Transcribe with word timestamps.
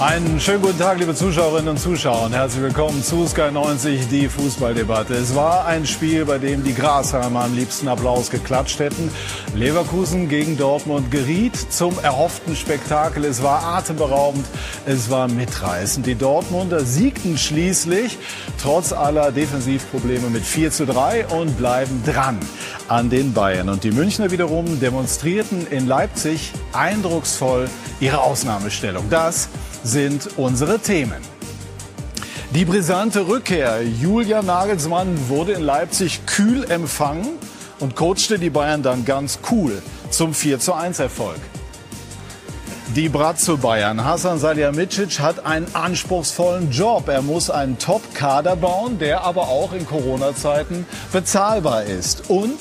Einen 0.00 0.40
schönen 0.40 0.62
guten 0.62 0.78
Tag, 0.78 0.98
liebe 0.98 1.14
Zuschauerinnen 1.14 1.68
und 1.68 1.78
Zuschauer. 1.78 2.24
Und 2.24 2.32
herzlich 2.32 2.62
willkommen 2.62 3.04
zu 3.04 3.26
Sky 3.26 3.50
90, 3.52 4.08
die 4.08 4.28
Fußballdebatte. 4.28 5.12
Es 5.12 5.34
war 5.34 5.66
ein 5.66 5.84
Spiel, 5.84 6.24
bei 6.24 6.38
dem 6.38 6.64
die 6.64 6.74
Grasheimer 6.74 7.44
am 7.44 7.54
liebsten 7.54 7.86
Applaus 7.86 8.30
geklatscht 8.30 8.78
hätten. 8.78 9.10
Leverkusen 9.54 10.30
gegen 10.30 10.56
Dortmund 10.56 11.10
geriet 11.10 11.54
zum 11.54 11.98
erhofften 12.02 12.56
Spektakel. 12.56 13.26
Es 13.26 13.42
war 13.42 13.62
atemberaubend, 13.62 14.46
es 14.86 15.10
war 15.10 15.28
mitreißend. 15.28 16.06
Die 16.06 16.14
Dortmunder 16.14 16.80
siegten 16.80 17.36
schließlich 17.36 18.16
trotz 18.58 18.94
aller 18.94 19.32
Defensivprobleme 19.32 20.30
mit 20.30 20.44
4 20.44 20.70
zu 20.70 20.86
3 20.86 21.26
und 21.26 21.58
bleiben 21.58 22.02
dran 22.06 22.38
an 22.88 23.10
den 23.10 23.34
Bayern. 23.34 23.68
Und 23.68 23.84
die 23.84 23.90
Münchner 23.90 24.30
wiederum 24.30 24.80
demonstrierten 24.80 25.66
in 25.66 25.86
Leipzig 25.86 26.52
eindrucksvoll 26.72 27.68
ihre 28.00 28.22
Ausnahmestellung. 28.22 29.04
Das 29.10 29.50
sind 29.82 30.30
unsere 30.36 30.78
Themen. 30.78 31.22
Die 32.54 32.64
brisante 32.64 33.26
Rückkehr. 33.28 33.82
Julia 33.82 34.42
Nagelsmann 34.42 35.28
wurde 35.28 35.52
in 35.52 35.62
Leipzig 35.62 36.26
kühl 36.26 36.68
empfangen 36.70 37.28
und 37.78 37.94
coachte 37.94 38.38
die 38.38 38.50
Bayern 38.50 38.82
dann 38.82 39.04
ganz 39.04 39.38
cool 39.50 39.80
zum 40.10 40.34
4 40.34 40.58
zu 40.58 40.74
1 40.74 40.98
Erfolg. 40.98 41.38
Die 42.96 43.08
Bratzo 43.08 43.56
Bayern. 43.56 44.04
Hasan 44.04 44.40
Salihamidzic 44.40 45.20
hat 45.20 45.46
einen 45.46 45.72
anspruchsvollen 45.76 46.72
Job. 46.72 47.06
Er 47.06 47.22
muss 47.22 47.48
einen 47.48 47.78
Top-Kader 47.78 48.56
bauen, 48.56 48.98
der 48.98 49.22
aber 49.22 49.42
auch 49.42 49.72
in 49.72 49.86
Corona-Zeiten 49.86 50.84
bezahlbar 51.12 51.84
ist. 51.84 52.28
Und 52.28 52.58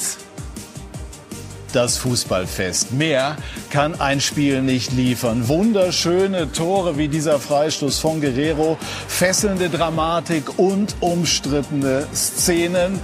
das 1.74 1.98
Fußballfest. 1.98 2.94
Mehr 2.94 3.38
kann 3.70 4.00
ein 4.00 4.22
Spiel 4.22 4.62
nicht 4.62 4.92
liefern. 4.92 5.48
Wunderschöne 5.48 6.52
Tore 6.52 6.98
wie 6.98 7.08
dieser 7.08 7.40
Freistoß 7.40 8.00
von 8.00 8.22
Guerrero, 8.22 8.78
fesselnde 9.08 9.70
Dramatik 9.70 10.58
und 10.58 10.96
umstrittene 11.00 12.08
Szenen 12.14 13.00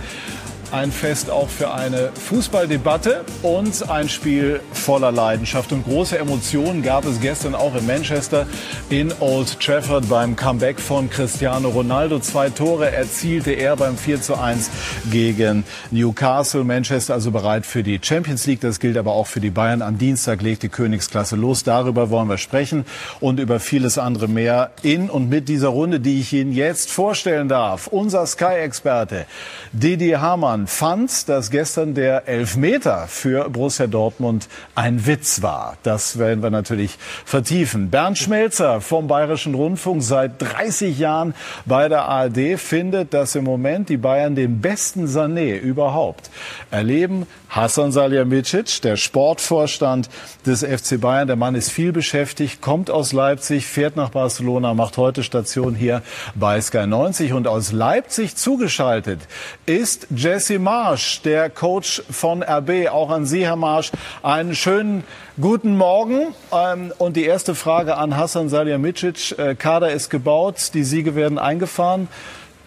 ein 0.76 0.92
Fest 0.92 1.30
auch 1.30 1.48
für 1.48 1.74
eine 1.74 2.12
Fußballdebatte 2.28 3.24
und 3.44 3.90
ein 3.90 4.10
Spiel 4.10 4.60
voller 4.74 5.10
Leidenschaft. 5.10 5.72
Und 5.72 5.86
große 5.86 6.20
Emotionen 6.20 6.84
gab 6.84 7.06
es 7.06 7.22
gestern 7.22 7.56
auch 7.56 7.76
in 7.76 7.88
Manchester 7.88 8.46
in 8.90 9.14
Old 9.22 9.58
Trafford 9.62 10.10
beim 10.10 10.36
Comeback 10.36 10.82
von 10.82 11.10
Cristiano 11.10 11.70
Ronaldo. 11.70 12.20
Zwei 12.20 12.50
Tore 12.50 12.92
erzielte 12.92 13.52
er 13.52 13.78
beim 13.78 13.98
4 13.98 14.22
zu 14.22 14.36
1 14.36 14.70
gegen 15.10 15.64
Newcastle. 15.92 16.66
Manchester 16.66 17.14
also 17.14 17.32
bereit 17.32 17.66
für 17.66 17.82
die 17.82 17.98
Champions 18.02 18.46
League. 18.46 18.60
Das 18.60 18.82
gilt 18.82 18.98
aber 18.98 19.14
auch 19.14 19.28
für 19.28 19.40
die 19.40 19.52
Bayern. 19.52 19.82
Am 19.82 19.98
Dienstag 19.98 20.42
legt 20.42 20.64
die 20.64 20.70
Königsklasse 20.70 21.38
los. 21.38 21.64
Darüber 21.64 22.10
wollen 22.10 22.28
wir 22.28 22.38
sprechen 22.38 22.84
und 23.22 23.40
über 23.40 23.62
vieles 23.62 23.98
andere 23.98 24.28
mehr 24.28 24.72
in 24.84 25.10
und 25.10 25.30
mit 25.30 25.48
dieser 25.48 25.70
Runde, 25.70 26.02
die 26.02 26.20
ich 26.20 26.34
Ihnen 26.34 26.52
jetzt 26.52 26.92
vorstellen 26.92 27.48
darf. 27.48 27.88
Unser 27.88 28.26
Sky-Experte 28.26 29.26
Didi 29.72 30.12
Hamann 30.12 30.65
fand, 30.68 31.30
dass 31.30 31.52
gestern 31.52 31.94
der 31.94 32.28
Elfmeter 32.28 33.08
für 33.08 33.50
Borussia 33.50 33.88
Dortmund 33.88 34.48
ein 34.76 35.06
Witz 35.06 35.42
war. 35.42 35.78
Das 35.84 36.18
werden 36.20 36.44
wir 36.44 36.50
natürlich 36.50 36.98
vertiefen. 37.26 37.90
Bernd 37.90 38.18
Schmelzer 38.18 38.82
vom 38.82 39.08
Bayerischen 39.08 39.56
Rundfunk 39.56 40.04
seit 40.04 40.42
30 40.42 40.98
Jahren 40.98 41.34
bei 41.66 41.90
der 41.90 42.06
ARD 42.06 42.60
findet, 42.60 43.14
dass 43.14 43.36
im 43.36 43.44
Moment 43.44 43.90
die 43.90 43.98
Bayern 43.98 44.36
den 44.36 44.62
besten 44.62 45.06
Sané 45.06 45.58
überhaupt 45.58 46.30
erleben. 46.72 47.28
Hassan 47.50 47.92
Salihamidzic, 47.92 48.82
der 48.82 48.98
Sportvorstand 48.98 50.10
des 50.46 50.64
FC 50.64 51.00
Bayern. 51.00 51.28
Der 51.28 51.38
Mann 51.38 51.56
ist 51.56 51.72
viel 51.72 51.94
beschäftigt, 51.94 52.62
kommt 52.62 52.90
aus 52.90 53.14
Leipzig, 53.14 53.66
fährt 53.66 53.96
nach 53.96 54.10
Barcelona, 54.10 54.74
macht 54.74 54.98
heute 54.98 55.24
Station 55.24 55.74
hier 55.74 56.02
bei 56.36 56.60
Sky 56.60 56.86
90 56.86 57.32
und 57.32 57.48
aus 57.48 57.72
Leipzig 57.72 58.36
zugeschaltet 58.36 59.22
ist 59.66 60.08
Jesse 60.46 60.60
Marsch, 60.60 61.22
der 61.24 61.50
Coach 61.50 62.04
von 62.08 62.44
RB. 62.44 62.88
Auch 62.92 63.10
an 63.10 63.26
Sie, 63.26 63.48
Herr 63.48 63.56
Marsch, 63.56 63.92
einen 64.22 64.54
schönen 64.54 65.04
guten 65.42 65.76
Morgen. 65.76 66.36
Ähm, 66.52 66.94
und 67.00 67.16
die 67.16 67.26
erste 67.26 67.56
Frage 67.56 67.98
an 67.98 68.16
Hassan 68.16 68.48
Salihamidzic. 68.48 69.40
Äh, 69.40 69.56
Kader 69.56 69.92
ist 69.92 70.12
gebaut, 70.12 70.70
die 70.76 70.84
Siege 70.84 71.16
werden 71.16 71.40
eingefahren. 71.40 72.10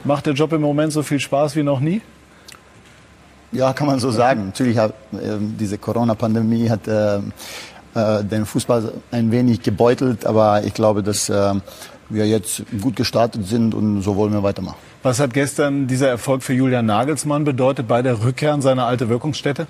Macht 0.02 0.26
der 0.26 0.32
Job 0.32 0.52
im 0.54 0.60
Moment 0.60 0.92
so 0.92 1.04
viel 1.04 1.20
Spaß 1.20 1.54
wie 1.54 1.62
noch 1.62 1.78
nie? 1.78 2.02
Ja, 3.52 3.72
kann 3.72 3.86
man 3.86 4.00
so 4.00 4.10
sagen. 4.10 4.46
Natürlich 4.46 4.76
hat 4.76 4.94
äh, 5.12 5.36
diese 5.38 5.78
Corona-Pandemie 5.78 6.68
hat 6.68 6.88
äh, 6.88 7.18
äh, 7.94 8.24
den 8.24 8.44
Fußball 8.44 8.92
ein 9.12 9.30
wenig 9.30 9.62
gebeutelt, 9.62 10.26
aber 10.26 10.64
ich 10.64 10.74
glaube, 10.74 11.04
dass 11.04 11.28
äh, 11.28 11.54
wir 12.08 12.26
jetzt 12.26 12.62
gut 12.80 12.96
gestartet 12.96 13.46
sind 13.46 13.74
und 13.74 14.02
so 14.02 14.16
wollen 14.16 14.32
wir 14.32 14.42
weitermachen. 14.42 14.78
Was 15.02 15.20
hat 15.20 15.34
gestern 15.34 15.86
dieser 15.86 16.08
Erfolg 16.08 16.42
für 16.42 16.54
Julian 16.54 16.86
Nagelsmann 16.86 17.44
bedeutet 17.44 17.86
bei 17.86 18.02
der 18.02 18.24
Rückkehr 18.24 18.54
in 18.54 18.62
seine 18.62 18.84
alte 18.84 19.08
Wirkungsstätte? 19.08 19.66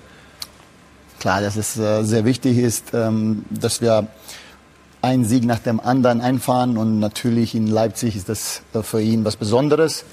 Klar, 1.19 1.41
dass 1.41 1.57
es 1.57 1.77
äh, 1.77 2.03
sehr 2.03 2.23
wichtig 2.23 2.57
ist, 2.57 2.93
ähm, 2.93 3.43
dass 3.49 3.81
wir 3.81 4.07
einen 5.01 5.25
Sieg 5.25 5.45
nach 5.45 5.59
dem 5.59 5.79
anderen 5.79 6.21
einfahren 6.21 6.77
und 6.77 6.99
natürlich 6.99 7.55
in 7.55 7.67
Leipzig 7.67 8.15
ist 8.15 8.29
das 8.29 8.61
äh, 8.73 8.81
für 8.83 9.01
ihn 9.01 9.25
was 9.25 9.35
Besonderes. 9.35 10.05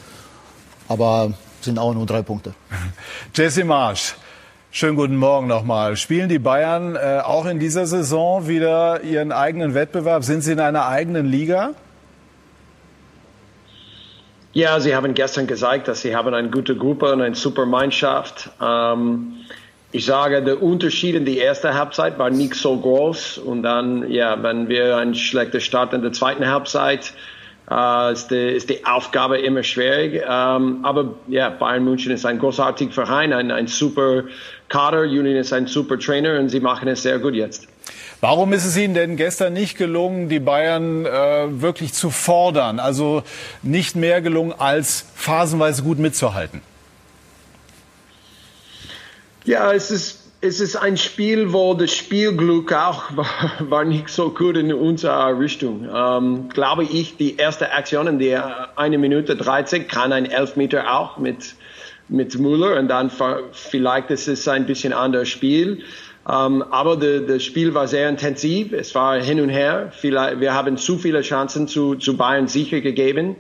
Aber 0.89 1.33
sind 1.61 1.79
auch 1.79 1.95
nur 1.95 2.07
drei 2.07 2.23
Punkte. 2.23 2.55
Jesse 3.35 3.65
Marsch. 3.65 4.17
Schönen 4.73 4.97
guten 4.97 5.17
Morgen 5.17 5.47
nochmal. 5.47 5.97
Spielen 5.97 6.29
die 6.29 6.39
Bayern 6.39 6.97
äh, 6.97 7.21
auch 7.25 7.47
in 7.47 7.59
dieser 7.59 7.87
Saison 7.87 8.47
wieder 8.47 9.03
ihren 9.03 9.33
eigenen 9.33 9.75
Wettbewerb? 9.75 10.23
Sind 10.23 10.43
sie 10.43 10.53
in 10.53 10.61
einer 10.61 10.87
eigenen 10.87 11.27
Liga? 11.27 11.71
Ja, 14.57 14.81
sie 14.81 14.97
haben 14.97 15.13
gestern 15.13 15.47
gesagt, 15.47 15.87
dass 15.87 16.01
sie 16.01 16.17
haben 16.17 16.33
eine 16.33 16.49
gute 16.49 16.75
Gruppe 16.77 17.13
und 17.13 17.21
eine 17.21 17.35
super 17.35 17.67
Mannschaft. 17.67 18.49
Ähm, 18.59 19.35
ich 19.93 20.07
sage, 20.07 20.43
der 20.43 20.63
Unterschied 20.63 21.15
in 21.15 21.27
die 21.27 21.37
erste 21.37 21.75
Halbzeit 21.75 22.19
war 22.19 22.31
nicht 22.31 22.55
so 22.55 22.75
groß. 22.75 23.37
Und 23.37 23.65
dann, 23.65 24.11
ja, 24.11 24.43
wenn 24.43 24.71
wir 24.71 24.97
einen 24.97 25.15
schlechten 25.15 25.61
Start 25.61 25.93
in 25.93 26.01
der 26.01 26.13
zweiten 26.13 26.51
Halbzeit 26.51 27.13
äh, 27.71 28.13
ist, 28.15 28.31
die, 28.31 28.49
ist 28.57 28.71
die 28.71 28.87
Aufgabe 28.87 29.37
immer 29.37 29.63
schwierig. 29.63 30.23
Ähm, 30.27 30.79
aber 30.85 31.17
ja, 31.29 31.51
Bayern 31.51 31.85
München 31.85 32.13
ist 32.13 32.25
ein 32.25 32.39
großartiger 32.39 32.93
Verein, 32.93 33.35
ein, 33.35 33.51
ein 33.51 33.67
super 33.67 34.25
Kader. 34.71 35.05
Julian 35.05 35.37
ist 35.37 35.53
ein 35.53 35.67
super 35.67 35.99
Trainer 35.99 36.41
und 36.41 36.49
sie 36.49 36.61
machen 36.61 36.89
es 36.89 37.03
sehr 37.03 37.19
gut 37.19 37.35
jetzt. 37.35 37.69
Warum 38.29 38.53
ist 38.53 38.65
es 38.65 38.77
Ihnen 38.77 38.95
denn 38.95 39.15
gestern 39.15 39.53
nicht 39.53 39.79
gelungen, 39.79 40.29
die 40.29 40.41
Bayern 40.41 41.07
äh, 41.07 41.47
wirklich 41.63 41.93
zu 41.93 42.11
fordern? 42.11 42.81
Also 42.81 43.23
nicht 43.63 43.95
mehr 43.95 44.21
gelungen, 44.21 44.53
als 44.53 45.07
phasenweise 45.15 45.85
gut 45.85 46.01
mitzuhalten? 46.01 46.61
Ja, 49.45 49.73
es 49.73 49.93
ist 49.93 50.25
es 50.41 50.59
ist 50.59 50.75
ein 50.75 50.97
Spiel, 50.97 51.53
wo 51.53 51.75
das 51.75 51.93
Spielglück 51.93 52.73
auch 52.73 53.05
war, 53.17 53.27
war 53.61 53.85
nicht 53.85 54.09
so 54.09 54.31
gut 54.31 54.57
in 54.57 54.75
unserer 54.75 55.39
Richtung. 55.39 55.89
Ähm, 55.95 56.49
glaube 56.49 56.83
ich, 56.83 57.17
die 57.17 57.37
erste 57.37 57.71
Aktion 57.71 58.09
in 58.09 58.19
der 58.19 58.77
eine 58.77 58.99
Minute 58.99 59.37
30 59.37 59.87
kann 59.87 60.13
ein 60.13 60.27
Elfmeter 60.27 60.93
auch 60.93 61.17
mit, 61.19 61.55
mit 62.09 62.37
Müller 62.41 62.77
und 62.77 62.89
dann 62.89 63.09
vielleicht 63.53 64.11
ist 64.11 64.27
es 64.27 64.49
ein 64.49 64.67
bisschen 64.67 64.93
anderes 64.93 65.29
Spiel. 65.29 65.85
Ähm, 66.29 66.65
aber 66.71 66.97
das 66.97 67.45
Spiel 67.45 67.75
war 67.75 67.87
sehr 67.87 68.09
intensiv. 68.09 68.73
Es 68.73 68.95
war 68.95 69.21
hin 69.21 69.41
und 69.41 69.49
her. 69.49 69.93
Vielleicht, 69.93 70.41
wir 70.41 70.55
haben 70.55 70.77
zu 70.77 70.99
viele 70.99 71.23
Chancen 71.23 71.69
zu, 71.69 71.95
zu 71.95 72.17
Bayern 72.17 72.49
sicher 72.49 72.81
gegeben. 72.81 73.37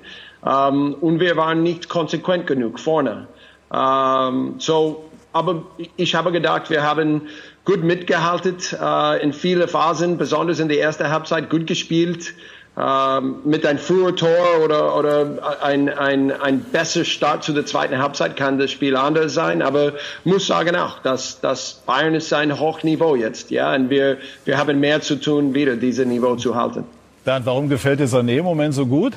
Ähm, 0.46 0.94
und 1.00 1.18
wir 1.18 1.36
waren 1.36 1.62
nicht 1.62 1.88
konsequent 1.88 2.46
genug 2.46 2.78
vorne. 2.78 3.26
Ähm, 3.72 4.54
so, 4.58 5.10
aber 5.32 5.64
ich 5.96 6.14
habe 6.14 6.30
gedacht, 6.30 6.70
wir 6.70 6.82
haben 6.82 7.22
gut 7.64 7.82
mitgehalten 7.82 8.56
äh, 8.80 9.22
in 9.22 9.32
viele 9.32 9.66
Phasen, 9.66 10.16
besonders 10.16 10.60
in 10.60 10.68
der 10.68 10.80
ersten 10.80 11.10
Halbzeit 11.10 11.50
gut 11.50 11.66
gespielt. 11.66 12.34
Äh, 12.76 13.20
mit 13.44 13.64
einem 13.64 13.78
frühen 13.78 14.16
Tor 14.16 14.60
oder, 14.62 14.96
oder 14.96 15.62
ein, 15.62 15.88
ein, 15.88 16.30
ein 16.30 16.60
besserer 16.60 17.04
Start 17.04 17.42
zu 17.42 17.52
der 17.52 17.64
zweiten 17.64 17.98
Halbzeit 17.98 18.36
kann 18.36 18.58
das 18.58 18.70
Spiel 18.70 18.96
anders 18.96 19.32
sein. 19.32 19.62
Aber 19.62 19.92
muss 20.24 20.46
sagen 20.46 20.76
auch, 20.76 20.98
dass, 21.00 21.40
dass 21.40 21.82
Bayern 21.86 22.14
ist 22.14 22.32
ein 22.34 22.58
Hochniveau 22.60 23.16
jetzt. 23.16 23.50
Ja, 23.50 23.74
und 23.74 23.88
wir, 23.88 24.18
wir 24.44 24.58
haben 24.58 24.78
mehr 24.78 25.00
zu 25.00 25.16
tun, 25.16 25.54
wieder 25.54 25.76
dieses 25.76 26.06
Niveau 26.06 26.36
zu 26.36 26.54
halten. 26.54 26.84
Bernd, 27.24 27.46
warum 27.46 27.68
gefällt 27.68 28.00
dir 28.00 28.08
Sané 28.08 28.38
im 28.38 28.44
Moment 28.44 28.74
so 28.74 28.86
gut? 28.86 29.14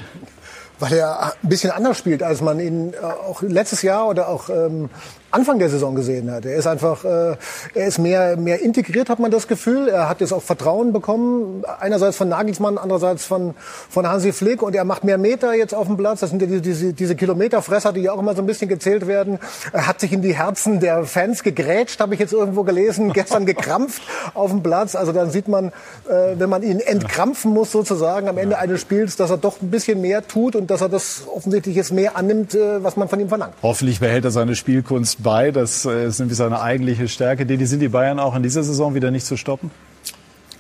weil 0.80 0.94
er 0.94 1.34
ein 1.42 1.50
bisschen 1.50 1.72
anders 1.72 1.98
spielt, 1.98 2.24
als 2.24 2.42
man 2.42 2.60
ihn 2.60 2.94
äh, 2.94 2.98
auch 3.04 3.42
letztes 3.42 3.82
Jahr 3.82 4.08
oder 4.08 4.30
auch 4.30 4.50
ähm, 4.50 4.90
Anfang 5.32 5.60
der 5.60 5.70
Saison 5.70 5.94
gesehen 5.94 6.32
hat. 6.32 6.46
Er 6.46 6.56
ist 6.56 6.66
einfach, 6.66 7.06
äh, 7.06 7.36
er 7.76 7.88
ist 7.88 8.00
mehr, 8.00 8.36
mehr 8.36 8.62
integriert, 8.62 9.10
hat 9.10 9.20
man 9.20 9.30
das 9.30 9.48
Gefühl. 9.48 9.88
Er 9.88 10.10
hat 10.10 10.22
jetzt 10.22 10.34
auch 10.34 10.42
Vertrauen 10.42 10.92
bekommen, 10.92 11.64
einerseits 11.80 12.18
von 12.18 12.30
Nagelsmann, 12.30 12.78
andererseits 12.80 13.26
von, 13.26 13.54
von 13.90 14.08
Hansi 14.08 14.34
Flick 14.34 14.64
und 14.64 14.76
er 14.76 14.86
macht 14.86 15.04
mehr 15.04 15.20
Meter 15.20 15.54
jetzt 15.54 15.76
auf 15.76 15.86
dem 15.86 15.98
Platz. 15.98 16.22
Das 16.22 16.32
sind 16.32 16.42
ja 16.42 16.48
diese, 16.48 16.62
diese, 16.62 16.94
diese 16.94 17.16
Kilometerfresser, 17.16 17.94
die 17.94 18.02
ja 18.02 18.14
auch 18.14 18.20
immer 18.20 18.34
so 18.34 18.42
ein 18.42 18.48
bisschen 18.48 18.70
gezählt 18.70 19.06
werden. 19.06 19.38
Er 19.72 19.86
hat 19.86 20.00
sich 20.00 20.14
in 20.14 20.24
die 20.24 20.36
Herzen 20.36 20.80
der 20.80 21.06
Fans 21.06 21.44
gegrätscht, 21.44 22.00
habe 22.00 22.16
ich 22.16 22.20
jetzt 22.20 22.34
irgendwo 22.34 22.64
gelesen, 22.64 23.14
gestern 23.14 23.46
gekrampft 23.46 24.02
auf 24.34 24.50
dem 24.50 24.64
Platz. 24.64 24.96
Also 24.96 25.12
dann 25.12 25.30
sieht 25.30 25.48
man, 25.48 25.68
äh, 26.10 26.38
wenn 26.38 26.50
man 26.50 26.64
ihn 26.64 26.80
entkrampfen 26.80 27.54
muss 27.54 27.72
sozusagen 27.72 28.28
am 28.28 28.38
Ende 28.40 28.58
eines 28.58 28.82
Spiels, 28.82 29.16
dass 29.16 29.30
er 29.30 29.38
doch 29.38 29.62
ein 29.62 29.70
bisschen 29.70 30.02
mehr 30.02 30.28
tut 30.28 30.56
und 30.56 30.72
dass 30.72 30.82
er 30.82 30.90
das 30.90 31.24
offensichtlich 31.32 31.76
jetzt 31.76 31.92
mehr 31.92 32.18
annimmt, 32.18 32.56
äh, 32.56 32.84
was 32.84 32.98
man 32.98 33.10
von 33.10 33.20
ihm 33.20 33.30
verlangt. 33.30 33.54
Hoffentlich 33.62 34.00
behält 34.00 34.26
er 34.26 34.32
seine 34.32 34.56
Spielkunst 34.56 35.19
bei. 35.20 35.52
Das 35.52 35.86
ist 35.86 36.20
nämlich 36.20 36.38
seine 36.38 36.62
eigentliche 36.62 37.08
Stärke. 37.08 37.46
Die 37.46 37.66
sind 37.66 37.80
die 37.80 37.90
Bayern 37.90 38.20
auch 38.20 38.36
in 38.36 38.44
dieser 38.44 38.64
Saison 38.64 38.96
wieder 38.96 39.12
nicht 39.12 39.26
zu 39.26 39.38
stoppen? 39.38 39.72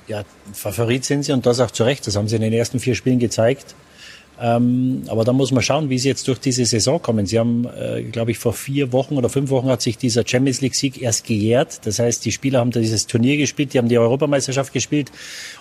Ja, 0.07 0.23
Favorit 0.53 1.05
sind 1.05 1.23
sie 1.23 1.31
und 1.31 1.45
das 1.45 1.59
auch 1.59 1.71
zu 1.71 1.83
Recht. 1.83 2.07
Das 2.07 2.15
haben 2.15 2.27
sie 2.27 2.35
in 2.35 2.41
den 2.41 2.53
ersten 2.53 2.79
vier 2.79 2.95
Spielen 2.95 3.19
gezeigt. 3.19 3.75
Ähm, 4.41 5.03
aber 5.07 5.25
da 5.25 5.33
muss 5.33 5.51
man 5.51 5.61
schauen, 5.61 5.89
wie 5.89 5.99
sie 5.99 6.07
jetzt 6.07 6.27
durch 6.27 6.39
diese 6.39 6.65
Saison 6.65 7.01
kommen. 7.01 7.25
Sie 7.25 7.37
haben, 7.37 7.67
äh, 7.77 8.03
glaube 8.03 8.31
ich, 8.31 8.37
vor 8.37 8.53
vier 8.53 8.93
Wochen 8.93 9.17
oder 9.17 9.27
fünf 9.27 9.49
Wochen 9.49 9.67
hat 9.67 9.81
sich 9.81 9.97
dieser 9.97 10.23
Champions 10.25 10.61
League 10.61 10.75
Sieg 10.75 11.01
erst 11.01 11.25
gejährt. 11.25 11.85
Das 11.85 11.99
heißt, 11.99 12.23
die 12.23 12.31
Spieler 12.31 12.59
haben 12.59 12.71
da 12.71 12.79
dieses 12.79 13.05
Turnier 13.05 13.35
gespielt, 13.35 13.73
die 13.73 13.77
haben 13.79 13.89
die 13.89 13.97
Europameisterschaft 13.97 14.71
gespielt 14.71 15.11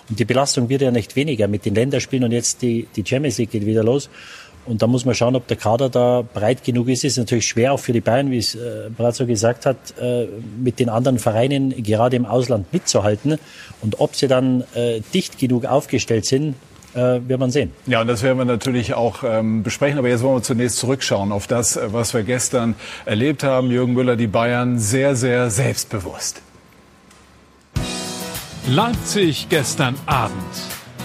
und 0.09 0.17
die 0.17 0.25
Belastung 0.25 0.69
wird 0.69 0.81
ja 0.81 0.91
nicht 0.91 1.17
weniger 1.17 1.49
mit 1.49 1.65
den 1.65 1.75
Länderspielen 1.75 2.23
und 2.23 2.31
jetzt 2.31 2.61
die, 2.61 2.87
die 2.95 3.03
Champions 3.05 3.37
League 3.37 3.51
geht 3.51 3.65
wieder 3.65 3.83
los. 3.83 4.09
Und 4.65 4.81
da 4.81 4.87
muss 4.87 5.05
man 5.05 5.15
schauen, 5.15 5.35
ob 5.35 5.47
der 5.47 5.57
Kader 5.57 5.89
da 5.89 6.23
breit 6.33 6.63
genug 6.63 6.89
ist. 6.89 6.99
Es 6.99 7.13
ist 7.13 7.17
natürlich 7.17 7.47
schwer 7.47 7.73
auch 7.73 7.79
für 7.79 7.93
die 7.93 8.01
Bayern, 8.01 8.29
wie 8.29 8.37
es 8.37 8.55
äh, 8.55 8.89
Brazzo 8.95 9.25
gesagt 9.25 9.65
hat, 9.65 9.77
äh, 9.99 10.27
mit 10.61 10.79
den 10.79 10.89
anderen 10.89 11.17
Vereinen 11.17 11.81
gerade 11.81 12.15
im 12.15 12.25
Ausland 12.25 12.71
mitzuhalten. 12.71 13.39
Und 13.81 13.99
ob 13.99 14.15
sie 14.15 14.27
dann 14.27 14.63
äh, 14.75 15.01
dicht 15.13 15.39
genug 15.39 15.65
aufgestellt 15.65 16.25
sind, 16.25 16.55
äh, 16.93 17.19
wird 17.27 17.39
man 17.39 17.51
sehen. 17.51 17.71
Ja, 17.87 18.01
und 18.01 18.07
das 18.07 18.23
werden 18.23 18.37
wir 18.37 18.45
natürlich 18.45 18.93
auch 18.93 19.23
ähm, 19.23 19.63
besprechen. 19.63 19.97
Aber 19.97 20.09
jetzt 20.09 20.21
wollen 20.21 20.37
wir 20.37 20.43
zunächst 20.43 20.77
zurückschauen 20.77 21.31
auf 21.31 21.47
das, 21.47 21.79
was 21.87 22.13
wir 22.13 22.23
gestern 22.23 22.75
erlebt 23.05 23.43
haben. 23.43 23.71
Jürgen 23.71 23.93
Müller, 23.93 24.15
die 24.15 24.27
Bayern 24.27 24.79
sehr, 24.79 25.15
sehr 25.15 25.49
selbstbewusst. 25.49 26.41
Leipzig 28.67 29.47
gestern 29.49 29.95
Abend. 30.05 30.35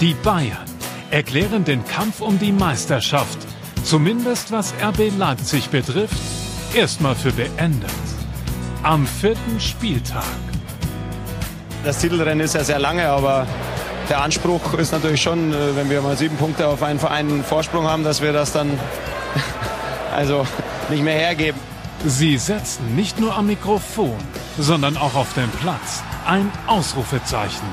Die 0.00 0.14
Bayern 0.22 0.73
erklären 1.14 1.64
den 1.64 1.84
Kampf 1.86 2.20
um 2.20 2.40
die 2.40 2.50
Meisterschaft 2.50 3.38
zumindest 3.84 4.50
was 4.50 4.74
RB 4.82 5.16
Leipzig 5.16 5.70
betrifft, 5.70 6.16
erstmal 6.74 7.14
für 7.14 7.30
beendet. 7.30 7.88
Am 8.82 9.06
vierten 9.06 9.60
Spieltag. 9.60 10.24
Das 11.84 11.98
Titelrennen 11.98 12.40
ist 12.40 12.56
ja 12.56 12.64
sehr 12.64 12.80
lange, 12.80 13.08
aber 13.08 13.46
der 14.08 14.22
Anspruch 14.22 14.74
ist 14.74 14.90
natürlich 14.90 15.22
schon, 15.22 15.52
äh, 15.52 15.76
wenn 15.76 15.88
wir 15.88 16.02
mal 16.02 16.16
sieben 16.16 16.36
Punkte 16.36 16.66
auf 16.66 16.82
einen 16.82 16.98
Verein 16.98 17.44
Vorsprung 17.44 17.86
haben, 17.86 18.02
dass 18.02 18.20
wir 18.20 18.32
das 18.32 18.50
dann 18.50 18.76
also 20.16 20.44
nicht 20.90 21.04
mehr 21.04 21.14
hergeben. 21.14 21.60
Sie 22.04 22.36
setzen 22.38 22.96
nicht 22.96 23.20
nur 23.20 23.36
am 23.36 23.46
Mikrofon, 23.46 24.16
sondern 24.58 24.96
auch 24.96 25.14
auf 25.14 25.32
dem 25.34 25.50
Platz 25.62 26.02
ein 26.26 26.50
Ausrufezeichen 26.66 27.68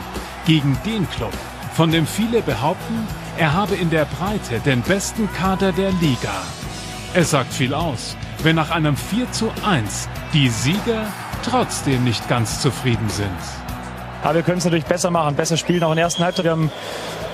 gegen 0.46 0.78
den 0.86 1.10
Club, 1.10 1.34
von 1.74 1.92
dem 1.92 2.06
viele 2.06 2.44
behaupten, 2.44 3.08
er 3.38 3.54
habe 3.54 3.76
in 3.76 3.90
der 3.90 4.06
Breite 4.06 4.60
den 4.66 4.82
besten 4.82 5.32
Kader 5.34 5.72
der 5.72 5.92
Liga. 5.94 6.34
Es 7.14 7.32
sagt 7.32 7.54
viel 7.54 7.74
aus, 7.74 8.16
wenn 8.44 8.56
nach 8.56 8.72
einem 8.72 8.96
4 8.96 9.32
zu 9.32 9.52
1 9.66 10.08
die 10.34 10.50
Sieger 10.50 11.06
trotzdem 11.44 12.04
nicht 12.04 12.28
ganz 12.30 12.62
zufrieden 12.62 13.10
sind. 13.10 13.30
Aber 14.24 14.36
wir 14.36 14.44
können 14.44 14.60
es 14.60 14.66
natürlich 14.66 14.86
besser 14.86 15.10
machen, 15.10 15.36
besser 15.36 15.58
spielen, 15.58 15.84
auch 15.84 15.92
in 15.92 15.96
der 15.96 16.06
ersten 16.06 16.24
Halbzeit. 16.24 16.46
Wir 16.46 16.52
haben 16.52 16.72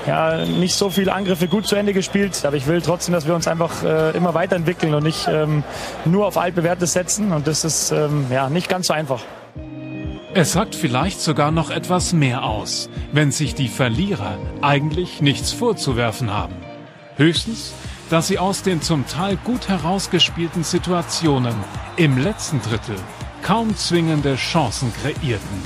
ja, 0.08 0.46
nicht 0.46 0.76
so 0.76 0.90
viele 0.90 1.14
Angriffe 1.14 1.48
gut 1.48 1.68
zu 1.68 1.76
Ende 1.76 1.94
gespielt, 1.94 2.46
aber 2.46 2.56
ich 2.56 2.66
will 2.66 2.82
trotzdem, 2.82 3.14
dass 3.14 3.28
wir 3.28 3.36
uns 3.36 3.48
einfach 3.48 3.84
äh, 3.84 4.16
immer 4.16 4.34
weiterentwickeln 4.34 4.94
und 4.94 5.04
nicht 5.04 5.28
ähm, 5.28 5.64
nur 6.06 6.26
auf 6.26 6.38
altbewährtes 6.38 6.94
setzen 6.94 7.34
und 7.34 7.46
das 7.46 7.66
ist 7.66 7.92
ähm, 7.92 8.28
ja 8.32 8.50
nicht 8.50 8.70
ganz 8.70 8.88
so 8.88 8.94
einfach. 8.94 9.22
Es 10.40 10.52
sagt 10.52 10.76
vielleicht 10.76 11.20
sogar 11.20 11.50
noch 11.50 11.72
etwas 11.72 12.14
mehr 12.14 12.44
aus, 12.44 12.92
wenn 13.12 13.32
sich 13.32 13.56
die 13.56 13.68
Verlierer 13.68 14.38
eigentlich 14.62 15.20
nichts 15.20 15.52
vorzuwerfen 15.52 16.32
haben. 16.32 16.54
Höchstens, 17.16 17.74
dass 18.12 18.28
sie 18.28 18.38
aus 18.38 18.62
den 18.62 18.84
zum 18.84 19.08
Teil 19.08 19.40
gut 19.44 19.68
herausgespielten 19.68 20.64
Situationen 20.64 21.56
im 21.96 22.20
letzten 22.20 22.62
Drittel 22.62 22.98
kaum 23.42 23.76
zwingende 23.76 24.36
Chancen 24.36 24.94
kreierten. 25.02 25.64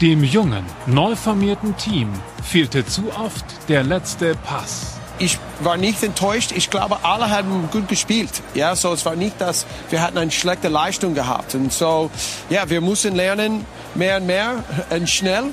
Dem 0.00 0.24
jungen, 0.24 0.64
neu 0.86 1.14
formierten 1.14 1.76
Team 1.76 2.08
fehlte 2.42 2.84
zu 2.84 3.12
oft 3.12 3.44
der 3.68 3.84
letzte 3.84 4.34
Pass 4.34 4.98
ich 5.20 5.38
war 5.60 5.76
nicht 5.76 6.02
enttäuscht. 6.02 6.52
Ich 6.54 6.70
glaube, 6.70 6.98
alle 7.02 7.30
haben 7.30 7.68
gut 7.70 7.88
gespielt. 7.88 8.42
Ja, 8.54 8.76
so 8.76 8.92
es 8.92 9.04
war 9.04 9.16
nicht, 9.16 9.40
dass 9.40 9.66
wir 9.90 10.02
hatten 10.02 10.18
eine 10.18 10.30
schlechte 10.30 10.68
Leistung 10.68 11.14
gehabt. 11.14 11.54
Und 11.54 11.72
so, 11.72 12.10
ja, 12.50 12.68
wir 12.70 12.80
müssen 12.80 13.14
lernen, 13.14 13.64
mehr 13.94 14.18
und 14.18 14.26
mehr 14.26 14.64
und 14.90 15.08
schnell. 15.08 15.44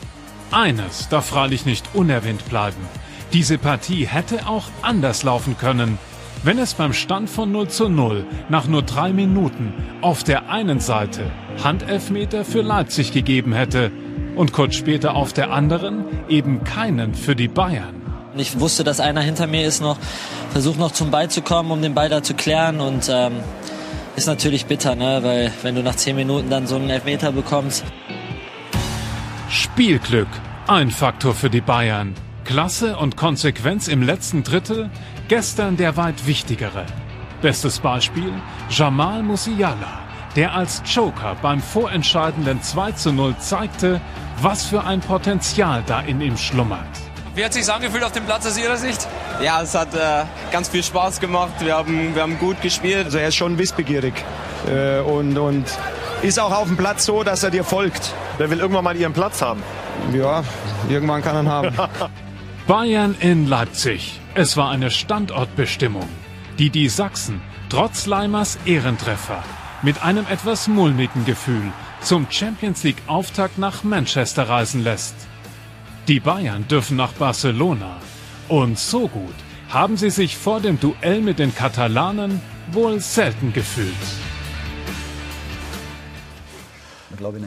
Eines 0.51 1.09
darf 1.09 1.27
freilich 1.27 1.65
nicht 1.65 1.85
unerwähnt 1.93 2.47
bleiben. 2.49 2.77
Diese 3.33 3.57
Partie 3.57 4.05
hätte 4.05 4.47
auch 4.47 4.65
anders 4.81 5.23
laufen 5.23 5.57
können, 5.57 5.97
wenn 6.43 6.59
es 6.59 6.75
beim 6.75 6.93
Stand 6.93 7.29
von 7.29 7.51
0 7.51 7.69
zu 7.69 7.89
0 7.89 8.25
nach 8.49 8.67
nur 8.67 8.83
drei 8.83 9.11
Minuten 9.11 9.73
auf 10.01 10.23
der 10.23 10.49
einen 10.49 10.79
Seite 10.79 11.31
Handelfmeter 11.63 12.45
für 12.45 12.61
Leipzig 12.61 13.11
gegeben 13.11 13.53
hätte 13.53 13.91
und 14.35 14.53
kurz 14.53 14.75
später 14.75 15.15
auf 15.15 15.33
der 15.33 15.51
anderen 15.51 16.05
eben 16.29 16.63
keinen 16.63 17.15
für 17.15 17.35
die 17.35 17.47
Bayern. 17.47 18.04
Ich 18.37 18.59
wusste, 18.59 18.83
dass 18.83 18.99
einer 18.99 19.21
hinter 19.21 19.47
mir 19.47 19.65
ist 19.65 19.81
noch, 19.81 19.97
versucht 20.51 20.77
noch 20.77 20.91
zum 20.91 21.09
Ball 21.09 21.29
zu 21.29 21.41
kommen, 21.41 21.71
um 21.71 21.81
den 21.81 21.93
Ball 21.93 22.09
da 22.09 22.21
zu 22.21 22.33
klären 22.33 22.81
und 22.81 23.09
ähm, 23.09 23.33
ist 24.17 24.27
natürlich 24.27 24.65
bitter, 24.65 24.95
ne? 24.95 25.19
weil 25.21 25.53
wenn 25.61 25.75
du 25.75 25.81
nach 25.81 25.95
zehn 25.95 26.17
Minuten 26.17 26.49
dann 26.49 26.67
so 26.67 26.75
einen 26.75 26.89
Elfmeter 26.89 27.31
bekommst. 27.31 27.85
Spielglück, 29.49 30.27
ein 30.67 30.91
Faktor 30.91 31.33
für 31.33 31.49
die 31.49 31.61
Bayern. 31.61 32.13
Klasse 32.43 32.97
und 32.97 33.15
Konsequenz 33.15 33.87
im 33.87 34.03
letzten 34.03 34.43
Drittel, 34.43 34.89
gestern 35.29 35.77
der 35.77 35.95
weit 35.95 36.27
wichtigere. 36.27 36.85
Bestes 37.41 37.79
Beispiel, 37.79 38.33
Jamal 38.69 39.23
Musiala, 39.23 39.99
der 40.35 40.53
als 40.53 40.83
Joker 40.85 41.35
beim 41.41 41.61
vorentscheidenden 41.61 42.61
2 42.61 42.91
zu 42.91 43.13
0 43.13 43.37
zeigte, 43.39 44.01
was 44.41 44.65
für 44.65 44.83
ein 44.83 44.99
Potenzial 44.99 45.83
da 45.87 46.01
in 46.01 46.19
ihm 46.19 46.37
schlummert. 46.37 47.04
Wie 47.35 47.43
hat 47.43 47.53
es 47.53 47.65
sich 47.65 47.73
angefühlt 47.73 48.03
auf 48.05 48.13
dem 48.13 48.23
Platz 48.23 48.45
aus 48.45 48.57
Ihrer 48.57 48.77
Sicht? 48.77 49.05
Ja, 49.43 49.61
es 49.61 49.75
hat 49.75 49.93
äh, 49.93 50.23
ganz 50.53 50.69
viel 50.69 50.81
Spaß 50.81 51.19
gemacht. 51.19 51.51
Wir 51.59 51.75
haben, 51.75 52.15
wir 52.15 52.21
haben 52.21 52.39
gut 52.39 52.61
gespielt. 52.61 53.03
Also 53.05 53.17
er 53.17 53.27
ist 53.27 53.35
schon 53.35 53.57
wissbegierig 53.57 54.13
äh, 54.69 54.99
und, 55.01 55.37
und 55.37 55.65
ist 56.21 56.39
auch 56.39 56.53
auf 56.53 56.67
dem 56.67 56.77
Platz 56.77 57.05
so, 57.05 57.23
dass 57.23 57.43
er 57.43 57.51
dir 57.51 57.65
folgt. 57.65 58.13
Der 58.39 58.49
will 58.49 58.59
irgendwann 58.59 58.85
mal 58.85 58.95
ihren 58.95 59.11
Platz 59.11 59.41
haben. 59.41 59.61
Ja, 60.13 60.45
irgendwann 60.87 61.21
kann 61.21 61.35
er 61.35 61.41
ihn 61.43 61.49
haben. 61.49 61.75
Bayern 62.67 63.17
in 63.19 63.47
Leipzig. 63.47 64.21
Es 64.33 64.55
war 64.55 64.69
eine 64.69 64.89
Standortbestimmung, 64.89 66.07
die 66.57 66.69
die 66.69 66.87
Sachsen 66.87 67.41
trotz 67.69 68.05
Leimers 68.05 68.57
Ehrentreffer 68.65 69.43
mit 69.81 70.01
einem 70.03 70.25
etwas 70.29 70.69
mulmigen 70.69 71.25
Gefühl 71.25 71.73
zum 71.99 72.27
Champions 72.29 72.83
League 72.83 73.01
Auftakt 73.07 73.57
nach 73.57 73.83
Manchester 73.83 74.47
reisen 74.47 74.85
lässt. 74.85 75.15
Die 76.07 76.19
Bayern 76.19 76.67
dürfen 76.67 76.97
nach 76.97 77.13
Barcelona. 77.13 77.97
Und 78.47 78.77
so 78.77 79.07
gut 79.07 79.33
haben 79.69 79.97
sie 79.97 80.11
sich 80.11 80.37
vor 80.37 80.59
dem 80.61 80.79
Duell 80.79 81.19
mit 81.19 81.39
den 81.39 81.55
Katalanen 81.55 82.41
wohl 82.71 82.99
selten 82.99 83.53
gefühlt. 83.53 83.89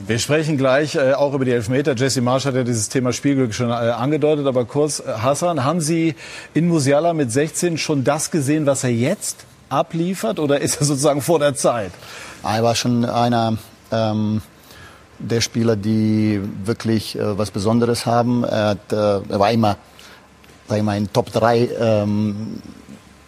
Wir 0.06 0.18
sprechen 0.18 0.56
gleich 0.56 0.96
äh, 0.96 1.12
auch 1.12 1.34
über 1.34 1.44
die 1.44 1.52
Elfmeter. 1.52 1.94
Jesse 1.94 2.20
Marsch 2.20 2.46
hat 2.46 2.56
ja 2.56 2.64
dieses 2.64 2.88
Thema 2.88 3.12
Spielglück 3.12 3.54
schon 3.54 3.70
äh, 3.70 3.74
angedeutet. 3.74 4.46
Aber 4.46 4.64
kurz, 4.64 4.98
äh, 4.98 5.04
Hassan, 5.22 5.62
haben 5.62 5.80
Sie 5.80 6.16
in 6.52 6.66
Musiala 6.66 7.12
mit 7.12 7.30
16 7.30 7.78
schon 7.78 8.02
das 8.02 8.32
gesehen, 8.32 8.66
was 8.66 8.82
er 8.82 8.90
jetzt 8.90 9.44
abliefert? 9.68 10.40
Oder 10.40 10.60
ist 10.60 10.80
er 10.80 10.86
sozusagen 10.86 11.20
vor 11.20 11.38
der 11.38 11.54
Zeit? 11.54 11.92
Er 12.42 12.62
war 12.64 12.74
schon 12.74 13.04
einer... 13.04 13.56
Ähm 13.92 14.42
der 15.18 15.40
Spieler, 15.40 15.76
die 15.76 16.40
wirklich 16.64 17.18
äh, 17.18 17.38
was 17.38 17.50
Besonderes 17.50 18.06
haben. 18.06 18.44
Er, 18.44 18.68
hat, 18.68 18.92
äh, 18.92 18.96
er 18.96 19.40
war 19.40 19.50
immer, 19.50 19.76
war 20.68 20.76
immer 20.76 20.96
in 20.96 21.12
Top 21.12 21.32
3 21.32 21.68
ähm, 21.80 22.62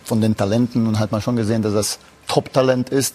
von 0.04 0.20
den 0.20 0.36
Talenten 0.36 0.86
und 0.86 0.98
hat 0.98 1.12
man 1.12 1.20
schon 1.20 1.36
gesehen, 1.36 1.62
dass 1.62 1.74
das 1.74 1.98
Top-Talent 2.26 2.90
ist. 2.90 3.14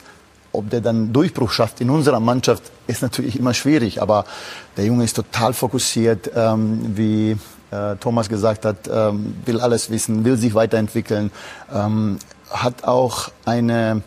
Ob 0.51 0.69
der 0.69 0.79
dann 0.79 1.11
Durchbruch 1.11 1.51
schafft 1.51 1.81
in 1.81 1.89
unserer 1.89 2.21
Mannschaft, 2.21 2.63
ist 2.87 3.01
natürlich 3.01 3.37
immer 3.37 3.53
schwierig. 3.53 4.01
Aber 4.01 4.25
der 4.77 4.85
Junge 4.85 5.03
ist 5.03 5.15
total 5.15 5.53
fokussiert, 5.53 6.31
ähm, 6.33 6.95
wie 6.95 7.37
äh, 7.71 7.95
Thomas 7.97 8.29
gesagt 8.29 8.65
hat, 8.65 8.89
ähm, 8.91 9.35
will 9.45 9.59
alles 9.59 9.89
wissen, 9.89 10.23
will 10.23 10.37
sich 10.37 10.53
weiterentwickeln, 10.53 11.31
ähm, 11.73 12.19
hat 12.49 12.85
auch 12.85 13.29
eine 13.43 14.01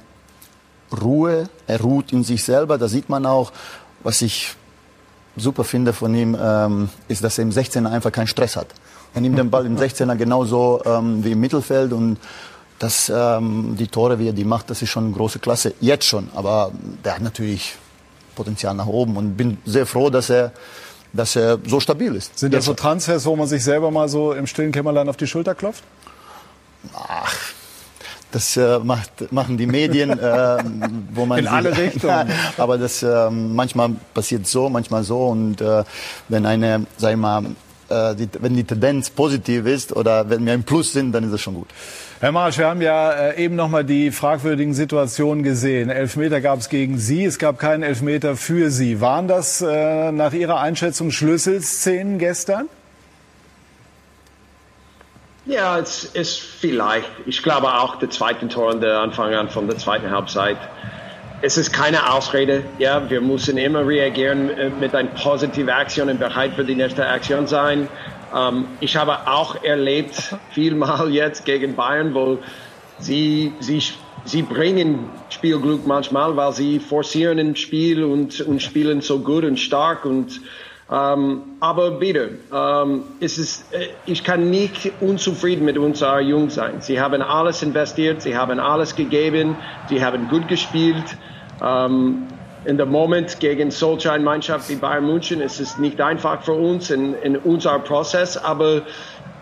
Ruhe, 1.02 1.48
er 1.66 1.80
ruht 1.80 2.12
in 2.12 2.24
sich 2.24 2.44
selber. 2.44 2.78
Da 2.78 2.88
sieht 2.88 3.08
man 3.08 3.26
auch, 3.26 3.52
was 4.02 4.22
ich 4.22 4.54
super 5.36 5.64
finde 5.64 5.92
von 5.92 6.14
ihm, 6.14 6.36
ähm, 6.40 6.88
ist, 7.08 7.22
dass 7.22 7.38
er 7.38 7.42
im 7.42 7.50
16er 7.50 7.90
einfach 7.90 8.12
keinen 8.12 8.26
Stress 8.26 8.56
hat. 8.56 8.68
Er 9.14 9.20
nimmt 9.20 9.38
den 9.38 9.50
Ball 9.50 9.66
im 9.66 9.76
16er 9.76 10.16
genauso 10.16 10.82
ähm, 10.84 11.24
wie 11.24 11.32
im 11.32 11.40
Mittelfeld 11.40 11.92
und 11.92 12.18
das, 12.78 13.10
ähm, 13.14 13.76
die 13.78 13.88
Tore, 13.88 14.18
wie 14.18 14.28
er 14.28 14.32
die 14.32 14.44
macht, 14.44 14.70
das 14.70 14.82
ist 14.82 14.90
schon 14.90 15.06
eine 15.06 15.12
große 15.14 15.38
Klasse. 15.38 15.74
Jetzt 15.80 16.04
schon, 16.04 16.28
aber 16.34 16.70
der 17.04 17.16
hat 17.16 17.22
natürlich 17.22 17.74
Potenzial 18.36 18.74
nach 18.74 18.86
oben 18.86 19.16
und 19.16 19.36
bin 19.36 19.58
sehr 19.64 19.86
froh, 19.86 20.10
dass 20.10 20.30
er 20.30 20.52
dass 21.12 21.36
er 21.36 21.58
so 21.66 21.80
stabil 21.80 22.14
ist. 22.14 22.38
Sind 22.38 22.52
das 22.54 22.66
so 22.66 22.74
Transfers, 22.74 23.24
wo 23.24 23.34
man 23.34 23.46
sich 23.46 23.64
selber 23.64 23.90
mal 23.90 24.08
so 24.08 24.32
im 24.32 24.46
stillen 24.46 24.72
Kämmerlein 24.72 25.08
auf 25.08 25.16
die 25.16 25.26
Schulter 25.26 25.54
klopft? 25.54 25.82
Ach, 26.94 27.34
das 28.32 28.56
äh, 28.56 28.78
macht, 28.80 29.32
machen 29.32 29.56
die 29.56 29.66
Medien, 29.66 30.10
äh, 30.10 30.58
wo 31.12 31.26
man 31.26 31.38
in 31.38 31.44
sie, 31.44 31.50
alle 31.50 31.76
Richtungen. 31.76 32.30
aber 32.56 32.78
das 32.78 33.02
äh, 33.02 33.30
manchmal 33.30 33.90
passiert 34.12 34.46
so, 34.46 34.68
manchmal 34.68 35.02
so 35.02 35.26
und 35.28 35.60
äh, 35.60 35.84
wenn 36.28 36.46
eine, 36.46 36.86
sag 36.96 37.12
ich 37.12 37.16
mal, 37.16 37.44
äh, 37.88 38.14
die, 38.14 38.28
wenn 38.40 38.54
die 38.54 38.64
Tendenz 38.64 39.10
positiv 39.10 39.66
ist 39.66 39.94
oder 39.94 40.28
wenn 40.28 40.44
wir 40.44 40.54
im 40.54 40.62
Plus 40.62 40.92
sind, 40.92 41.12
dann 41.12 41.24
ist 41.24 41.32
es 41.32 41.40
schon 41.40 41.54
gut. 41.54 41.68
Herr 42.20 42.32
Marsch, 42.32 42.58
wir 42.58 42.66
haben 42.66 42.82
ja 42.82 43.12
äh, 43.12 43.44
eben 43.44 43.54
noch 43.56 43.68
mal 43.68 43.84
die 43.84 44.10
fragwürdigen 44.10 44.74
Situationen 44.74 45.42
gesehen. 45.44 45.88
Elfmeter 45.88 46.40
gab 46.40 46.58
es 46.58 46.68
gegen 46.68 46.98
Sie, 46.98 47.24
es 47.24 47.38
gab 47.38 47.58
keinen 47.58 47.82
Elfmeter 47.82 48.36
für 48.36 48.70
Sie. 48.70 49.00
Waren 49.00 49.28
das 49.28 49.62
äh, 49.62 50.12
nach 50.12 50.32
Ihrer 50.32 50.60
Einschätzung 50.60 51.10
Schlüsselszenen 51.10 52.18
gestern? 52.18 52.66
Ja, 55.48 55.78
es 55.78 56.04
ist 56.04 56.38
vielleicht. 56.40 57.08
Ich 57.24 57.42
glaube 57.42 57.68
auch 57.72 57.96
der 57.96 58.10
zweite 58.10 58.46
Tor 58.48 58.70
an 58.70 58.82
der 58.82 59.00
Anfang 59.00 59.34
an 59.34 59.48
von 59.48 59.66
der 59.66 59.78
zweiten 59.78 60.10
Halbzeit. 60.10 60.58
Es 61.40 61.56
ist 61.56 61.72
keine 61.72 62.12
Ausrede. 62.12 62.64
Ja, 62.78 63.08
wir 63.08 63.22
müssen 63.22 63.56
immer 63.56 63.86
reagieren 63.86 64.50
äh, 64.50 64.68
mit 64.68 64.94
einer 64.94 65.08
positiven 65.08 65.70
Aktion 65.70 66.10
und 66.10 66.20
bereit 66.20 66.52
für 66.54 66.64
die 66.64 66.74
nächste 66.74 67.06
Aktion 67.06 67.46
sein. 67.46 67.88
Ähm, 68.36 68.66
ich 68.80 68.94
habe 68.96 69.26
auch 69.26 69.64
erlebt, 69.64 70.36
vielmal 70.50 71.08
jetzt 71.08 71.46
gegen 71.46 71.74
Bayern, 71.74 72.12
wo 72.12 72.40
sie, 72.98 73.54
sie, 73.60 73.82
sie 74.26 74.42
bringen 74.42 75.08
Spielglück 75.30 75.86
manchmal, 75.86 76.36
weil 76.36 76.52
sie 76.52 76.78
forcieren 76.78 77.38
im 77.38 77.56
Spiel 77.56 78.04
und, 78.04 78.42
und 78.42 78.60
spielen 78.60 79.00
so 79.00 79.20
gut 79.20 79.44
und 79.44 79.58
stark 79.58 80.04
und 80.04 80.42
ähm, 80.90 81.42
aber 81.60 81.90
bitte, 81.92 82.38
ähm, 82.54 83.02
es 83.20 83.36
ist, 83.36 83.72
äh, 83.74 83.88
ich 84.06 84.24
kann 84.24 84.48
nicht 84.48 84.90
unzufrieden 85.00 85.66
mit 85.66 85.76
unserer 85.76 86.20
Jungs 86.20 86.54
sein. 86.54 86.80
Sie 86.80 86.98
haben 86.98 87.20
alles 87.20 87.62
investiert, 87.62 88.22
sie 88.22 88.36
haben 88.36 88.58
alles 88.58 88.96
gegeben, 88.96 89.56
sie 89.90 90.02
haben 90.02 90.28
gut 90.28 90.48
gespielt. 90.48 91.04
Ähm, 91.62 92.26
in 92.64 92.76
dem 92.76 92.90
Moment 92.90 93.38
gegen 93.38 93.70
solch 93.70 94.08
eine 94.08 94.24
Mannschaft 94.24 94.68
wie 94.68 94.76
Bayern 94.76 95.06
München 95.06 95.40
ist 95.40 95.60
es 95.60 95.78
nicht 95.78 96.00
einfach 96.00 96.42
für 96.42 96.52
uns 96.52 96.90
in, 96.90 97.14
in 97.14 97.36
unserem 97.36 97.84
Prozess, 97.84 98.36
aber 98.36 98.82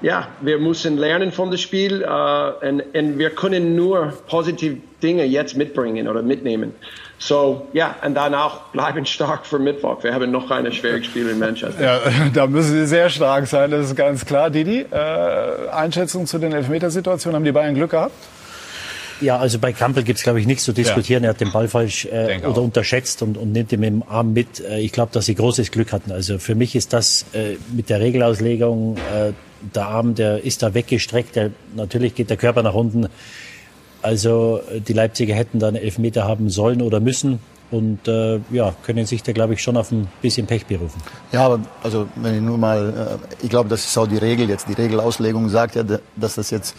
ja, 0.03 0.29
wir 0.41 0.59
müssen 0.59 0.99
lernen 0.99 1.33
von 1.33 1.50
dem 1.50 1.59
Spiel 1.59 2.03
äh, 2.03 2.69
und, 2.69 2.83
und 2.95 3.19
wir 3.19 3.31
können 3.31 3.75
nur 3.76 4.12
positive 4.29 4.79
Dinge 5.03 5.25
jetzt 5.25 5.57
mitbringen 5.57 6.09
oder 6.09 6.23
mitnehmen. 6.23 6.75
So, 7.18 7.66
ja, 7.73 7.96
und 8.04 8.14
dann 8.14 8.35
auch 8.35 8.61
bleiben 8.73 9.06
stark 9.06 9.46
für 9.46 9.58
Mittwoch. 9.58 10.02
Wir 10.04 10.12
haben 10.12 10.30
noch 10.30 10.50
ein 10.50 10.70
schwieriges 10.70 11.06
Spiel 11.06 11.28
in 11.28 11.38
Manchester. 11.38 11.82
Ja, 11.82 12.00
da 12.35 12.46
müssen 12.46 12.73
Sie 12.73 12.87
sehr 12.87 13.08
stark 13.08 13.46
sein, 13.46 13.70
das 13.70 13.87
ist 13.87 13.96
ganz 13.96 14.26
klar. 14.26 14.50
Didi, 14.50 14.85
äh, 14.90 15.68
Einschätzung 15.73 16.26
zu 16.26 16.38
den 16.38 16.52
Elfmetersituationen, 16.52 17.37
haben 17.37 17.44
die 17.44 17.52
Bayern 17.52 17.75
Glück 17.75 17.92
gehabt? 17.92 18.12
Ja, 19.20 19.38
also 19.38 19.58
bei 19.58 19.73
Kampel 19.73 20.02
gibt's 20.02 20.23
glaube 20.23 20.40
ich, 20.40 20.46
nichts 20.46 20.64
zu 20.64 20.73
diskutieren. 20.73 21.23
Ja. 21.23 21.30
Er 21.30 21.30
hat 21.30 21.40
den 21.40 21.50
Ball 21.50 21.68
falsch 21.68 22.04
äh, 22.06 22.40
oder 22.46 22.61
unterschätzt 22.61 23.23
und, 23.23 23.38
und 23.38 23.52
nimmt 23.52 23.73
ihn 23.73 23.80
mit 23.80 23.88
dem 23.88 24.02
Arm 24.06 24.32
mit. 24.32 24.61
Äh, 24.61 24.80
ich 24.80 24.92
glaube, 24.92 25.11
dass 25.12 25.26
sie 25.26 25.35
großes 25.35 25.70
Glück 25.70 25.92
hatten. 25.92 26.12
Also 26.12 26.38
für 26.38 26.54
mich 26.54 26.76
ist 26.76 26.92
das 26.92 27.25
äh, 27.32 27.56
mit 27.75 27.88
der 27.88 28.00
Regelauslegung, 28.00 28.99
äh, 28.99 29.32
der 29.75 29.87
Arm, 29.87 30.14
der 30.14 30.44
ist 30.44 30.62
da 30.62 30.75
weggestreckt. 30.75 31.35
Der, 31.35 31.50
natürlich 31.75 32.14
geht 32.14 32.28
der 32.28 32.37
Körper 32.37 32.62
nach 32.62 32.75
unten. 32.75 33.08
Also 34.07 34.61
äh, 34.73 34.81
die 34.81 34.93
Leipziger 34.93 35.35
hätten 35.35 35.59
dann 35.59 35.75
Elfmeter 35.75 36.29
haben 36.29 36.49
sollen 36.49 36.81
oder 36.81 37.01
müssen 37.01 37.41
und 37.73 38.07
äh, 38.07 38.39
ja, 38.53 38.73
können 38.85 39.05
sich 39.05 39.25
da, 39.25 39.33
glaube 39.33 39.55
ich, 39.55 39.63
schon 39.63 39.77
auf 39.77 39.91
ein 39.91 40.07
bisschen 40.23 40.47
Pech 40.47 40.67
berufen. 40.67 41.03
Ja, 41.33 41.47
aber 41.47 41.59
also 41.83 42.07
wenn 42.15 42.37
ich 42.37 42.41
nur 42.41 42.57
mal, 42.57 43.19
äh, 43.21 43.45
ich 43.45 43.51
glaube, 43.51 43.69
das 43.69 43.85
ist 43.85 43.99
auch 43.99 44.07
die 44.07 44.19
Regel 44.19 44.49
jetzt. 44.49 44.69
Die 44.69 44.75
Regelauslegung 44.75 45.49
sagt 45.49 45.75
ja, 45.75 45.83
dass 46.15 46.37
das 46.37 46.51
jetzt 46.51 46.77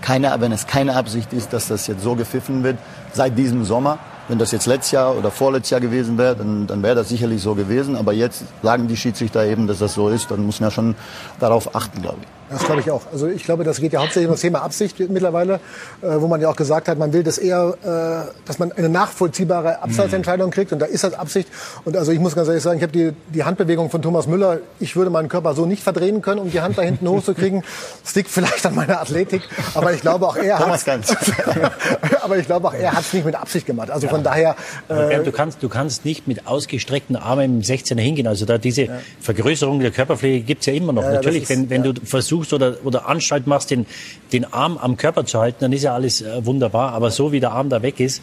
keine, 0.00 0.34
wenn 0.40 0.50
es 0.50 0.66
keine 0.66 0.96
Absicht 0.96 1.32
ist, 1.32 1.52
dass 1.52 1.68
das 1.68 1.86
jetzt 1.86 2.02
so 2.02 2.16
gepfiffen 2.16 2.64
wird 2.64 2.78
seit 3.12 3.38
diesem 3.38 3.64
Sommer. 3.64 4.00
Wenn 4.26 4.40
das 4.40 4.50
jetzt 4.50 4.66
letztes 4.66 4.90
Jahr 4.90 5.16
oder 5.16 5.30
vorletztes 5.30 5.70
Jahr 5.70 5.80
gewesen 5.80 6.18
wäre, 6.18 6.34
dann, 6.34 6.66
dann 6.66 6.82
wäre 6.82 6.96
das 6.96 7.10
sicherlich 7.10 7.40
so 7.40 7.54
gewesen. 7.54 7.94
Aber 7.94 8.12
jetzt 8.12 8.42
sagen 8.60 8.88
die 8.88 8.96
Schiedsrichter 8.96 9.46
eben, 9.46 9.68
dass 9.68 9.78
das 9.78 9.94
so 9.94 10.08
ist. 10.08 10.32
Dann 10.32 10.44
muss 10.44 10.58
man 10.58 10.70
ja 10.70 10.74
schon 10.74 10.96
darauf 11.38 11.76
achten, 11.76 12.02
glaube 12.02 12.18
ich. 12.22 12.45
Das 12.50 12.64
glaube 12.64 12.80
ich 12.80 12.90
auch. 12.90 13.02
Also 13.12 13.26
ich 13.26 13.44
glaube, 13.44 13.64
das 13.64 13.80
geht 13.80 13.92
ja 13.92 14.00
hauptsächlich 14.00 14.28
um 14.28 14.34
das 14.34 14.40
Thema 14.40 14.62
Absicht 14.62 14.98
mittlerweile, 15.10 15.54
äh, 16.02 16.20
wo 16.20 16.28
man 16.28 16.40
ja 16.40 16.48
auch 16.48 16.56
gesagt 16.56 16.88
hat, 16.88 16.98
man 16.98 17.12
will 17.12 17.22
das 17.22 17.38
eher, 17.38 17.74
äh, 17.82 18.32
dass 18.46 18.58
man 18.58 18.72
eine 18.72 18.88
nachvollziehbare 18.88 19.82
Abseitsentscheidung 19.82 20.50
kriegt 20.50 20.72
und 20.72 20.78
da 20.78 20.86
ist 20.86 21.02
das 21.02 21.14
Absicht. 21.14 21.48
Und 21.84 21.96
also 21.96 22.12
ich 22.12 22.20
muss 22.20 22.34
ganz 22.34 22.48
ehrlich 22.48 22.62
sagen, 22.62 22.76
ich 22.76 22.82
habe 22.82 22.92
die, 22.92 23.12
die 23.34 23.44
Handbewegung 23.44 23.90
von 23.90 24.00
Thomas 24.00 24.26
Müller, 24.26 24.60
ich 24.78 24.94
würde 24.94 25.10
meinen 25.10 25.28
Körper 25.28 25.54
so 25.54 25.66
nicht 25.66 25.82
verdrehen 25.82 26.22
können, 26.22 26.40
um 26.40 26.50
die 26.50 26.60
Hand 26.60 26.78
da 26.78 26.82
hinten 26.82 27.08
hochzukriegen. 27.08 27.64
Das 28.04 28.14
liegt 28.14 28.30
vielleicht 28.30 28.64
an 28.64 28.74
meiner 28.74 29.00
Athletik, 29.00 29.42
aber 29.74 29.92
ich 29.92 30.00
glaube 30.00 30.26
auch 30.26 30.36
er 30.36 30.58
hat 30.58 30.66
aber 32.22 32.38
ich 32.38 32.46
glaube 32.46 32.68
auch 32.68 32.74
er 32.74 32.92
hat 32.92 33.00
es 33.00 33.12
nicht 33.12 33.24
mit 33.24 33.34
Absicht 33.34 33.66
gemacht. 33.66 33.90
Also 33.90 34.06
ja. 34.06 34.12
von 34.12 34.22
daher. 34.22 34.56
Äh, 34.88 35.22
du 35.22 35.32
kannst 35.32 35.62
du 35.62 35.68
kannst 35.68 36.04
nicht 36.04 36.28
mit 36.28 36.46
ausgestreckten 36.46 37.16
Armen 37.16 37.56
im 37.56 37.60
16er 37.62 38.00
hingehen. 38.00 38.26
Also 38.26 38.44
da 38.44 38.58
diese 38.58 38.82
ja. 38.82 38.98
Vergrößerung 39.20 39.80
der 39.80 39.90
Körperpflege 39.90 40.44
gibt's 40.44 40.66
ja 40.66 40.74
immer 40.74 40.92
noch. 40.92 41.02
Ja, 41.02 41.14
Natürlich, 41.14 41.42
ist, 41.44 41.50
wenn 41.50 41.70
wenn 41.70 41.82
du 41.82 41.94
versuchst 42.04 42.35
versuchst 42.36 42.52
oder, 42.52 42.76
oder 42.84 43.08
Anstalt 43.08 43.46
machst, 43.46 43.70
den, 43.70 43.86
den 44.32 44.52
Arm 44.52 44.78
am 44.78 44.96
Körper 44.96 45.24
zu 45.24 45.40
halten, 45.40 45.58
dann 45.60 45.72
ist 45.72 45.82
ja 45.82 45.94
alles 45.94 46.22
äh, 46.22 46.44
wunderbar. 46.44 46.92
Aber 46.92 47.10
so 47.10 47.32
wie 47.32 47.40
der 47.40 47.52
Arm 47.52 47.68
da 47.68 47.82
weg 47.82 48.00
ist, 48.00 48.22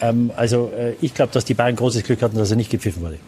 ähm, 0.00 0.30
also 0.36 0.72
äh, 0.76 0.94
ich 1.00 1.14
glaube, 1.14 1.32
dass 1.32 1.44
die 1.44 1.54
Bayern 1.54 1.76
großes 1.76 2.02
Glück 2.04 2.22
hatten, 2.22 2.36
dass 2.36 2.50
er 2.50 2.56
nicht 2.56 2.70
gepfiffen 2.70 3.02
wurde. 3.02 3.18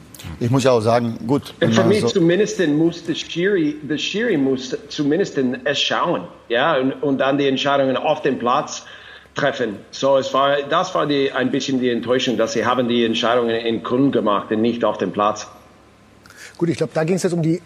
Ich 0.40 0.50
muss 0.50 0.64
ja 0.64 0.70
auch 0.70 0.80
sagen, 0.80 1.18
gut. 1.26 1.52
Für 1.60 1.84
mich 1.84 2.00
so 2.00 2.08
zumindest 2.08 2.66
muss 2.68 3.04
der 3.04 3.14
Schiri, 3.14 3.76
der 3.82 3.98
Schiri 3.98 4.38
muss 4.38 4.74
zumindest 4.88 5.38
es 5.64 5.78
schauen, 5.78 6.22
ja, 6.48 6.78
und, 6.78 6.92
und 7.02 7.18
dann 7.18 7.36
die 7.36 7.46
Entscheidungen 7.46 7.96
auf 7.96 8.22
dem 8.22 8.38
Platz 8.38 8.86
treffen. 9.34 9.76
So, 9.90 10.16
es 10.16 10.32
war, 10.32 10.62
das 10.62 10.94
war 10.94 11.06
die, 11.06 11.30
ein 11.30 11.50
bisschen 11.50 11.78
die 11.78 11.90
Enttäuschung, 11.90 12.38
dass 12.38 12.54
sie 12.54 12.64
haben 12.64 12.88
die 12.88 13.04
Entscheidungen 13.04 13.50
in 13.50 13.82
Köln 13.82 14.12
gemacht 14.12 14.50
und 14.50 14.62
nicht 14.62 14.82
auf 14.82 14.96
dem 14.96 15.12
Platz. 15.12 15.46
Gut, 16.56 16.70
ich 16.70 16.78
glaube, 16.78 16.92
da 16.94 17.04
ging 17.04 17.16
es 17.16 17.22
jetzt 17.22 17.32
um 17.32 17.42
die 17.42 17.60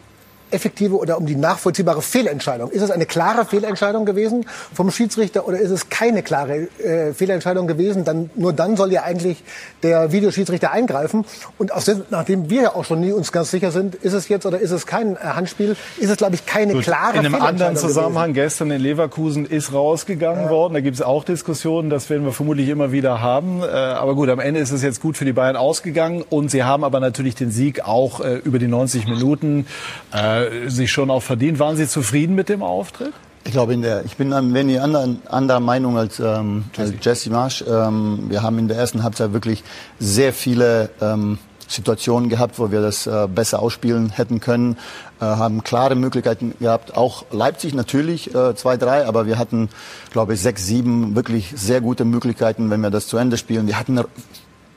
effektive 0.50 0.96
oder 0.96 1.18
um 1.18 1.26
die 1.26 1.36
nachvollziehbare 1.36 2.02
Fehlentscheidung. 2.02 2.70
Ist 2.70 2.82
es 2.82 2.90
eine 2.90 3.06
klare 3.06 3.44
Fehlentscheidung 3.44 4.04
gewesen 4.04 4.46
vom 4.74 4.90
Schiedsrichter 4.90 5.46
oder 5.46 5.58
ist 5.58 5.70
es 5.70 5.88
keine 5.88 6.22
klare 6.22 6.68
äh, 6.82 7.12
Fehlentscheidung 7.12 7.66
gewesen? 7.66 8.04
Dann, 8.04 8.30
nur 8.34 8.52
dann 8.52 8.76
soll 8.76 8.92
ja 8.92 9.02
eigentlich 9.02 9.42
der 9.82 10.12
Videoschiedsrichter 10.12 10.70
eingreifen. 10.72 11.24
Und 11.58 11.72
aus 11.72 11.84
dem, 11.84 12.02
nachdem 12.10 12.50
wir 12.50 12.62
ja 12.62 12.74
auch 12.74 12.84
schon 12.84 13.00
nie 13.00 13.12
uns 13.12 13.32
ganz 13.32 13.50
sicher 13.50 13.70
sind, 13.70 13.94
ist 13.96 14.12
es 14.12 14.28
jetzt 14.28 14.46
oder 14.46 14.58
ist 14.58 14.70
es 14.70 14.86
kein 14.86 15.16
äh, 15.16 15.18
Handspiel, 15.20 15.76
ist 15.98 16.10
es, 16.10 16.16
glaube 16.16 16.34
ich, 16.34 16.46
keine 16.46 16.74
Gut, 16.74 16.82
klare 16.82 17.18
In 17.18 17.26
einem 17.26 17.34
anderen 17.34 17.76
Zusammenhang 17.76 18.32
gewesen. 18.32 18.44
gestern 18.48 18.70
in 18.70 18.80
Leverkusen 18.80 19.46
ist 19.46 19.72
rausgegangen 19.72 20.44
ja. 20.44 20.50
worden. 20.50 20.74
Da 20.74 20.80
gibt 20.80 20.96
es 20.96 21.02
auch 21.02 21.24
Diskussionen, 21.24 21.90
das 21.90 22.10
werden 22.10 22.24
wir 22.24 22.32
vermutlich 22.32 22.68
immer 22.68 22.92
wieder 22.92 23.20
haben. 23.20 23.62
Äh, 23.62 23.66
aber 23.66 24.14
gut, 24.14 24.28
am 24.28 24.40
Ende 24.40 24.60
ist 24.60 24.70
es 24.70 24.82
jetzt 24.82 25.00
gut 25.00 25.16
für 25.16 25.24
die 25.24 25.32
Bayern 25.32 25.56
ausgegangen. 25.56 26.24
Und 26.28 26.50
sie 26.50 26.64
haben 26.64 26.84
aber 26.84 27.00
natürlich 27.00 27.34
den 27.34 27.50
Sieg 27.50 27.84
auch 27.84 28.20
äh, 28.20 28.36
über 28.38 28.58
die 28.58 28.68
90 28.68 29.06
Minuten 29.06 29.66
äh, 30.14 30.37
äh, 30.38 30.68
sich 30.70 30.90
schon 30.90 31.10
auch 31.10 31.22
verdient. 31.22 31.58
Waren 31.58 31.76
Sie 31.76 31.88
zufrieden 31.88 32.34
mit 32.34 32.48
dem 32.48 32.62
Auftritt? 32.62 33.12
Ich 33.44 33.52
glaube, 33.52 33.72
in 33.72 33.82
der, 33.82 34.04
ich 34.04 34.16
bin 34.16 34.32
ein 34.32 34.52
wenig 34.52 34.80
anderer, 34.80 35.08
anderer 35.28 35.60
Meinung 35.60 35.96
als, 35.96 36.20
ähm, 36.20 36.64
Jesse. 36.76 36.94
als 36.94 37.04
Jesse 37.04 37.30
Marsch. 37.30 37.64
Ähm, 37.66 38.26
wir 38.28 38.42
haben 38.42 38.58
in 38.58 38.68
der 38.68 38.76
ersten 38.76 39.02
Halbzeit 39.02 39.32
wirklich 39.32 39.64
sehr 39.98 40.32
viele 40.32 40.90
ähm, 41.00 41.38
Situationen 41.68 42.28
gehabt, 42.28 42.58
wo 42.58 42.70
wir 42.70 42.80
das 42.80 43.06
äh, 43.06 43.28
besser 43.32 43.60
ausspielen 43.60 44.10
hätten 44.10 44.40
können, 44.40 44.76
äh, 45.20 45.24
haben 45.24 45.62
klare 45.62 45.94
Möglichkeiten 45.94 46.54
gehabt. 46.58 46.96
Auch 46.96 47.26
Leipzig 47.30 47.74
natürlich 47.74 48.34
äh, 48.34 48.54
zwei, 48.56 48.76
drei, 48.76 49.06
aber 49.06 49.26
wir 49.26 49.38
hatten, 49.38 49.68
glaube 50.10 50.34
ich, 50.34 50.40
sechs, 50.40 50.66
sieben 50.66 51.14
wirklich 51.14 51.52
sehr 51.54 51.80
gute 51.80 52.04
Möglichkeiten, 52.04 52.70
wenn 52.70 52.80
wir 52.80 52.90
das 52.90 53.06
zu 53.06 53.16
Ende 53.18 53.36
spielen. 53.36 53.66
Wir 53.66 53.78
hatten 53.78 54.02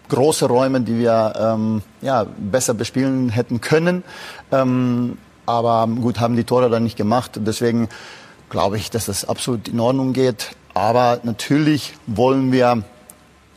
große 0.10 0.46
Räume, 0.46 0.82
die 0.82 1.00
wir 1.00 1.34
ähm, 1.39 1.82
ja, 2.01 2.25
besser 2.38 2.74
bespielen 2.74 3.30
hätten 3.30 3.62
können. 3.62 4.03
Ähm, 4.51 5.18
aber 5.51 5.88
gut, 5.88 6.20
haben 6.20 6.36
die 6.36 6.43
Tore 6.43 6.70
dann 6.70 6.84
nicht 6.84 6.98
gemacht. 6.98 7.31
Deswegen 7.36 7.89
glaube 8.50 8.77
ich, 8.77 8.89
dass 8.89 9.05
das 9.05 9.27
absolut 9.27 9.67
in 9.67 9.79
Ordnung 9.79 10.13
geht. 10.13 10.55
Aber 10.74 11.20
natürlich 11.24 11.93
wollen 12.08 12.51
wir 12.51 12.84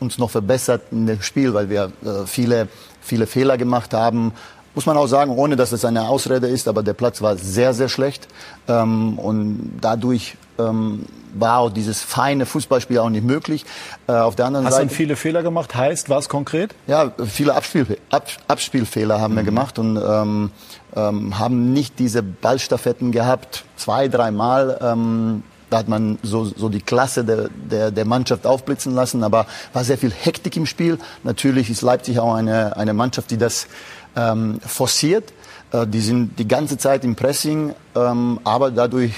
uns 0.00 0.18
noch 0.18 0.30
verbessern 0.30 0.80
in 0.90 1.06
dem 1.06 1.22
Spiel, 1.22 1.54
weil 1.54 1.70
wir 1.70 1.92
äh, 2.04 2.26
viele, 2.26 2.68
viele 3.00 3.26
Fehler 3.26 3.56
gemacht 3.56 3.94
haben. 3.94 4.32
muss 4.74 4.86
man 4.86 4.96
auch 4.96 5.06
sagen, 5.06 5.32
ohne 5.32 5.56
dass 5.56 5.72
es 5.72 5.84
eine 5.84 6.08
Ausrede 6.08 6.48
ist, 6.48 6.68
aber 6.68 6.82
der 6.82 6.94
Platz 6.94 7.22
war 7.22 7.36
sehr, 7.36 7.74
sehr 7.74 7.88
schlecht. 7.88 8.28
Ähm, 8.68 9.18
und 9.18 9.78
dadurch 9.80 10.36
ähm, 10.58 11.06
war 11.34 11.70
dieses 11.70 12.00
feine 12.00 12.46
Fußballspiel 12.46 12.98
auch 12.98 13.10
nicht 13.10 13.24
möglich. 13.24 13.64
Äh, 14.06 14.12
auf 14.12 14.36
der 14.36 14.46
anderen 14.46 14.66
Hast 14.66 14.74
Seite. 14.74 14.88
Du 14.88 14.94
viele 14.94 15.16
Fehler 15.16 15.42
gemacht? 15.42 15.74
Heißt 15.74 16.08
was 16.08 16.28
konkret? 16.28 16.74
Ja, 16.86 17.12
viele 17.26 17.54
Abspiel, 17.54 17.98
Ab, 18.10 18.28
Abspielfehler 18.48 19.20
haben 19.20 19.34
mhm. 19.34 19.38
wir 19.38 19.44
gemacht 19.44 19.78
und 19.78 19.96
ähm, 19.96 20.50
ähm, 20.96 21.38
haben 21.38 21.72
nicht 21.72 21.98
diese 21.98 22.22
Ballstaffetten 22.22 23.12
gehabt. 23.12 23.64
Zwei, 23.76 24.08
dreimal. 24.08 24.78
Ähm, 24.80 25.42
da 25.70 25.78
hat 25.78 25.88
man 25.88 26.18
so, 26.22 26.44
so 26.44 26.68
die 26.68 26.80
Klasse 26.80 27.24
der, 27.24 27.48
der, 27.48 27.90
der 27.90 28.04
Mannschaft 28.04 28.46
aufblitzen 28.46 28.94
lassen, 28.94 29.24
aber 29.24 29.46
war 29.72 29.82
sehr 29.82 29.98
viel 29.98 30.12
Hektik 30.12 30.56
im 30.56 30.66
Spiel. 30.66 30.98
Natürlich 31.24 31.68
ist 31.68 31.82
Leipzig 31.82 32.20
auch 32.20 32.34
eine, 32.34 32.76
eine 32.76 32.94
Mannschaft, 32.94 33.30
die 33.32 33.38
das 33.38 33.66
ähm, 34.14 34.60
forciert. 34.64 35.32
Äh, 35.72 35.86
die 35.88 36.00
sind 36.00 36.38
die 36.38 36.46
ganze 36.46 36.78
Zeit 36.78 37.02
im 37.04 37.16
Pressing, 37.16 37.74
ähm, 37.96 38.38
aber 38.44 38.70
dadurch 38.70 39.14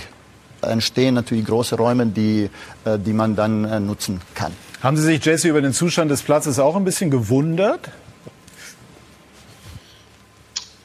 entstehen 0.70 1.14
natürlich 1.14 1.44
große 1.44 1.76
Räume, 1.76 2.06
die, 2.06 2.50
äh, 2.84 2.98
die 2.98 3.12
man 3.12 3.36
dann 3.36 3.64
äh, 3.64 3.80
nutzen 3.80 4.20
kann. 4.34 4.52
Haben 4.82 4.96
Sie 4.96 5.02
sich, 5.02 5.24
Jesse, 5.24 5.48
über 5.48 5.62
den 5.62 5.72
Zustand 5.72 6.10
des 6.10 6.22
Platzes 6.22 6.58
auch 6.58 6.76
ein 6.76 6.84
bisschen 6.84 7.10
gewundert? 7.10 7.90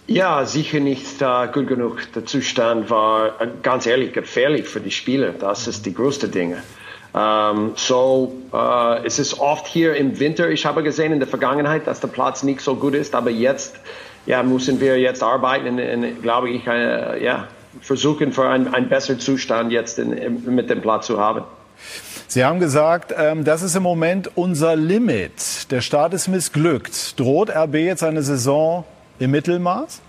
Ja, 0.07 0.45
sicher 0.45 0.79
nicht 0.79 1.21
äh, 1.21 1.47
gut 1.53 1.67
genug. 1.67 2.01
Der 2.13 2.25
Zustand 2.25 2.89
war 2.89 3.41
äh, 3.41 3.47
ganz 3.63 3.85
ehrlich 3.85 4.13
gefährlich 4.13 4.67
für 4.67 4.81
die 4.81 4.91
Spieler. 4.91 5.31
Das 5.31 5.67
ist 5.67 5.85
die 5.85 5.93
größte 5.93 6.27
Dinge. 6.27 6.63
Um, 7.13 7.73
so 7.75 8.31
uh, 8.53 9.03
es 9.03 9.19
ist 9.19 9.37
oft 9.37 9.67
hier 9.67 9.95
im 9.95 10.17
Winter. 10.17 10.49
Ich 10.49 10.65
habe 10.65 10.81
gesehen 10.81 11.11
in 11.11 11.19
der 11.19 11.27
Vergangenheit, 11.27 11.85
dass 11.85 11.99
der 11.99 12.07
Platz 12.07 12.41
nicht 12.41 12.61
so 12.61 12.75
gut 12.77 12.93
ist, 12.93 13.15
aber 13.15 13.29
jetzt 13.29 13.75
ja, 14.25 14.43
müssen 14.43 14.79
wir 14.79 14.97
jetzt 14.97 15.21
arbeiten 15.23 15.79
und, 15.79 16.21
glaube 16.21 16.49
ich, 16.49 16.67
eine, 16.69 17.21
ja, 17.21 17.47
versuchen 17.79 18.33
für 18.33 18.47
einen, 18.47 18.73
einen 18.73 18.89
besseren 18.89 19.19
Zustand 19.19 19.71
jetzt 19.71 19.99
in, 19.99 20.13
in, 20.13 20.55
mit 20.55 20.69
dem 20.69 20.81
Platz 20.81 21.07
zu 21.07 21.19
haben. 21.19 21.43
Sie 22.27 22.45
haben 22.45 22.59
gesagt, 22.59 23.13
ähm, 23.17 23.43
das 23.43 23.61
ist 23.61 23.75
im 23.75 23.83
Moment 23.83 24.31
unser 24.35 24.75
Limit. 24.75 25.71
Der 25.71 25.81
Start 25.81 26.13
ist 26.13 26.27
missglückt. 26.27 27.19
Droht 27.19 27.49
RB 27.49 27.75
jetzt 27.75 28.03
eine 28.03 28.21
Saison 28.21 28.85
im 29.19 29.31
Mittelmaß? 29.31 30.01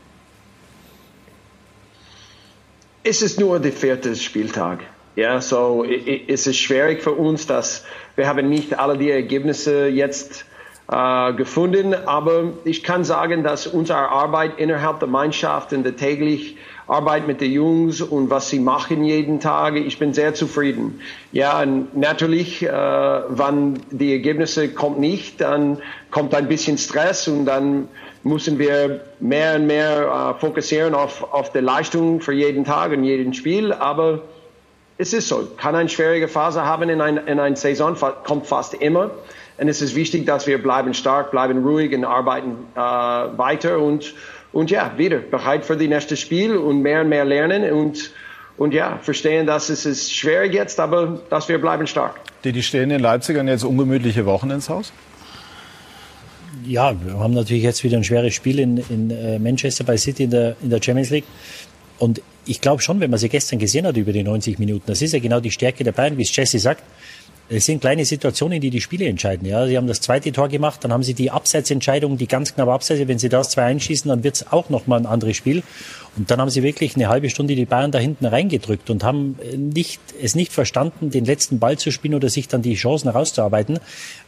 Es 3.04 3.22
ist 3.22 3.40
nur 3.40 3.58
der 3.58 3.72
vierte 3.72 4.14
Spieltag. 4.14 4.80
Ja, 5.16 5.40
so 5.40 5.84
es 5.84 6.46
ist 6.46 6.58
schwierig 6.58 7.02
für 7.02 7.12
uns, 7.12 7.46
dass 7.46 7.84
wir 8.14 8.28
haben 8.28 8.48
nicht 8.48 8.78
alle 8.78 8.96
die 8.96 9.10
Ergebnisse 9.10 9.88
jetzt 9.88 10.46
äh, 10.90 11.32
gefunden, 11.34 11.94
aber 11.94 12.52
ich 12.64 12.82
kann 12.82 13.04
sagen, 13.04 13.42
dass 13.42 13.66
unsere 13.66 14.08
Arbeit 14.08 14.58
innerhalb 14.58 15.00
der 15.00 15.08
Mannschaft 15.08 15.72
und 15.72 15.82
der 15.82 15.96
täglich 15.96 16.56
Arbeit 16.86 17.26
mit 17.26 17.40
den 17.40 17.52
Jungs 17.52 18.00
und 18.00 18.30
was 18.30 18.48
sie 18.48 18.58
machen 18.58 19.04
jeden 19.04 19.40
Tag. 19.40 19.76
Ich 19.76 19.98
bin 19.98 20.12
sehr 20.12 20.34
zufrieden. 20.34 21.00
Ja, 21.32 21.64
natürlich, 21.94 22.62
äh, 22.62 22.70
wenn 22.70 23.78
die 23.90 24.12
Ergebnisse 24.12 24.68
kommen 24.68 25.00
nicht, 25.00 25.40
dann 25.40 25.78
kommt 26.10 26.34
ein 26.34 26.48
bisschen 26.48 26.78
Stress 26.78 27.28
und 27.28 27.46
dann 27.46 27.88
müssen 28.24 28.58
wir 28.58 29.00
mehr 29.20 29.56
und 29.56 29.66
mehr 29.66 30.34
äh, 30.36 30.40
fokussieren 30.40 30.94
auf, 30.94 31.32
auf 31.32 31.52
die 31.52 31.60
Leistung 31.60 32.20
für 32.20 32.32
jeden 32.32 32.64
Tag 32.64 32.92
und 32.92 33.04
jeden 33.04 33.34
Spiel. 33.34 33.72
Aber 33.72 34.20
es 34.98 35.12
ist 35.12 35.28
so. 35.28 35.48
Kann 35.56 35.74
eine 35.74 35.88
schwierige 35.88 36.28
Phase 36.28 36.64
haben 36.64 36.88
in, 36.88 37.00
ein, 37.00 37.16
in 37.16 37.40
einer 37.40 37.56
Saison, 37.56 37.96
kommt 38.24 38.46
fast 38.46 38.74
immer. 38.74 39.10
Und 39.58 39.68
es 39.68 39.82
ist 39.82 39.94
wichtig, 39.94 40.26
dass 40.26 40.46
wir 40.46 40.62
bleiben 40.62 40.94
stark, 40.94 41.30
bleiben 41.30 41.64
ruhig 41.64 41.94
und 41.94 42.04
arbeiten 42.04 42.56
äh, 42.74 42.78
weiter 42.78 43.78
und 43.78 44.14
und 44.52 44.70
ja, 44.70 44.92
wieder 44.96 45.18
bereit 45.18 45.64
für 45.64 45.76
das 45.76 45.86
nächste 45.86 46.16
Spiel 46.16 46.56
und 46.56 46.82
mehr 46.82 47.02
und 47.02 47.08
mehr 47.08 47.24
lernen 47.24 47.70
und, 47.72 48.10
und 48.56 48.74
ja, 48.74 48.98
verstehen, 49.02 49.46
dass 49.46 49.68
es 49.68 49.86
ist 49.86 50.14
schwer 50.14 50.46
jetzt, 50.46 50.78
aber 50.78 51.20
dass 51.30 51.48
wir 51.48 51.58
bleiben 51.58 51.86
stark. 51.86 52.20
Die, 52.44 52.52
die 52.52 52.62
stehen 52.62 52.88
den 52.88 53.00
Leipzigern 53.00 53.48
jetzt 53.48 53.64
ungemütliche 53.64 54.26
Wochen 54.26 54.50
ins 54.50 54.68
Haus? 54.68 54.92
Ja, 56.66 56.94
wir 57.04 57.18
haben 57.18 57.34
natürlich 57.34 57.62
jetzt 57.62 57.82
wieder 57.82 57.96
ein 57.96 58.04
schweres 58.04 58.34
Spiel 58.34 58.58
in, 58.58 58.76
in 58.76 59.10
äh, 59.10 59.38
Manchester 59.38 59.84
bei 59.84 59.96
City 59.96 60.24
in 60.24 60.30
der, 60.30 60.56
in 60.62 60.70
der 60.70 60.80
Champions 60.82 61.10
League. 61.10 61.24
Und 61.98 62.20
ich 62.44 62.60
glaube 62.60 62.82
schon, 62.82 63.00
wenn 63.00 63.10
man 63.10 63.18
sie 63.18 63.28
gestern 63.28 63.58
gesehen 63.58 63.86
hat 63.86 63.96
über 63.96 64.12
die 64.12 64.22
90 64.22 64.58
Minuten, 64.58 64.84
das 64.86 65.02
ist 65.02 65.12
ja 65.12 65.18
genau 65.18 65.40
die 65.40 65.50
Stärke 65.50 65.84
der 65.84 65.92
Bayern, 65.92 66.18
wie 66.18 66.22
es 66.22 66.34
Jesse 66.34 66.58
sagt. 66.58 66.82
Es 67.54 67.66
sind 67.66 67.82
kleine 67.82 68.06
Situationen, 68.06 68.60
die 68.60 68.70
die 68.70 68.80
Spiele 68.80 69.04
entscheiden. 69.04 69.46
Ja, 69.46 69.66
sie 69.66 69.76
haben 69.76 69.86
das 69.86 70.00
zweite 70.00 70.32
Tor 70.32 70.48
gemacht, 70.48 70.82
dann 70.82 70.92
haben 70.92 71.02
sie 71.02 71.12
die 71.12 71.30
Abseitsentscheidung, 71.30 72.16
die 72.16 72.26
ganz 72.26 72.54
knapp 72.54 72.68
Abseits. 72.68 73.06
Wenn 73.06 73.18
sie 73.18 73.28
das 73.28 73.50
zwei 73.50 73.64
einschießen, 73.64 74.08
dann 74.08 74.24
wird 74.24 74.36
es 74.36 74.50
auch 74.50 74.70
noch 74.70 74.86
mal 74.86 74.96
ein 74.96 75.06
anderes 75.06 75.36
Spiel. 75.36 75.62
Und 76.16 76.30
dann 76.30 76.40
haben 76.40 76.50
sie 76.50 76.62
wirklich 76.62 76.94
eine 76.94 77.08
halbe 77.08 77.30
Stunde 77.30 77.54
die 77.54 77.64
Bayern 77.64 77.90
da 77.90 77.98
hinten 77.98 78.26
reingedrückt 78.26 78.90
und 78.90 79.02
haben 79.02 79.36
nicht, 79.56 80.00
es 80.20 80.34
nicht 80.34 80.52
verstanden, 80.52 81.10
den 81.10 81.24
letzten 81.24 81.58
Ball 81.58 81.78
zu 81.78 81.90
spielen 81.90 82.14
oder 82.14 82.28
sich 82.28 82.48
dann 82.48 82.60
die 82.60 82.74
Chancen 82.74 83.08
rauszuarbeiten. 83.08 83.78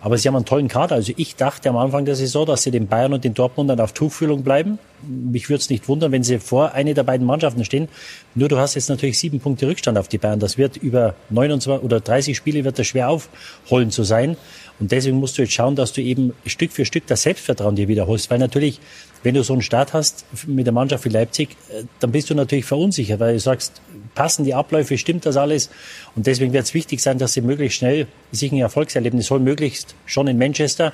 Aber 0.01 0.17
sie 0.17 0.27
haben 0.29 0.37
einen 0.37 0.47
tollen 0.47 0.69
Kader. 0.69 0.95
Also 0.95 1.13
ich 1.17 1.37
dachte 1.37 1.69
am 1.69 1.77
Anfang 1.77 2.07
der 2.07 2.17
Saison, 2.17 2.47
dass 2.47 2.63
sie 2.63 2.71
den 2.71 2.87
Bayern 2.87 3.13
und 3.13 3.25
den 3.25 3.35
Dortmundern 3.35 3.81
auf 3.81 3.93
Tuchfühlung 3.93 4.43
bleiben. 4.43 4.79
Mich 5.07 5.51
würde 5.51 5.61
es 5.61 5.69
nicht 5.69 5.87
wundern, 5.87 6.11
wenn 6.11 6.25
sie 6.25 6.39
vor 6.39 6.73
eine 6.73 6.95
der 6.95 7.03
beiden 7.03 7.27
Mannschaften 7.27 7.65
stehen. 7.67 7.89
Nur 8.35 8.49
du 8.49 8.57
hast 8.57 8.77
jetzt 8.77 8.89
natürlich 8.89 9.19
sieben 9.19 9.41
Punkte 9.41 9.67
Rückstand 9.67 9.99
auf 9.99 10.09
die 10.09 10.17
Bayern. 10.17 10.41
Das 10.41 10.57
wird 10.57 10.79
über 10.79 11.15
29 11.29 11.85
oder 11.85 12.01
30 12.01 12.35
Spiele 12.35 12.65
wird 12.65 12.79
das 12.79 12.87
schwer 12.87 13.11
aufholen 13.11 13.91
zu 13.91 14.05
sein. 14.05 14.39
Und 14.81 14.91
deswegen 14.91 15.19
musst 15.19 15.39
du 15.39 15.43
jetzt 15.43 15.53
schauen, 15.53 15.77
dass 15.77 15.93
du 15.93 16.03
eben 16.03 16.33
Stück 16.47 16.73
für 16.73 16.85
Stück 16.85 17.07
das 17.07 17.23
Selbstvertrauen 17.23 17.77
dir 17.77 17.89
wiederholst. 17.89 18.31
Weil 18.31 18.39
natürlich 18.39 18.81
wenn 19.25 19.35
du 19.35 19.43
so 19.43 19.55
einen 19.55 19.63
Start 19.63 19.95
hast 19.95 20.27
mit 20.47 20.67
der 20.67 20.75
Mannschaft 20.75 21.05
wie 21.07 21.09
Leipzig, 21.09 21.57
äh, 21.71 21.85
dann 21.99 22.13
bist 22.13 22.31
du 22.31 22.35
natürlich 22.35 22.67
verunsichert, 22.67 23.19
weil 23.19 23.33
du 23.33 23.41
sagst, 23.41 23.81
passen 24.15 24.45
die 24.45 24.55
Abläufe, 24.55 24.97
stimmt 24.99 25.27
das 25.27 25.37
alles? 25.37 25.71
Und 26.15 26.27
deswegen 26.27 26.53
wird 26.53 26.65
es 26.65 26.75
wichtig 26.75 27.01
sein, 27.01 27.19
dass 27.19 27.33
sie 27.33 27.41
möglichst 27.41 27.79
schnell 27.79 28.07
sich 28.31 28.53
ein 28.53 28.59
Erfolgserlebnis 28.59 29.31
holen, 29.31 29.43
möglichst 29.43 29.95
schon 30.05 30.29
in 30.29 30.39
Manchester. 30.39 30.93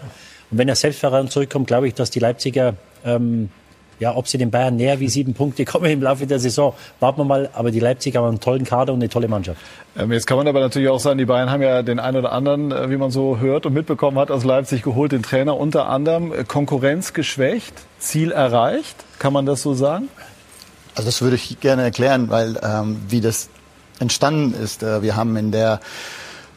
Und 0.51 0.59
wenn 0.59 0.69
er 0.69 0.77
Selbstvertrauen 0.77 1.29
zurückkommt, 1.29 1.67
glaube 1.67 1.89
ich, 1.89 1.95
dass 1.95 2.11
die 2.11 2.21
Leipziger 2.21 2.77
ähm, 3.05 3.51
ja, 4.01 4.17
ob 4.17 4.27
sie 4.27 4.39
den 4.39 4.51
Bayern 4.51 4.77
näher 4.77 4.99
wie 4.99 5.09
sieben 5.09 5.35
Punkte 5.35 5.65
kommen 5.65 5.91
im 5.91 6.03
Laufe 6.03 6.27
der 6.27 6.41
Saison, 6.41 6.75
warten 6.99 7.21
wir 7.21 7.25
mal. 7.25 7.51
Aber 7.53 7.71
die 7.71 7.81
Leipziger 7.81 8.21
haben 8.21 8.29
einen 8.29 8.41
tollen 8.41 8.65
Kader 8.65 8.93
und 8.93 9.01
eine 9.01 9.09
tolle 9.09 9.29
Mannschaft. 9.29 9.61
Ähm, 9.97 10.11
jetzt 10.11 10.27
kann 10.27 10.39
man 10.39 10.49
aber 10.49 10.61
natürlich 10.61 10.89
auch 10.89 10.99
sagen, 10.99 11.19
die 11.19 11.27
Bayern 11.27 11.51
haben 11.51 11.63
ja 11.63 11.83
den 11.83 12.01
einen 12.01 12.17
oder 12.17 12.33
anderen, 12.33 12.73
äh, 12.73 12.91
wie 12.91 12.97
man 12.97 13.11
so 13.11 13.39
hört 13.39 13.67
und 13.67 13.75
mitbekommen 13.75 14.19
hat, 14.19 14.31
aus 14.31 14.43
Leipzig 14.43 14.83
geholt, 14.83 15.13
den 15.13 15.23
Trainer 15.23 15.57
unter 15.57 15.87
anderem. 15.89 16.33
Äh, 16.33 16.45
Konkurrenz 16.45 17.13
geschwächt, 17.13 17.75
Ziel 17.99 18.33
erreicht. 18.33 18.97
Kann 19.19 19.33
man 19.33 19.47
das 19.47 19.63
so 19.63 19.75
sagen? 19.75 20.09
Also 20.95 21.07
das 21.09 21.21
würde 21.23 21.37
ich 21.37 21.61
gerne 21.61 21.83
erklären, 21.83 22.31
weil 22.31 22.59
ähm, 22.63 23.03
wie 23.09 23.21
das 23.21 23.51
entstanden 24.01 24.55
ist. 24.55 24.83
Äh, 24.83 25.03
wir 25.03 25.15
haben 25.15 25.37
in 25.37 25.53
der 25.53 25.81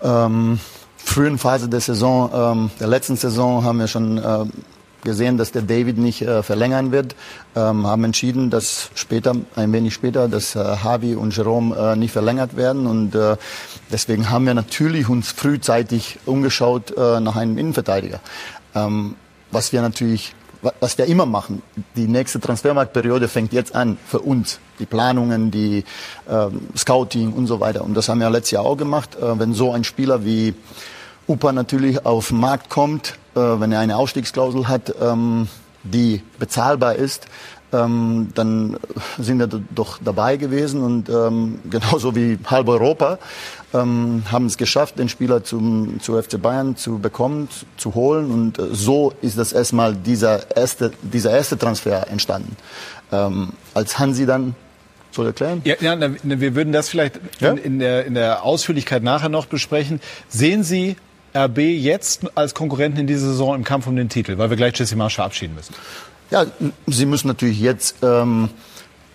ähm, 0.01 0.59
frühen 0.97 1.37
Phase 1.37 1.67
der 1.67 1.81
Saison, 1.81 2.31
ähm, 2.33 2.71
der 2.79 2.87
letzten 2.87 3.15
Saison, 3.15 3.63
haben 3.63 3.79
wir 3.79 3.87
schon 3.87 4.17
äh, 4.17 4.45
gesehen, 5.03 5.37
dass 5.37 5.51
der 5.51 5.61
David 5.61 5.97
nicht 5.97 6.21
äh, 6.21 6.43
verlängern 6.43 6.91
wird, 6.91 7.15
ähm, 7.55 7.85
haben 7.87 8.03
entschieden, 8.03 8.49
dass 8.49 8.89
später, 8.95 9.35
ein 9.55 9.71
wenig 9.73 9.93
später, 9.93 10.27
dass 10.27 10.55
äh, 10.55 10.59
Javi 10.59 11.15
und 11.15 11.35
Jerome 11.35 11.75
äh, 11.75 11.95
nicht 11.95 12.11
verlängert 12.11 12.55
werden 12.55 12.87
und 12.87 13.15
äh, 13.15 13.37
deswegen 13.91 14.29
haben 14.29 14.45
wir 14.45 14.53
natürlich 14.53 15.09
uns 15.09 15.31
frühzeitig 15.31 16.19
umgeschaut 16.25 16.95
äh, 16.97 17.19
nach 17.19 17.35
einem 17.35 17.57
Innenverteidiger. 17.57 18.19
Ähm, 18.75 19.15
was 19.51 19.71
wir 19.71 19.81
natürlich 19.81 20.35
was 20.79 20.97
wir 20.97 21.05
immer 21.05 21.25
machen. 21.25 21.61
Die 21.95 22.07
nächste 22.07 22.39
Transfermarktperiode 22.39 23.27
fängt 23.27 23.53
jetzt 23.53 23.75
an 23.75 23.97
für 24.07 24.19
uns. 24.19 24.59
Die 24.79 24.85
Planungen, 24.85 25.51
die 25.51 25.83
ähm, 26.29 26.67
Scouting 26.75 27.33
und 27.33 27.47
so 27.47 27.59
weiter. 27.59 27.83
Und 27.83 27.95
das 27.95 28.09
haben 28.09 28.19
wir 28.19 28.29
letztes 28.29 28.51
Jahr 28.51 28.65
auch 28.65 28.77
gemacht. 28.77 29.15
Äh, 29.15 29.39
wenn 29.39 29.53
so 29.53 29.73
ein 29.73 29.83
Spieler 29.83 30.25
wie 30.25 30.55
Upa 31.27 31.51
natürlich 31.51 32.05
auf 32.05 32.29
den 32.29 32.39
Markt 32.39 32.69
kommt, 32.69 33.15
wenn 33.35 33.71
er 33.71 33.79
eine 33.79 33.97
Ausstiegsklausel 33.97 34.67
hat, 34.67 34.93
ähm, 35.01 35.47
die 35.83 36.21
bezahlbar 36.39 36.95
ist, 36.95 37.27
ähm, 37.73 38.29
dann 38.35 38.77
sind 39.17 39.39
wir 39.39 39.47
doch 39.47 39.99
dabei 40.03 40.37
gewesen 40.37 40.81
und 40.81 41.09
ähm, 41.09 41.59
genauso 41.69 42.15
wie 42.15 42.37
halb 42.45 42.67
Europa 42.67 43.19
ähm, 43.73 44.23
haben 44.31 44.45
es 44.45 44.57
geschafft, 44.57 44.99
den 44.99 45.09
Spieler 45.09 45.43
zum, 45.43 45.99
zu 45.99 46.21
FC 46.21 46.41
Bayern 46.41 46.75
zu 46.77 46.99
bekommen, 46.99 47.49
zu, 47.49 47.65
zu 47.77 47.95
holen 47.95 48.31
und 48.31 48.59
äh, 48.59 48.67
so 48.71 49.13
ist 49.21 49.37
das 49.37 49.53
erstmal 49.53 49.95
dieser 49.95 50.55
erste, 50.55 50.91
dieser 51.01 51.31
erste 51.31 51.57
Transfer 51.57 52.07
entstanden. 52.09 52.55
Ähm, 53.11 53.53
als 53.73 53.99
Hansi 53.99 54.25
dann 54.25 54.55
soll 55.11 55.27
erklären? 55.27 55.61
Ja, 55.63 55.75
ja 55.79 55.97
wir 56.23 56.55
würden 56.55 56.73
das 56.73 56.89
vielleicht 56.89 57.19
ja? 57.39 57.51
in, 57.51 57.57
in, 57.57 57.79
der, 57.79 58.05
in 58.05 58.13
der 58.13 58.43
Ausführlichkeit 58.43 59.03
nachher 59.03 59.29
noch 59.29 59.45
besprechen. 59.45 59.99
Sehen 60.27 60.63
Sie 60.63 60.95
RB 61.35 61.59
jetzt 61.59 62.21
als 62.35 62.53
Konkurrenten 62.53 62.99
in 62.99 63.07
dieser 63.07 63.27
Saison 63.27 63.55
im 63.55 63.63
Kampf 63.63 63.87
um 63.87 63.95
den 63.95 64.09
Titel, 64.09 64.37
weil 64.37 64.49
wir 64.49 64.57
gleich 64.57 64.77
Jesse 64.77 64.95
Marsch 64.95 65.15
verabschieden 65.15 65.55
müssen? 65.55 65.73
Ja, 66.29 66.45
sie 66.87 67.05
müssen 67.05 67.27
natürlich 67.27 67.59
jetzt, 67.59 67.97
ähm, 68.01 68.49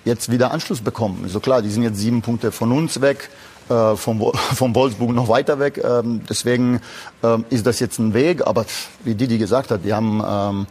jetzt 0.05 0.31
wieder 0.31 0.53
Anschluss 0.53 0.81
bekommen. 0.81 1.25
So 1.29 1.41
klar, 1.41 1.63
die 1.63 1.71
sind 1.71 1.83
jetzt 1.83 1.99
sieben 1.99 2.23
Punkte 2.23 2.53
von 2.53 2.73
uns 2.73 3.01
weg, 3.01 3.31
äh, 3.69 3.97
vom, 3.97 4.33
vom 4.55 4.75
Wolfsburg 4.75 5.11
noch 5.11 5.29
weiter 5.29 5.59
weg. 5.59 5.83
Ähm, 5.83 6.23
deswegen 6.29 6.81
ähm, 7.23 7.45
ist 7.51 7.67
das 7.67 7.81
jetzt 7.81 7.99
ein 7.99 8.15
Weg. 8.15 8.47
Aber 8.47 8.67
wie 9.05 9.15
Didi 9.15 9.39
gesagt 9.39 9.71
hat, 9.71 9.85
die 9.85 9.93
haben 9.93 10.23
ähm, 10.27 10.67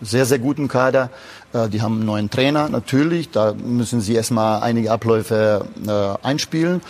sehr, 0.00 0.26
sehr 0.26 0.38
guten 0.38 0.68
Kader. 0.68 1.10
Äh, 1.52 1.68
die 1.68 1.82
haben 1.82 1.96
einen 1.96 2.06
neuen 2.06 2.30
Trainer, 2.30 2.68
natürlich. 2.68 3.30
Da 3.30 3.54
müssen 3.54 4.00
sie 4.00 4.14
erstmal 4.14 4.62
einige 4.62 4.92
Abläufe 4.92 5.66
äh, 5.86 6.26
einspielen. 6.26 6.80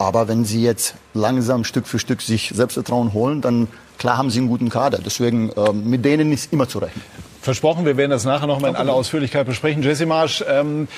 Aber 0.00 0.28
wenn 0.28 0.46
sie 0.46 0.62
jetzt 0.62 0.94
langsam 1.12 1.62
Stück 1.62 1.86
für 1.86 1.98
Stück 1.98 2.22
sich 2.22 2.52
Selbstvertrauen 2.54 3.12
holen, 3.12 3.42
dann 3.42 3.68
klar 3.98 4.16
haben 4.16 4.30
sie 4.30 4.38
einen 4.38 4.48
guten 4.48 4.70
Kader. 4.70 4.98
Deswegen 5.04 5.50
äh, 5.50 5.74
mit 5.74 6.06
denen 6.06 6.32
ist 6.32 6.54
immer 6.54 6.66
zu 6.66 6.78
rechnen. 6.78 7.02
Versprochen, 7.42 7.84
wir 7.84 7.98
werden 7.98 8.10
das 8.10 8.24
nachher 8.24 8.46
noch 8.46 8.60
mal 8.60 8.68
in 8.68 8.76
aller 8.76 8.94
Ausführlichkeit 8.94 9.46
besprechen. 9.46 9.82
Jesse 9.82 10.06
Marsch, 10.06 10.42
ähm, 10.48 10.88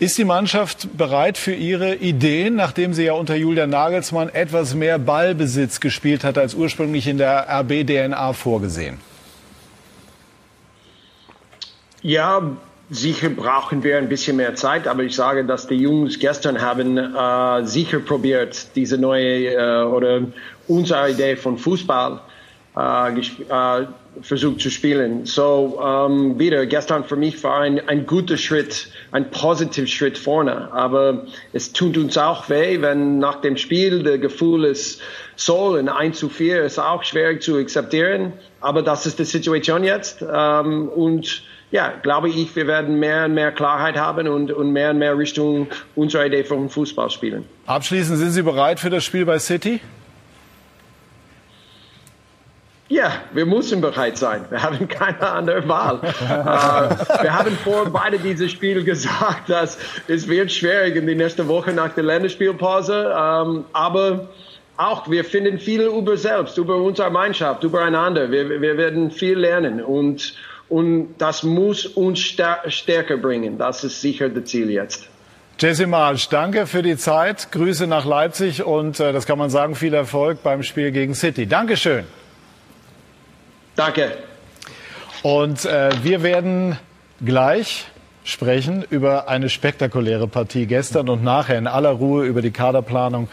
ist 0.00 0.18
die 0.18 0.24
Mannschaft 0.24 0.98
bereit 0.98 1.38
für 1.38 1.54
ihre 1.54 1.94
Ideen, 1.94 2.54
nachdem 2.54 2.92
sie 2.92 3.04
ja 3.04 3.14
unter 3.14 3.36
Julian 3.36 3.70
Nagelsmann 3.70 4.28
etwas 4.28 4.74
mehr 4.74 4.98
Ballbesitz 4.98 5.80
gespielt 5.80 6.22
hat 6.22 6.36
als 6.36 6.54
ursprünglich 6.54 7.06
in 7.06 7.16
der 7.16 7.48
RB-DNA 7.48 8.34
vorgesehen? 8.34 8.98
Ja, 12.02 12.42
sicher 12.92 13.30
brauchen 13.30 13.82
wir 13.82 13.96
ein 13.96 14.08
bisschen 14.10 14.36
mehr 14.36 14.54
Zeit, 14.54 14.86
aber 14.86 15.02
ich 15.02 15.16
sage, 15.16 15.46
dass 15.46 15.66
die 15.66 15.76
Jungs 15.76 16.18
gestern 16.18 16.60
haben 16.60 16.98
äh, 16.98 17.66
sicher 17.66 18.00
probiert, 18.00 18.76
diese 18.76 18.98
neue 18.98 19.54
äh, 19.54 19.82
oder 19.84 20.20
unsere 20.68 21.10
Idee 21.10 21.36
von 21.36 21.56
Fußball 21.56 22.20
äh, 22.76 23.18
äh, 23.18 23.86
versucht 24.20 24.60
zu 24.60 24.68
spielen. 24.70 25.24
So 25.24 25.80
ähm, 25.82 26.38
wieder 26.38 26.66
gestern 26.66 27.04
für 27.04 27.16
mich 27.16 27.42
war 27.42 27.60
ein, 27.60 27.80
ein 27.88 28.04
guter 28.04 28.36
Schritt, 28.36 28.88
ein 29.10 29.30
positiver 29.30 29.86
Schritt 29.86 30.18
vorne. 30.18 30.70
Aber 30.72 31.24
es 31.54 31.72
tut 31.72 31.96
uns 31.96 32.18
auch 32.18 32.50
weh, 32.50 32.82
wenn 32.82 33.18
nach 33.18 33.40
dem 33.40 33.56
Spiel 33.56 34.02
der 34.02 34.18
Gefühl 34.18 34.64
ist, 34.66 35.00
soll 35.34 35.78
in 35.78 35.88
1 35.88 36.18
zu 36.18 36.28
4 36.28 36.62
ist 36.64 36.78
auch 36.78 37.04
schwer 37.04 37.40
zu 37.40 37.56
akzeptieren. 37.56 38.34
Aber 38.60 38.82
das 38.82 39.06
ist 39.06 39.18
die 39.18 39.24
Situation 39.24 39.82
jetzt. 39.82 40.22
Ähm, 40.30 40.90
und 40.90 41.42
ja, 41.72 41.94
glaube 42.02 42.28
ich, 42.28 42.54
wir 42.54 42.66
werden 42.66 43.00
mehr 43.00 43.24
und 43.24 43.34
mehr 43.34 43.50
Klarheit 43.50 43.96
haben 43.96 44.28
und, 44.28 44.52
und 44.52 44.72
mehr 44.72 44.90
und 44.90 44.98
mehr 44.98 45.16
Richtung 45.16 45.68
unserer 45.96 46.26
Idee 46.26 46.44
vom 46.44 46.68
Fußball 46.68 47.10
spielen. 47.10 47.46
Abschließend, 47.66 48.18
sind 48.18 48.30
Sie 48.30 48.42
bereit 48.42 48.78
für 48.78 48.90
das 48.90 49.04
Spiel 49.04 49.24
bei 49.24 49.38
City? 49.38 49.80
Ja, 52.88 53.10
wir 53.32 53.46
müssen 53.46 53.80
bereit 53.80 54.18
sein. 54.18 54.44
Wir 54.50 54.62
haben 54.62 54.86
keine 54.86 55.26
andere 55.26 55.66
Wahl. 55.66 56.00
äh, 56.02 57.22
wir 57.22 57.32
haben 57.32 57.56
vor 57.64 57.88
beide 57.90 58.18
diese 58.18 58.50
Spiele 58.50 58.84
gesagt, 58.84 59.48
dass 59.48 59.78
es 60.08 60.28
wird 60.28 60.52
schwierig 60.52 60.96
in 60.96 61.06
die 61.06 61.14
nächste 61.14 61.48
Woche 61.48 61.72
nach 61.72 61.94
der 61.94 62.04
Länderspielpause. 62.04 63.14
Ähm, 63.16 63.64
aber 63.72 64.28
auch 64.76 65.08
wir 65.08 65.24
finden 65.24 65.58
viel 65.58 65.82
über 65.82 66.18
selbst, 66.18 66.58
über 66.58 66.76
unsere 66.76 67.10
Mannschaft, 67.10 67.64
übereinander. 67.64 68.30
Wir, 68.30 68.60
wir 68.60 68.76
werden 68.76 69.10
viel 69.10 69.38
lernen 69.38 69.82
und 69.82 70.34
und 70.72 71.16
das 71.18 71.42
muss 71.42 71.84
uns 71.84 72.18
stärker 72.18 73.18
bringen. 73.18 73.58
Das 73.58 73.84
ist 73.84 74.00
sicher 74.00 74.30
das 74.30 74.44
Ziel 74.44 74.70
jetzt. 74.70 75.06
Jesse 75.58 75.86
Marsch, 75.86 76.30
danke 76.30 76.66
für 76.66 76.82
die 76.82 76.96
Zeit. 76.96 77.52
Grüße 77.52 77.86
nach 77.86 78.06
Leipzig 78.06 78.64
und 78.64 78.98
äh, 78.98 79.12
das 79.12 79.26
kann 79.26 79.38
man 79.38 79.50
sagen, 79.50 79.74
viel 79.74 79.92
Erfolg 79.92 80.42
beim 80.42 80.62
Spiel 80.62 80.90
gegen 80.90 81.14
City. 81.14 81.46
Dankeschön. 81.46 82.06
Danke. 83.76 84.16
Und 85.22 85.66
äh, 85.66 85.90
wir 86.02 86.22
werden 86.22 86.78
gleich 87.22 87.84
sprechen 88.24 88.84
über 88.88 89.28
eine 89.28 89.48
spektakuläre 89.48 90.28
Partie 90.28 90.66
gestern 90.66 91.08
und 91.08 91.22
nachher 91.24 91.58
in 91.58 91.66
aller 91.66 91.90
Ruhe 91.90 92.24
über 92.24 92.42
die 92.42 92.50
Kaderplanung 92.50 93.28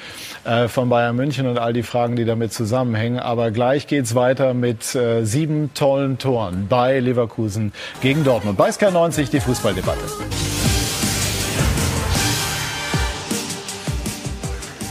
äh, 0.46 0.68
von 0.68 0.90
Bayern 0.90 1.16
München 1.16 1.48
und 1.48 1.58
all 1.58 1.74
die 1.74 1.84
Fragen, 1.84 2.16
die 2.16 2.26
damit 2.26 2.54
zusammenhängen. 2.54 3.20
Aber 3.20 3.52
gleich 3.52 3.88
geht's 3.88 4.16
weiter 4.16 4.54
mit 4.54 4.96
äh, 4.96 5.24
sieben 5.26 5.74
tollen 5.74 6.18
Toren 6.18 6.68
bei 6.68 7.00
Leverkusen 7.00 7.72
gegen 8.02 8.24
Dortmund. 8.24 8.58
Bei 8.58 8.70
SK90 8.70 9.30
die 9.30 9.40
Fußballdebatte. 9.40 10.59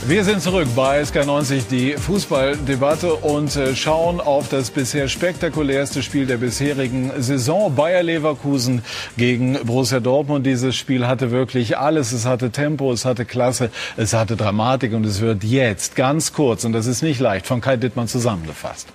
Wir 0.09 0.23
sind 0.23 0.41
zurück 0.41 0.67
bei 0.75 1.03
SK90, 1.03 1.67
die 1.69 1.91
Fußballdebatte 1.91 3.13
und 3.13 3.55
äh, 3.55 3.75
schauen 3.75 4.19
auf 4.19 4.49
das 4.49 4.71
bisher 4.71 5.07
spektakulärste 5.07 6.01
Spiel 6.01 6.25
der 6.25 6.37
bisherigen 6.37 7.11
Saison. 7.19 7.75
Bayer 7.75 8.01
Leverkusen 8.01 8.81
gegen 9.17 9.63
Borussia 9.63 9.99
Dortmund. 9.99 10.47
Dieses 10.47 10.75
Spiel 10.75 11.05
hatte 11.05 11.29
wirklich 11.29 11.77
alles. 11.77 12.11
Es 12.11 12.25
hatte 12.25 12.49
Tempo, 12.49 12.91
es 12.91 13.05
hatte 13.05 13.23
Klasse, 13.23 13.69
es 13.97 14.13
hatte 14.13 14.35
Dramatik 14.35 14.93
und 14.93 15.05
es 15.05 15.21
wird 15.21 15.43
jetzt 15.43 15.95
ganz 15.95 16.33
kurz, 16.33 16.65
und 16.65 16.73
das 16.73 16.87
ist 16.87 17.03
nicht 17.03 17.19
leicht, 17.19 17.45
von 17.45 17.61
Kai 17.61 17.77
Dittmann 17.77 18.07
zusammengefasst. 18.07 18.87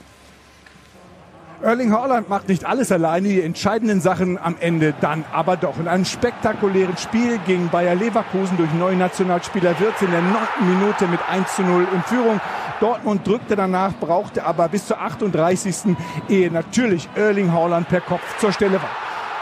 Erling 1.65 1.95
Haaland 1.95 2.29
macht 2.29 2.51
nicht 2.51 2.67
alles 2.67 2.93
alleine, 2.93 3.27
die 3.27 3.41
entscheidenden 3.41 4.03
Sachen 4.03 4.37
am 4.37 4.55
Ende 4.61 4.93
dann 5.01 5.25
aber 5.33 5.57
doch. 5.57 5.79
In 5.79 5.89
einem 5.89 6.05
spektakulären 6.05 6.99
Spiel 6.99 7.39
gegen 7.47 7.71
Bayer 7.71 7.95
Leverkusen 7.95 8.59
durch 8.59 8.71
neuen 8.75 8.99
Nationalspieler 8.99 9.81
Wirtz 9.81 10.03
in 10.03 10.11
der 10.11 10.21
neunten 10.21 10.69
Minute 10.69 11.07
mit 11.07 11.21
1 11.27 11.57
zu 11.57 11.63
0 11.63 11.87
in 11.95 12.03
Führung. 12.03 12.39
Dortmund 12.81 13.27
drückte 13.27 13.57
danach, 13.57 13.95
brauchte 13.99 14.45
aber 14.45 14.69
bis 14.69 14.87
zur 14.87 15.01
38. 15.01 15.97
ehe 16.29 16.51
natürlich 16.51 17.09
Erling 17.15 17.51
Haaland 17.51 17.89
per 17.89 18.03
Kopf 18.03 18.39
zur 18.39 18.53
Stelle 18.53 18.83
war. 18.83 18.91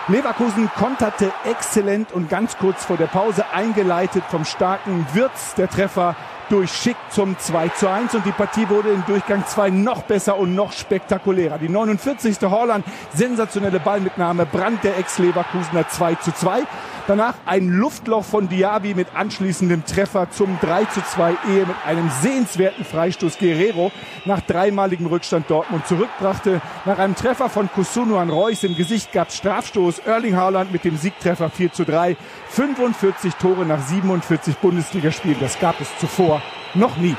Leverkusen 0.06 0.70
konterte 0.78 1.32
exzellent 1.44 2.12
und 2.12 2.30
ganz 2.30 2.56
kurz 2.56 2.84
vor 2.84 2.96
der 2.96 3.06
Pause 3.06 3.44
eingeleitet 3.52 4.22
vom 4.30 4.44
starken 4.44 5.06
Wirtz. 5.12 5.56
Der 5.56 5.68
Treffer 5.68 6.14
durch 6.52 6.70
Schick 6.70 6.96
zum 7.08 7.38
2 7.38 7.68
zu 7.68 7.88
1 7.88 8.14
und 8.14 8.26
die 8.26 8.30
Partie 8.30 8.68
wurde 8.68 8.90
in 8.90 9.02
Durchgang 9.06 9.42
2 9.46 9.70
noch 9.70 10.02
besser 10.02 10.36
und 10.36 10.54
noch 10.54 10.72
spektakulärer. 10.72 11.56
Die 11.56 11.70
49. 11.70 12.36
Holland, 12.42 12.84
sensationelle 13.14 13.80
Ballmitnahme, 13.80 14.44
Brand 14.44 14.84
der 14.84 14.98
Ex-Leverkusener 14.98 15.88
2 15.88 16.14
zu 16.16 16.32
2. 16.32 16.64
Danach 17.08 17.34
ein 17.46 17.68
Luftloch 17.68 18.24
von 18.24 18.48
Diaby 18.48 18.94
mit 18.94 19.08
anschließendem 19.14 19.84
Treffer 19.84 20.30
zum 20.30 20.56
3 20.60 20.84
zu 20.84 21.02
2 21.02 21.36
Ehe 21.50 21.66
mit 21.66 21.76
einem 21.84 22.08
sehenswerten 22.22 22.84
Freistoß 22.84 23.38
Guerrero 23.38 23.90
nach 24.24 24.40
dreimaligem 24.40 25.06
Rückstand 25.06 25.50
Dortmund 25.50 25.84
zurückbrachte. 25.88 26.60
Nach 26.84 26.98
einem 26.98 27.16
Treffer 27.16 27.48
von 27.48 27.68
Kusunu 27.68 28.18
an 28.18 28.30
Reus 28.30 28.62
im 28.62 28.76
Gesicht 28.76 29.10
gab 29.12 29.32
Strafstoß 29.32 29.98
Erling 30.00 30.36
Haaland 30.36 30.70
mit 30.70 30.84
dem 30.84 30.96
Siegtreffer 30.96 31.50
4 31.50 31.72
zu 31.72 31.84
3. 31.84 32.16
45 32.50 33.34
Tore 33.34 33.66
nach 33.66 33.80
47 33.80 34.58
Bundesligaspielen. 34.58 35.40
Das 35.40 35.58
gab 35.58 35.80
es 35.80 35.88
zuvor 35.98 36.40
noch 36.74 36.96
nie. 36.98 37.16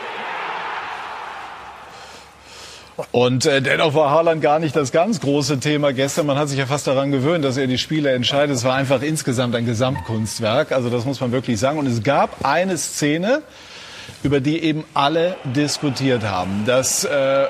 Und 3.12 3.46
äh, 3.46 3.62
dennoch 3.62 3.94
war 3.94 4.12
Haaland 4.12 4.42
gar 4.42 4.60
nicht 4.60 4.76
das 4.76 4.92
ganz 4.92 5.20
große 5.20 5.60
Thema 5.60 5.94
gestern. 5.94 6.26
Man 6.26 6.38
hat 6.38 6.50
sich 6.50 6.58
ja 6.58 6.66
fast 6.66 6.88
daran 6.88 7.12
gewöhnt, 7.12 7.46
dass 7.46 7.58
er 7.58 7.68
die 7.68 7.78
Spiele 7.78 8.12
entscheidet. 8.12 8.56
Es 8.56 8.64
war 8.64 8.76
einfach 8.76 9.02
insgesamt 9.02 9.56
ein 9.56 9.66
Gesamtkunstwerk. 9.66 10.72
Also 10.72 10.90
das 10.90 11.06
muss 11.06 11.20
man 11.20 11.32
wirklich 11.32 11.60
sagen. 11.60 11.78
Und 11.78 11.88
es 11.88 12.04
gab 12.04 12.44
eine 12.46 12.78
Szene, 12.78 13.42
über 14.24 14.40
die 14.40 14.64
eben 14.64 14.84
alle 14.94 15.36
diskutiert 15.44 16.24
haben. 16.24 16.64
Das 16.66 17.04
äh, 17.04 17.46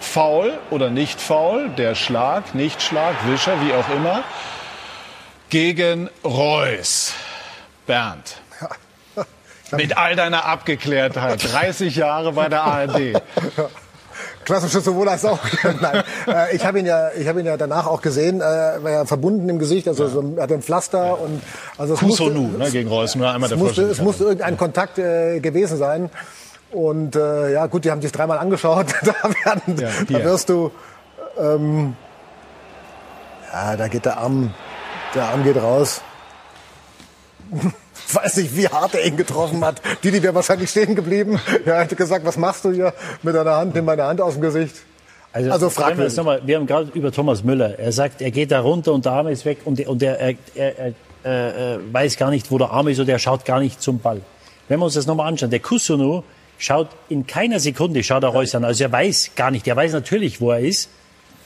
Foul 0.00 0.52
oder 0.70 0.90
nicht 0.90 1.20
Foul, 1.20 1.70
der 1.70 1.94
Schlag, 1.94 2.54
nicht 2.54 2.82
Schlag, 2.82 3.14
Wischer, 3.26 3.56
wie 3.62 3.72
auch 3.72 3.88
immer, 3.94 4.22
gegen 5.50 6.10
Reus. 6.24 7.14
Bernd. 7.86 8.36
Mit 9.72 9.96
all 9.96 10.14
deiner 10.14 10.44
Abgeklärtheit. 10.44 11.42
30 11.52 11.96
Jahre 11.96 12.32
bei 12.32 12.48
der 12.48 12.62
ARD. 12.62 13.22
Klassische 14.44 14.80
sowohl 14.80 15.08
als 15.08 15.24
auch. 15.24 15.38
Nein, 15.80 16.02
äh, 16.26 16.54
ich 16.54 16.64
habe 16.64 16.78
ihn 16.78 16.86
ja, 16.86 17.10
ich 17.12 17.26
habe 17.28 17.40
ihn 17.40 17.46
ja 17.46 17.56
danach 17.56 17.86
auch 17.86 18.02
gesehen, 18.02 18.40
äh, 18.40 18.44
war 18.44 18.90
ja 18.90 19.04
verbunden 19.04 19.48
im 19.48 19.58
Gesicht, 19.58 19.88
also 19.88 20.06
so, 20.08 20.34
er 20.36 20.42
hatte 20.42 20.54
ein 20.54 20.62
Pflaster 20.62 21.06
ja. 21.06 21.12
und 21.12 21.42
also 21.78 21.94
es 21.94 22.02
musste, 22.02 22.30
ne, 22.30 22.70
gegen 22.70 22.88
Reus, 22.88 23.14
nur 23.14 23.30
einmal 23.30 23.48
der 23.48 23.56
es 23.56 23.62
musste, 23.64 23.82
es 23.82 24.00
musste 24.00 24.24
irgendein 24.24 24.56
Kontakt 24.56 24.98
äh, 24.98 25.40
gewesen 25.40 25.78
sein. 25.78 26.10
Und 26.70 27.14
äh, 27.14 27.52
ja, 27.52 27.66
gut, 27.66 27.84
die 27.84 27.90
haben 27.90 28.02
sich 28.02 28.10
dreimal 28.10 28.38
angeschaut. 28.38 28.86
da, 29.02 29.14
werden, 29.44 29.76
ja, 29.78 29.90
da 30.08 30.24
wirst 30.24 30.48
du, 30.48 30.72
ähm, 31.38 31.96
ja, 33.52 33.76
da 33.76 33.88
geht 33.88 34.04
der 34.04 34.18
Arm, 34.18 34.52
der 35.14 35.24
Arm 35.26 35.44
geht 35.44 35.56
raus 35.56 36.02
weiß 38.12 38.36
nicht, 38.38 38.56
wie 38.56 38.68
hart 38.68 38.94
er 38.94 39.06
ihn 39.06 39.16
getroffen 39.16 39.64
hat. 39.64 39.80
Die, 40.02 40.10
die 40.10 40.22
wäre 40.22 40.34
wahrscheinlich 40.34 40.70
stehen 40.70 40.94
geblieben. 40.94 41.40
Er 41.64 41.80
hätte 41.80 41.96
gesagt, 41.96 42.24
was 42.24 42.36
machst 42.36 42.64
du 42.64 42.72
hier 42.72 42.92
mit 43.22 43.34
deiner 43.34 43.56
Hand? 43.56 43.74
Nimm 43.74 43.84
meine 43.84 44.04
Hand 44.04 44.20
aus 44.20 44.34
dem 44.34 44.42
Gesicht. 44.42 44.76
Also, 45.32 45.50
also 45.50 45.70
fragwürdig. 45.70 46.16
Wir, 46.16 46.40
wir 46.46 46.56
haben 46.56 46.66
gerade 46.66 46.90
über 46.94 47.10
Thomas 47.10 47.42
Müller. 47.42 47.78
Er 47.78 47.92
sagt, 47.92 48.22
er 48.22 48.30
geht 48.30 48.52
da 48.52 48.60
runter 48.60 48.92
und 48.92 49.04
der 49.04 49.12
Arm 49.12 49.26
ist 49.28 49.44
weg 49.44 49.58
und, 49.64 49.84
und 49.86 50.02
er, 50.02 50.18
er, 50.20 50.34
er, 50.54 50.94
er, 51.24 51.80
weiß 51.92 52.16
gar 52.16 52.30
nicht, 52.30 52.50
wo 52.50 52.58
der 52.58 52.70
Arm 52.70 52.88
ist 52.88 53.00
und 53.00 53.08
er 53.08 53.18
schaut 53.18 53.44
gar 53.44 53.58
nicht 53.58 53.82
zum 53.82 53.98
Ball. 53.98 54.20
Wenn 54.68 54.78
wir 54.78 54.84
uns 54.84 54.94
das 54.94 55.06
nochmal 55.06 55.28
anschauen, 55.28 55.50
der 55.50 55.60
Kusunu 55.60 56.22
schaut 56.58 56.88
in 57.08 57.26
keiner 57.26 57.58
Sekunde, 57.58 58.02
schaut 58.04 58.22
er 58.22 58.28
Reus 58.28 58.54
an. 58.54 58.64
Also 58.64 58.84
er 58.84 58.92
weiß 58.92 59.32
gar 59.34 59.50
nicht, 59.50 59.66
er 59.66 59.76
weiß 59.76 59.92
natürlich, 59.92 60.40
wo 60.40 60.52
er 60.52 60.60
ist. 60.60 60.88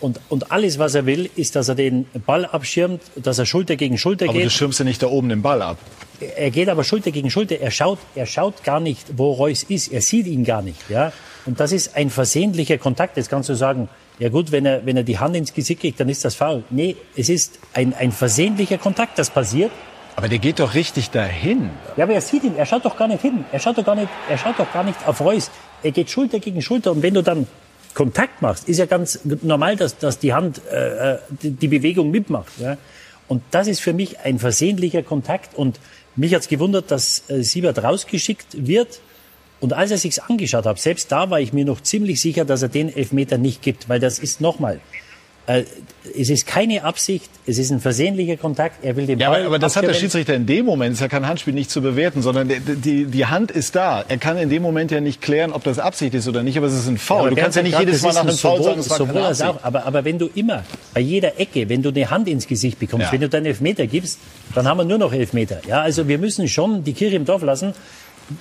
Und, 0.00 0.20
und 0.28 0.52
alles, 0.52 0.78
was 0.78 0.94
er 0.94 1.06
will, 1.06 1.28
ist, 1.34 1.56
dass 1.56 1.68
er 1.68 1.74
den 1.74 2.06
Ball 2.24 2.44
abschirmt, 2.44 3.02
dass 3.16 3.38
er 3.38 3.46
Schulter 3.46 3.76
gegen 3.76 3.98
Schulter 3.98 4.26
aber 4.26 4.34
geht. 4.34 4.42
Aber 4.42 4.50
du 4.50 4.56
schirmst 4.56 4.78
ja 4.78 4.84
nicht 4.84 5.02
da 5.02 5.08
oben 5.08 5.28
den 5.28 5.42
Ball 5.42 5.60
ab. 5.60 5.78
Er 6.36 6.50
geht 6.50 6.68
aber 6.68 6.84
Schulter 6.84 7.10
gegen 7.10 7.30
Schulter. 7.30 7.60
Er 7.60 7.70
schaut, 7.70 7.98
er 8.14 8.26
schaut 8.26 8.62
gar 8.64 8.80
nicht, 8.80 9.06
wo 9.16 9.32
Reus 9.32 9.64
ist. 9.64 9.88
Er 9.88 10.00
sieht 10.00 10.26
ihn 10.26 10.44
gar 10.44 10.62
nicht. 10.62 10.88
Ja? 10.88 11.12
Und 11.46 11.58
das 11.60 11.72
ist 11.72 11.96
ein 11.96 12.10
versehentlicher 12.10 12.78
Kontakt. 12.78 13.16
Jetzt 13.16 13.28
kannst 13.28 13.48
du 13.48 13.54
sagen, 13.54 13.88
ja 14.18 14.28
gut, 14.28 14.52
wenn 14.52 14.66
er, 14.66 14.84
wenn 14.86 14.96
er 14.96 15.02
die 15.02 15.18
Hand 15.18 15.36
ins 15.36 15.52
Gesicht 15.52 15.80
kriegt, 15.80 16.00
dann 16.00 16.08
ist 16.08 16.24
das 16.24 16.34
faul. 16.34 16.62
Nee, 16.70 16.96
es 17.16 17.28
ist 17.28 17.58
ein, 17.72 17.94
ein 17.94 18.12
versehentlicher 18.12 18.78
Kontakt, 18.78 19.18
das 19.18 19.30
passiert. 19.30 19.70
Aber 20.16 20.28
der 20.28 20.38
geht 20.38 20.58
doch 20.58 20.74
richtig 20.74 21.10
dahin. 21.10 21.70
Ja, 21.96 22.04
aber 22.04 22.14
er 22.14 22.20
sieht 22.20 22.42
ihn, 22.42 22.56
er 22.56 22.66
schaut 22.66 22.84
doch 22.84 22.96
gar 22.96 23.06
nicht 23.06 23.22
hin. 23.22 23.44
Er 23.52 23.60
schaut 23.60 23.78
doch 23.78 23.84
gar 23.84 23.94
nicht, 23.94 24.08
er 24.28 24.36
schaut 24.36 24.58
doch 24.58 24.72
gar 24.72 24.82
nicht 24.82 24.98
auf 25.06 25.20
Reus. 25.20 25.50
Er 25.84 25.92
geht 25.92 26.10
Schulter 26.10 26.40
gegen 26.40 26.60
Schulter 26.60 26.90
und 26.90 27.02
wenn 27.02 27.14
du 27.14 27.22
dann 27.22 27.46
Kontakt 27.98 28.42
machst, 28.42 28.68
ist 28.68 28.78
ja 28.78 28.86
ganz 28.86 29.18
normal, 29.42 29.74
dass, 29.74 29.98
dass 29.98 30.20
die 30.20 30.32
Hand 30.32 30.62
äh, 30.70 31.14
äh 31.14 31.18
die, 31.42 31.50
die 31.50 31.66
Bewegung 31.66 32.12
mitmacht. 32.12 32.52
Ja? 32.60 32.76
Und 33.26 33.42
das 33.50 33.66
ist 33.66 33.80
für 33.80 33.92
mich 33.92 34.20
ein 34.20 34.38
versehentlicher 34.38 35.02
Kontakt 35.02 35.56
und 35.56 35.80
mich 36.14 36.32
hat's 36.32 36.46
gewundert, 36.46 36.92
dass 36.92 37.28
äh, 37.28 37.42
Siebert 37.42 37.82
rausgeschickt 37.82 38.68
wird. 38.68 39.00
Und 39.58 39.72
als 39.72 39.90
er 39.90 39.98
sich's 39.98 40.20
angeschaut 40.20 40.64
hat, 40.64 40.78
selbst 40.78 41.10
da 41.10 41.28
war 41.28 41.40
ich 41.40 41.52
mir 41.52 41.64
noch 41.64 41.80
ziemlich 41.80 42.20
sicher, 42.20 42.44
dass 42.44 42.62
er 42.62 42.68
den 42.68 42.94
Elfmeter 42.94 43.36
nicht 43.36 43.62
gibt, 43.62 43.88
weil 43.88 43.98
das 43.98 44.20
ist 44.20 44.40
nochmal, 44.40 44.78
es 46.16 46.28
ist 46.30 46.46
keine 46.46 46.84
Absicht, 46.84 47.30
es 47.46 47.58
ist 47.58 47.70
ein 47.70 47.80
versehentlicher 47.80 48.36
Kontakt. 48.36 48.84
Er 48.84 48.96
will 48.96 49.06
den 49.06 49.18
Ja, 49.18 49.30
Ball 49.30 49.40
aber, 49.40 49.46
aber 49.46 49.58
das 49.58 49.76
hat 49.76 49.84
der. 49.84 49.94
Schiedsrichter 49.94 50.34
in 50.34 50.46
dem 50.46 50.66
Moment, 50.66 50.92
ist 50.94 51.00
ja 51.00 51.08
kein 51.08 51.26
Handspiel, 51.26 51.54
nicht 51.54 51.70
zu 51.70 51.80
bewerten, 51.80 52.20
sondern 52.22 52.48
die, 52.48 52.60
die, 52.60 53.04
die 53.06 53.26
Hand 53.26 53.50
ist 53.50 53.74
da. 53.74 54.04
Er 54.08 54.18
kann 54.18 54.36
in 54.38 54.50
dem 54.50 54.62
Moment 54.62 54.90
ja 54.90 55.00
nicht 55.00 55.20
klären, 55.22 55.52
ob 55.52 55.64
das 55.64 55.78
Absicht 55.78 56.14
ist 56.14 56.28
oder 56.28 56.42
nicht, 56.42 56.56
aber 56.58 56.66
es 56.66 56.74
ist 56.74 56.86
ein 56.88 56.98
Foul. 56.98 57.20
aber 57.20 57.30
du 57.30 57.36
kannst 57.36 57.56
ja 57.56 57.62
nicht 57.62 57.78
jedes 57.78 58.02
Mal 58.02 58.12
nach 58.12 58.20
einem 58.20 58.30
ein 58.30 58.36
Foul 58.36 58.62
sagen, 58.62 58.80
es 58.80 58.90
war 58.90 58.96
sowohl 58.98 59.22
als 59.22 59.40
auch. 59.42 59.62
Aber, 59.62 59.86
aber 59.86 60.04
wenn 60.04 60.18
du 60.18 60.28
immer 60.34 60.64
bei 60.94 61.00
jeder 61.00 61.40
Ecke, 61.40 61.68
wenn 61.68 61.82
du 61.82 61.88
eine 61.90 62.10
Hand 62.10 62.28
ins 62.28 62.46
Gesicht 62.46 62.78
bekommst, 62.78 63.06
Ja. 63.06 63.12
wenn 63.12 63.20
du 63.22 63.28
dann 63.28 63.44
Elfmeter 63.46 63.86
gibst, 63.86 64.18
dann 64.54 64.66
haben 64.68 64.78
wir 64.78 64.84
nur 64.84 64.98
noch 64.98 65.12
Elfmeter. 65.12 65.60
Ja, 65.66 65.80
also 65.82 66.08
wir 66.08 66.18
müssen 66.18 66.48
schon 66.48 66.84
die 66.84 66.92
Kirche 66.92 67.16
im 67.16 67.24
Dorf 67.24 67.42
lassen. 67.42 67.72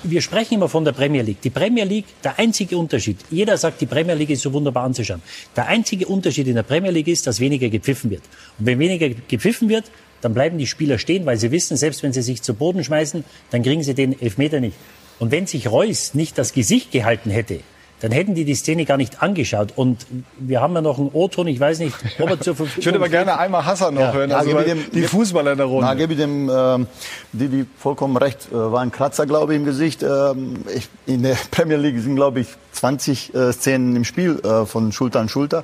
Wir 0.03 0.21
sprechen 0.21 0.55
immer 0.55 0.67
von 0.67 0.83
der 0.83 0.91
Premier 0.91 1.21
League. 1.21 1.41
Die 1.41 1.49
Premier 1.49 1.85
League, 1.85 2.05
der 2.23 2.37
einzige 2.39 2.77
Unterschied, 2.77 3.17
jeder 3.29 3.57
sagt, 3.57 3.79
die 3.79 3.85
Premier 3.85 4.15
League 4.15 4.29
ist 4.29 4.41
so 4.41 4.51
wunderbar 4.51 4.83
anzuschauen. 4.83 5.21
Der 5.55 5.67
einzige 5.67 6.07
Unterschied 6.07 6.47
in 6.47 6.55
der 6.55 6.63
Premier 6.63 6.91
League 6.91 7.07
ist, 7.07 7.25
dass 7.25 7.39
weniger 7.39 7.69
gepfiffen 7.69 8.09
wird. 8.09 8.23
Und 8.59 8.65
wenn 8.65 8.79
weniger 8.79 9.09
gepfiffen 9.27 9.69
wird, 9.69 9.85
dann 10.21 10.33
bleiben 10.33 10.57
die 10.57 10.67
Spieler 10.67 10.97
stehen, 10.97 11.25
weil 11.25 11.37
sie 11.37 11.51
wissen, 11.51 11.77
selbst 11.77 12.03
wenn 12.03 12.11
sie 12.11 12.21
sich 12.21 12.41
zu 12.41 12.53
Boden 12.53 12.83
schmeißen, 12.83 13.23
dann 13.51 13.63
kriegen 13.63 13.83
sie 13.83 13.93
den 13.93 14.19
Elfmeter 14.19 14.59
nicht. 14.59 14.75
Und 15.19 15.31
wenn 15.31 15.47
sich 15.47 15.71
Reus 15.71 16.13
nicht 16.13 16.37
das 16.37 16.53
Gesicht 16.53 16.91
gehalten 16.91 17.29
hätte, 17.29 17.61
dann 17.99 18.11
hätten 18.11 18.35
die 18.35 18.45
die 18.45 18.53
Szene 18.55 18.85
gar 18.85 18.97
nicht 18.97 19.23
angeschaut. 19.23 19.73
Und 19.75 20.05
wir 20.39 20.61
haben 20.61 20.73
ja 20.75 20.81
noch 20.81 20.99
einen 20.99 21.09
O-Ton, 21.13 21.47
ich 21.47 21.59
weiß 21.59 21.79
nicht, 21.79 21.95
ob 22.19 22.29
er 22.29 22.39
zur 22.39 22.55
Verfügung 22.55 22.79
Ich 22.79 22.85
würde 22.85 22.99
aber 22.99 23.09
gerne 23.09 23.37
einmal 23.39 23.65
Hassan 23.65 23.95
noch 23.95 24.01
Ja. 24.01 24.13
hören, 24.13 24.29
Ja, 24.29 24.37
also 24.37 24.57
ich 24.59 24.65
dem- 24.65 24.91
die 24.93 25.01
Fußballer 25.03 25.53
in 25.53 25.57
der 25.57 25.65
Runde. 25.67 25.85
Na, 25.87 25.93
gebe 25.95 26.13
ich 26.13 26.19
dem 26.19 26.49
ähm, 26.53 26.87
Didi 27.33 27.65
vollkommen 27.79 28.15
recht. 28.17 28.49
Äh, 28.51 28.55
war 28.55 28.81
ein 28.81 28.91
Kratzer, 28.91 29.25
glaube 29.25 29.53
ich, 29.53 29.59
im 29.59 29.65
Gesicht. 29.65 30.03
Ähm, 30.03 30.57
ich, 30.75 30.87
in 31.05 31.23
der 31.23 31.35
Premier 31.51 31.77
League 31.77 31.99
sind, 31.99 32.15
glaube 32.15 32.41
ich, 32.41 32.47
20 32.73 33.33
äh, 33.33 33.51
Szenen 33.53 33.95
im 33.95 34.03
Spiel 34.03 34.39
äh, 34.43 34.65
von 34.65 34.91
Schulter 34.91 35.19
an 35.19 35.29
Schulter. 35.29 35.63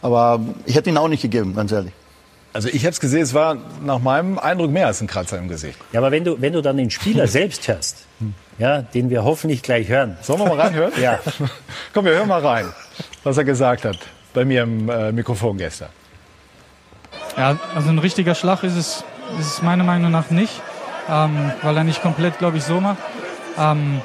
Aber 0.00 0.40
ich 0.64 0.76
hätte 0.76 0.88
ihn 0.90 0.96
auch 0.96 1.08
nicht 1.08 1.22
gegeben, 1.22 1.54
ganz 1.54 1.70
ehrlich. 1.72 1.92
Also 2.54 2.68
ich 2.68 2.84
habe 2.84 2.92
es 2.92 3.00
gesehen, 3.00 3.22
es 3.22 3.34
war 3.34 3.56
nach 3.84 3.98
meinem 3.98 4.38
Eindruck 4.38 4.70
mehr 4.70 4.86
als 4.86 5.00
ein 5.00 5.08
Kratzer 5.08 5.38
im 5.38 5.48
Gesicht. 5.48 5.76
Ja, 5.92 5.98
aber 5.98 6.12
wenn 6.12 6.24
du, 6.24 6.40
wenn 6.40 6.52
du 6.52 6.62
dann 6.62 6.76
den 6.76 6.88
Spieler 6.88 7.26
selbst 7.26 7.66
hörst, 7.66 8.06
ja, 8.58 8.80
den 8.80 9.10
wir 9.10 9.24
hoffentlich 9.24 9.60
gleich 9.62 9.88
hören. 9.88 10.16
Sollen 10.22 10.38
wir 10.38 10.46
mal 10.46 10.60
reinhören? 10.60 10.92
Ja. 11.00 11.18
Komm, 11.92 12.04
wir 12.04 12.12
hören 12.12 12.28
mal 12.28 12.40
rein, 12.40 12.66
was 13.24 13.36
er 13.36 13.44
gesagt 13.44 13.84
hat 13.84 13.98
bei 14.32 14.44
mir 14.44 14.62
im 14.62 14.88
äh, 14.88 15.10
Mikrofon 15.10 15.58
gestern. 15.58 15.88
Ja, 17.36 17.58
also 17.74 17.88
ein 17.88 17.98
richtiger 17.98 18.36
Schlag 18.36 18.62
ist 18.62 18.76
es, 18.76 19.04
ist 19.40 19.46
es 19.46 19.62
meiner 19.62 19.82
Meinung 19.82 20.12
nach 20.12 20.30
nicht, 20.30 20.62
ähm, 21.10 21.50
weil 21.62 21.76
er 21.76 21.82
nicht 21.82 22.02
komplett, 22.02 22.38
glaube 22.38 22.58
ich, 22.58 22.62
so 22.62 22.80
macht. 22.80 22.98
Ähm, 23.58 24.00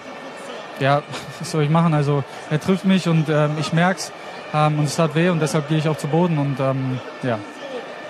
ja, 0.80 1.04
was 1.40 1.52
soll 1.52 1.64
ich 1.64 1.70
machen? 1.70 1.94
Also 1.94 2.24
er 2.50 2.60
trifft 2.60 2.86
mich 2.86 3.08
und 3.08 3.30
ähm, 3.30 3.58
ich 3.60 3.74
merk's 3.74 4.12
ähm, 4.56 4.80
und 4.80 4.86
es 4.86 4.96
tat 4.96 5.14
weh 5.14 5.30
und 5.30 5.40
deshalb 5.40 5.70
gehe 5.70 5.78
ich 5.78 5.88
auch 5.88 5.98
zu 5.98 6.08
Boden 6.08 6.40
und 6.40 6.60
ähm, 6.60 7.00
ja. 7.22 7.38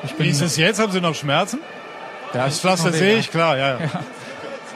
Ich 0.03 0.13
bin, 0.13 0.25
Wie 0.25 0.29
ist 0.29 0.41
es 0.41 0.57
jetzt? 0.57 0.79
Haben 0.79 0.91
Sie 0.91 1.01
noch 1.01 1.15
Schmerzen? 1.15 1.59
Ja, 2.33 2.45
das 2.45 2.59
Pflaster 2.59 2.91
sehe 2.91 3.17
ich, 3.17 3.31
klar, 3.31 3.57
ja. 3.57 3.79
ja. 3.79 4.03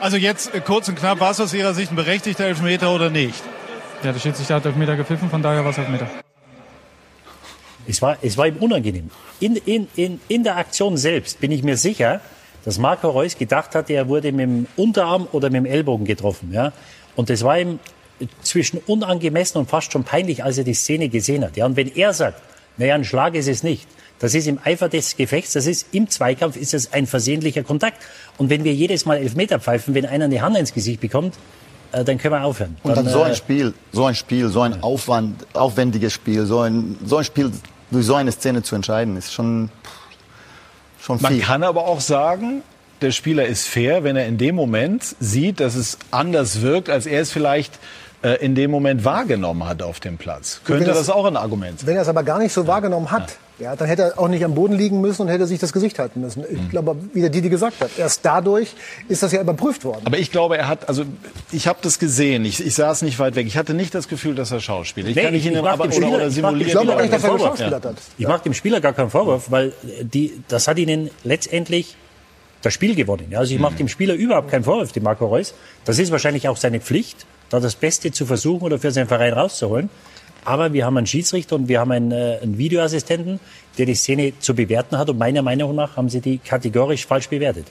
Also 0.00 0.16
jetzt 0.16 0.54
äh, 0.54 0.60
kurz 0.60 0.88
und 0.88 0.96
knapp, 0.96 1.20
war 1.20 1.30
es 1.30 1.40
aus 1.40 1.54
Ihrer 1.54 1.72
Sicht 1.72 1.92
ein 1.92 1.96
berechtigter 1.96 2.44
Elfmeter 2.44 2.94
oder 2.94 3.10
nicht? 3.10 3.42
Ja, 4.02 4.12
der 4.12 4.20
Schiedsrichter 4.20 4.56
hat 4.56 4.66
Elfmeter 4.66 4.96
gepfiffen, 4.96 5.30
von 5.30 5.40
daher 5.40 5.64
war 5.64 5.70
es 5.70 5.78
Elfmeter. 5.78 6.08
Es 7.86 8.02
war, 8.02 8.18
es 8.22 8.36
war 8.36 8.46
ihm 8.46 8.56
unangenehm. 8.56 9.10
In, 9.40 9.56
in, 9.56 9.88
in, 9.94 10.20
in 10.28 10.44
der 10.44 10.56
Aktion 10.56 10.96
selbst 10.96 11.40
bin 11.40 11.50
ich 11.52 11.62
mir 11.62 11.76
sicher, 11.76 12.20
dass 12.64 12.78
Marco 12.78 13.10
Reus 13.10 13.36
gedacht 13.36 13.74
hatte, 13.74 13.92
er 13.92 14.08
wurde 14.08 14.32
mit 14.32 14.40
dem 14.40 14.66
Unterarm 14.76 15.28
oder 15.32 15.50
mit 15.50 15.64
dem 15.64 15.66
Ellbogen 15.66 16.06
getroffen. 16.06 16.50
Ja? 16.52 16.72
Und 17.14 17.30
das 17.30 17.42
war 17.42 17.58
ihm 17.58 17.78
zwischen 18.42 18.78
unangemessen 18.86 19.58
und 19.58 19.68
fast 19.68 19.92
schon 19.92 20.04
peinlich, 20.04 20.42
als 20.42 20.58
er 20.58 20.64
die 20.64 20.74
Szene 20.74 21.08
gesehen 21.08 21.44
hat. 21.44 21.56
Ja? 21.56 21.66
Und 21.66 21.76
wenn 21.76 21.94
er 21.94 22.14
sagt, 22.14 22.40
naja, 22.78 22.94
ein 22.94 23.04
Schlag 23.04 23.34
ist 23.34 23.48
es 23.48 23.62
nicht, 23.62 23.86
das 24.20 24.34
ist 24.34 24.46
im 24.46 24.58
Eifer 24.64 24.88
des 24.88 25.16
Gefechts, 25.16 25.52
das 25.54 25.66
ist 25.66 25.88
im 25.92 26.08
Zweikampf, 26.08 26.56
ist 26.56 26.72
es 26.74 26.92
ein 26.92 27.06
versehentlicher 27.06 27.62
Kontakt. 27.62 27.98
Und 28.38 28.48
wenn 28.50 28.64
wir 28.64 28.72
jedes 28.72 29.04
Mal 29.06 29.16
Elfmeter 29.18 29.58
pfeifen, 29.60 29.94
wenn 29.94 30.06
einer 30.06 30.26
eine 30.26 30.40
Hand 30.40 30.56
ins 30.56 30.72
Gesicht 30.72 31.00
bekommt, 31.00 31.34
äh, 31.92 32.04
dann 32.04 32.18
können 32.18 32.34
wir 32.34 32.44
aufhören. 32.44 32.76
Und 32.82 32.96
dann 32.96 33.08
so 33.08 33.20
äh, 33.20 33.24
ein 33.26 33.34
Spiel, 33.34 33.74
so 33.92 34.04
ein 34.06 34.14
Spiel, 34.14 34.48
so 34.48 34.62
ein 34.62 34.82
Aufwand, 34.82 35.44
aufwendiges 35.52 36.12
Spiel, 36.12 36.46
so 36.46 36.60
ein, 36.60 36.96
so 37.04 37.18
ein 37.18 37.24
Spiel 37.24 37.50
durch 37.90 38.06
so 38.06 38.14
eine 38.14 38.32
Szene 38.32 38.62
zu 38.62 38.74
entscheiden, 38.76 39.16
ist 39.16 39.32
schon, 39.32 39.68
schon 41.00 41.20
Man 41.20 41.32
viel. 41.34 41.42
kann 41.42 41.62
aber 41.62 41.86
auch 41.86 42.00
sagen, 42.00 42.62
der 43.02 43.10
Spieler 43.10 43.44
ist 43.46 43.66
fair, 43.66 44.04
wenn 44.04 44.16
er 44.16 44.26
in 44.26 44.38
dem 44.38 44.54
Moment 44.54 45.04
sieht, 45.20 45.60
dass 45.60 45.74
es 45.74 45.98
anders 46.10 46.62
wirkt, 46.62 46.88
als 46.88 47.06
er 47.06 47.20
es 47.20 47.30
vielleicht 47.32 47.78
äh, 48.22 48.42
in 48.44 48.54
dem 48.54 48.70
Moment 48.70 49.04
wahrgenommen 49.04 49.64
hat 49.66 49.82
auf 49.82 50.00
dem 50.00 50.16
Platz. 50.16 50.60
Könnte 50.64 50.86
das, 50.86 50.98
das- 50.98 51.10
auch 51.10 51.26
ein 51.26 51.36
Argument 51.36 51.80
sein? 51.80 51.88
Wenn 51.88 51.96
er 51.96 52.02
es 52.02 52.08
aber 52.08 52.22
gar 52.22 52.38
nicht 52.38 52.52
so 52.52 52.66
wahrgenommen 52.66 53.10
hat, 53.10 53.36
ja. 53.58 53.76
dann 53.76 53.86
hätte 53.88 54.02
er 54.02 54.18
auch 54.18 54.28
nicht 54.28 54.44
am 54.44 54.54
Boden 54.54 54.74
liegen 54.74 55.00
müssen 55.00 55.22
und 55.22 55.28
hätte 55.28 55.46
sich 55.46 55.58
das 55.58 55.72
Gesicht 55.72 55.98
halten 55.98 56.20
müssen. 56.20 56.40
Mhm. 56.40 56.56
Ich 56.64 56.70
glaube, 56.70 56.96
wie 57.12 57.20
der 57.20 57.30
Didi 57.30 57.48
gesagt 57.48 57.80
hat, 57.80 57.90
erst 57.98 58.24
dadurch 58.24 58.74
ist 59.08 59.22
das 59.22 59.32
ja 59.32 59.40
überprüft 59.40 59.84
worden. 59.84 60.02
Aber 60.04 60.18
ich 60.18 60.30
glaube, 60.30 60.56
er 60.58 60.68
hat, 60.68 60.88
also 60.88 61.04
ich 61.52 61.66
habe 61.66 61.78
das 61.82 61.98
gesehen. 61.98 62.44
Ich, 62.44 62.64
ich 62.64 62.74
saß 62.74 63.02
nicht 63.02 63.18
weit 63.18 63.34
weg. 63.36 63.46
Ich 63.46 63.56
hatte 63.56 63.74
nicht 63.74 63.94
das 63.94 64.08
Gefühl, 64.08 64.34
dass 64.34 64.50
er 64.50 64.60
Schauspieler. 64.60 65.08
Ich 65.08 65.16
Nee, 65.16 65.22
kann 65.22 65.32
nicht 65.32 65.44
ich- 65.46 65.50
in 65.52 65.56
ich 65.58 65.62
mach 65.62 65.72
aber 65.72 65.88
dem 65.88 66.04
oder, 66.04 66.16
oder 66.16 66.26
ich 66.28 66.42
mach 66.42 66.50
dem 66.52 66.58
simulieren. 66.60 66.70
Spieler 66.70 66.82
wie 66.82 66.86
gar 66.96 67.02
nicht, 67.02 67.12
dass 67.14 67.22
er 67.24 67.28
Vorwurf. 67.30 67.50
geschauspielert 67.52 67.84
hat. 67.84 67.96
Ich 68.18 68.26
mache 68.28 68.42
dem 68.44 68.54
Spieler 68.54 68.80
gar 68.80 68.92
keinen 68.92 69.10
Vorwurf, 69.10 69.50
weil 69.50 69.72
die, 70.02 70.40
das 70.48 70.68
hat 70.68 70.78
ihnen 70.78 71.10
letztendlich 71.22 71.96
das 72.62 72.72
Spiel 72.72 72.94
gewonnen. 72.94 73.26
Ja, 73.30 73.40
Also 73.40 73.52
ich 73.54 73.60
mache 73.60 73.74
dem 73.74 73.88
Spieler 73.88 74.14
überhaupt 74.14 74.50
keinen 74.50 74.64
Vorwurf, 74.64 74.90
dem 74.92 75.02
Marco 75.02 75.26
Reus. 75.26 75.52
Das 75.84 75.98
ist 75.98 76.10
wahrscheinlich 76.10 76.48
auch 76.48 76.56
seine 76.56 76.80
Pflicht, 76.80 77.26
da 77.50 77.60
das 77.60 77.74
Beste 77.74 78.10
zu 78.10 78.24
versuchen 78.24 78.64
oder 78.64 78.78
für 78.78 78.90
seinen 78.90 79.06
Verein 79.06 79.34
rauszuholen. 79.34 79.90
Aber 80.44 80.72
wir 80.72 80.84
haben 80.86 80.96
einen 80.96 81.06
Schiedsrichter 81.06 81.56
und 81.56 81.68
wir 81.68 81.80
haben 81.80 81.92
einen, 81.92 82.12
äh, 82.12 82.38
einen 82.42 82.58
Videoassistenten, 82.58 83.40
der 83.78 83.86
die 83.86 83.94
Szene 83.94 84.32
zu 84.38 84.54
bewerten 84.54 84.98
hat. 84.98 85.08
Und 85.10 85.18
meiner 85.18 85.42
Meinung 85.42 85.74
nach 85.74 85.96
haben 85.96 86.08
sie 86.08 86.20
die 86.20 86.38
kategorisch 86.38 87.06
falsch 87.06 87.28
bewertet. 87.28 87.66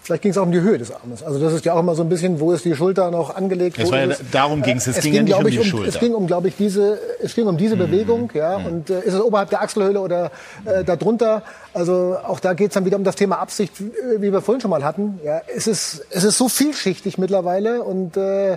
Vielleicht 0.00 0.22
ging 0.22 0.30
es 0.30 0.38
auch 0.38 0.44
um 0.44 0.52
die 0.52 0.60
Höhe 0.62 0.78
des 0.78 0.90
Armes. 0.90 1.22
Also 1.22 1.38
das 1.38 1.52
ist 1.52 1.66
ja 1.66 1.74
auch 1.74 1.80
immer 1.80 1.94
so 1.94 2.02
ein 2.02 2.08
bisschen, 2.08 2.40
wo 2.40 2.52
ist 2.52 2.64
die 2.64 2.74
Schulter 2.74 3.10
noch 3.10 3.36
angelegt? 3.36 3.78
Es 3.78 3.90
war 3.92 4.06
ja- 4.06 4.16
darum 4.32 4.62
ging's. 4.62 4.86
Es 4.86 5.00
ging 5.02 5.12
ja 5.12 5.22
nicht 5.22 5.34
um 5.34 5.44
die 5.44 5.62
Schulter. 5.62 5.82
Mhm. 5.82 5.88
Es 5.88 5.98
ging 5.98 6.14
um, 6.14 6.26
glaube 6.26 6.48
ich, 6.48 6.56
diese, 6.56 6.98
es 7.20 7.34
ging 7.34 7.46
um 7.46 7.58
diese 7.58 7.76
Bewegung, 7.76 8.30
ja. 8.32 8.56
Und 8.56 8.88
äh, 8.88 9.00
ist 9.00 9.12
es 9.12 9.20
oberhalb 9.20 9.50
der 9.50 9.60
Achselhöhle 9.60 10.00
oder 10.00 10.30
äh, 10.64 10.82
darunter? 10.82 11.42
Also 11.74 12.16
auch 12.24 12.40
da 12.40 12.54
geht 12.54 12.68
es 12.68 12.74
dann 12.74 12.86
wieder 12.86 12.96
um 12.96 13.04
das 13.04 13.16
Thema 13.16 13.38
Absicht, 13.38 13.78
wie 13.78 14.22
wie 14.22 14.32
wir 14.32 14.40
vorhin 14.40 14.62
schon 14.62 14.70
mal 14.70 14.82
hatten. 14.82 15.20
Ja, 15.22 15.42
es 15.54 15.66
ist, 15.66 16.06
es 16.08 16.24
ist 16.24 16.38
so 16.38 16.48
vielschichtig 16.48 17.18
mittlerweile 17.18 17.82
und 17.82 18.16
äh, 18.16 18.56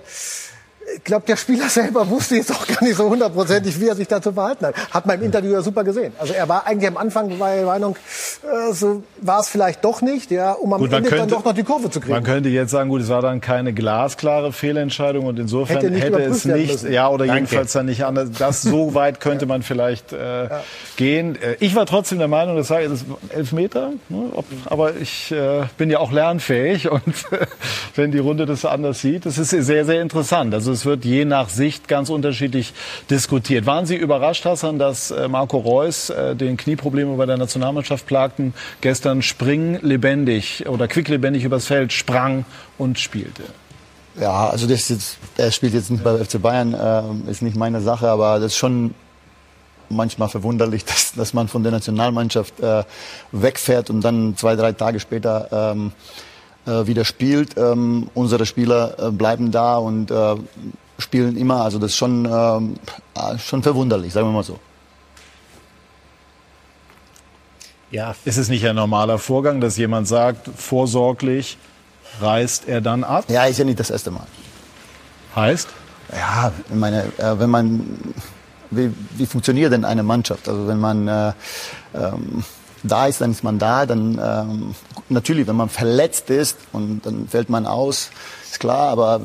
ich 0.95 1.03
glaube, 1.03 1.25
der 1.27 1.37
Spieler 1.37 1.69
selber 1.69 2.09
wusste 2.09 2.35
jetzt 2.35 2.51
auch 2.51 2.65
gar 2.67 2.83
nicht 2.83 2.95
so 2.97 3.09
hundertprozentig, 3.09 3.79
wie 3.79 3.87
er 3.87 3.95
sich 3.95 4.07
dazu 4.07 4.31
verhalten 4.33 4.65
hat. 4.67 4.75
Hat 4.91 5.05
man 5.05 5.17
im 5.19 5.25
Interview 5.25 5.51
ja 5.53 5.61
super 5.61 5.83
gesehen. 5.83 6.13
Also 6.19 6.33
er 6.33 6.47
war 6.49 6.65
eigentlich 6.67 6.87
am 6.89 6.97
Anfang 6.97 7.39
war 7.39 7.49
er 7.51 7.55
der 7.57 7.65
Meinung, 7.65 7.95
äh, 8.43 8.73
so 8.73 9.03
war 9.21 9.39
es 9.39 9.49
vielleicht 9.49 9.83
doch 9.85 10.01
nicht, 10.01 10.31
ja, 10.31 10.51
um 10.53 10.73
am 10.73 10.79
Gut, 10.81 10.91
Ende 10.93 11.09
dann 11.09 11.19
könnte- 11.19 11.35
doch 11.35 11.45
noch 11.45 11.53
die 11.53 11.63
Kurve 11.63 11.89
zu 11.89 11.99
kriegen. 11.99 12.13
Man 12.13 12.23
könnte 12.23 12.49
jetzt 12.49 12.71
sagen, 12.71 12.89
gut, 12.89 13.01
es 13.01 13.09
war 13.09 13.21
dann 13.21 13.41
keine 13.41 13.73
glasklare 13.73 14.51
Fehlentscheidung 14.53 15.25
und 15.25 15.39
insofern 15.39 15.77
Hätte 15.77 15.93
hätte, 15.99 16.21
es 16.23 16.45
nicht, 16.45 16.83
ja, 16.83 17.07
oder 17.09 17.25
Danke. 17.25 17.41
jedenfalls 17.43 17.71
dann 17.73 17.85
nicht 17.85 18.03
anders. 18.05 18.29
Das 18.37 18.61
so 18.61 18.93
weit 18.93 19.19
könnte 19.19 19.45
man 19.45 19.61
vielleicht 19.63 20.13
äh, 20.13 20.49
gehen. 20.97 21.35
Äh, 21.41 21.55
Ich 21.59 21.75
war 21.75 21.85
trotzdem 21.85 22.19
der 22.19 22.27
Meinung, 22.27 22.55
das 22.57 22.67
sei 22.67 22.87
das 22.87 23.05
elf 23.29 23.51
Meter, 23.51 23.91
ne, 24.09 24.31
ob, 24.33 24.45
aber 24.65 24.95
ich 24.97 25.31
äh, 25.31 25.63
bin 25.77 25.89
ja 25.89 25.99
auch 25.99 26.11
lernfähig 26.11 26.89
und 26.91 27.01
wenn 27.95 28.11
die 28.11 28.19
Runde 28.19 28.45
das 28.45 28.65
anders 28.65 29.01
sieht, 29.01 29.25
das 29.25 29.37
ist 29.37 29.51
sehr, 29.51 29.85
sehr 29.85 30.01
interessant. 30.01 30.53
Also 30.53 30.70
es 30.71 30.85
wird 30.85 31.05
je 31.05 31.25
nach 31.25 31.49
Sicht 31.49 31.87
ganz 31.87 32.09
unterschiedlich 32.09 32.73
diskutiert. 33.09 33.65
Waren 33.65 33.85
Sie 33.85 33.95
überrascht, 33.95 34.45
Hassan, 34.45 34.79
dass 34.79 35.11
äh, 35.11 35.27
Marco 35.27 35.57
Reus, 35.57 36.09
äh, 36.09 36.35
den 36.35 36.57
Knieprobleme 36.57 37.15
bei 37.15 37.25
der 37.25 37.37
Nationalmannschaft 37.37 38.05
plagten, 38.05 38.53
gestern 38.81 39.21
springlebendig 39.21 40.67
oder 40.67 40.87
quicklebendig 40.87 41.43
übers 41.43 41.65
Feld 41.65 41.93
sprang 41.93 42.45
und 42.77 42.99
spielte? 42.99 43.43
Ja, 44.19 44.49
also 44.49 44.67
das 44.67 44.89
jetzt, 44.89 45.17
er 45.37 45.51
spielt 45.51 45.73
jetzt 45.73 45.89
nicht 45.89 46.03
bei 46.03 46.17
FC 46.17 46.41
Bayern, 46.41 46.75
ähm, 46.79 47.23
ist 47.29 47.41
nicht 47.41 47.55
meine 47.55 47.81
Sache, 47.81 48.09
aber 48.09 48.39
das 48.39 48.53
ist 48.53 48.57
schon 48.57 48.93
manchmal 49.89 50.29
verwunderlich, 50.29 50.85
dass, 50.85 51.13
dass 51.13 51.33
man 51.33 51.47
von 51.47 51.63
der 51.63 51.71
Nationalmannschaft 51.71 52.59
äh, 52.59 52.83
wegfährt 53.31 53.89
und 53.89 54.01
dann 54.01 54.35
zwei, 54.37 54.55
drei 54.55 54.73
Tage 54.73 54.99
später 54.99 55.47
ähm, 55.51 55.91
äh, 56.65 56.87
wieder 56.87 57.05
spielt. 57.05 57.57
Ähm, 57.57 58.09
unsere 58.13 58.45
Spieler 58.45 58.95
äh, 58.99 59.11
bleiben 59.11 59.51
da 59.51 59.77
und 59.77 60.11
äh, 60.11 60.35
spielen 60.99 61.37
immer. 61.37 61.63
Also 61.63 61.79
das 61.79 61.91
ist 61.91 61.97
schon, 61.97 62.25
ähm, 62.25 62.75
äh, 63.15 63.37
schon 63.37 63.63
verwunderlich, 63.63 64.13
sagen 64.13 64.27
wir 64.27 64.33
mal 64.33 64.43
so. 64.43 64.59
Ja. 67.91 68.15
Ist 68.23 68.37
es 68.37 68.47
nicht 68.47 68.65
ein 68.65 68.75
normaler 68.75 69.17
Vorgang, 69.17 69.59
dass 69.59 69.75
jemand 69.77 70.07
sagt, 70.07 70.49
vorsorglich 70.55 71.57
reist 72.21 72.67
er 72.67 72.79
dann 72.79 73.03
ab? 73.03 73.25
Ja, 73.27 73.45
ist 73.45 73.59
ja 73.59 73.65
nicht 73.65 73.79
das 73.79 73.89
erste 73.89 74.11
Mal. 74.11 74.27
Heißt? 75.35 75.67
Ja, 76.13 76.51
ich 76.69 76.75
meine, 76.75 77.03
äh, 77.17 77.39
wenn 77.39 77.49
man, 77.49 77.97
wie, 78.69 78.93
wie 79.17 79.25
funktioniert 79.25 79.73
denn 79.73 79.85
eine 79.85 80.03
Mannschaft? 80.03 80.47
Also 80.47 80.67
wenn 80.67 80.79
man 80.79 81.07
äh, 81.07 81.33
ähm, 81.93 82.43
da 82.83 83.07
ist, 83.07 83.21
dann 83.21 83.31
ist 83.31 83.43
man 83.43 83.59
da. 83.59 83.85
Dann 83.85 84.19
ähm, 84.23 84.75
natürlich, 85.09 85.47
wenn 85.47 85.55
man 85.55 85.69
verletzt 85.69 86.29
ist 86.29 86.57
und 86.71 87.05
dann 87.05 87.27
fällt 87.27 87.49
man 87.49 87.65
aus, 87.65 88.09
ist 88.43 88.59
klar. 88.59 88.89
Aber 88.89 89.21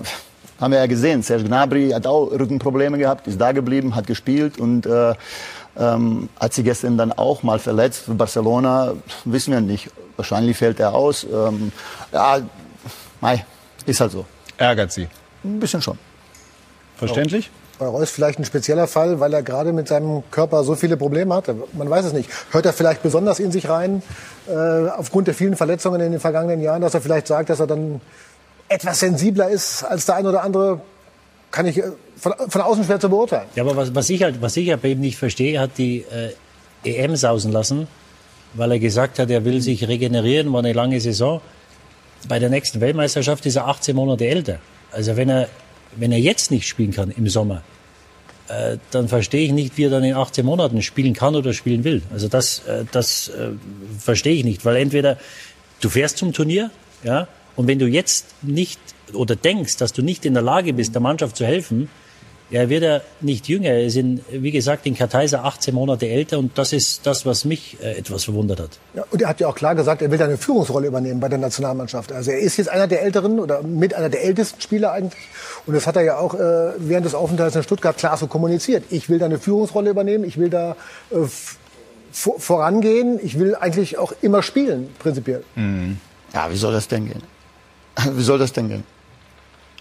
haben 0.61 0.73
wir 0.73 0.79
ja 0.79 0.87
gesehen, 0.87 1.23
Serge 1.23 1.45
Gnabry 1.45 1.91
hat 1.91 2.07
auch 2.07 2.31
Rückenprobleme 2.31 2.99
gehabt, 2.99 3.27
ist 3.27 3.41
da 3.41 3.53
geblieben, 3.53 3.95
hat 3.95 4.07
gespielt 4.07 4.59
und 4.59 4.87
äh, 4.87 5.15
ähm, 5.79 6.29
hat 6.41 6.55
sich 6.55 6.65
gestern 6.65 6.97
dann 6.97 7.13
auch 7.13 7.43
mal 7.43 7.59
verletzt. 7.59 8.05
Für 8.05 8.15
Barcelona 8.15 8.95
wissen 9.25 9.53
wir 9.53 9.61
nicht. 9.61 9.91
Wahrscheinlich 10.17 10.57
fällt 10.57 10.81
er 10.81 10.95
aus. 10.95 11.25
Ähm, 11.25 11.73
ja, 12.13 12.39
mei, 13.21 13.45
ist 13.85 14.01
halt 14.01 14.13
so. 14.13 14.25
Ärgert 14.57 14.93
Sie? 14.93 15.09
Ein 15.45 15.61
bisschen 15.61 15.83
schon. 15.83 15.99
Verständlich? 16.97 17.51
Bei 17.79 17.87
Reus 17.87 18.11
vielleicht 18.11 18.39
ein 18.39 18.45
spezieller 18.45 18.87
Fall, 18.87 19.21
weil 19.21 19.35
er 19.35 19.43
gerade 19.43 19.73
mit 19.73 19.89
seinem 19.89 20.23
Körper 20.31 20.65
so 20.65 20.75
viele 20.75 20.97
Probleme 20.97 21.35
hat. 21.35 21.51
Man 21.75 21.91
weiß 21.91 22.07
es 22.07 22.13
nicht. 22.15 22.31
Hört 22.51 22.65
er 22.65 22.73
vielleicht 22.73 23.03
besonders 23.03 23.39
in 23.39 23.53
sich 23.53 23.69
rein, 23.69 24.03
äh, 24.49 24.89
aufgrund 24.89 25.27
der 25.27 25.35
vielen 25.35 25.57
Verletzungen 25.57 26.01
in 26.01 26.13
den 26.13 26.21
vergangenen 26.21 26.63
Jahren, 26.63 26.81
dass 26.81 26.95
er 26.95 27.03
vielleicht 27.03 27.27
sagt, 27.27 27.51
dass 27.51 27.61
er 27.61 27.67
dann 27.67 28.01
etwas 28.69 29.01
sensibler 29.01 29.51
ist 29.51 29.85
als 29.85 30.07
der 30.07 30.17
ein 30.17 30.27
oder 30.27 30.43
andere, 30.43 30.81
kann 31.51 31.67
ich 31.67 31.79
äh, 31.79 31.93
von, 32.17 32.35
von 32.49 32.61
außen 32.61 32.85
schwer 32.85 32.99
zu 32.99 33.09
beurteilen. 33.09 33.47
Ja, 33.55 33.63
aber 33.63 33.77
was, 33.77 33.95
was 33.95 34.09
ich 34.11 34.23
halt, 34.23 34.41
was 34.41 34.57
ich 34.57 34.71
halt 34.71 34.83
ihm 34.85 35.01
nicht 35.01 35.19
verstehe, 35.19 35.61
hat 35.61 35.73
die 35.77 36.05
äh, 36.11 36.33
EM 36.85 37.17
sausen 37.17 37.53
lassen, 37.53 37.89
weil 38.55 38.73
er 38.73 38.79
gesagt 38.79 39.19
hat, 39.19 39.31
er 39.31 39.45
will 39.45 39.61
sich 39.61 39.87
regenerieren, 39.87 40.53
war 40.53 40.61
eine 40.61 40.73
lange 40.73 41.01
Saison. 41.01 41.41
Bei 42.29 42.39
der 42.39 42.49
nächsten 42.49 42.81
Weltmeisterschaft 42.81 43.45
ist 43.47 43.57
er 43.57 43.69
18 43.69 43.95
Monate 43.95 44.27
älter. 44.27 44.59
Also 44.93 45.17
wenn 45.17 45.29
er, 45.29 45.49
wenn 45.97 46.13
er 46.13 46.19
jetzt 46.19 46.51
nicht 46.51 46.67
spielen 46.69 46.93
kann 46.93 47.11
im 47.11 47.29
Sommer, 47.29 47.63
äh, 48.49 48.79
dann 48.91 49.09
verstehe 49.09 49.45
ich 49.45 49.53
nicht, 49.53 49.77
wie 49.77 49.85
er 49.85 49.91
dann 49.91 50.05
in 50.05 50.15
18 50.15 50.45
Monaten 50.45 50.83
spielen 50.83 51.15
kann 51.15 51.35
oder 51.35 51.53
spielen 51.53 51.85
will. 51.85 52.03
Also 52.13 52.29
das, 52.29 52.61
äh, 52.61 52.85
das 52.93 53.29
äh, 53.29 53.51
verstehe 53.99 54.35
ich 54.35 54.45
nicht, 54.45 54.65
weil 54.65 54.77
entweder 54.77 55.19
du 55.81 55.89
fährst 55.89 56.19
zum 56.19 56.33
Turnier, 56.33 56.71
ja, 57.03 57.29
und 57.57 57.67
wenn 57.67 57.79
du 57.79 57.87
jetzt 57.87 58.27
nicht 58.43 58.79
oder 59.13 59.35
denkst, 59.35 59.77
dass 59.79 59.93
du 59.93 60.03
nicht 60.03 60.27
in 60.27 60.35
der 60.35 60.43
Lage 60.43 60.73
bist, 60.73 60.95
der 60.95 61.01
Mannschaft 61.01 61.37
zu 61.37 61.47
helfen, 61.47 61.89
ja, 62.51 62.69
wird 62.69 62.85
er 62.85 63.03
nicht 63.21 63.49
jünger. 63.49 63.71
Er 63.71 63.85
ist, 63.85 63.97
in, 63.97 64.21
wie 64.31 64.51
gesagt, 64.53 64.87
in 64.87 64.95
Karteiser 64.95 65.45
18 65.45 65.75
Monate 65.75 66.09
älter 66.09 66.39
und 66.39 66.57
das 66.57 66.73
ist 66.73 67.07
das, 67.07 67.27
was 67.27 67.45
mich 67.45 67.77
äh, 67.83 67.99
etwas 67.99 68.25
verwundert 68.25 68.61
hat. 68.61 68.71
Ja, 68.95 69.05
und 69.11 69.21
er 69.21 69.29
hat 69.29 69.41
ja 69.41 69.49
auch 69.49 69.55
klar 69.55 69.75
gesagt, 69.75 70.01
er 70.03 70.11
will 70.11 70.23
eine 70.23 70.37
Führungsrolle 70.37 70.87
übernehmen 70.87 71.19
bei 71.19 71.29
der 71.29 71.39
Nationalmannschaft. 71.39 72.13
Also 72.13 72.31
er 72.31 72.39
ist 72.39 72.57
jetzt 72.57 72.69
einer 72.69 72.87
der 72.87 73.03
älteren 73.03 73.41
oder 73.41 73.63
mit 73.63 73.95
einer 73.95 74.09
der 74.09 74.23
ältesten 74.23 74.61
Spieler 74.61 74.93
eigentlich. 74.93 75.25
Und 75.67 75.75
das 75.75 75.87
hat 75.87 75.97
er 75.97 76.03
ja 76.03 76.19
auch 76.19 76.35
äh, 76.35 76.73
während 76.79 77.05
des 77.05 77.15
Aufenthalts 77.15 77.57
in 77.57 77.63
Stuttgart 77.65 77.97
klar 77.97 78.17
so 78.17 78.29
kommuniziert. 78.29 78.85
Ich 78.91 79.09
will 79.09 79.19
da 79.19 79.27
eine 79.27 79.39
Führungsrolle 79.39 79.91
übernehmen, 79.91 80.25
ich 80.25 80.39
will 80.39 80.51
da 80.51 80.77
äh, 81.11 81.17
vorangehen, 82.13 83.19
ich 83.23 83.39
will 83.39 83.57
eigentlich 83.57 83.99
auch 83.99 84.13
immer 84.23 84.43
spielen, 84.43 84.89
prinzipiell. 84.99 85.43
Mhm. 85.57 85.99
Ja, 86.33 86.51
wie 86.51 86.57
soll 86.57 86.73
das 86.73 86.89
denn 86.89 87.07
gehen? 87.07 87.23
Wie 88.13 88.23
soll 88.23 88.39
das 88.39 88.53
denn 88.53 88.69
gehen? 88.69 88.85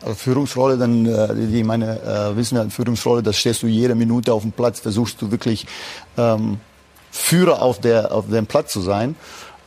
Also 0.01 0.15
Führungsrolle, 0.15 0.77
dann, 0.77 1.05
äh, 1.05 1.33
die 1.33 1.63
meine 1.63 2.01
äh, 2.01 2.35
wissen 2.35 2.57
ja, 2.57 2.69
Führungsrolle, 2.69 3.23
das 3.23 3.37
stehst 3.37 3.63
du 3.63 3.67
jede 3.67 3.95
Minute 3.95 4.33
auf 4.33 4.41
dem 4.41 4.51
Platz, 4.51 4.79
versuchst 4.79 5.21
du 5.21 5.31
wirklich 5.31 5.65
ähm, 6.17 6.59
Führer 7.11 7.61
auf, 7.61 7.79
der, 7.79 8.11
auf 8.11 8.29
dem 8.29 8.45
Platz 8.45 8.73
zu 8.73 8.81
sein. 8.81 9.15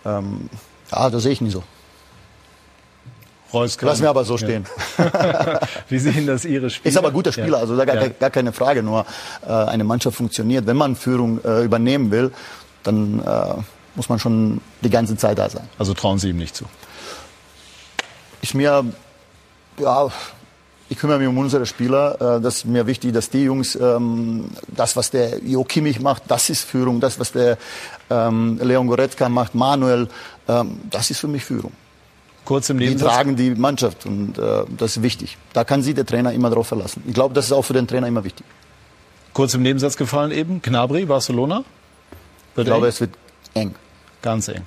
Ähm, 0.04 0.50
ja, 0.92 1.10
das 1.10 1.22
sehe 1.22 1.32
ich 1.32 1.40
nicht 1.40 1.52
so. 1.52 1.62
Reus 3.52 3.78
Lass 3.80 4.00
mir 4.00 4.10
aber 4.10 4.24
so 4.24 4.36
stehen. 4.36 4.66
Ja. 4.98 5.60
Wie 5.88 5.98
sehen 5.98 6.26
das 6.26 6.44
Ihre 6.44 6.68
Spieler? 6.68 6.90
Ist 6.90 6.98
aber 6.98 7.08
ein 7.08 7.14
guter 7.14 7.32
Spieler, 7.32 7.56
ja. 7.56 7.58
also 7.58 7.76
da 7.76 7.86
gar, 7.86 7.96
ja. 7.96 8.08
gar, 8.08 8.30
keine 8.30 8.52
Frage. 8.52 8.82
Nur 8.82 9.06
äh, 9.46 9.50
eine 9.50 9.84
Mannschaft 9.84 10.16
funktioniert. 10.16 10.66
Wenn 10.66 10.76
man 10.76 10.96
Führung 10.96 11.42
äh, 11.42 11.64
übernehmen 11.64 12.10
will, 12.10 12.30
dann 12.82 13.20
äh, 13.20 13.54
muss 13.94 14.10
man 14.10 14.18
schon 14.18 14.60
die 14.82 14.90
ganze 14.90 15.16
Zeit 15.16 15.38
da 15.38 15.48
sein. 15.48 15.66
Also 15.78 15.94
trauen 15.94 16.18
Sie 16.18 16.28
ihm 16.28 16.36
nicht 16.36 16.54
zu? 16.54 16.66
Ist 18.42 18.54
mir 18.54 18.84
ja, 19.80 20.08
ich 20.90 20.98
kümmere 20.98 21.18
mich 21.18 21.28
um 21.28 21.36
unsere 21.38 21.66
Spieler. 21.66 22.36
Äh, 22.36 22.40
das 22.40 22.58
ist 22.58 22.64
mir 22.64 22.86
wichtig, 22.86 23.12
dass 23.12 23.28
die 23.28 23.44
Jungs 23.44 23.76
ähm, 23.76 24.46
das, 24.68 24.96
was 24.96 25.10
der 25.10 25.38
Jo 25.44 25.64
Kimmich 25.64 26.00
macht, 26.00 26.22
das 26.28 26.48
ist 26.50 26.64
Führung. 26.64 27.00
Das, 27.00 27.18
was 27.20 27.32
der 27.32 27.58
ähm, 28.10 28.58
Leon 28.62 28.86
Goretzka 28.86 29.28
macht, 29.28 29.54
Manuel, 29.54 30.08
ähm, 30.48 30.80
das 30.90 31.10
ist 31.10 31.20
für 31.20 31.28
mich 31.28 31.44
Führung. 31.44 31.72
Kurz 32.44 32.70
im 32.70 32.78
Nebensatz. 32.78 33.10
Die 33.10 33.14
tragen 33.14 33.36
die 33.36 33.50
Mannschaft 33.50 34.06
und 34.06 34.38
äh, 34.38 34.64
das 34.78 34.96
ist 34.96 35.02
wichtig. 35.02 35.36
Da 35.52 35.64
kann 35.64 35.82
sich 35.82 35.94
der 35.94 36.06
Trainer 36.06 36.32
immer 36.32 36.48
drauf 36.48 36.68
verlassen. 36.68 37.02
Ich 37.06 37.12
glaube, 37.12 37.34
das 37.34 37.46
ist 37.46 37.52
auch 37.52 37.62
für 37.62 37.74
den 37.74 37.86
Trainer 37.86 38.06
immer 38.06 38.24
wichtig. 38.24 38.46
Kurz 39.34 39.52
im 39.52 39.62
Nebensatz 39.62 39.98
gefallen 39.98 40.30
eben, 40.30 40.62
Gnabry, 40.62 41.04
Barcelona. 41.04 41.64
Wird 42.54 42.66
ich 42.66 42.72
glaube, 42.72 42.88
es 42.88 43.00
wird 43.00 43.10
eng. 43.52 43.74
Ganz 44.22 44.48
eng. 44.48 44.64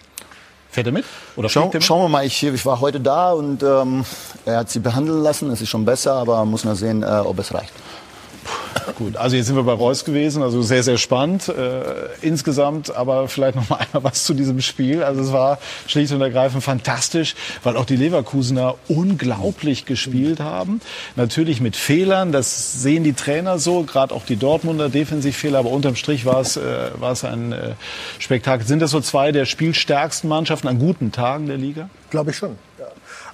Fährt 0.72 0.88
er 0.88 0.94
mit? 0.94 1.06
Oder 1.36 1.50
Schau, 1.50 1.70
mit? 1.72 1.84
Schauen 1.84 2.04
wir 2.04 2.10
mal, 2.10 2.26
ich, 2.26 2.42
ich 2.44 2.66
war 2.66 2.80
heute 2.80 3.02
da 3.02 3.34
und 3.34 3.62
ähm, 3.62 4.06
er 4.46 4.60
hat 4.60 4.70
sie 4.70 4.80
behandeln 4.80 5.22
lassen. 5.22 5.52
Es 5.52 5.62
ist 5.62 5.68
schon 5.68 5.84
besser, 5.84 6.14
aber 6.14 6.46
muss 6.46 6.64
man 6.64 6.76
sehen, 6.76 7.04
äh, 7.04 7.08
ob 7.08 7.40
es 7.40 7.54
reicht. 7.54 7.74
Gut, 8.98 9.18
also 9.18 9.36
jetzt 9.36 9.48
sind 9.48 9.56
wir 9.56 9.64
bei 9.64 9.74
Reus 9.74 10.06
gewesen, 10.06 10.44
also 10.44 10.62
sehr, 10.62 10.84
sehr 10.84 10.98
spannend 10.98 11.50
äh, 11.50 11.82
insgesamt, 12.22 12.96
aber 12.96 13.28
vielleicht 13.28 13.56
noch 13.56 13.70
mal 13.70 13.78
einmal 13.94 14.04
was 14.04 14.24
zu 14.24 14.34
diesem 14.34 14.62
Spiel. 14.62 15.04
Also 15.04 15.22
es 15.22 15.32
war 15.32 15.60
schlicht 15.88 16.12
und 16.14 16.22
ergreifend 16.22 16.64
fantastisch, 16.64 17.36
weil 17.64 17.78
auch 17.78 17.86
die 17.86 17.96
Leverkusener 17.96 18.76
unglaublich 18.88 19.86
gespielt 19.86 20.40
haben. 20.40 20.82
Natürlich 21.16 21.62
mit 21.62 21.76
Fehlern, 21.76 22.32
das 22.32 22.82
sehen 22.82 23.04
die 23.04 23.14
Trainer 23.14 23.60
so, 23.60 23.84
gerade 23.84 24.14
auch 24.14 24.26
die 24.26 24.36
Dortmunder 24.36 24.90
Defensivfehler, 24.90 25.60
aber 25.60 25.70
unterm 25.70 25.96
Strich 25.96 26.26
war 26.26 26.42
es, 26.42 26.58
äh, 26.58 26.92
ein 27.24 27.52
äh, 27.52 27.74
Spektakel. 28.20 28.66
Sind 28.66 28.82
das 28.82 28.92
so 28.92 29.02
zwei 29.02 29.32
der 29.32 29.46
spielstärksten 29.46 30.30
Mannschaften 30.30 30.68
an 30.68 30.80
guten 30.80 31.12
Tagen 31.12 31.48
der 31.48 31.58
Liga? 31.58 31.90
Glaube 32.10 32.32
ich 32.32 32.38
schon. 32.38 32.58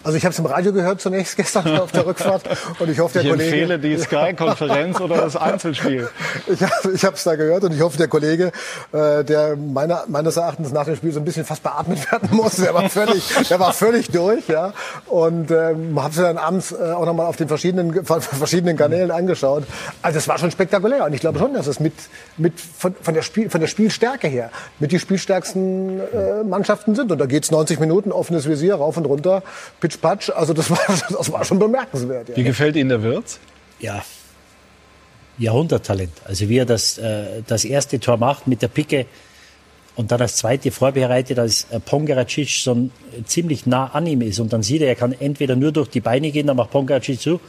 Also 0.07 0.15
ich 0.15 0.23
habe 0.23 0.31
es 0.31 0.39
im 0.39 0.45
Radio 0.45 0.71
gehört 0.71 1.01
zunächst 1.01 1.35
gestern 1.35 1.79
auf 1.81 1.91
der 1.91 2.05
Rückfahrt 2.05 2.43
und 2.79 2.89
ich 2.89 2.97
hoffe 2.97 3.15
der 3.15 3.23
ich 3.23 3.29
Kollege. 3.29 3.49
Ich 3.53 3.61
empfehle 3.61 3.77
die 3.77 3.97
Sky-Konferenz 3.97 5.01
oder 5.01 5.17
das 5.17 5.35
Einzelspiel. 5.35 6.09
Ich, 6.47 6.61
ich 6.93 7.03
habe 7.03 7.15
es 7.15 7.23
da 7.23 7.35
gehört 7.35 7.63
und 7.65 7.73
ich 7.73 7.81
hoffe 7.81 7.97
der 7.97 8.07
Kollege, 8.07 8.51
äh, 8.93 9.23
der 9.23 9.57
meiner, 9.57 10.05
meines 10.07 10.37
Erachtens 10.37 10.71
nach 10.71 10.85
dem 10.85 10.95
Spiel 10.95 11.11
so 11.11 11.19
ein 11.19 11.25
bisschen 11.25 11.43
fast 11.43 11.61
beatmet 11.61 12.09
werden 12.09 12.29
muss, 12.31 12.55
der 12.55 12.73
war 12.73 12.89
völlig, 12.89 13.23
der 13.49 13.59
war 13.59 13.73
völlig 13.73 14.09
durch, 14.09 14.47
ja. 14.47 14.73
Und 15.07 15.51
ähm, 15.51 16.01
habe 16.01 16.11
es 16.11 16.15
dann 16.15 16.37
abends 16.37 16.71
äh, 16.71 16.75
auch 16.75 17.05
nochmal 17.05 17.25
auf 17.25 17.35
den 17.35 17.49
verschiedenen 17.49 18.05
verschiedenen 18.05 18.77
Kanälen 18.77 19.11
angeschaut. 19.11 19.63
Also 20.01 20.19
es 20.19 20.27
war 20.27 20.37
schon 20.37 20.51
spektakulär 20.51 21.05
und 21.05 21.13
ich 21.13 21.19
glaube 21.19 21.39
schon, 21.39 21.53
dass 21.53 21.67
es 21.67 21.81
mit 21.81 21.93
mit 22.37 22.53
von, 22.59 22.95
von 23.01 23.13
der 23.13 23.23
Spiel 23.23 23.49
von 23.49 23.59
der 23.59 23.67
Spielstärke 23.67 24.27
her 24.27 24.51
mit 24.79 24.93
die 24.93 24.99
spielstärksten 24.99 25.99
äh, 25.99 26.43
Mannschaften 26.45 26.95
sind 26.95 27.11
und 27.11 27.17
da 27.17 27.25
geht's 27.25 27.51
90 27.51 27.79
Minuten 27.79 28.13
offenes 28.13 28.47
Visier 28.47 28.75
rauf 28.75 28.95
und 28.95 29.05
runter. 29.05 29.43
Pitch-Patsch. 30.01 30.29
Also 30.29 30.53
das 30.53 30.69
war, 30.69 30.79
das 30.87 31.31
war 31.31 31.43
schon 31.43 31.59
bemerkenswert. 31.59 32.29
Ja. 32.29 32.37
Wie 32.37 32.43
gefällt 32.43 32.75
Ihnen 32.75 32.89
der 32.89 33.03
Wirtz? 33.03 33.39
Ja, 33.79 34.03
Jahrhunderttalent. 35.37 36.13
Also 36.25 36.49
wie 36.49 36.57
er 36.57 36.65
das, 36.65 36.97
äh, 36.97 37.43
das 37.45 37.65
erste 37.65 37.99
Tor 37.99 38.17
macht 38.17 38.47
mit 38.47 38.61
der 38.61 38.69
Picke 38.69 39.05
und 39.95 40.11
dann 40.11 40.19
das 40.19 40.35
zweite 40.35 40.71
vorbereitet, 40.71 41.39
als 41.39 41.67
äh, 41.69 41.79
Pongaracic 41.79 42.49
so 42.49 42.89
ziemlich 43.25 43.65
nah 43.65 43.87
an 43.87 44.07
ihm 44.07 44.21
ist 44.21 44.39
und 44.39 44.53
dann 44.53 44.63
sieht 44.63 44.81
er, 44.81 44.87
er 44.87 44.95
kann 44.95 45.13
entweder 45.13 45.55
nur 45.55 45.71
durch 45.71 45.89
die 45.89 46.01
Beine 46.01 46.31
gehen, 46.31 46.47
dann 46.47 46.57
macht 46.57 46.71
Pongaracic 46.71 47.19
zu 47.19 47.39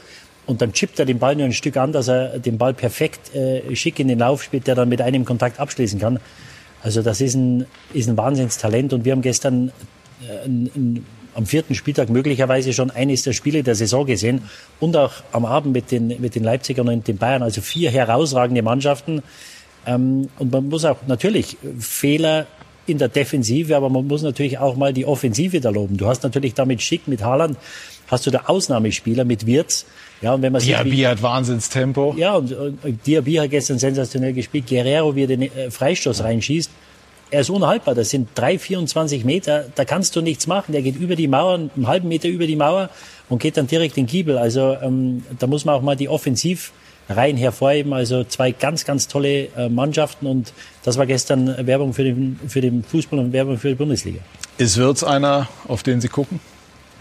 und 0.46 0.60
dann 0.62 0.72
chippt 0.72 0.98
er 0.98 1.06
den 1.06 1.18
Ball 1.18 1.36
nur 1.36 1.46
ein 1.46 1.52
Stück 1.52 1.76
an, 1.76 1.92
dass 1.92 2.08
er 2.08 2.38
den 2.38 2.58
Ball 2.58 2.74
perfekt 2.74 3.34
äh, 3.34 3.74
schick 3.74 3.98
in 3.98 4.08
den 4.08 4.18
Lauf 4.18 4.42
spielt, 4.42 4.66
der 4.66 4.74
dann 4.74 4.88
mit 4.88 5.00
einem 5.00 5.24
Kontakt 5.24 5.60
abschließen 5.60 5.98
kann. 5.98 6.20
Also 6.82 7.02
das 7.02 7.20
ist 7.20 7.34
ein, 7.34 7.66
ist 7.92 8.08
ein 8.08 8.16
Wahnsinnstalent 8.16 8.92
und 8.92 9.04
wir 9.04 9.12
haben 9.12 9.22
gestern 9.22 9.72
äh, 10.22 10.46
ein, 10.46 10.70
ein 10.74 11.06
am 11.38 11.46
vierten 11.46 11.76
Spieltag 11.76 12.10
möglicherweise 12.10 12.72
schon 12.72 12.90
eines 12.90 13.22
der 13.22 13.32
Spiele 13.32 13.62
der 13.62 13.76
Saison 13.76 14.04
gesehen 14.04 14.42
und 14.80 14.96
auch 14.96 15.12
am 15.30 15.44
Abend 15.44 15.72
mit 15.72 15.92
den, 15.92 16.08
mit 16.20 16.34
den 16.34 16.42
Leipzigern 16.42 16.88
und 16.88 17.06
den 17.06 17.16
Bayern. 17.16 17.44
Also 17.44 17.60
vier 17.60 17.90
herausragende 17.92 18.60
Mannschaften. 18.62 19.22
Ähm, 19.86 20.28
und 20.40 20.52
man 20.52 20.68
muss 20.68 20.84
auch 20.84 20.98
natürlich 21.06 21.56
Fehler 21.78 22.48
in 22.86 22.98
der 22.98 23.08
Defensive, 23.08 23.76
aber 23.76 23.88
man 23.88 24.08
muss 24.08 24.22
natürlich 24.22 24.58
auch 24.58 24.74
mal 24.74 24.92
die 24.92 25.06
Offensive 25.06 25.60
da 25.60 25.70
loben. 25.70 25.96
Du 25.96 26.08
hast 26.08 26.24
natürlich 26.24 26.54
damit 26.54 26.82
Schick 26.82 27.06
mit 27.06 27.22
Haaland, 27.22 27.56
hast 28.08 28.26
du 28.26 28.30
der 28.32 28.50
Ausnahmespieler 28.50 29.24
mit 29.24 29.46
Wirtz. 29.46 29.86
Ja, 30.20 30.34
und 30.34 30.42
wenn 30.42 30.52
man 30.52 30.60
Diaby 30.60 30.90
sieht, 30.90 30.98
wie, 30.98 31.06
hat 31.06 31.22
Wahnsinnstempo. 31.22 32.16
Ja, 32.18 32.34
und, 32.34 32.50
und 32.52 33.06
Diaby 33.06 33.34
hat 33.34 33.50
gestern 33.50 33.78
sensationell 33.78 34.32
gespielt. 34.32 34.66
Guerrero, 34.66 35.14
wie 35.14 35.22
er 35.22 35.28
den 35.28 35.42
äh, 35.42 35.70
Freistoß 35.70 36.24
reinschießt 36.24 36.70
er 37.30 37.40
ist 37.40 37.50
unhaltbar. 37.50 37.94
Das 37.94 38.10
sind 38.10 38.28
drei, 38.34 38.58
24 38.58 39.24
Meter. 39.24 39.66
Da 39.74 39.84
kannst 39.84 40.16
du 40.16 40.20
nichts 40.20 40.46
machen. 40.46 40.72
Der 40.72 40.82
geht 40.82 40.96
über 40.96 41.16
die 41.16 41.28
Mauer, 41.28 41.54
einen 41.54 41.86
halben 41.86 42.08
Meter 42.08 42.28
über 42.28 42.46
die 42.46 42.56
Mauer 42.56 42.90
und 43.28 43.40
geht 43.40 43.56
dann 43.56 43.66
direkt 43.66 43.96
in 43.96 44.04
den 44.04 44.10
Giebel. 44.10 44.38
Also 44.38 44.76
ähm, 44.82 45.24
da 45.38 45.46
muss 45.46 45.64
man 45.64 45.74
auch 45.74 45.82
mal 45.82 45.96
die 45.96 46.08
Offensiv 46.08 46.72
Reihen 47.08 47.36
hervorheben. 47.36 47.92
Also 47.92 48.24
zwei 48.24 48.52
ganz, 48.52 48.84
ganz 48.84 49.08
tolle 49.08 49.48
äh, 49.56 49.68
Mannschaften 49.68 50.26
und 50.26 50.52
das 50.84 50.98
war 50.98 51.06
gestern 51.06 51.66
Werbung 51.66 51.94
für 51.94 52.04
den, 52.04 52.38
für 52.48 52.60
den 52.60 52.84
Fußball 52.84 53.18
und 53.18 53.32
Werbung 53.32 53.58
für 53.58 53.68
die 53.68 53.74
Bundesliga. 53.74 54.20
Ist 54.58 54.76
Wirtz 54.76 55.02
einer, 55.02 55.48
auf 55.66 55.82
den 55.82 56.00
Sie 56.00 56.08
gucken? 56.08 56.40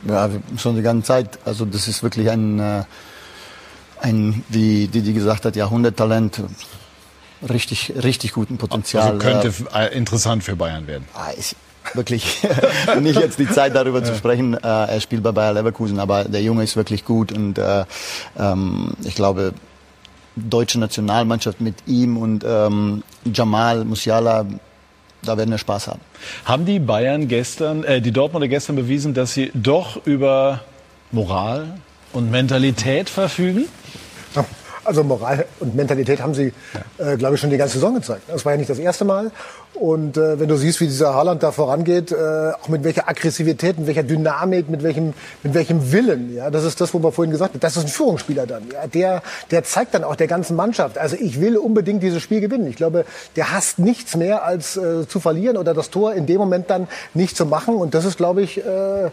Ja, 0.08 0.30
schon 0.58 0.76
die 0.76 0.82
ganze 0.82 1.08
Zeit. 1.08 1.40
Also 1.44 1.66
das 1.66 1.88
ist 1.88 2.04
wirklich 2.04 2.30
ein, 2.30 2.60
äh, 2.60 2.84
ein 4.00 4.44
wie 4.50 4.88
die, 4.88 5.02
die 5.02 5.14
gesagt 5.14 5.46
hat, 5.46 5.56
Jahrhunderttalent. 5.56 6.44
Richtig, 7.48 7.94
richtig 8.04 8.34
guten 8.34 8.58
Potenzial. 8.58 9.14
Also 9.14 9.20
könnte 9.20 9.54
äh, 9.74 9.96
interessant 9.96 10.44
für 10.44 10.56
Bayern 10.56 10.88
werden. 10.88 11.06
Ah, 11.14 11.30
ist 11.30 11.56
wirklich 11.94 12.42
nicht 13.02 13.20
jetzt 13.20 13.40
die 13.40 13.48
Zeit 13.50 13.76
darüber 13.76 14.04
zu 14.04 14.16
sprechen. 14.16 14.56
Äh, 14.56 14.58
er 14.60 15.02
spielt 15.02 15.24
bei 15.24 15.32
Bayer 15.32 15.54
Leverkusen, 15.54 16.00
aber 16.00 16.26
der 16.26 16.42
Junge 16.42 16.64
ist 16.64 16.76
wirklich 16.76 17.06
gut 17.06 17.32
und 17.32 17.58
äh, 17.58 17.86
ähm, 18.38 18.94
ich 19.04 19.16
glaube, 19.16 19.54
deutsche 20.36 20.80
Nationalmannschaft 20.80 21.62
mit 21.62 21.76
ihm 21.88 22.18
und 22.18 22.44
ähm, 22.48 23.04
Jamal 23.32 23.86
Musiala, 23.86 24.46
da 25.24 25.38
werden 25.38 25.52
wir 25.52 25.58
Spaß 25.58 25.88
haben. 25.88 26.02
Haben 26.46 26.66
die 26.66 26.80
Bayern 26.80 27.28
gestern, 27.28 27.84
äh, 27.84 28.02
die 28.02 28.12
Dortmunder 28.12 28.48
gestern 28.48 28.76
bewiesen, 28.76 29.14
dass 29.14 29.34
sie 29.34 29.52
doch 29.54 30.06
über 30.06 30.62
Moral 31.12 31.80
und 32.14 32.32
Mentalität 32.32 33.10
verfügen? 33.10 33.66
Also 34.88 35.04
Moral 35.04 35.46
und 35.60 35.76
Mentalität 35.76 36.22
haben 36.22 36.34
sie, 36.34 36.54
äh, 36.98 37.18
glaube 37.18 37.36
ich, 37.36 37.42
schon 37.42 37.50
die 37.50 37.58
ganze 37.58 37.74
Saison 37.74 37.94
gezeigt. 37.94 38.24
Das 38.28 38.46
war 38.46 38.54
ja 38.54 38.58
nicht 38.58 38.70
das 38.70 38.80
erste 38.80 39.04
Mal. 39.04 39.32
Und 39.80 40.18
äh, 40.18 40.40
wenn 40.40 40.48
du 40.48 40.56
siehst, 40.56 40.82
wie 40.82 40.88
dieser 40.88 41.14
Haaland 41.14 41.44
da 41.44 41.52
vorangeht, 41.52 42.12
äh, 42.12 42.16
auch 42.62 42.68
mit 42.68 42.84
welcher 42.84 43.08
Aggressivität, 43.08 43.78
mit 43.78 43.88
welcher 43.88 44.04
Dynamik, 44.04 44.70
mit 44.70 44.82
welchem, 44.84 45.14
mit 45.44 45.54
welchem 45.54 45.92
Willen, 45.92 46.34
ja, 46.36 46.50
das 46.50 46.64
ist 46.64 46.82
das, 46.82 46.94
wo 46.94 47.00
wir 47.04 47.12
vorhin 47.12 47.32
gesagt 47.32 47.54
haben, 47.54 47.60
das 47.60 47.78
ist 47.78 47.84
ein 47.84 47.90
Führungsspieler 47.90 48.48
dann. 48.48 48.64
Ja, 48.74 48.88
der, 48.88 49.22
der 49.52 49.64
zeigt 49.64 49.94
dann 49.94 50.04
auch 50.04 50.16
der 50.16 50.28
ganzen 50.28 50.56
Mannschaft. 50.56 50.98
Also 50.98 51.16
ich 51.20 51.40
will 51.40 51.58
unbedingt 51.58 52.02
dieses 52.02 52.22
Spiel 52.24 52.42
gewinnen. 52.42 52.68
Ich 52.68 52.76
glaube, 52.76 53.06
der 53.36 53.52
hasst 53.52 53.78
nichts 53.80 54.16
mehr 54.16 54.44
als 54.44 54.78
äh, 54.78 55.08
zu 55.08 55.20
verlieren 55.20 55.58
oder 55.58 55.74
das 55.74 55.90
Tor 55.90 56.14
in 56.14 56.26
dem 56.26 56.38
Moment 56.38 56.70
dann 56.70 56.88
nicht 57.14 57.38
zu 57.38 57.46
machen. 57.46 57.76
Und 57.76 57.94
das 57.94 58.06
ist, 58.06 58.18
glaube 58.18 58.42
ich, 58.42 58.58
äh, 58.58 59.12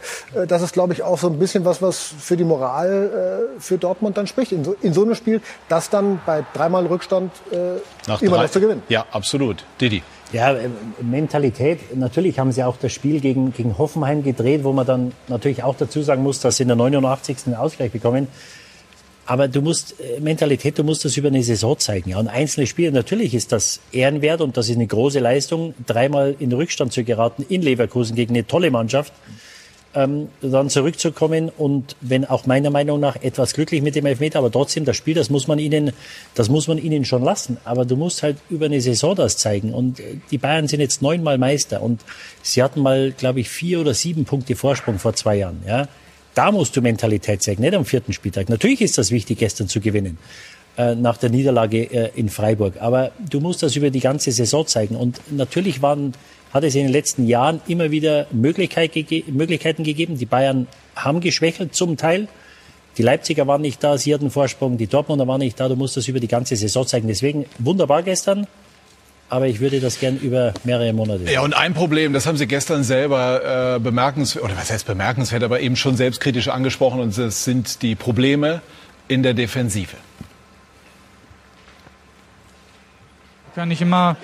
das 0.48 0.62
ist, 0.62 0.72
glaube 0.72 0.92
ich, 0.94 1.02
auch 1.02 1.18
so 1.18 1.28
ein 1.28 1.38
bisschen 1.38 1.64
was, 1.64 1.82
was 1.82 1.98
für 1.98 2.36
die 2.36 2.44
Moral 2.44 3.48
äh, 3.56 3.60
für 3.60 3.76
Dortmund 3.78 4.16
dann 4.16 4.26
spricht. 4.26 4.52
In 4.52 4.64
so, 4.64 4.74
in 4.80 4.94
so 4.94 5.02
einem 5.02 5.14
Spiel, 5.14 5.40
das 5.68 5.90
dann 5.90 6.20
bei 6.24 6.44
dreimal 6.54 6.86
Rückstand 6.86 7.32
äh, 7.52 7.56
Nach 8.08 8.22
immer 8.22 8.36
drei- 8.36 8.42
noch 8.44 8.50
zu 8.50 8.60
gewinnen. 8.60 8.82
Ja, 8.88 9.04
absolut. 9.12 9.64
Didi. 9.80 10.02
Ja, 10.35 10.53
äh, 10.53 10.68
Mentalität. 11.01 11.97
Natürlich 11.97 12.41
haben 12.41 12.51
sie 12.51 12.64
auch 12.64 12.76
das 12.76 12.93
Spiel 12.93 13.20
gegen, 13.20 13.53
gegen 13.53 13.78
Hoffenheim 13.78 14.24
gedreht, 14.24 14.64
wo 14.64 14.72
man 14.72 14.85
dann 14.85 15.12
natürlich 15.28 15.62
auch 15.62 15.76
dazu 15.76 16.03
sagen 16.03 16.24
muss, 16.24 16.41
dass 16.41 16.57
sie 16.57 16.64
in 16.64 16.68
der 16.68 16.76
89. 16.76 17.37
einen 17.47 17.55
Ausgleich 17.55 17.93
bekommen. 17.93 18.26
Aber 19.26 19.47
du 19.47 19.62
musst, 19.62 19.95
äh, 20.01 20.18
Mentalität, 20.18 20.76
du 20.76 20.82
musst 20.82 21.05
das 21.05 21.16
über 21.16 21.28
eine 21.28 21.45
Saison 21.45 21.78
zeigen. 21.78 22.11
Ja. 22.11 22.18
Und 22.18 22.26
einzelne 22.26 22.66
Spiele, 22.66 22.91
natürlich 22.91 23.32
ist 23.32 23.53
das 23.53 23.78
ehrenwert 23.93 24.41
und 24.41 24.57
das 24.57 24.68
ist 24.68 24.74
eine 24.74 24.89
große 24.89 25.20
Leistung, 25.20 25.72
dreimal 25.87 26.35
in 26.41 26.53
Rückstand 26.53 26.93
zu 26.93 27.05
geraten 27.05 27.47
in 27.49 27.62
Leverkusen 27.62 28.16
gegen 28.16 28.35
eine 28.35 28.45
tolle 28.45 28.72
Mannschaft. 28.72 29.12
Ähm, 29.97 30.28
dann 30.40 30.70
zurückzukommen 30.70 31.53
und 31.57 31.95
wenn 32.01 32.24
auch 32.24 32.47
meiner 32.47 32.70
Meinung 32.70 32.99
nach 32.99 33.14
etwas 33.22 33.55
glücklich 33.55 33.80
mit 33.80 33.95
dem 33.95 34.07
Elfmeter, 34.07 34.40
aber 34.40 34.51
trotzdem 34.51 34.84
das 34.84 34.97
Spiel, 34.97 35.14
das 35.14 35.30
muss 35.30 35.47
man 35.47 35.61
ihnen, 35.61 35.92
das 36.34 36.49
muss 36.49 36.66
man 36.66 36.78
ihnen 36.78 37.05
schon 37.05 37.22
lassen. 37.22 37.59
Aber 37.64 37.84
du 37.84 37.95
musst 37.95 38.24
halt 38.24 38.38
über 38.51 38.66
eine 38.66 38.80
Saison 38.80 39.14
das 39.14 39.36
zeigen. 39.36 39.72
Und 39.72 40.01
äh, 40.01 40.16
die 40.32 40.38
Bayern 40.38 40.66
sind 40.66 40.80
jetzt 40.80 41.01
neunmal 41.01 41.38
Meister 41.38 41.80
und 41.80 42.01
sie 42.42 42.61
hatten 42.62 42.80
mal, 42.80 43.12
glaube 43.12 43.38
ich, 43.38 43.49
vier 43.49 43.80
oder 43.80 43.95
sieben 43.95 44.24
Punkte 44.24 44.57
Vorsprung 44.57 44.99
vor 44.99 45.14
zwei 45.14 45.36
Jahren. 45.36 45.62
Ja, 45.64 45.86
da 46.34 46.51
musst 46.51 46.76
du 46.76 46.82
Mentalität 46.82 47.42
zeigen, 47.42 47.62
nicht 47.62 47.74
am 47.74 47.84
vierten 47.84 48.12
Spieltag. 48.12 48.49
Natürlich 48.49 48.80
ist 48.80 48.99
das 48.99 49.12
wichtig, 49.12 49.38
gestern 49.38 49.68
zu 49.68 49.80
gewinnen 49.80 50.18
äh, 50.76 50.95
nach 50.95 51.16
der 51.16 51.30
Niederlage 51.30 51.84
äh, 51.84 52.11
in 52.16 52.28
Freiburg. 52.28 52.74
Aber 52.80 53.12
du 53.30 53.40
musst 53.40 53.62
das 53.62 53.76
über 53.76 53.90
die 53.90 54.01
ganze 54.01 54.32
Saison 54.32 54.66
zeigen. 54.66 54.97
Und 54.97 55.20
natürlich 55.30 55.82
waren, 55.82 56.14
hat 56.55 56.62
es 56.62 56.76
in 56.76 56.84
den 56.84 56.92
letzten 56.92 57.26
Jahren 57.26 57.61
immer 57.66 57.90
wieder 57.90 58.28
Möglichkeit 58.30 58.92
gege 58.92 59.24
Möglichkeiten 59.30 59.82
gegeben. 59.82 60.16
Die 60.16 60.24
Bayern 60.24 60.68
haben 60.94 61.20
geschwächelt 61.20 61.74
zum 61.74 61.96
Teil. 61.96 62.28
Die 62.96 63.02
Leipziger 63.02 63.48
waren 63.48 63.61
nicht 63.61 63.82
da, 63.82 63.98
sie 63.98 64.14
hatten 64.14 64.30
Vorsprung, 64.30 64.78
die 64.78 64.86
Dortmunder 64.86 65.26
waren 65.26 65.40
nicht 65.40 65.59
da. 65.59 65.68
Du 65.68 65.74
musst 65.74 65.96
das 65.96 66.07
über 66.07 66.20
die 66.20 66.28
ganze 66.28 66.55
Saison 66.55 66.86
zeigen. 66.86 67.09
Deswegen 67.09 67.46
wunderbar 67.59 68.05
gestern. 68.05 68.46
Aber 69.28 69.48
ich 69.48 69.59
würde 69.59 69.80
das 69.80 69.98
gern 69.98 70.18
über 70.18 70.55
mehrere 70.62 70.92
Monate. 70.92 71.24
Ja, 71.24 71.40
und 71.40 71.57
ein 71.57 71.74
Problem, 71.74 72.12
das 72.12 72.26
haben 72.26 72.36
Sie 72.36 72.46
gestern 72.46 72.84
selber 72.84 73.76
äh, 73.76 73.80
bemerkenswert, 73.80 74.44
oder 74.44 74.57
was 74.57 74.70
heißt 74.70 74.86
bemerkenswert, 74.86 75.42
aber 75.42 75.59
eben 75.61 75.74
schon 75.74 75.96
selbstkritisch 75.96 76.48
angesprochen, 76.48 77.00
und 77.00 77.18
das 77.18 77.42
sind 77.42 77.82
die 77.82 77.96
Probleme 77.96 78.61
in 79.09 79.24
der 79.24 79.34
Defensive. 79.34 79.96
Können 83.55 83.68
nicht 83.68 83.82
immer 83.82 84.16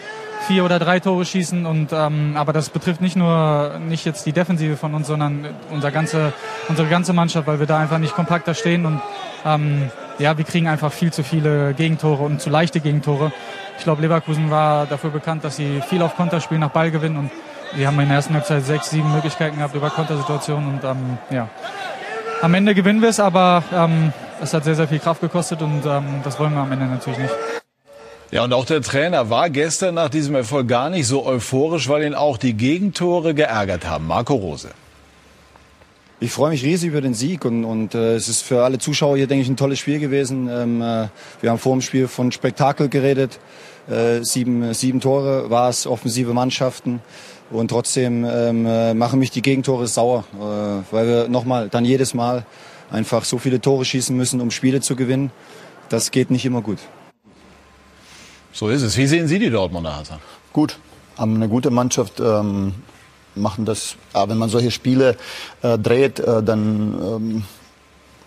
vier 0.46 0.64
oder 0.64 0.78
drei 0.78 1.00
Tore 1.00 1.24
schießen 1.24 1.66
und 1.66 1.92
ähm, 1.92 2.34
aber 2.36 2.52
das 2.52 2.70
betrifft 2.70 3.00
nicht 3.00 3.16
nur 3.16 3.78
nicht 3.78 4.04
jetzt 4.04 4.26
die 4.26 4.32
Defensive 4.32 4.76
von 4.76 4.94
uns, 4.94 5.06
sondern 5.06 5.46
unser 5.70 5.90
ganze, 5.90 6.32
unsere 6.68 6.88
ganze 6.88 7.12
Mannschaft, 7.12 7.46
weil 7.46 7.60
wir 7.60 7.66
da 7.66 7.78
einfach 7.78 7.98
nicht 7.98 8.14
kompakter 8.14 8.54
stehen 8.54 8.86
und 8.86 9.00
ähm, 9.44 9.90
ja, 10.18 10.36
wir 10.36 10.44
kriegen 10.44 10.68
einfach 10.68 10.92
viel 10.92 11.12
zu 11.12 11.22
viele 11.22 11.74
Gegentore 11.74 12.22
und 12.22 12.40
zu 12.40 12.50
leichte 12.50 12.80
Gegentore. 12.80 13.32
Ich 13.78 13.84
glaube, 13.84 14.02
Leverkusen 14.02 14.50
war 14.50 14.86
dafür 14.86 15.10
bekannt, 15.10 15.44
dass 15.44 15.56
sie 15.56 15.80
viel 15.88 16.02
auf 16.02 16.16
Konter 16.16 16.40
spielen, 16.40 16.60
nach 16.60 16.70
Ball 16.70 16.90
gewinnen 16.90 17.16
und 17.16 17.30
wir 17.72 17.86
haben 17.86 17.98
in 18.00 18.08
der 18.08 18.16
ersten 18.16 18.34
Halbzeit 18.34 18.64
sechs, 18.64 18.90
sieben 18.90 19.12
Möglichkeiten 19.12 19.56
gehabt 19.56 19.74
über 19.74 19.90
Kontersituationen 19.90 20.74
und 20.74 20.84
ähm, 20.84 21.18
ja. 21.30 21.48
Am 22.42 22.54
Ende 22.54 22.74
gewinnen 22.74 23.02
wir 23.02 23.10
es, 23.10 23.20
aber 23.20 23.62
ähm, 23.72 24.12
es 24.42 24.54
hat 24.54 24.64
sehr, 24.64 24.74
sehr 24.74 24.88
viel 24.88 24.98
Kraft 24.98 25.20
gekostet 25.20 25.62
und 25.62 25.84
ähm, 25.86 26.20
das 26.24 26.38
wollen 26.38 26.54
wir 26.54 26.60
am 26.60 26.72
Ende 26.72 26.86
natürlich 26.86 27.18
nicht. 27.18 27.59
Ja, 28.32 28.44
und 28.44 28.52
auch 28.52 28.64
der 28.64 28.80
Trainer 28.80 29.28
war 29.28 29.50
gestern 29.50 29.96
nach 29.96 30.08
diesem 30.08 30.36
Erfolg 30.36 30.68
gar 30.68 30.88
nicht 30.88 31.08
so 31.08 31.26
euphorisch, 31.26 31.88
weil 31.88 32.04
ihn 32.04 32.14
auch 32.14 32.36
die 32.36 32.52
Gegentore 32.52 33.34
geärgert 33.34 33.88
haben. 33.88 34.06
Marco 34.06 34.34
Rose. 34.34 34.70
Ich 36.20 36.30
freue 36.30 36.50
mich 36.50 36.62
riesig 36.62 36.90
über 36.90 37.00
den 37.00 37.14
Sieg 37.14 37.44
und, 37.44 37.64
und 37.64 37.96
äh, 37.96 38.14
es 38.14 38.28
ist 38.28 38.42
für 38.42 38.62
alle 38.62 38.78
Zuschauer 38.78 39.16
hier, 39.16 39.26
denke 39.26 39.42
ich, 39.42 39.48
ein 39.48 39.56
tolles 39.56 39.80
Spiel 39.80 39.98
gewesen. 39.98 40.48
Ähm, 40.48 40.80
äh, 40.80 41.08
wir 41.40 41.50
haben 41.50 41.58
vor 41.58 41.72
dem 41.72 41.80
Spiel 41.80 42.06
von 42.06 42.30
Spektakel 42.30 42.88
geredet. 42.88 43.40
Äh, 43.88 44.22
sieben, 44.22 44.74
sieben 44.74 45.00
Tore 45.00 45.50
war 45.50 45.68
es, 45.68 45.88
offensive 45.88 46.32
Mannschaften. 46.32 47.00
Und 47.50 47.68
trotzdem 47.68 48.24
ähm, 48.24 48.64
äh, 48.64 48.94
machen 48.94 49.18
mich 49.18 49.32
die 49.32 49.42
Gegentore 49.42 49.88
sauer, 49.88 50.24
äh, 50.34 50.94
weil 50.94 51.08
wir 51.08 51.28
nochmal, 51.28 51.68
dann 51.68 51.84
jedes 51.84 52.14
Mal 52.14 52.44
einfach 52.92 53.24
so 53.24 53.38
viele 53.38 53.60
Tore 53.60 53.84
schießen 53.84 54.16
müssen, 54.16 54.40
um 54.40 54.52
Spiele 54.52 54.80
zu 54.80 54.94
gewinnen. 54.94 55.32
Das 55.88 56.12
geht 56.12 56.30
nicht 56.30 56.44
immer 56.44 56.60
gut. 56.60 56.78
So 58.52 58.68
ist 58.68 58.82
es. 58.82 58.96
Wie 58.96 59.06
sehen 59.06 59.28
Sie 59.28 59.38
die 59.38 59.50
Dortmunder, 59.50 59.96
Hassan? 59.96 60.18
Gut, 60.52 60.78
haben 61.16 61.36
eine 61.36 61.48
gute 61.48 61.70
Mannschaft, 61.70 62.20
ähm, 62.20 62.74
machen 63.34 63.64
das. 63.64 63.96
Aber 64.12 64.32
wenn 64.32 64.38
man 64.38 64.48
solche 64.48 64.70
Spiele 64.70 65.16
äh, 65.62 65.78
dreht, 65.78 66.18
äh, 66.18 66.42
dann 66.42 66.94
ähm, 67.00 67.44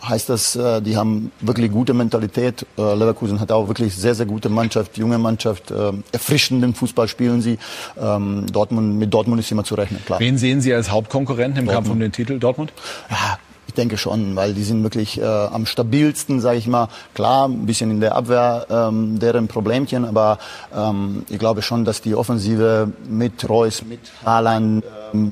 heißt 0.08 0.30
das, 0.30 0.56
äh, 0.56 0.82
die 0.82 0.96
haben 0.98 1.32
wirklich 1.42 1.72
gute 1.72 1.94
Mentalität. 1.94 2.66
Äh, 2.78 2.94
Leverkusen 2.96 3.40
hat 3.40 3.52
auch 3.52 3.68
wirklich 3.68 3.96
sehr, 3.96 4.16
sehr 4.16 4.26
gute 4.26 4.50
Mannschaft, 4.50 4.98
junge 4.98 5.18
Mannschaft, 5.18 5.72
äh, 5.72 5.92
erfrischenden 6.12 6.74
Fußball 6.74 7.08
spielen 7.08 7.42
sie. 7.42 7.58
Ähm, 8.00 8.46
Dortmund, 8.52 8.98
mit 8.98 9.14
Dortmund 9.14 9.40
ist 9.40 9.52
immer 9.52 9.64
zu 9.64 9.76
rechnen, 9.76 10.04
klar. 10.06 10.20
Wen 10.20 10.38
sehen 10.38 10.62
Sie 10.62 10.74
als 10.74 10.92
Hauptkonkurrenten 10.92 11.62
im 11.64 11.68
Kampf 11.68 11.88
Dortmund. 11.88 11.96
um 11.96 12.00
den 12.00 12.12
Titel? 12.12 12.40
Dortmund? 12.40 12.74
Ja, 13.10 13.38
ich 13.74 13.76
denke 13.76 13.98
schon, 13.98 14.36
weil 14.36 14.54
die 14.54 14.62
sind 14.62 14.84
wirklich 14.84 15.20
äh, 15.20 15.26
am 15.26 15.66
stabilsten, 15.66 16.40
sage 16.42 16.60
ich 16.60 16.68
mal. 16.68 16.90
Klar, 17.16 17.48
ein 17.48 17.66
bisschen 17.66 17.90
in 17.90 18.02
der 18.02 18.14
Abwehr 18.14 18.68
ähm, 18.70 19.18
deren 19.18 19.48
Problemchen, 19.48 20.06
aber 20.06 20.38
ähm, 20.76 21.26
ich 21.28 21.40
glaube 21.40 21.64
schon, 21.64 21.84
dass 21.84 22.00
die 22.00 22.14
Offensive 22.14 22.92
mit 23.10 23.50
Reus, 23.50 23.84
mit 23.84 24.00
Haaland, 24.24 24.84
ähm, 25.12 25.32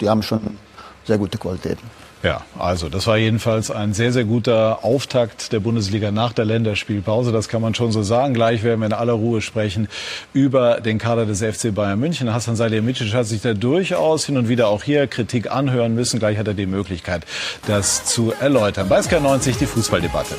die 0.00 0.08
haben 0.08 0.22
schon 0.22 0.56
sehr 1.04 1.18
gute 1.18 1.36
Qualitäten. 1.36 2.01
Ja, 2.22 2.42
also 2.56 2.88
das 2.88 3.08
war 3.08 3.16
jedenfalls 3.16 3.72
ein 3.72 3.94
sehr, 3.94 4.12
sehr 4.12 4.24
guter 4.24 4.84
Auftakt 4.84 5.52
der 5.52 5.58
Bundesliga 5.58 6.12
nach 6.12 6.32
der 6.32 6.44
Länderspielpause. 6.44 7.32
Das 7.32 7.48
kann 7.48 7.60
man 7.60 7.74
schon 7.74 7.90
so 7.90 8.04
sagen. 8.04 8.32
Gleich 8.32 8.62
werden 8.62 8.80
wir 8.80 8.86
in 8.86 8.92
aller 8.92 9.14
Ruhe 9.14 9.40
sprechen 9.40 9.88
über 10.32 10.80
den 10.80 10.98
Kader 10.98 11.26
des 11.26 11.42
FC 11.42 11.74
Bayern 11.74 11.98
München. 11.98 12.32
Hasan 12.32 12.54
Salihamidzic 12.54 13.12
hat 13.12 13.26
sich 13.26 13.42
da 13.42 13.54
durchaus 13.54 14.24
hin 14.24 14.36
und 14.36 14.48
wieder 14.48 14.68
auch 14.68 14.84
hier 14.84 15.08
Kritik 15.08 15.50
anhören 15.50 15.96
müssen. 15.96 16.20
Gleich 16.20 16.38
hat 16.38 16.46
er 16.46 16.54
die 16.54 16.66
Möglichkeit, 16.66 17.26
das 17.66 18.04
zu 18.04 18.32
erläutern. 18.38 18.88
Bei 18.88 19.00
SK90 19.00 19.58
die 19.58 19.66
Fußballdebatte. 19.66 20.36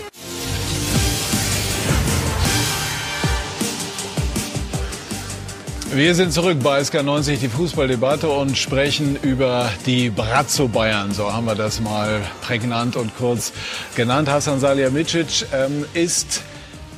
Wir 5.96 6.16
sind 6.16 6.34
zurück 6.34 6.58
bei 6.64 6.80
SK90, 6.80 7.38
die 7.38 7.50
Fußballdebatte 7.50 8.28
und 8.28 8.58
sprechen 8.58 9.16
über 9.22 9.70
die 9.86 10.10
Brazzo 10.10 10.68
Bayern. 10.68 11.12
So 11.12 11.32
haben 11.32 11.46
wir 11.46 11.54
das 11.54 11.82
mal 11.82 12.22
prägnant 12.42 12.96
und 12.96 13.16
kurz 13.16 13.54
genannt. 13.96 14.28
Hasan 14.28 14.60
Salihamidzic, 14.60 15.46
ähm, 15.54 15.86
ist 15.94 16.42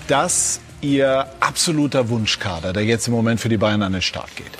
das 0.08 0.62
Ihr 0.80 1.26
absoluter 1.42 2.08
Wunschkader, 2.08 2.72
der 2.72 2.86
jetzt 2.86 3.08
im 3.08 3.14
Moment 3.14 3.42
für 3.42 3.50
die 3.50 3.58
Bayern 3.58 3.82
an 3.82 3.92
den 3.92 4.02
Start 4.02 4.34
geht? 4.38 4.52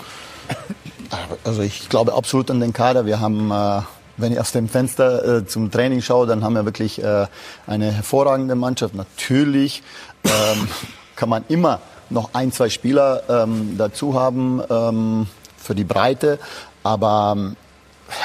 Also 1.44 1.62
ich 1.62 1.88
glaube 1.88 2.12
absolut 2.12 2.50
an 2.50 2.60
den 2.60 2.74
Kader. 2.74 3.06
Wir 3.06 3.20
haben 3.20 3.50
äh, 3.50 3.80
wenn 4.18 4.32
ich 4.32 4.40
aus 4.40 4.52
dem 4.52 4.68
Fenster 4.68 5.38
äh, 5.38 5.46
zum 5.46 5.70
Training 5.70 6.02
schaue, 6.02 6.26
dann 6.26 6.44
haben 6.44 6.54
wir 6.54 6.64
wirklich 6.64 7.02
äh, 7.02 7.26
eine 7.66 7.90
hervorragende 7.90 8.54
Mannschaft. 8.54 8.94
Natürlich 8.94 9.82
ähm, 10.24 10.68
kann 11.14 11.28
man 11.28 11.44
immer 11.48 11.80
noch 12.10 12.30
ein, 12.32 12.52
zwei 12.52 12.68
Spieler 12.68 13.22
ähm, 13.28 13.76
dazu 13.76 14.14
haben 14.14 14.62
ähm, 14.70 15.26
für 15.56 15.74
die 15.74 15.84
Breite, 15.84 16.38
aber 16.82 17.34
ähm, 17.36 17.56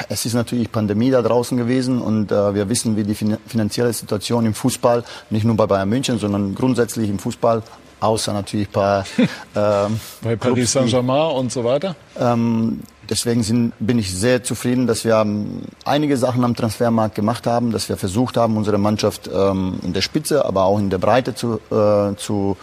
es 0.08 0.24
ist 0.26 0.34
natürlich 0.34 0.70
Pandemie 0.70 1.10
da 1.10 1.22
draußen 1.22 1.56
gewesen 1.56 2.00
und 2.00 2.30
äh, 2.30 2.54
wir 2.54 2.68
wissen, 2.68 2.96
wie 2.96 3.02
die 3.02 3.14
fin 3.14 3.36
finanzielle 3.46 3.92
Situation 3.92 4.46
im 4.46 4.54
Fußball, 4.54 5.04
nicht 5.30 5.44
nur 5.44 5.56
bei 5.56 5.66
Bayern 5.66 5.88
München, 5.88 6.18
sondern 6.18 6.54
grundsätzlich 6.54 7.10
im 7.10 7.18
Fußball, 7.18 7.62
außer 8.00 8.32
natürlich 8.32 8.68
bei, 8.68 9.04
ähm, 9.56 10.00
bei 10.22 10.36
Paris 10.36 10.72
Saint-Germain 10.72 11.32
und 11.32 11.52
so 11.52 11.64
weiter. 11.64 11.96
Ähm, 12.18 12.80
deswegen 13.12 13.42
sind, 13.42 13.74
bin 13.78 13.98
ich 13.98 14.12
sehr 14.14 14.42
zufrieden, 14.42 14.86
dass 14.86 15.04
wir 15.04 15.16
ähm, 15.16 15.62
einige 15.84 16.16
Sachen 16.16 16.44
am 16.44 16.56
Transfermarkt 16.56 17.14
gemacht 17.14 17.46
haben, 17.46 17.70
dass 17.70 17.88
wir 17.88 17.96
versucht 17.96 18.36
haben, 18.36 18.56
unsere 18.56 18.78
Mannschaft 18.78 19.28
ähm, 19.32 19.78
in 19.82 19.92
der 19.92 20.00
Spitze, 20.00 20.44
aber 20.44 20.64
auch 20.64 20.78
in 20.78 20.90
der 20.90 20.98
Breite 20.98 21.34
zu, 21.34 21.60
äh, 21.70 22.16
zu 22.16 22.56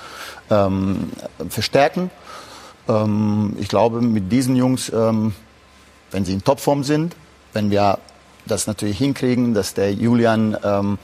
ähm, 0.50 1.12
verstärken. 1.50 2.10
Ähm, 2.88 3.56
ich 3.60 3.68
glaube, 3.68 4.02
mit 4.02 4.32
diesen 4.32 4.56
Jungs 4.56 4.92
ähm, 4.94 5.34
wenn 6.12 6.26
sie 6.26 6.34
in 6.34 6.44
Topform 6.44 6.84
sind, 6.84 7.16
wenn 7.54 7.72
wir 7.72 8.00
das 8.46 8.68
natürlich 8.68 8.98
hinkriegen, 8.98 9.54
dass 9.54 9.74
der 9.74 9.94
Julian 9.94 10.58
ähm, 10.64 10.98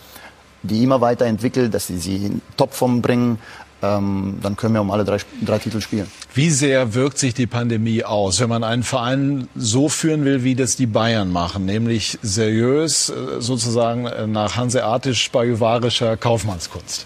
die 0.63 0.83
immer 0.83 0.99
weiterentwickelt, 0.99 1.73
dass 1.73 1.87
sie 1.87 1.97
sie 1.99 2.15
in 2.25 2.41
Topform 2.57 3.03
bringen, 3.03 3.37
ähm, 3.81 4.39
dann 4.41 4.55
können 4.55 4.73
wir 4.73 4.81
um 4.81 4.91
alle 4.91 5.03
drei, 5.03 5.17
drei 5.41 5.59
Titel 5.59 5.81
spielen. 5.81 6.09
Wie 6.33 6.49
sehr 6.49 6.93
wirkt 6.93 7.17
sich 7.17 7.33
die 7.33 7.47
Pandemie 7.47 8.03
aus, 8.03 8.39
wenn 8.39 8.49
man 8.49 8.63
einen 8.63 8.83
Verein 8.83 9.47
so 9.55 9.89
führen 9.89 10.25
will, 10.25 10.43
wie 10.43 10.55
das 10.55 10.75
die 10.75 10.87
Bayern 10.87 11.31
machen, 11.31 11.65
nämlich 11.65 12.17
seriös, 12.21 13.09
äh, 13.09 13.41
sozusagen 13.41 14.05
äh, 14.05 14.27
nach 14.27 14.55
hanseatisch-bajuwarischer 14.55 16.17
Kaufmannskunst? 16.17 17.05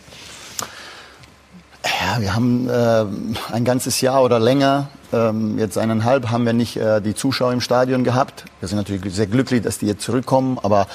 Ja, 1.83 2.21
wir 2.21 2.35
haben 2.35 2.69
äh, 2.69 3.05
ein 3.53 3.65
ganzes 3.65 4.01
Jahr 4.01 4.23
oder 4.23 4.39
länger 4.39 4.89
ähm, 5.11 5.57
jetzt 5.57 5.77
eineinhalb 5.77 6.29
haben 6.29 6.45
wir 6.45 6.53
nicht 6.53 6.77
äh, 6.77 7.01
die 7.01 7.15
Zuschauer 7.15 7.51
im 7.51 7.61
Stadion 7.61 8.03
gehabt. 8.03 8.45
Wir 8.59 8.67
sind 8.67 8.77
natürlich 8.77 9.13
sehr 9.13 9.27
glücklich, 9.27 9.61
dass 9.63 9.79
die 9.79 9.87
jetzt 9.87 10.03
zurückkommen, 10.03 10.59
aber 10.61 10.87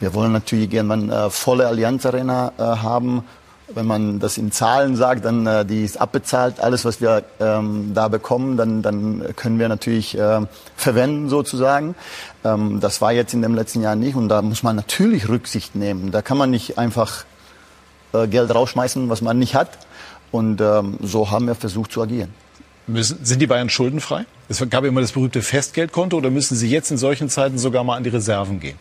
wir 0.00 0.14
wollen 0.14 0.32
natürlich 0.32 0.70
gerne 0.70 0.94
eine 0.94 1.14
äh, 1.14 1.30
volle 1.30 1.66
Allianz 1.66 2.06
Arena 2.06 2.52
äh, 2.56 2.62
haben. 2.62 3.24
Wenn 3.74 3.86
man 3.86 4.18
das 4.18 4.38
in 4.38 4.50
Zahlen 4.50 4.96
sagt, 4.96 5.24
dann 5.24 5.46
äh, 5.46 5.64
die 5.64 5.84
ist 5.84 6.00
abbezahlt. 6.00 6.58
Alles, 6.60 6.84
was 6.84 7.00
wir 7.00 7.24
ähm, 7.38 7.92
da 7.94 8.08
bekommen, 8.08 8.56
dann, 8.56 8.82
dann 8.82 9.34
können 9.36 9.58
wir 9.58 9.68
natürlich 9.68 10.16
äh, 10.16 10.40
verwenden 10.76 11.28
sozusagen. 11.28 11.94
Ähm, 12.44 12.80
das 12.80 13.00
war 13.00 13.12
jetzt 13.12 13.34
in 13.34 13.42
dem 13.42 13.54
letzten 13.54 13.82
Jahr 13.82 13.94
nicht 13.94 14.14
und 14.14 14.28
da 14.28 14.40
muss 14.40 14.62
man 14.62 14.76
natürlich 14.76 15.28
Rücksicht 15.28 15.74
nehmen. 15.74 16.10
Da 16.10 16.22
kann 16.22 16.38
man 16.38 16.50
nicht 16.50 16.78
einfach 16.78 17.24
äh, 18.12 18.26
Geld 18.26 18.54
rausschmeißen, 18.54 19.08
was 19.10 19.20
man 19.20 19.38
nicht 19.38 19.54
hat. 19.54 19.78
Und 20.30 20.60
ähm, 20.60 20.98
so 21.02 21.30
haben 21.30 21.46
wir 21.46 21.54
versucht 21.54 21.92
zu 21.92 22.02
agieren. 22.02 22.32
Müssen, 22.86 23.22
sind 23.22 23.40
die 23.40 23.46
Bayern 23.46 23.68
schuldenfrei? 23.68 24.24
Es 24.48 24.64
gab 24.70 24.84
immer 24.84 25.02
das 25.02 25.12
berühmte 25.12 25.42
Festgeldkonto 25.42 26.16
oder 26.16 26.30
müssen 26.30 26.56
sie 26.56 26.70
jetzt 26.70 26.90
in 26.90 26.96
solchen 26.96 27.28
Zeiten 27.28 27.58
sogar 27.58 27.84
mal 27.84 27.96
an 27.96 28.04
die 28.04 28.10
Reserven 28.10 28.60
gehen? 28.60 28.78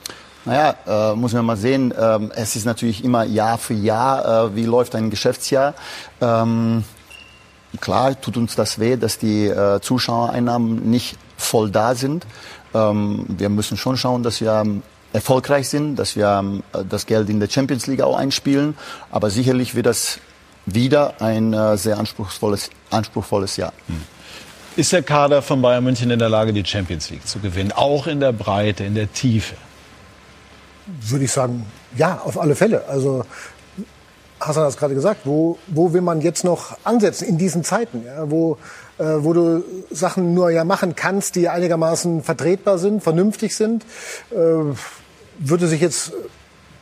Naja, 0.48 1.12
äh, 1.12 1.16
muss 1.16 1.34
man 1.34 1.46
mal 1.46 1.58
sehen. 1.58 1.94
Ähm, 2.00 2.32
es 2.34 2.56
ist 2.56 2.66
natürlich 2.66 3.04
immer 3.04 3.26
Jahr 3.26 3.58
für 3.58 3.74
Jahr, 3.74 4.46
äh, 4.46 4.56
wie 4.56 4.64
läuft 4.64 4.96
ein 4.96 5.10
Geschäftsjahr. 5.10 5.74
Ähm, 6.22 6.86
klar 7.82 8.20
tut 8.22 8.38
uns 8.38 8.56
das 8.56 8.80
weh, 8.80 8.96
dass 8.96 9.18
die 9.18 9.48
äh, 9.48 9.82
Zuschauereinnahmen 9.82 10.90
nicht 10.90 11.18
voll 11.36 11.70
da 11.70 11.96
sind. 11.96 12.26
Ähm, 12.74 13.26
wir 13.28 13.50
müssen 13.50 13.76
schon 13.76 13.98
schauen, 13.98 14.24
dass 14.24 14.40
wir 14.40 14.54
ähm, 14.54 14.84
erfolgreich 15.12 15.68
sind, 15.68 15.98
dass 15.98 16.16
wir 16.16 16.30
ähm, 16.40 16.64
das 16.88 17.06
Geld 17.08 17.30
in 17.30 17.42
der 17.42 17.50
Champions 17.50 17.86
League 17.88 18.02
auch 18.02 18.18
einspielen. 18.18 18.78
Aber 19.12 19.30
sicherlich 19.30 19.76
wird 19.76 19.86
das 19.86 20.20
wieder 20.66 21.16
ein 21.20 21.52
äh, 21.52 21.76
sehr 21.76 21.98
anspruchsvolles, 21.98 22.70
anspruchsvolles 22.90 23.58
Jahr. 23.58 23.74
Hm. 23.88 24.02
Ist 24.78 24.94
der 24.94 25.04
Kader 25.04 25.42
von 25.42 25.62
Bayern 25.62 25.84
München 25.84 26.10
in 26.10 26.20
der 26.20 26.30
Lage, 26.30 26.54
die 26.54 26.64
Champions 26.64 27.10
League 27.10 27.28
zu 27.28 27.40
gewinnen, 27.40 27.74
auch 27.74 28.08
in 28.08 28.22
der 28.22 28.32
Breite, 28.32 28.86
in 28.86 28.96
der 28.96 29.12
Tiefe? 29.12 29.56
Würde 31.02 31.26
ich 31.26 31.32
sagen, 31.32 31.66
ja, 31.96 32.22
auf 32.24 32.40
alle 32.40 32.56
Fälle. 32.56 32.86
Also 32.88 33.26
Hassan 34.40 34.64
hat 34.64 34.70
es 34.70 34.78
gerade 34.78 34.94
gesagt, 34.94 35.22
wo, 35.26 35.58
wo 35.68 35.94
will 35.94 36.02
man 36.02 36.22
jetzt 36.22 36.44
noch 36.44 36.78
ansetzen 36.84 37.28
in 37.28 37.38
diesen 37.38 37.64
Zeiten, 37.64 38.04
ja, 38.06 38.30
wo, 38.30 38.58
äh, 38.98 39.04
wo 39.04 39.34
du 39.34 39.64
Sachen 39.90 40.34
nur 40.34 40.50
ja 40.52 40.64
machen 40.64 40.96
kannst, 40.96 41.36
die 41.36 41.50
einigermaßen 41.50 42.24
vertretbar 42.24 42.78
sind, 42.78 43.04
vernünftig 43.04 43.56
sind, 43.56 43.84
äh, 44.32 44.36
würde 45.40 45.68
sich 45.68 45.82
jetzt 45.82 46.14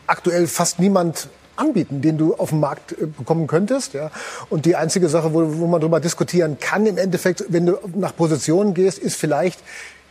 aktuell 0.07 0.47
fast 0.47 0.79
niemand 0.79 1.29
anbieten, 1.55 2.01
den 2.01 2.17
du 2.17 2.35
auf 2.35 2.49
dem 2.49 2.59
Markt 2.59 2.91
äh, 2.93 3.05
bekommen 3.05 3.47
könntest. 3.47 3.93
Ja. 3.93 4.11
Und 4.49 4.65
die 4.65 4.75
einzige 4.75 5.07
Sache, 5.07 5.33
wo, 5.33 5.57
wo 5.57 5.67
man 5.67 5.79
darüber 5.79 5.99
diskutieren 5.99 6.57
kann, 6.59 6.85
im 6.85 6.97
Endeffekt, 6.97 7.45
wenn 7.49 7.65
du 7.65 7.77
nach 7.95 8.15
Positionen 8.15 8.73
gehst, 8.73 8.99
ist 8.99 9.15
vielleicht 9.15 9.59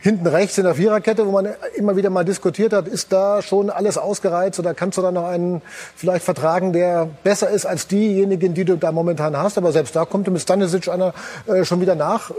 hinten 0.05 0.27
rechts 0.27 0.55
in 0.59 0.65
der 0.65 0.75
Viererkette, 0.75 1.25
wo 1.25 1.31
man 1.31 1.47
immer 1.75 1.95
wieder 1.95 2.11
mal 2.11 2.23
diskutiert 2.23 2.73
hat, 2.73 2.87
ist 2.87 3.11
da 3.11 3.41
schon 3.41 3.71
alles 3.71 3.97
ausgereizt 3.97 4.59
oder 4.59 4.75
kannst 4.75 4.99
du 4.99 5.01
da 5.01 5.11
noch 5.11 5.25
einen 5.25 5.63
vielleicht 5.95 6.23
vertragen, 6.23 6.73
der 6.73 7.09
besser 7.23 7.49
ist 7.49 7.65
als 7.65 7.87
diejenigen, 7.87 8.53
die 8.53 8.65
du 8.65 8.77
da 8.77 8.91
momentan 8.91 9.35
hast. 9.35 9.57
Aber 9.57 9.71
selbst 9.71 9.95
da 9.95 10.05
kommt 10.05 10.27
mit 10.27 10.39
Stanisic 10.39 10.89
einer 10.89 11.15
äh, 11.47 11.65
schon 11.65 11.81
wieder 11.81 11.95
nach, 11.95 12.29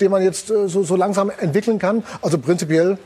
den 0.00 0.10
man 0.10 0.22
jetzt 0.22 0.50
äh, 0.50 0.68
so, 0.68 0.84
so 0.84 0.96
langsam 0.96 1.30
entwickeln 1.38 1.78
kann. 1.78 2.02
Also 2.22 2.38
prinzipiell 2.38 2.96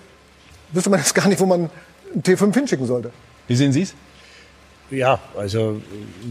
wüsste 0.70 0.88
man 0.88 1.01
jetzt 1.01 1.16
gar 1.16 1.26
nicht, 1.26 1.41
wo 1.41 1.47
man 1.47 1.68
einen 2.12 2.22
T5 2.22 2.55
hinschicken 2.55 2.86
sollte. 2.86 3.11
Wie 3.49 3.57
sehen 3.57 3.72
Sie 3.72 3.82
es? 3.82 3.95
Ja, 4.91 5.20
also 5.36 5.80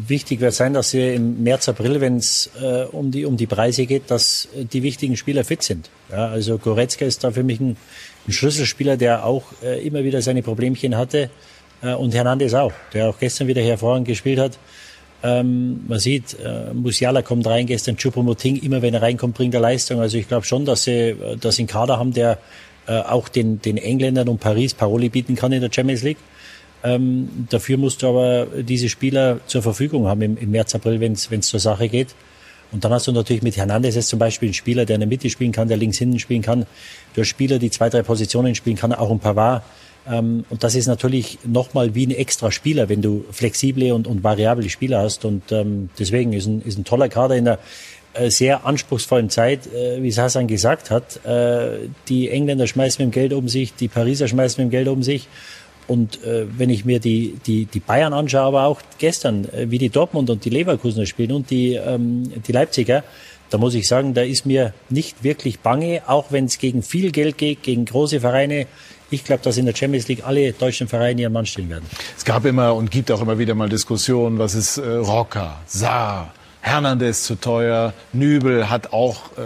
wichtig 0.07 0.41
wird 0.41 0.53
sein, 0.53 0.73
dass 0.73 0.89
sie 0.89 1.15
im 1.15 1.43
März, 1.43 1.69
April, 1.69 2.01
wenn 2.01 2.17
es 2.17 2.49
äh, 2.61 2.83
um, 2.91 3.09
die, 3.09 3.25
um 3.25 3.37
die 3.37 3.47
Preise 3.47 3.85
geht, 3.85 4.11
dass 4.11 4.49
die 4.53 4.83
wichtigen 4.83 5.15
Spieler 5.15 5.45
fit 5.45 5.63
sind. 5.63 5.89
Ja, 6.11 6.27
also 6.27 6.57
Goretzka 6.57 7.05
ist 7.05 7.23
da 7.23 7.31
für 7.31 7.43
mich 7.43 7.61
ein, 7.61 7.77
ein 8.27 8.31
Schlüsselspieler, 8.31 8.97
der 8.97 9.25
auch 9.25 9.43
äh, 9.63 9.85
immer 9.85 10.03
wieder 10.03 10.21
seine 10.21 10.43
Problemchen 10.43 10.97
hatte. 10.97 11.29
Äh, 11.81 11.93
und 11.93 12.13
Hernandez 12.13 12.53
auch, 12.53 12.73
der 12.93 13.09
auch 13.09 13.19
gestern 13.19 13.47
wieder 13.47 13.61
hervorragend 13.61 14.07
gespielt 14.07 14.39
hat. 14.39 14.57
Ähm, 15.21 15.85
man 15.87 15.99
sieht, 15.99 16.37
äh, 16.39 16.73
Musiala 16.73 17.21
kommt 17.21 17.45
rein, 17.47 17.65
gestern 17.65 17.97
Choupo-Moting, 17.97 18.61
immer 18.61 18.81
wenn 18.81 18.93
er 18.93 19.01
reinkommt, 19.01 19.35
bringt 19.35 19.53
er 19.53 19.61
Leistung. 19.61 19.99
Also 19.99 20.17
ich 20.17 20.27
glaube 20.27 20.45
schon, 20.45 20.65
dass 20.65 20.83
sie, 20.83 21.15
dass 21.39 21.55
sie 21.55 21.63
einen 21.63 21.67
Kader 21.67 21.97
haben, 21.97 22.13
der 22.13 22.39
äh, 22.87 22.99
auch 22.99 23.29
den, 23.29 23.61
den 23.61 23.77
Engländern 23.77 24.29
und 24.29 24.39
Paris 24.39 24.73
Paroli 24.73 25.09
bieten 25.09 25.35
kann 25.35 25.51
in 25.51 25.61
der 25.61 25.71
Champions 25.71 26.03
League. 26.03 26.17
Ähm, 26.83 27.47
dafür 27.49 27.77
musst 27.77 28.01
du 28.01 28.07
aber 28.07 28.47
diese 28.63 28.89
Spieler 28.89 29.39
zur 29.47 29.61
Verfügung 29.61 30.07
haben 30.07 30.21
im, 30.21 30.37
im 30.37 30.51
März, 30.51 30.75
April, 30.75 30.99
wenn 30.99 31.13
es 31.13 31.47
zur 31.47 31.59
Sache 31.59 31.89
geht. 31.89 32.15
Und 32.71 32.83
dann 32.85 32.93
hast 32.93 33.07
du 33.07 33.11
natürlich 33.11 33.41
mit 33.41 33.57
Hernandez 33.57 33.95
jetzt 33.95 34.09
zum 34.09 34.19
Beispiel 34.19 34.47
einen 34.47 34.53
Spieler, 34.53 34.85
der 34.85 34.95
in 34.95 35.01
der 35.01 35.07
Mitte 35.07 35.29
spielen 35.29 35.51
kann, 35.51 35.67
der 35.67 35.77
links 35.77 35.97
hinten 35.97 36.19
spielen 36.19 36.41
kann. 36.41 36.65
Du 37.13 37.21
hast 37.21 37.27
Spieler, 37.27 37.57
die 37.59 37.71
zwei, 37.71 37.89
drei 37.89 38.03
Positionen 38.03 38.55
spielen 38.55 38.77
kann, 38.77 38.93
auch 38.93 39.09
ein 39.09 39.19
Pavard. 39.19 39.63
Ähm, 40.07 40.45
und 40.49 40.63
das 40.63 40.75
ist 40.75 40.87
natürlich 40.87 41.39
nochmal 41.43 41.95
wie 41.95 42.05
ein 42.05 42.11
extra 42.11 42.51
Spieler, 42.51 42.87
wenn 42.87 43.01
du 43.01 43.25
flexible 43.31 43.91
und, 43.93 44.07
und 44.07 44.23
variable 44.23 44.69
Spieler 44.69 45.01
hast. 45.01 45.25
Und 45.25 45.51
ähm, 45.51 45.89
deswegen 45.97 46.33
ist 46.33 46.45
ein, 46.45 46.61
ist 46.61 46.77
ein 46.77 46.85
toller 46.85 47.09
Kader 47.09 47.35
in 47.35 47.45
der 47.45 47.59
äh, 48.13 48.29
sehr 48.29 48.65
anspruchsvollen 48.65 49.29
Zeit, 49.29 49.67
äh, 49.67 50.01
wie 50.01 50.13
Hassan 50.13 50.47
gesagt 50.47 50.91
hat. 50.91 51.25
Äh, 51.25 51.89
die 52.07 52.29
Engländer 52.29 52.67
schmeißen 52.67 53.03
mit 53.03 53.13
dem 53.13 53.15
Geld 53.15 53.33
um 53.33 53.47
sich, 53.49 53.73
die 53.73 53.87
Pariser 53.87 54.27
schmeißen 54.27 54.63
mit 54.63 54.71
dem 54.71 54.77
Geld 54.77 54.87
um 54.87 55.03
sich. 55.03 55.27
Und 55.89 56.23
äh, 56.23 56.45
wenn 56.55 56.69
ich 56.69 56.85
mir 56.85 56.99
die, 56.99 57.39
die, 57.47 57.65
die 57.65 57.79
Bayern 57.79 58.13
anschaue, 58.13 58.43
aber 58.43 58.65
auch 58.65 58.79
gestern, 58.99 59.45
äh, 59.45 59.71
wie 59.71 59.79
die 59.79 59.89
Dortmund 59.89 60.29
und 60.29 60.45
die 60.45 60.51
Leverkusener 60.51 61.07
spielen 61.07 61.31
und 61.31 61.49
die, 61.49 61.73
ähm, 61.73 62.31
die 62.47 62.51
Leipziger, 62.51 63.03
da 63.49 63.57
muss 63.57 63.73
ich 63.73 63.87
sagen, 63.87 64.13
da 64.13 64.21
ist 64.21 64.45
mir 64.45 64.75
nicht 64.89 65.23
wirklich 65.23 65.61
bange, 65.61 66.03
auch 66.05 66.27
wenn 66.29 66.45
es 66.45 66.59
gegen 66.59 66.83
viel 66.83 67.11
Geld 67.11 67.39
geht, 67.39 67.63
gegen 67.63 67.85
große 67.85 68.19
Vereine. 68.19 68.67
Ich 69.09 69.23
glaube, 69.23 69.41
dass 69.41 69.57
in 69.57 69.65
der 69.65 69.75
Champions 69.75 70.07
League 70.07 70.23
alle 70.23 70.53
deutschen 70.53 70.87
Vereine 70.87 71.23
ihren 71.23 71.33
Mann 71.33 71.47
stehen 71.47 71.71
werden. 71.71 71.85
Es 72.15 72.23
gab 72.23 72.45
immer 72.45 72.75
und 72.75 72.91
gibt 72.91 73.11
auch 73.11 73.21
immer 73.21 73.39
wieder 73.39 73.55
mal 73.55 73.67
Diskussionen, 73.67 74.37
was 74.37 74.53
ist 74.53 74.77
äh, 74.77 74.87
Rocker, 74.87 75.59
Saar, 75.65 76.31
Hernandez 76.61 77.23
zu 77.23 77.35
teuer, 77.35 77.93
Nübel 78.11 78.69
hat 78.69 78.91
auch 78.91 79.31
äh, 79.37 79.41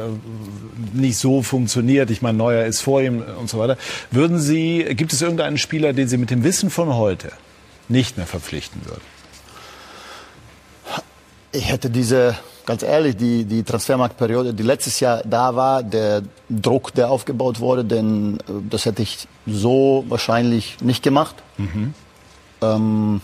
nicht 0.94 1.18
so 1.18 1.44
funktioniert. 1.44 2.10
Ich 2.10 2.22
meine, 2.22 2.38
Neuer 2.38 2.66
ist 2.66 2.82
vor 2.82 3.02
ihm 3.02 3.24
und 3.40 3.50
so 3.50 3.60
weiter. 3.60 3.78
Würden 4.10 4.40
Sie, 4.40 4.84
gibt 4.96 5.14
es 5.14 5.22
irgendeinen 5.22 5.58
Spieler, 5.58 5.94
den 5.94 6.08
Sie 6.08 6.18
mit 6.18 6.32
dem 6.32 6.44
Wissen 6.44 6.70
von 6.70 6.96
heute 6.96 7.32
nicht 7.88 8.18
mehr 8.18 8.26
verpflichten 8.26 8.82
würden? 8.86 9.02
Ich 11.52 11.70
hätte 11.70 11.92
diese, 11.92 12.36
ganz 12.66 12.82
ehrlich, 12.82 13.16
die, 13.16 13.46
die 13.46 13.62
Transfermarktperiode, 13.62 14.56
die 14.56 14.64
letztes 14.64 15.00
Jahr 15.00 15.22
da 15.24 15.56
war, 15.56 15.84
der 15.84 16.24
Druck, 16.50 16.96
der 16.96 17.12
aufgebaut 17.12 17.60
wurde, 17.60 17.86
denn 17.86 18.40
äh, 18.40 18.54
das 18.70 18.86
hätte 18.86 19.04
ich 19.04 19.28
so 19.46 20.04
wahrscheinlich 20.08 20.82
nicht 20.82 21.04
gemacht. 21.04 21.36
Mhm. 21.58 21.94
Ähm, 22.62 23.22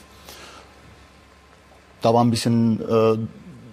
da 2.02 2.14
war 2.14 2.24
ein 2.24 2.30
bisschen 2.30 2.82
äh, 2.82 3.18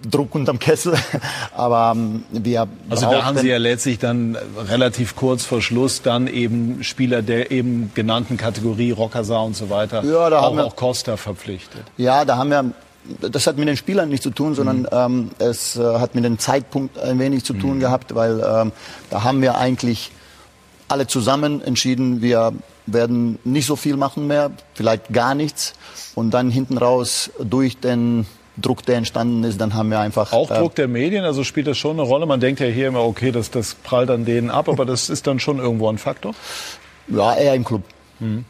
Druck 0.09 0.35
unterm 0.35 0.59
Kessel. 0.59 0.93
Aber 1.55 1.93
ähm, 1.95 2.23
wir 2.31 2.67
Also 2.89 3.09
da 3.09 3.23
haben 3.25 3.37
Sie 3.37 3.49
ja 3.49 3.57
letztlich 3.57 3.99
dann 3.99 4.37
relativ 4.69 5.15
kurz 5.15 5.43
vor 5.45 5.61
Schluss 5.61 6.01
dann 6.01 6.27
eben 6.27 6.83
Spieler 6.83 7.21
der 7.21 7.51
eben 7.51 7.91
genannten 7.95 8.37
Kategorie, 8.37 8.91
Rockasa 8.91 9.37
und 9.39 9.55
so 9.55 9.69
weiter, 9.69 10.03
Ja, 10.03 10.29
da 10.29 10.39
auch, 10.39 10.43
haben 10.43 10.57
wir- 10.57 10.65
auch 10.65 10.75
Costa 10.75 11.17
verpflichtet. 11.17 11.83
Ja, 11.97 12.25
da 12.25 12.37
haben 12.37 12.49
wir, 12.49 12.71
das 13.29 13.47
hat 13.47 13.57
mit 13.57 13.67
den 13.67 13.77
Spielern 13.77 14.09
nichts 14.09 14.23
zu 14.23 14.31
tun, 14.31 14.53
sondern 14.55 14.79
Mhm. 14.81 14.87
ähm, 14.91 15.29
es 15.39 15.75
äh, 15.77 15.81
hat 15.99 16.13
mit 16.15 16.23
dem 16.25 16.39
Zeitpunkt 16.39 16.97
ein 16.99 17.19
wenig 17.19 17.43
zu 17.45 17.53
tun 17.53 17.79
gehabt, 17.79 18.13
weil 18.15 18.39
ähm, 18.39 18.71
da 19.09 19.23
haben 19.23 19.41
wir 19.41 19.57
eigentlich 19.57 20.11
alle 20.89 21.07
zusammen 21.07 21.61
entschieden, 21.61 22.21
wir 22.21 22.53
werden 22.85 23.37
nicht 23.43 23.65
so 23.65 23.75
viel 23.75 23.97
machen 23.97 24.27
mehr, 24.27 24.51
vielleicht 24.73 25.11
gar 25.11 25.35
nichts. 25.35 25.73
Und 26.15 26.31
dann 26.33 26.49
hinten 26.49 26.77
raus 26.77 27.29
durch 27.43 27.77
den 27.77 28.25
Druck, 28.59 28.83
der 28.85 28.97
entstanden 28.97 29.43
ist, 29.43 29.61
dann 29.61 29.73
haben 29.73 29.89
wir 29.89 29.99
einfach 29.99 30.33
Auch 30.33 30.49
äh, 30.49 30.59
Druck 30.59 30.75
der 30.75 30.87
Medien, 30.87 31.23
also 31.23 31.43
spielt 31.43 31.67
das 31.67 31.77
schon 31.77 31.99
eine 31.99 32.01
Rolle. 32.01 32.25
Man 32.25 32.39
denkt 32.39 32.59
ja 32.59 32.65
hier 32.67 32.87
immer, 32.87 33.03
okay, 33.03 33.31
das, 33.31 33.51
das 33.51 33.75
prallt 33.75 34.09
an 34.09 34.25
denen 34.25 34.49
ab, 34.49 34.67
aber 34.67 34.85
das 34.85 35.09
ist 35.09 35.27
dann 35.27 35.39
schon 35.39 35.59
irgendwo 35.59 35.89
ein 35.89 35.97
Faktor. 35.97 36.33
Ja, 37.07 37.35
eher 37.35 37.53
im 37.53 37.63
Club. 37.63 37.83
Mhm. 38.19 38.45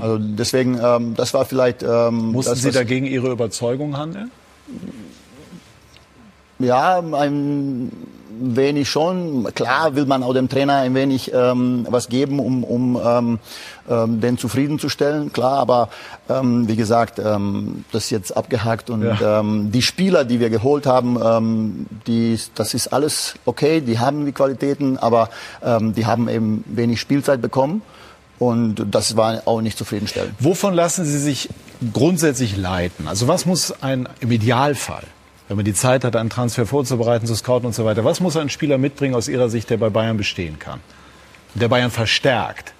Also 0.00 0.18
deswegen, 0.18 0.78
ähm, 0.82 1.14
das 1.14 1.34
war 1.34 1.44
vielleicht. 1.44 1.82
Ähm, 1.82 2.32
Mussten 2.32 2.52
das, 2.52 2.62
Sie 2.62 2.70
dagegen 2.70 3.06
Ihre 3.06 3.30
Überzeugung 3.30 3.96
handeln? 3.96 4.30
Ja, 6.58 6.98
ein 6.98 7.90
wenig 8.40 8.88
schon. 8.88 9.48
Klar 9.54 9.94
will 9.94 10.06
man 10.06 10.22
auch 10.22 10.34
dem 10.34 10.48
Trainer 10.48 10.76
ein 10.76 10.94
wenig 10.94 11.32
ähm, 11.32 11.86
was 11.88 12.08
geben, 12.08 12.40
um, 12.40 12.64
um 12.64 13.00
ähm, 13.02 13.38
ähm, 13.88 14.20
den 14.20 14.38
zufriedenzustellen. 14.38 15.32
Klar, 15.32 15.58
aber 15.58 15.88
ähm, 16.28 16.68
wie 16.68 16.76
gesagt, 16.76 17.18
ähm, 17.18 17.84
das 17.92 18.04
ist 18.04 18.10
jetzt 18.10 18.36
abgehakt 18.36 18.90
und 18.90 19.06
ähm, 19.22 19.70
die 19.72 19.82
Spieler, 19.82 20.24
die 20.24 20.40
wir 20.40 20.50
geholt 20.50 20.86
haben, 20.86 21.18
ähm, 21.22 21.86
die, 22.06 22.38
das 22.54 22.74
ist 22.74 22.88
alles 22.88 23.34
okay. 23.44 23.80
Die 23.80 23.98
haben 23.98 24.26
die 24.26 24.32
Qualitäten, 24.32 24.96
aber 24.96 25.30
ähm, 25.62 25.94
die 25.94 26.06
haben 26.06 26.28
eben 26.28 26.64
wenig 26.66 27.00
Spielzeit 27.00 27.40
bekommen. 27.42 27.82
Und 28.38 28.86
das 28.90 29.18
war 29.18 29.42
auch 29.44 29.60
nicht 29.60 29.76
zufriedenstellend. 29.76 30.32
Wovon 30.38 30.72
lassen 30.72 31.04
Sie 31.04 31.18
sich 31.18 31.50
grundsätzlich 31.92 32.56
leiten? 32.56 33.06
Also 33.06 33.28
was 33.28 33.44
muss 33.44 33.82
ein 33.82 34.08
im 34.20 34.32
Idealfall, 34.32 35.04
wenn 35.50 35.56
man 35.56 35.64
die 35.64 35.74
Zeit 35.74 36.04
hat, 36.04 36.14
einen 36.14 36.30
Transfer 36.30 36.64
vorzubereiten, 36.64 37.26
zu 37.26 37.34
scouten 37.34 37.66
und 37.66 37.74
so 37.74 37.84
weiter, 37.84 38.04
was 38.04 38.20
muss 38.20 38.36
ein 38.36 38.50
Spieler 38.50 38.78
mitbringen 38.78 39.16
aus 39.16 39.26
Ihrer 39.26 39.48
Sicht, 39.48 39.68
der 39.68 39.78
bei 39.78 39.90
Bayern 39.90 40.16
bestehen 40.16 40.60
kann? 40.60 40.78
Der 41.54 41.66
Bayern 41.66 41.90
verstärkt? 41.90 42.72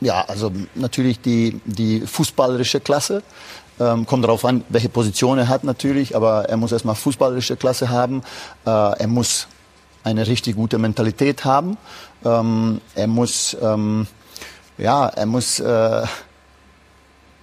Ja, 0.00 0.22
also 0.22 0.50
natürlich 0.74 1.20
die, 1.20 1.60
die 1.64 2.00
fußballerische 2.00 2.80
Klasse. 2.80 3.22
Ähm, 3.78 4.06
kommt 4.06 4.24
darauf 4.24 4.44
an, 4.44 4.64
welche 4.70 4.88
Position 4.88 5.38
er 5.38 5.46
hat 5.46 5.62
natürlich, 5.62 6.16
aber 6.16 6.48
er 6.48 6.56
muss 6.56 6.72
erstmal 6.72 6.96
fußballerische 6.96 7.56
Klasse 7.56 7.90
haben. 7.90 8.22
Äh, 8.66 8.70
er 8.70 9.06
muss 9.06 9.46
eine 10.02 10.26
richtig 10.26 10.56
gute 10.56 10.78
Mentalität 10.78 11.44
haben. 11.44 11.76
Ähm, 12.24 12.80
er 12.96 13.06
muss, 13.06 13.56
ähm, 13.62 14.08
ja, 14.78 15.06
er 15.06 15.26
muss 15.26 15.60
äh, 15.60 16.02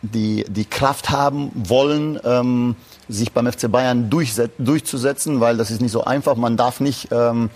die, 0.02 0.44
die 0.50 0.66
Kraft 0.66 1.10
haben, 1.10 1.52
wollen, 1.54 2.20
ähm, 2.26 2.76
sich 3.08 3.32
beim 3.32 3.52
FC 3.52 3.72
Bayern 3.72 4.10
durchzusetzen, 4.10 5.40
weil 5.40 5.58
das 5.58 5.72
ist 5.72 5.82
nicht 5.82 5.92
so 5.92 6.04
einfach. 6.04 6.36
Man 6.36 6.58
darf 6.58 6.80
nicht 6.80 7.10
ähm, 7.12 7.50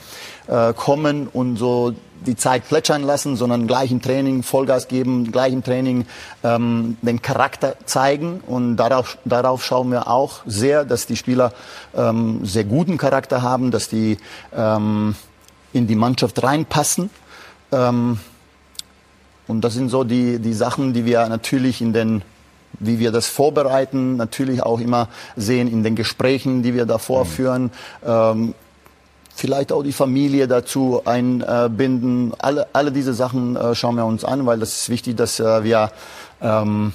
äh, 0.47 0.74
kommen 0.74 1.28
und 1.28 1.58
so 1.58 1.93
die 2.26 2.36
Zeit 2.36 2.68
plätschern 2.68 3.04
lassen, 3.04 3.36
sondern 3.36 3.68
gleich 3.68 3.91
im 3.91 4.02
Training 4.02 4.43
Vollgas 4.43 4.88
geben, 4.88 5.32
gleich 5.32 5.54
im 5.54 5.64
Training 5.64 6.06
ähm, 6.43 6.97
den 7.02 7.22
Charakter 7.22 7.76
zeigen. 7.86 8.41
Und 8.45 8.78
darauf, 8.78 9.18
darauf 9.26 9.64
schauen 9.64 9.91
wir 9.91 10.08
auch 10.08 10.41
sehr, 10.45 10.86
dass 10.86 11.06
die 11.06 11.16
Spieler 11.16 11.54
ähm, 11.95 12.45
sehr 12.45 12.66
guten 12.66 12.97
Charakter 12.97 13.41
haben, 13.41 13.72
dass 13.72 13.89
die 13.89 14.18
ähm, 14.54 15.16
in 15.74 15.88
die 15.88 15.95
Mannschaft 15.95 16.41
reinpassen. 16.43 17.10
Ähm, 17.72 18.20
und 19.47 19.62
das 19.62 19.74
sind 19.74 19.89
so 19.89 20.04
die, 20.04 20.39
die 20.39 20.54
Sachen, 20.54 20.93
die 20.93 21.06
wir 21.06 21.28
natürlich 21.28 21.82
in 21.82 21.93
den, 21.93 22.22
wie 22.80 22.99
wir 22.99 23.11
das 23.11 23.28
vorbereiten, 23.28 24.15
natürlich 24.15 24.63
auch 24.63 24.80
immer 24.80 25.07
sehen 25.36 25.67
in 25.67 25.84
den 25.84 25.95
Gesprächen, 25.95 26.63
die 26.63 26.74
wir 26.74 26.86
davor 26.86 27.26
führen. 27.26 27.72
Ähm, 28.05 28.53
vielleicht 29.36 29.72
auch 29.72 29.84
die 29.84 29.93
Familie 29.93 30.47
dazu 30.47 31.01
einbinden. 31.05 32.34
Alle, 32.38 32.67
alle 32.74 32.91
diese 32.91 33.13
Sachen 33.13 33.55
äh, 33.55 33.74
schauen 33.74 33.95
wir 33.95 34.05
uns 34.05 34.24
an, 34.24 34.45
weil 34.45 34.59
das 34.59 34.82
ist 34.82 34.89
wichtig, 34.89 35.15
dass 35.17 35.39
äh, 35.39 35.63
wir 35.63 35.91
ähm, 36.41 36.93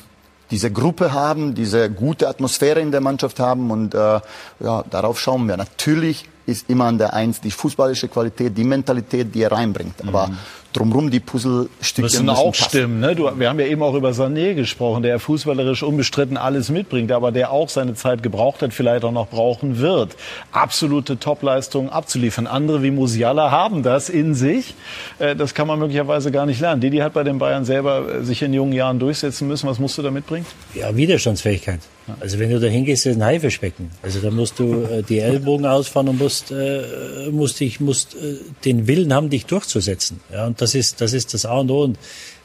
diese 0.50 0.70
Gruppe 0.70 1.12
haben, 1.12 1.54
diese 1.54 1.90
gute 1.90 2.28
Atmosphäre 2.28 2.80
in 2.80 2.92
der 2.92 3.00
Mannschaft 3.00 3.40
haben 3.40 3.70
und 3.70 3.94
äh, 3.94 4.20
ja, 4.60 4.84
darauf 4.90 5.18
schauen 5.18 5.48
wir. 5.48 5.56
Natürlich 5.56 6.28
ist 6.46 6.68
immer 6.68 6.84
an 6.84 6.98
der 6.98 7.14
Eins 7.14 7.40
die 7.40 7.50
fußballische 7.50 8.08
Qualität, 8.08 8.56
die 8.56 8.64
Mentalität, 8.64 9.34
die 9.34 9.42
er 9.42 9.52
reinbringt. 9.52 9.94
Aber 10.06 10.30
drumherum 10.74 11.10
die 11.10 11.20
Puzzlestücke 11.20 12.02
Müssen 12.02 12.26
müssen 12.26 12.28
auch 12.28 12.52
passen. 12.52 12.64
stimmen. 12.68 13.00
Ne? 13.00 13.14
Du, 13.14 13.30
wir 13.38 13.48
haben 13.48 13.58
ja 13.60 13.66
eben 13.66 13.82
auch 13.82 13.94
über 13.94 14.10
Sané 14.10 14.54
gesprochen, 14.54 15.02
der 15.02 15.18
fußballerisch 15.18 15.82
unbestritten 15.82 16.36
alles 16.36 16.68
mitbringt, 16.68 17.10
aber 17.12 17.32
der 17.32 17.50
auch 17.50 17.68
seine 17.70 17.94
Zeit 17.94 18.22
gebraucht 18.22 18.60
hat, 18.60 18.74
vielleicht 18.74 19.04
auch 19.04 19.12
noch 19.12 19.28
brauchen 19.28 19.78
wird, 19.78 20.16
absolute 20.52 21.18
Topleistungen 21.18 21.88
abzuliefern. 21.88 22.46
Andere 22.46 22.82
wie 22.82 22.90
Musiala 22.90 23.50
haben 23.50 23.82
das 23.82 24.08
in 24.10 24.34
sich. 24.34 24.74
Äh, 25.18 25.34
Das 25.36 25.54
kann 25.54 25.66
man 25.66 25.78
möglicherweise 25.78 26.30
gar 26.30 26.44
nicht 26.46 26.60
lernen. 26.60 26.80
Didi 26.80 26.98
hat 26.98 27.12
bei 27.14 27.22
den 27.22 27.38
Bayern 27.38 27.64
selber 27.64 28.20
äh, 28.20 28.24
sich 28.24 28.42
in 28.42 28.52
jungen 28.52 28.72
Jahren 28.72 28.98
durchsetzen 28.98 29.48
müssen. 29.48 29.68
Was 29.68 29.78
musst 29.78 29.96
du 29.96 30.02
da 30.02 30.10
mitbringen? 30.10 30.44
Ja, 30.74 30.94
Widerstandsfähigkeit. 30.96 31.80
Also 32.20 32.38
wenn 32.38 32.50
du 32.50 32.60
da 32.60 32.66
hingehst, 32.66 33.06
ist 33.06 33.16
ein 33.16 33.24
Haifischbecken. 33.24 33.90
Also 34.02 34.20
da 34.20 34.30
musst 34.30 34.58
du 34.58 34.82
äh, 34.82 35.02
die 35.02 35.20
Ellbogen 35.20 35.64
ausfahren 35.64 36.08
und 36.08 36.18
musst, 36.18 36.50
äh, 36.50 37.30
musst, 37.30 37.60
dich, 37.60 37.80
musst 37.80 38.14
äh, 38.14 38.36
den 38.66 38.86
Willen 38.86 39.14
haben, 39.14 39.30
dich 39.30 39.46
durchzusetzen. 39.46 40.20
Ja, 40.30 40.46
und 40.46 40.60
das 40.64 40.74
ist, 40.74 41.00
das 41.00 41.12
ist 41.12 41.34
das 41.34 41.44
A 41.46 41.58
und 41.58 41.70
O. 41.70 41.82
Und 41.82 41.98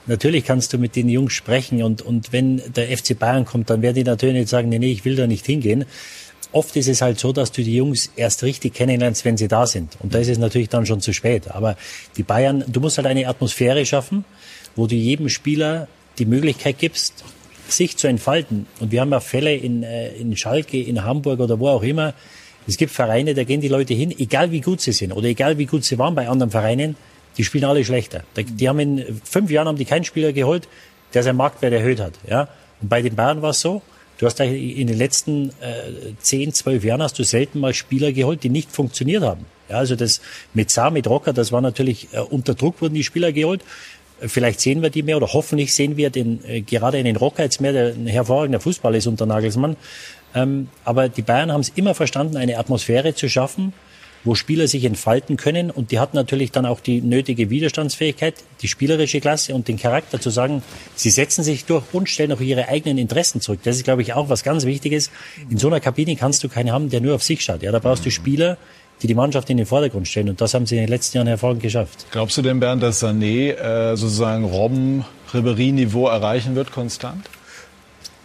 natürlich 0.05 0.45
kannst 0.45 0.73
du 0.73 0.77
mit 0.77 0.95
den 0.95 1.09
Jungs 1.09 1.33
sprechen 1.33 1.81
und, 1.81 2.01
und 2.01 2.31
wenn 2.33 2.61
der 2.73 2.95
FC 2.95 3.17
Bayern 3.17 3.45
kommt, 3.45 3.69
dann 3.69 3.81
werden 3.81 3.95
die 3.95 4.03
natürlich 4.03 4.35
nicht 4.35 4.49
sagen, 4.49 4.69
nee, 4.69 4.79
nee, 4.79 4.91
ich 4.91 5.05
will 5.05 5.15
da 5.15 5.25
nicht 5.25 5.45
hingehen. 5.45 5.85
Oft 6.51 6.75
ist 6.75 6.87
es 6.87 7.01
halt 7.01 7.19
so, 7.19 7.31
dass 7.31 7.51
du 7.51 7.63
die 7.63 7.75
Jungs 7.75 8.11
erst 8.15 8.43
richtig 8.43 8.73
kennenlernst, 8.73 9.23
wenn 9.23 9.37
sie 9.37 9.47
da 9.47 9.67
sind. 9.67 9.97
Und 9.99 10.13
da 10.13 10.19
ist 10.19 10.29
es 10.29 10.39
natürlich 10.39 10.69
dann 10.69 10.85
schon 10.85 10.99
zu 10.99 11.13
spät. 11.13 11.49
Aber 11.51 11.77
die 12.17 12.23
Bayern, 12.23 12.63
du 12.67 12.79
musst 12.79 12.97
halt 12.97 13.07
eine 13.07 13.27
Atmosphäre 13.27 13.85
schaffen, 13.85 14.25
wo 14.75 14.87
du 14.87 14.95
jedem 14.95 15.29
Spieler 15.29 15.87
die 16.17 16.25
Möglichkeit 16.25 16.79
gibst, 16.79 17.23
sich 17.67 17.97
zu 17.97 18.07
entfalten. 18.07 18.65
Und 18.79 18.91
wir 18.91 19.01
haben 19.01 19.11
ja 19.11 19.19
Fälle 19.19 19.55
in, 19.55 19.83
äh, 19.83 20.09
in 20.15 20.35
Schalke, 20.35 20.81
in 20.81 21.03
Hamburg 21.03 21.39
oder 21.39 21.59
wo 21.59 21.69
auch 21.69 21.83
immer. 21.83 22.15
Es 22.67 22.77
gibt 22.77 22.91
Vereine, 22.91 23.35
da 23.35 23.43
gehen 23.43 23.61
die 23.61 23.67
Leute 23.67 23.93
hin, 23.93 24.13
egal 24.17 24.51
wie 24.51 24.61
gut 24.61 24.81
sie 24.81 24.91
sind 24.91 25.11
oder 25.13 25.27
egal 25.27 25.57
wie 25.59 25.65
gut 25.65 25.85
sie 25.85 25.97
waren 25.99 26.15
bei 26.15 26.27
anderen 26.27 26.51
Vereinen, 26.51 26.95
die 27.39 27.45
spielen 27.45 27.63
alle 27.63 27.85
schlechter. 27.85 28.23
Die 28.35 28.67
haben 28.67 28.79
in 28.79 29.21
fünf 29.23 29.49
Jahren 29.49 29.69
haben 29.69 29.77
die 29.77 29.85
keinen 29.85 30.03
Spieler 30.03 30.33
geholt, 30.33 30.67
der 31.13 31.23
seinen 31.23 31.37
Marktwert 31.37 31.71
erhöht 31.71 32.01
hat. 32.01 32.13
Ja? 32.29 32.49
Und 32.81 32.89
bei 32.89 33.01
den 33.01 33.15
Bayern 33.15 33.41
war 33.41 33.51
es 33.51 33.61
so, 33.61 33.81
du 34.17 34.25
hast 34.25 34.41
in 34.41 34.87
den 34.87 34.97
letzten 34.97 35.49
äh, 35.61 36.11
zehn, 36.19 36.51
zwölf 36.51 36.83
Jahren 36.83 37.01
hast 37.01 37.17
du 37.17 37.23
selten 37.23 37.61
mal 37.61 37.73
Spieler 37.73 38.11
geholt, 38.11 38.43
die 38.43 38.49
nicht 38.49 38.73
funktioniert 38.73 39.23
haben. 39.23 39.45
Ja, 39.69 39.77
also 39.77 39.95
das 39.95 40.19
mit 40.53 40.69
Saar, 40.69 40.91
mit 40.91 41.07
Rocker, 41.07 41.31
das 41.31 41.53
war 41.53 41.61
natürlich 41.61 42.09
äh, 42.11 42.19
unter 42.19 42.55
Druck 42.55 42.81
wurden 42.81 42.95
die 42.95 43.05
Spieler 43.05 43.31
geholt. 43.31 43.63
Vielleicht 44.19 44.59
sehen 44.59 44.81
wir 44.81 44.89
die 44.89 45.01
mehr 45.01 45.15
oder 45.15 45.31
hoffentlich 45.31 45.73
sehen 45.73 45.95
wir 45.95 46.09
den, 46.09 46.43
äh, 46.43 46.59
gerade 46.59 46.99
in 46.99 47.05
den 47.05 47.15
Rocker 47.15 47.43
jetzt 47.43 47.61
mehr, 47.61 47.71
der 47.71 47.93
ein 47.93 48.07
hervorragender 48.07 48.59
Fußballer 48.59 48.97
ist 48.97 49.07
unter 49.07 49.25
Nagelsmann. 49.25 49.77
Ähm, 50.35 50.67
aber 50.83 51.07
die 51.07 51.21
Bayern 51.21 51.53
haben 51.53 51.61
es 51.61 51.69
immer 51.69 51.95
verstanden, 51.95 52.35
eine 52.35 52.57
Atmosphäre 52.57 53.15
zu 53.15 53.29
schaffen, 53.29 53.71
wo 54.23 54.35
Spieler 54.35 54.67
sich 54.67 54.85
entfalten 54.85 55.37
können. 55.37 55.71
Und 55.71 55.91
die 55.91 55.99
hatten 55.99 56.15
natürlich 56.15 56.51
dann 56.51 56.65
auch 56.65 56.79
die 56.79 57.01
nötige 57.01 57.49
Widerstandsfähigkeit, 57.49 58.35
die 58.61 58.67
spielerische 58.67 59.21
Klasse 59.21 59.55
und 59.55 59.67
den 59.67 59.77
Charakter 59.77 60.19
zu 60.19 60.29
sagen, 60.29 60.63
sie 60.95 61.09
setzen 61.09 61.43
sich 61.43 61.65
durch 61.65 61.83
und 61.93 62.09
stellen 62.09 62.31
auch 62.31 62.41
ihre 62.41 62.67
eigenen 62.67 62.97
Interessen 62.97 63.41
zurück. 63.41 63.59
Das 63.63 63.77
ist, 63.77 63.83
glaube 63.83 64.01
ich, 64.01 64.13
auch 64.13 64.29
was 64.29 64.43
ganz 64.43 64.65
Wichtiges. 64.65 65.11
In 65.49 65.57
so 65.57 65.67
einer 65.67 65.79
Kabine 65.79 66.15
kannst 66.15 66.43
du 66.43 66.49
keinen 66.49 66.71
haben, 66.71 66.89
der 66.89 67.01
nur 67.01 67.15
auf 67.15 67.23
sich 67.23 67.41
schaut. 67.41 67.63
Ja, 67.63 67.71
da 67.71 67.79
brauchst 67.79 68.05
du 68.05 68.11
Spieler, 68.11 68.57
die 69.01 69.07
die 69.07 69.15
Mannschaft 69.15 69.49
in 69.49 69.57
den 69.57 69.65
Vordergrund 69.65 70.07
stellen. 70.07 70.29
Und 70.29 70.41
das 70.41 70.53
haben 70.53 70.65
sie 70.65 70.75
in 70.75 70.81
den 70.81 70.89
letzten 70.89 71.17
Jahren 71.17 71.27
hervorragend 71.27 71.63
geschafft. 71.63 72.05
Glaubst 72.11 72.37
du 72.37 72.41
denn, 72.41 72.59
Bernd, 72.59 72.83
dass 72.83 73.01
Sané 73.03 73.51
äh, 73.53 73.95
sozusagen 73.95 74.43
Robben-Ribéry-Niveau 74.43 76.07
erreichen 76.07 76.55
wird, 76.55 76.71
konstant? 76.71 77.29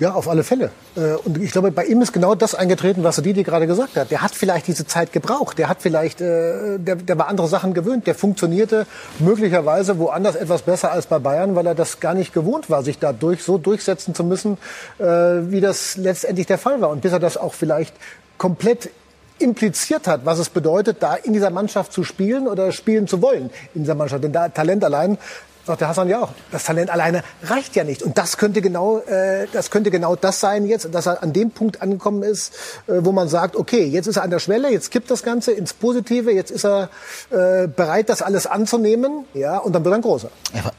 Ja, 0.00 0.12
auf 0.14 0.28
alle 0.28 0.42
Fälle. 0.42 0.70
Äh, 0.96 1.12
Und 1.24 1.38
ich 1.38 1.52
glaube, 1.52 1.70
bei 1.70 1.84
ihm 1.84 2.02
ist 2.02 2.12
genau 2.12 2.34
das 2.34 2.54
eingetreten, 2.56 3.04
was 3.04 3.16
Didi 3.16 3.44
gerade 3.44 3.68
gesagt 3.68 3.96
hat. 3.96 4.10
Der 4.10 4.22
hat 4.22 4.34
vielleicht 4.34 4.66
diese 4.66 4.86
Zeit 4.86 5.12
gebraucht. 5.12 5.56
Der 5.56 5.68
hat 5.68 5.78
vielleicht, 5.80 6.20
äh, 6.20 6.78
der, 6.78 6.96
der 6.96 7.16
war 7.16 7.28
andere 7.28 7.46
Sachen 7.46 7.74
gewöhnt. 7.74 8.08
Der 8.08 8.16
funktionierte 8.16 8.86
möglicherweise 9.20 9.98
woanders 9.98 10.34
etwas 10.34 10.62
besser 10.62 10.90
als 10.90 11.06
bei 11.06 11.20
Bayern, 11.20 11.54
weil 11.54 11.66
er 11.66 11.76
das 11.76 12.00
gar 12.00 12.14
nicht 12.14 12.32
gewohnt 12.32 12.70
war, 12.70 12.82
sich 12.82 12.98
da 12.98 13.12
durch, 13.12 13.44
so 13.44 13.56
durchsetzen 13.56 14.16
zu 14.16 14.24
müssen, 14.24 14.58
äh, 14.98 15.04
wie 15.04 15.60
das 15.60 15.96
letztendlich 15.96 16.46
der 16.48 16.58
Fall 16.58 16.80
war. 16.80 16.90
Und 16.90 17.02
bis 17.02 17.12
er 17.12 17.20
das 17.20 17.36
auch 17.36 17.54
vielleicht 17.54 17.94
komplett 18.36 18.90
impliziert 19.38 20.08
hat, 20.08 20.24
was 20.24 20.38
es 20.40 20.48
bedeutet, 20.48 21.02
da 21.02 21.14
in 21.14 21.32
dieser 21.32 21.50
Mannschaft 21.50 21.92
zu 21.92 22.02
spielen 22.02 22.48
oder 22.48 22.72
spielen 22.72 23.06
zu 23.06 23.22
wollen 23.22 23.50
in 23.74 23.82
dieser 23.82 23.94
Mannschaft. 23.94 24.24
Denn 24.24 24.32
da 24.32 24.48
Talent 24.48 24.84
allein 24.84 25.18
sagt 25.64 25.80
der 25.80 25.88
Hassan 25.88 26.08
ja 26.08 26.20
auch, 26.20 26.30
das 26.50 26.64
Talent 26.64 26.90
alleine 26.90 27.22
reicht 27.42 27.76
ja 27.76 27.84
nicht. 27.84 28.02
Und 28.02 28.18
das 28.18 28.36
könnte 28.36 28.60
genau, 28.60 28.98
äh, 28.98 29.46
das 29.52 29.70
könnte 29.70 29.90
genau 29.90 30.16
das 30.16 30.40
sein 30.40 30.66
jetzt, 30.66 30.94
dass 30.94 31.06
er 31.06 31.22
an 31.22 31.32
dem 31.32 31.50
Punkt 31.50 31.82
angekommen 31.82 32.22
ist, 32.22 32.54
äh, 32.86 32.92
wo 33.00 33.12
man 33.12 33.28
sagt, 33.28 33.56
okay, 33.56 33.84
jetzt 33.84 34.06
ist 34.06 34.16
er 34.16 34.22
an 34.22 34.30
der 34.30 34.40
Schwelle, 34.40 34.70
jetzt 34.70 34.90
kippt 34.90 35.10
das 35.10 35.22
Ganze 35.22 35.52
ins 35.52 35.72
Positive, 35.72 36.32
jetzt 36.32 36.50
ist 36.50 36.64
er 36.64 36.90
äh, 37.30 37.66
bereit, 37.66 38.08
das 38.08 38.22
alles 38.22 38.46
anzunehmen, 38.46 39.24
ja, 39.34 39.58
und 39.58 39.72
dann 39.72 39.84
wird 39.84 39.92
er 39.92 39.96
ein 39.96 40.02
großer. 40.02 40.30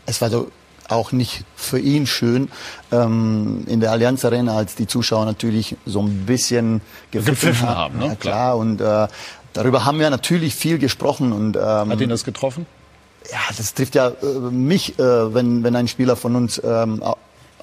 Es 0.06 0.22
war 0.22 0.30
so 0.30 0.50
auch 0.88 1.12
nicht 1.12 1.46
für 1.56 1.80
ihn 1.80 2.06
schön 2.06 2.50
ähm, 2.92 3.64
in 3.68 3.80
der 3.80 3.92
Allianz 3.92 4.24
Arena, 4.24 4.56
als 4.56 4.76
die 4.76 4.86
Zuschauer 4.86 5.26
natürlich 5.26 5.78
so 5.86 6.02
ein 6.02 6.26
bisschen 6.26 6.82
gepfiffen 7.12 7.68
haben. 7.68 8.00
Ne? 8.00 8.06
Ja, 8.08 8.16
klar, 8.16 8.58
und 8.58 8.82
äh, 8.82 9.08
darüber 9.54 9.86
haben 9.86 10.00
wir 10.00 10.10
natürlich 10.10 10.54
viel 10.54 10.78
gesprochen. 10.78 11.32
Und, 11.32 11.56
ähm, 11.56 11.90
Hat 11.90 12.02
ihn 12.02 12.10
das 12.10 12.24
getroffen? 12.24 12.68
Ja, 13.32 13.40
das 13.56 13.74
trifft 13.74 13.96
ja 13.96 14.10
äh, 14.10 14.26
mich, 14.52 15.00
äh, 15.00 15.34
wenn, 15.34 15.64
wenn 15.64 15.76
ein 15.76 15.88
Spieler 15.88 16.16
von 16.16 16.36
uns 16.36 16.62
ähm, 16.64 17.02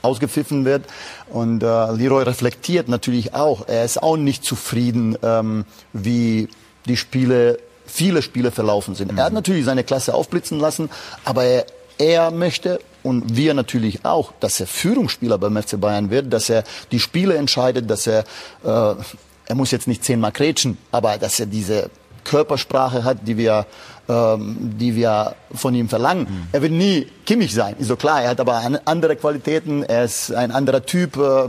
ausgepfiffen 0.02 0.64
wird. 0.64 0.84
Und 1.30 1.62
äh, 1.62 1.92
Leroy 1.92 2.24
reflektiert 2.24 2.88
natürlich 2.88 3.34
auch. 3.34 3.68
Er 3.68 3.84
ist 3.84 4.02
auch 4.02 4.16
nicht 4.16 4.44
zufrieden, 4.44 5.16
ähm, 5.22 5.64
wie 5.92 6.48
die 6.86 6.96
Spiele, 6.96 7.58
viele 7.86 8.22
Spiele 8.22 8.50
verlaufen 8.50 8.94
sind. 8.94 9.12
Mhm. 9.12 9.18
Er 9.18 9.24
hat 9.24 9.32
natürlich 9.32 9.64
seine 9.64 9.84
Klasse 9.84 10.14
aufblitzen 10.14 10.58
lassen, 10.58 10.90
aber 11.24 11.44
er, 11.44 11.66
er 11.98 12.30
möchte 12.30 12.80
und 13.02 13.36
wir 13.36 13.54
natürlich 13.54 14.04
auch, 14.04 14.32
dass 14.40 14.60
er 14.60 14.66
Führungsspieler 14.66 15.38
beim 15.38 15.60
FC 15.60 15.80
Bayern 15.80 16.10
wird, 16.10 16.32
dass 16.32 16.48
er 16.48 16.64
die 16.92 17.00
Spiele 17.00 17.36
entscheidet, 17.36 17.90
dass 17.90 18.06
er, 18.06 18.20
äh, 18.64 18.94
er 19.46 19.54
muss 19.54 19.70
jetzt 19.70 19.88
nicht 19.88 20.04
zehnmal 20.04 20.32
kretschen, 20.32 20.78
aber 20.92 21.18
dass 21.18 21.40
er 21.40 21.46
diese 21.46 21.90
Körpersprache 22.24 23.02
hat, 23.02 23.18
die 23.26 23.36
wir, 23.36 23.66
ähm, 24.08 24.56
die 24.78 24.96
wir 24.96 25.34
von 25.54 25.74
ihm 25.74 25.88
verlangen. 25.88 26.22
Mhm. 26.24 26.46
Er 26.52 26.62
wird 26.62 26.72
nie 26.72 27.06
Kimmich 27.24 27.54
sein, 27.54 27.76
ist 27.78 27.88
so 27.88 27.96
klar. 27.96 28.22
Er 28.22 28.30
hat 28.30 28.40
aber 28.40 28.62
andere 28.84 29.16
Qualitäten. 29.16 29.82
Er 29.84 30.04
ist 30.04 30.32
ein 30.32 30.50
anderer 30.50 30.84
Typ, 30.84 31.16
äh, 31.16 31.48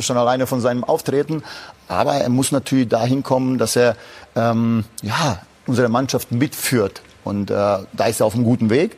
schon 0.00 0.16
alleine 0.16 0.46
von 0.46 0.60
seinem 0.60 0.84
Auftreten. 0.84 1.42
Aber 1.88 2.14
er 2.14 2.28
muss 2.28 2.52
natürlich 2.52 2.88
dahin 2.88 3.22
kommen, 3.22 3.58
dass 3.58 3.76
er 3.76 3.96
ähm, 4.36 4.84
ja 5.02 5.40
unsere 5.66 5.88
Mannschaft 5.88 6.30
mitführt. 6.30 7.02
Und 7.24 7.50
äh, 7.50 7.54
da 7.54 8.06
ist 8.06 8.20
er 8.20 8.26
auf 8.26 8.34
einem 8.34 8.44
guten 8.44 8.70
Weg. 8.70 8.96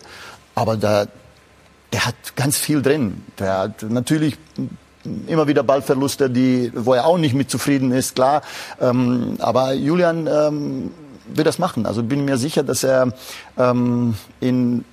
Aber 0.55 0.77
da, 0.77 1.07
der 1.93 2.07
hat 2.07 2.15
ganz 2.35 2.57
viel 2.57 2.83
drin. 2.83 3.23
Der 3.39 3.59
hat 3.59 3.83
natürlich 3.83 4.37
immer 5.27 5.47
wieder 5.47 5.63
Ballverluste, 5.63 6.29
die, 6.29 6.73
wo 6.75 6.95
er 6.95 7.07
auch 7.07 7.19
nicht 7.19 7.35
mit 7.35 7.51
zufrieden 7.51 7.93
ist, 7.93 8.17
klar. 8.17 8.43
Ähm, 8.81 9.37
aber 9.39 9.73
Julian 9.75 10.27
ähm, 10.27 10.91
wird 11.29 11.47
das 11.47 11.59
machen. 11.59 11.87
Also 11.87 12.03
bin 12.03 12.25
mir 12.25 12.37
sicher, 12.37 12.63
dass 12.63 12.85
er 12.85 13.13
ähm, 13.59 14.15
ihn 14.41 14.85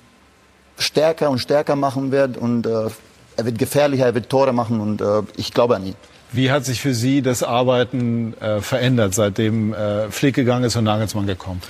stärker 0.78 1.30
und 1.30 1.38
stärker 1.38 1.76
machen 1.76 2.10
wird 2.10 2.36
und 2.36 2.66
äh, 2.66 2.88
er 3.36 3.44
wird 3.44 3.58
gefährlicher, 3.58 4.06
er 4.06 4.14
wird 4.14 4.28
Tore 4.28 4.52
machen 4.52 4.80
und 4.80 5.00
äh, 5.00 5.22
ich 5.36 5.52
glaube 5.52 5.76
an 5.76 5.86
ihn. 5.86 5.94
Wie 6.32 6.50
hat 6.50 6.64
sich 6.64 6.80
für 6.80 6.94
Sie 6.94 7.22
das 7.22 7.44
Arbeiten 7.44 8.34
äh, 8.40 8.60
verändert, 8.60 9.14
seitdem 9.14 9.72
äh, 9.72 10.10
Flick 10.10 10.34
gegangen 10.34 10.64
ist 10.64 10.74
und 10.74 10.84
Nagelsmann 10.84 11.26
gekommen? 11.26 11.62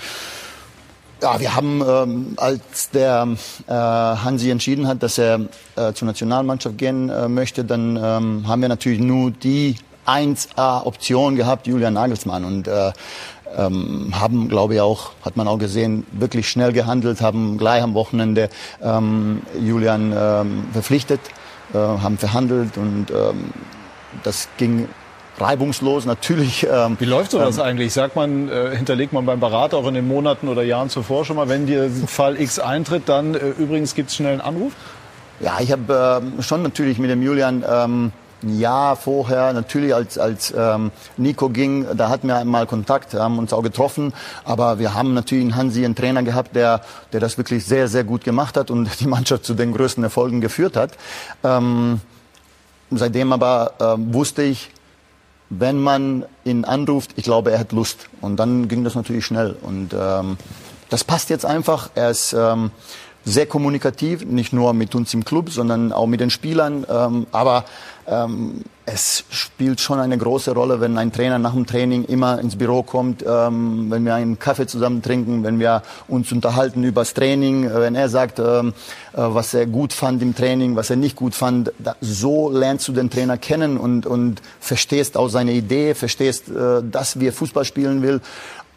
Ja, 1.23 1.39
wir 1.39 1.55
haben, 1.55 1.83
ähm, 1.87 2.35
als 2.37 2.91
der 2.91 3.29
äh, 3.67 3.73
Hansi 3.73 4.51
entschieden 4.51 4.87
hat, 4.87 5.03
dass 5.03 5.19
er 5.19 5.41
äh, 5.77 5.93
zur 5.93 6.07
Nationalmannschaft 6.07 6.77
gehen 6.77 7.09
äh, 7.09 7.29
möchte, 7.29 7.65
dann 7.65 7.97
ähm, 7.97 8.49
haben 8.49 8.62
wir 8.62 8.69
natürlich 8.69 9.01
nur 9.01 9.31
die 9.31 9.77
1A-Option 10.07 11.37
gehabt, 11.37 11.67
Julian 11.67 11.95
Nagelsmann. 11.95 12.45
Und 12.45 12.69
äh, 12.69 12.93
ähm, 13.57 14.12
haben, 14.18 14.48
glaube 14.48 14.74
ich 14.74 14.80
auch, 14.80 15.12
hat 15.24 15.36
man 15.36 15.48
auch 15.48 15.59
gesehen, 15.59 16.07
wirklich 16.12 16.48
schnell 16.48 16.72
gehandelt, 16.72 17.20
haben 17.20 17.59
gleich 17.59 17.82
am 17.82 17.94
Wochenende 17.94 18.48
ähm, 18.82 19.42
Julian 19.61 20.12
ähm, 20.16 20.64
verpflichtet, 20.72 21.20
äh, 21.72 21.78
haben 21.78 22.18
verhandelt 22.18 22.76
und 22.76 23.07
ähm, 23.11 23.52
das 24.22 24.48
ging 24.59 24.88
reibungslos 25.38 26.07
natürlich. 26.07 26.66
Ähm, 26.70 26.96
Wie 26.98 27.05
läuft 27.05 27.32
sowas 27.32 27.59
ähm, 27.59 27.64
eigentlich? 27.64 27.92
Sagt 27.92 28.16
man, 28.16 28.48
äh, 28.48 28.76
hinterlegt 28.76 29.12
man 29.12 29.26
beim 29.26 29.40
Berater 29.40 29.76
auch 29.76 29.86
in 29.86 29.94
den 29.94 30.07
Monaten 30.07 30.48
oder 30.48 30.62
Jahren 30.62 30.90
zuvor 30.90 31.24
schon 31.24 31.36
mal, 31.36 31.48
wenn 31.48 31.66
dir 31.66 31.90
Fall 32.07 32.40
X 32.40 32.59
eintritt, 32.59 33.09
dann 33.09 33.34
äh, 33.34 33.48
übrigens 33.59 33.94
gibt 33.94 34.11
es 34.11 34.16
schnell 34.16 34.32
einen 34.32 34.40
Anruf? 34.40 34.72
Ja, 35.40 35.59
ich 35.61 35.72
habe 35.72 36.22
äh, 36.38 36.42
schon 36.42 36.62
natürlich 36.62 36.98
mit 36.98 37.11
dem 37.11 37.22
Julian 37.22 37.64
ähm, 37.68 38.12
ein 38.45 38.59
Jahr 38.59 38.97
vorher, 38.97 39.53
natürlich 39.53 39.95
als, 39.95 40.18
als 40.18 40.55
ähm, 40.57 40.90
Nico 41.16 41.49
ging, 41.49 41.86
da 41.97 42.09
hatten 42.09 42.28
wir 42.28 42.36
einmal 42.36 42.66
Kontakt, 42.66 43.14
haben 43.14 43.38
uns 43.38 43.53
auch 43.53 43.62
getroffen, 43.62 44.12
aber 44.45 44.78
wir 44.78 44.95
haben 44.95 45.14
natürlich 45.14 45.45
in 45.45 45.57
Hansi 45.57 45.84
einen 45.84 45.95
Trainer 45.95 46.22
gehabt, 46.22 46.55
der, 46.55 46.82
der 47.12 47.20
das 47.20 47.38
wirklich 47.38 47.64
sehr, 47.64 47.88
sehr 47.88 48.05
gut 48.05 48.24
gemacht 48.24 48.57
hat 48.57 48.70
und 48.70 48.88
die 49.01 49.07
Mannschaft 49.07 49.45
zu 49.45 49.55
den 49.55 49.72
größten 49.72 50.05
Erfolgen 50.05 50.40
geführt 50.40 50.76
hat. 50.76 50.92
Ähm, 51.42 52.01
seitdem 52.90 53.32
aber 53.32 53.72
ähm, 53.80 54.14
wusste 54.14 54.42
ich, 54.42 54.70
wenn 55.51 55.80
man 55.80 56.24
ihn 56.45 56.64
anruft, 56.64 57.12
ich 57.16 57.24
glaube, 57.24 57.53
er 57.53 57.59
hat 57.59 57.72
Lust. 57.72 58.09
Und 58.20 58.36
dann 58.36 58.68
ging 58.68 58.82
das 58.82 58.95
natürlich 58.95 59.26
schnell. 59.26 59.57
Und 59.61 59.95
ähm, 59.95 60.36
das 60.88 61.05
passt 61.05 61.30
jetzt 61.30 61.45
einfach. 61.45 61.90
Er 61.95 62.11
ist 62.11 62.32
ähm, 62.32 62.70
sehr 63.25 63.47
kommunikativ, 63.47 64.25
nicht 64.25 64.53
nur 64.53 64.75
mit 64.75 64.95
uns 64.95 65.14
im 65.14 65.25
Club, 65.25 65.51
sondern 65.51 65.93
auch 65.93 66.07
mit 66.07 66.20
den 66.20 66.31
Spielern. 66.31 66.87
Ähm, 66.91 67.27
aber 67.33 67.64
ähm, 68.07 68.62
es 68.87 69.25
spielt 69.31 69.81
schon 69.81 69.99
eine 69.99 70.18
große 70.18 70.53
Rolle, 70.53 70.81
wenn 70.81 70.99
ein 70.99 71.11
Trainer 71.11 71.39
nach 71.39 71.55
dem 71.55 71.66
Training 71.66 72.05
immer 72.05 72.39
ins 72.39 72.57
Büro 72.57 72.83
kommt, 72.83 73.25
ähm, 73.27 73.87
wenn 73.89 74.05
wir 74.05 74.14
einen 74.14 74.39
Kaffee 74.39 74.66
zusammen 74.66 75.01
trinken, 75.01 75.43
wenn 75.43 75.59
wir 75.59 75.83
uns 76.07 76.31
unterhalten 76.31 76.85
über 76.85 77.01
das 77.01 77.14
Training, 77.14 77.64
äh, 77.64 77.81
wenn 77.81 77.95
er 77.95 78.11
sagt, 78.11 78.41
ähm, 78.41 78.75
äh, 79.14 79.16
was 79.16 79.55
er 79.55 79.66
gut 79.66 79.95
fand 79.95 80.20
im 80.20 80.35
Training, 80.35 80.77
was 80.77 80.91
er 80.91 80.97
nicht 80.97 81.16
gut 81.16 81.35
fand. 81.35 81.72
Da, 81.79 81.97
so 82.03 82.51
lernst 82.51 82.87
du 82.89 82.93
den 82.93 83.09
Trainer 83.09 83.39
kennen 83.39 83.79
und, 83.79 84.05
und 84.05 84.43
verstehst 84.61 85.16
auch 85.16 85.29
seine 85.29 85.53
Idee, 85.53 85.95
verstehst, 85.95 86.51
äh, 86.51 86.83
dass 86.83 87.18
wir 87.20 87.33
Fußball 87.33 87.64
spielen 87.64 88.03
will. 88.03 88.20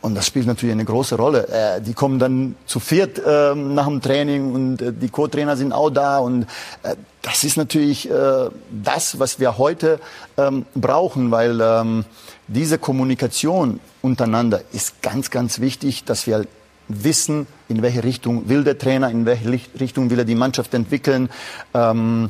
Und 0.01 0.15
das 0.15 0.27
spielt 0.27 0.45
natürlich 0.45 0.73
eine 0.73 0.85
große 0.85 1.15
Rolle. 1.15 1.47
Äh, 1.47 1.81
die 1.81 1.93
kommen 1.93 2.19
dann 2.19 2.55
zu 2.65 2.79
viert 2.79 3.19
äh, 3.19 3.55
nach 3.55 3.87
dem 3.87 4.01
Training 4.01 4.53
und 4.53 4.81
äh, 4.81 4.93
die 4.93 5.09
Co-Trainer 5.09 5.57
sind 5.57 5.73
auch 5.73 5.89
da. 5.89 6.19
Und 6.19 6.43
äh, 6.83 6.95
das 7.23 7.43
ist 7.43 7.57
natürlich 7.57 8.09
äh, 8.09 8.49
das, 8.71 9.19
was 9.19 9.39
wir 9.39 9.57
heute 9.57 9.99
ähm, 10.37 10.65
brauchen, 10.75 11.31
weil 11.31 11.59
ähm, 11.61 12.05
diese 12.47 12.77
Kommunikation 12.77 13.79
untereinander 14.01 14.61
ist 14.71 15.01
ganz, 15.01 15.31
ganz 15.31 15.59
wichtig, 15.59 16.05
dass 16.05 16.27
wir 16.27 16.45
wissen, 16.87 17.47
in 17.67 17.81
welche 17.81 18.03
Richtung 18.03 18.47
will 18.49 18.63
der 18.63 18.77
Trainer, 18.77 19.09
in 19.09 19.25
welche 19.25 19.51
Richtung 19.79 20.09
will 20.09 20.19
er 20.19 20.25
die 20.25 20.35
Mannschaft 20.35 20.73
entwickeln. 20.73 21.29
Ähm, 21.73 22.29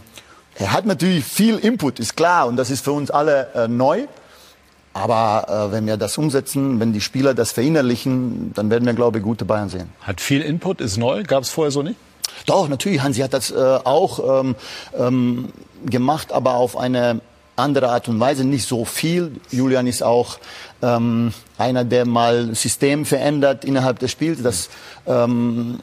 er 0.56 0.72
hat 0.72 0.86
natürlich 0.86 1.24
viel 1.24 1.58
Input, 1.58 2.00
ist 2.00 2.18
klar, 2.18 2.48
und 2.48 2.56
das 2.56 2.72
ist 2.72 2.84
für 2.84 2.94
uns 2.94 3.12
alle 3.12 3.50
äh, 3.54 3.68
neu. 3.68 4.08
Aber 4.98 5.70
äh, 5.70 5.72
wenn 5.72 5.86
wir 5.86 5.96
das 5.96 6.18
umsetzen, 6.18 6.80
wenn 6.80 6.92
die 6.92 7.02
Spieler 7.02 7.36
das 7.36 7.52
verinnerlichen, 7.52 8.52
dann 8.56 8.72
werden 8.72 8.86
wir, 8.86 8.94
glaube 8.94 9.20
ich, 9.20 9.24
gute 9.24 9.46
Bayern 9.46 9.70
sehen. 9.70 9.90
Hat 10.02 10.22
viel 10.22 10.42
Input, 10.42 10.82
ist 10.82 10.98
neu, 10.98 11.24
gab 11.24 11.44
es 11.44 11.50
vorher 11.50 11.72
so 11.72 11.84
nicht? 11.84 11.98
Doch, 12.48 12.68
natürlich. 12.68 13.02
Hansi 13.02 13.22
hat 13.22 13.34
das 13.34 13.52
äh, 13.52 13.56
auch 13.56 14.42
ähm, 14.42 14.56
ähm, 14.98 15.50
gemacht, 15.86 16.32
aber 16.32 16.56
auf 16.56 16.76
eine 16.76 17.22
andere 17.56 17.90
Art 17.90 18.08
und 18.08 18.20
Weise, 18.20 18.44
nicht 18.44 18.68
so 18.68 18.86
viel. 18.86 19.40
Julian 19.52 19.86
ist 19.86 20.02
auch 20.02 20.40
ähm, 20.82 21.32
einer, 21.58 21.84
der 21.84 22.06
mal 22.06 22.56
System 22.56 23.06
verändert 23.06 23.66
innerhalb 23.66 24.00
des 24.00 24.12
Spiels. 24.12 24.42
Das 24.42 24.70
ähm, 25.06 25.80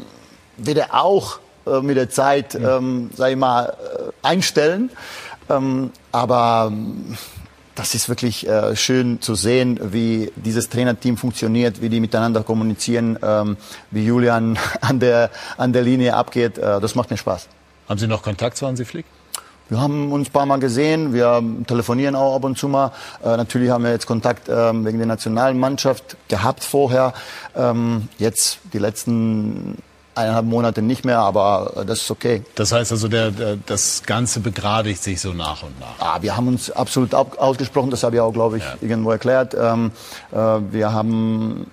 wird 0.56 0.78
er 0.78 0.94
auch 0.94 1.38
äh, 1.66 1.80
mit 1.80 1.96
der 1.96 2.10
Zeit, 2.10 2.54
ähm, 2.56 3.10
sag 3.14 3.30
ich 3.30 3.36
mal, 3.36 3.66
äh, 3.66 4.26
einstellen. 4.26 4.90
Ähm, 5.48 5.90
aber 6.10 6.72
das 7.74 7.94
ist 7.94 8.08
wirklich 8.08 8.46
äh, 8.48 8.76
schön 8.76 9.20
zu 9.20 9.34
sehen, 9.34 9.78
wie 9.92 10.32
dieses 10.36 10.68
Trainerteam 10.68 11.16
funktioniert, 11.16 11.82
wie 11.82 11.88
die 11.88 12.00
miteinander 12.00 12.42
kommunizieren, 12.42 13.18
ähm, 13.22 13.56
wie 13.90 14.04
Julian 14.04 14.58
an 14.80 15.00
der, 15.00 15.30
an 15.56 15.72
der 15.72 15.82
Linie 15.82 16.14
abgeht. 16.14 16.58
Äh, 16.58 16.80
das 16.80 16.94
macht 16.94 17.10
mir 17.10 17.16
Spaß. 17.16 17.48
Haben 17.88 17.98
Sie 17.98 18.06
noch 18.06 18.22
Kontakt 18.22 18.56
zu 18.56 18.66
Hansi 18.66 18.84
Flick? 18.84 19.06
Wir 19.68 19.80
haben 19.80 20.12
uns 20.12 20.28
ein 20.28 20.32
paar 20.32 20.44
Mal 20.44 20.58
gesehen, 20.58 21.14
wir 21.14 21.42
telefonieren 21.66 22.14
auch 22.14 22.36
ab 22.36 22.44
und 22.44 22.58
zu 22.58 22.68
mal. 22.68 22.92
Äh, 23.24 23.36
natürlich 23.36 23.70
haben 23.70 23.82
wir 23.82 23.92
jetzt 23.92 24.06
Kontakt 24.06 24.48
ähm, 24.48 24.84
wegen 24.84 24.98
der 24.98 25.06
nationalen 25.06 25.58
Mannschaft 25.58 26.16
gehabt 26.28 26.62
vorher. 26.64 27.14
Ähm, 27.56 28.08
jetzt 28.18 28.58
die 28.74 28.78
letzten 28.78 29.78
eineinhalb 30.14 30.46
Monate 30.46 30.82
nicht 30.82 31.04
mehr, 31.04 31.18
aber 31.18 31.84
das 31.86 32.02
ist 32.02 32.10
okay. 32.10 32.42
Das 32.54 32.72
heißt 32.72 32.92
also, 32.92 33.08
der, 33.08 33.30
der, 33.30 33.56
das 33.56 34.02
Ganze 34.04 34.40
begradigt 34.40 35.02
sich 35.02 35.20
so 35.20 35.32
nach 35.32 35.62
und 35.62 35.78
nach. 35.80 35.94
Ah, 35.98 36.18
wir 36.20 36.36
haben 36.36 36.48
uns 36.48 36.70
absolut 36.70 37.14
ausgesprochen, 37.14 37.90
das 37.90 38.02
habe 38.02 38.16
ich 38.16 38.20
auch, 38.20 38.32
glaube 38.32 38.58
ich, 38.58 38.64
ja. 38.64 38.74
irgendwo 38.80 39.10
erklärt. 39.10 39.54
Ähm, 39.58 39.92
äh, 40.32 40.36
wir 40.36 40.92
haben 40.92 41.66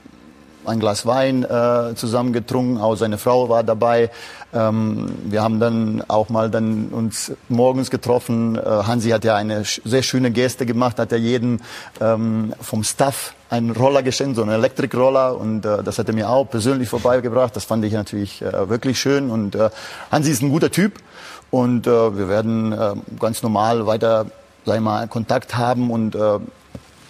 ein 0.65 0.79
Glas 0.79 1.05
Wein 1.05 1.43
äh, 1.43 1.95
zusammen 1.95 2.31
auch 2.79 2.95
seine 2.95 3.17
Frau 3.17 3.49
war 3.49 3.63
dabei. 3.63 4.09
Ähm, 4.53 5.11
wir 5.25 5.41
haben 5.41 5.59
dann 5.59 6.03
auch 6.07 6.29
mal 6.29 6.49
dann 6.49 6.89
uns 6.89 7.31
morgens 7.49 7.89
getroffen. 7.89 8.57
Äh, 8.57 8.61
Hansi 8.61 9.09
hat 9.09 9.23
ja 9.23 9.35
eine 9.35 9.63
sehr 9.63 10.03
schöne 10.03 10.31
Geste 10.31 10.65
gemacht, 10.65 10.99
hat 10.99 11.11
er 11.11 11.17
jedem 11.17 11.59
ähm, 11.99 12.53
vom 12.59 12.83
Staff 12.83 13.33
einen 13.49 13.71
Roller 13.71 14.03
geschenkt, 14.03 14.35
so 14.37 14.41
einen 14.41 14.51
Elektrikroller 14.51 15.37
und 15.37 15.65
äh, 15.65 15.83
das 15.83 15.99
hat 15.99 16.07
er 16.07 16.13
mir 16.13 16.29
auch 16.29 16.45
persönlich 16.45 16.89
vorbeigebracht. 16.89 17.55
Das 17.55 17.65
fand 17.65 17.83
ich 17.85 17.93
natürlich 17.93 18.41
äh, 18.41 18.69
wirklich 18.69 18.99
schön 18.99 19.29
und 19.29 19.55
äh, 19.55 19.69
Hansi 20.11 20.31
ist 20.31 20.41
ein 20.41 20.49
guter 20.49 20.71
Typ 20.71 20.93
und 21.49 21.87
äh, 21.87 22.17
wir 22.17 22.29
werden 22.29 22.71
äh, 22.71 22.93
ganz 23.19 23.43
normal 23.43 23.85
weiter, 23.85 24.25
sag 24.65 24.75
ich 24.75 24.81
mal, 24.81 25.07
Kontakt 25.07 25.57
haben 25.57 25.91
und 25.91 26.15
äh, 26.15 26.39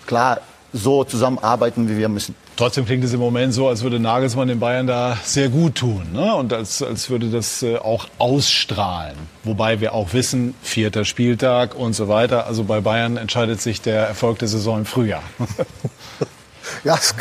klar 0.08 0.40
so 0.74 1.04
zusammenarbeiten, 1.04 1.90
wie 1.90 1.98
wir 1.98 2.10
müssen. 2.10 2.36
Trotzdem 2.58 2.86
klingt 2.86 3.04
es 3.04 3.14
im 3.14 3.20
Moment 3.20 3.54
so, 3.54 3.68
als 3.68 3.82
würde 3.82 4.00
Nagelsmann 4.00 4.48
den 4.48 4.60
Bayern 4.60 4.86
da 4.86 5.18
sehr 5.24 5.50
gut 5.50 5.76
tun 5.76 6.08
ne? 6.14 6.36
und 6.36 6.54
als, 6.54 6.84
als 6.84 7.10
würde 7.10 7.30
das 7.30 7.64
äh, 7.64 7.78
auch 7.78 8.08
ausstrahlen. 8.18 9.16
Wobei 9.44 9.80
wir 9.80 9.94
auch 9.94 10.14
wissen, 10.14 10.54
vierter 10.62 11.06
Spieltag 11.06 11.76
und 11.76 11.94
so 11.94 12.08
weiter. 12.08 12.46
Also 12.46 12.64
bei 12.64 12.82
Bayern 12.82 13.18
entscheidet 13.18 13.62
sich 13.62 13.82
der 13.82 14.06
Erfolg 14.06 14.40
der 14.40 14.48
Saison 14.48 14.80
im 14.80 14.86
Frühjahr. 14.86 15.24
Ja, 16.84 16.96
es, 16.96 17.14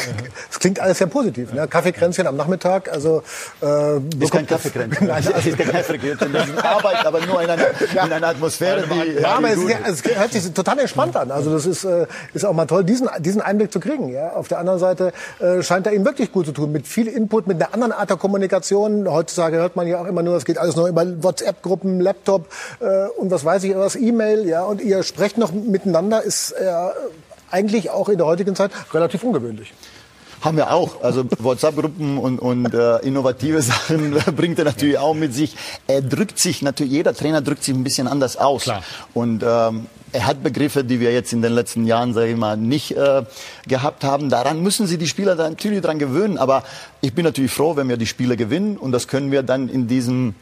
es 0.50 0.58
klingt 0.58 0.80
alles 0.80 0.98
sehr 0.98 1.06
positiv. 1.06 1.52
Ne? 1.52 1.66
Kaffeekränzchen 1.68 2.26
am 2.26 2.36
Nachmittag, 2.36 2.90
also 2.90 3.22
äh, 3.62 3.98
ist 4.18 4.32
kein 4.32 4.46
Kaffeekränzchen. 4.46 5.06
Nein, 5.06 5.24
das 5.24 5.46
ist 5.46 5.58
kein 5.58 5.70
Kaffeekränzchen. 5.70 6.32
Das 6.32 6.48
ist 6.48 6.64
Arbeit, 6.64 7.04
aber 7.04 7.20
nur 7.26 7.42
in 7.42 7.50
einer, 7.50 7.66
in 7.92 8.12
einer 8.12 8.28
Atmosphäre, 8.28 8.84
die. 8.86 9.20
Ja, 9.20 9.36
aber 9.36 9.50
es, 9.50 9.58
es, 9.58 10.16
hört 10.16 10.32
sich 10.32 10.50
total 10.52 10.78
entspannt 10.78 11.16
an. 11.16 11.30
Also 11.30 11.52
das 11.52 11.66
ist, 11.66 11.84
äh, 11.84 12.06
ist 12.34 12.44
auch 12.44 12.52
mal 12.52 12.66
toll, 12.66 12.84
diesen, 12.84 13.08
diesen 13.20 13.40
Einblick 13.40 13.72
zu 13.72 13.80
kriegen. 13.80 14.12
Ja? 14.12 14.32
Auf 14.32 14.48
der 14.48 14.58
anderen 14.58 14.78
Seite 14.78 15.12
äh, 15.38 15.62
scheint 15.62 15.86
er 15.86 15.92
ihm 15.92 16.04
wirklich 16.04 16.32
gut 16.32 16.46
zu 16.46 16.52
tun, 16.52 16.72
mit 16.72 16.86
viel 16.86 17.06
Input, 17.08 17.46
mit 17.46 17.62
einer 17.62 17.74
anderen 17.74 17.92
Art 17.92 18.10
der 18.10 18.16
Kommunikation. 18.16 19.08
Heutzutage 19.08 19.56
hört 19.56 19.76
man 19.76 19.86
ja 19.86 20.00
auch 20.00 20.06
immer 20.06 20.22
nur, 20.22 20.36
es 20.36 20.44
geht 20.44 20.58
alles 20.58 20.76
nur 20.76 20.88
über 20.88 21.04
WhatsApp-Gruppen, 21.22 22.00
Laptop 22.00 22.48
äh, 22.80 23.06
und 23.18 23.30
was 23.30 23.44
weiß 23.44 23.64
ich, 23.64 23.76
was 23.76 23.96
E-Mail. 23.96 24.46
Ja, 24.46 24.64
und 24.64 24.80
ihr 24.80 25.02
sprecht 25.02 25.38
noch 25.38 25.52
miteinander, 25.52 26.22
ist 26.22 26.52
äh, 26.52 26.70
eigentlich 27.50 27.90
auch 27.90 28.08
in 28.08 28.18
der 28.18 28.26
heutigen 28.26 28.54
Zeit 28.54 28.70
relativ 28.92 29.22
ungewöhnlich. 29.22 29.72
Haben 30.40 30.56
wir 30.56 30.72
auch. 30.72 31.02
Also 31.02 31.24
WhatsApp-Gruppen 31.38 32.16
und, 32.16 32.38
und 32.38 32.72
äh, 32.72 32.98
innovative 32.98 33.60
Sachen 33.60 34.12
bringt 34.36 34.58
er 34.58 34.64
natürlich 34.64 34.98
auch 34.98 35.14
mit 35.14 35.34
sich. 35.34 35.56
Er 35.86 36.00
drückt 36.00 36.38
sich 36.38 36.62
natürlich, 36.62 36.92
jeder 36.92 37.14
Trainer 37.14 37.42
drückt 37.42 37.62
sich 37.62 37.74
ein 37.74 37.84
bisschen 37.84 38.08
anders 38.08 38.36
aus. 38.36 38.62
Klar. 38.62 38.82
Und 39.12 39.42
ähm, 39.46 39.86
er 40.12 40.26
hat 40.26 40.42
Begriffe, 40.42 40.82
die 40.82 40.98
wir 40.98 41.12
jetzt 41.12 41.32
in 41.32 41.42
den 41.42 41.52
letzten 41.52 41.86
Jahren, 41.86 42.14
sage 42.14 42.30
ich 42.30 42.36
mal, 42.36 42.56
nicht 42.56 42.96
äh, 42.96 43.22
gehabt 43.68 44.02
haben. 44.02 44.30
Daran 44.30 44.62
müssen 44.62 44.86
sie 44.86 44.98
die 44.98 45.06
Spieler 45.06 45.36
dann 45.36 45.52
natürlich 45.52 45.82
dran 45.82 45.98
gewöhnen. 45.98 46.38
Aber 46.38 46.64
ich 47.00 47.14
bin 47.14 47.24
natürlich 47.24 47.52
froh, 47.52 47.76
wenn 47.76 47.88
wir 47.88 47.96
die 47.96 48.06
Spiele 48.06 48.36
gewinnen. 48.36 48.76
Und 48.76 48.92
das 48.92 49.08
können 49.08 49.30
wir 49.30 49.42
dann 49.42 49.68
in 49.68 49.88
diesem 49.88 50.34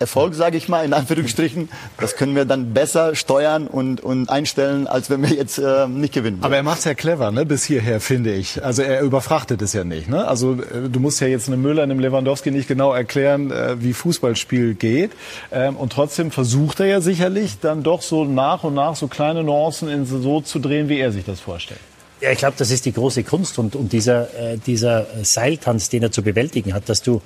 Erfolg, 0.00 0.34
sage 0.34 0.56
ich 0.56 0.66
mal, 0.66 0.82
in 0.82 0.94
Anführungsstrichen, 0.94 1.68
das 1.98 2.16
können 2.16 2.34
wir 2.34 2.46
dann 2.46 2.72
besser 2.72 3.14
steuern 3.14 3.66
und, 3.66 4.00
und 4.00 4.30
einstellen, 4.30 4.86
als 4.86 5.10
wenn 5.10 5.20
wir 5.20 5.36
jetzt 5.36 5.58
äh, 5.58 5.86
nicht 5.88 6.14
gewinnen. 6.14 6.38
Aber 6.40 6.56
er 6.56 6.62
macht's 6.62 6.84
ja 6.84 6.94
clever, 6.94 7.30
ne? 7.30 7.44
bis 7.44 7.64
hierher, 7.64 8.00
finde 8.00 8.32
ich. 8.32 8.64
Also 8.64 8.80
er 8.80 9.02
überfrachtet 9.02 9.60
es 9.60 9.74
ja 9.74 9.84
nicht. 9.84 10.08
Ne? 10.08 10.26
Also 10.26 10.54
äh, 10.54 10.88
du 10.90 11.00
musst 11.00 11.20
ja 11.20 11.26
jetzt 11.26 11.48
einem 11.48 11.60
Müller, 11.60 11.82
einem 11.82 12.00
Lewandowski 12.00 12.50
nicht 12.50 12.66
genau 12.66 12.94
erklären, 12.94 13.50
äh, 13.50 13.76
wie 13.82 13.92
Fußballspiel 13.92 14.72
geht. 14.72 15.12
Ähm, 15.52 15.76
und 15.76 15.92
trotzdem 15.92 16.30
versucht 16.30 16.80
er 16.80 16.86
ja 16.86 17.00
sicherlich 17.02 17.58
dann 17.60 17.82
doch 17.82 18.00
so 18.00 18.24
nach 18.24 18.64
und 18.64 18.72
nach 18.72 18.96
so 18.96 19.06
kleine 19.06 19.44
Nuancen 19.44 19.90
in 19.90 20.06
so 20.06 20.40
zu 20.40 20.60
drehen, 20.60 20.88
wie 20.88 20.98
er 20.98 21.12
sich 21.12 21.26
das 21.26 21.40
vorstellt. 21.40 21.80
Ja, 22.22 22.30
ich 22.30 22.38
glaube, 22.38 22.54
das 22.58 22.70
ist 22.70 22.84
die 22.84 22.92
große 22.92 23.24
Kunst 23.24 23.58
und, 23.58 23.76
und 23.76 23.92
dieser, 23.94 24.34
äh, 24.38 24.58
dieser 24.58 25.06
Seiltanz, 25.22 25.88
den 25.88 26.02
er 26.02 26.10
zu 26.10 26.22
bewältigen 26.22 26.74
hat, 26.74 26.88
dass 26.88 27.02
du 27.02 27.22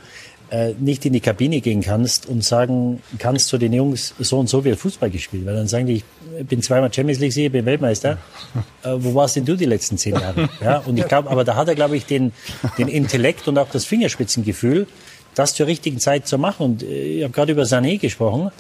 äh, 0.51 0.75
nicht 0.79 1.05
in 1.07 1.13
die 1.13 1.21
Kabine 1.21 1.61
gehen 1.61 1.81
kannst 1.81 2.27
und 2.27 2.45
sagen 2.45 3.03
kannst 3.19 3.49
zu 3.49 3.59
den 3.59 3.73
Jungs, 3.73 4.15
so 4.19 4.39
und 4.39 4.49
so 4.49 4.65
wird 4.65 4.79
Fußball 4.79 5.11
gespielt. 5.11 5.47
Weil 5.47 5.55
dann 5.55 5.69
sagen 5.69 5.87
die, 5.87 6.03
ich 6.39 6.47
bin 6.47 6.63
zweimal 6.63 6.93
Champions 6.93 7.21
League 7.21 7.33
Sieger, 7.33 7.51
bin 7.51 7.67
Weltmeister. 7.67 8.19
Äh, 8.85 8.97
wo 8.99 9.15
warst 9.15 9.37
denn 9.37 9.47
du 9.47 9.57
die 9.57 9.65
letzten 9.65 9.97
zehn 9.97 10.15
Jahre? 10.15 10.47
Ja, 10.63 10.79
und 10.81 10.99
ich 10.99 11.09
glaube, 11.09 11.31
aber 11.31 11.43
da 11.43 11.57
hat 11.57 11.69
er, 11.69 11.75
glaube 11.75 11.97
ich, 11.97 12.05
den, 12.05 12.33
den 12.77 12.89
Intellekt 12.89 13.49
und 13.49 13.57
auch 13.57 13.71
das 13.71 13.87
Fingerspitzengefühl, 13.87 14.87
das 15.35 15.55
zur 15.55 15.67
richtigen 15.67 15.99
Zeit 15.99 16.29
zu 16.29 16.37
machen. 16.37 16.65
Und 16.65 16.83
äh, 16.83 17.19
ich 17.19 17.25
habe 17.25 17.33
gerade 17.33 17.53
über 17.53 17.63
Sané 17.63 17.99
gesprochen. 17.99 18.51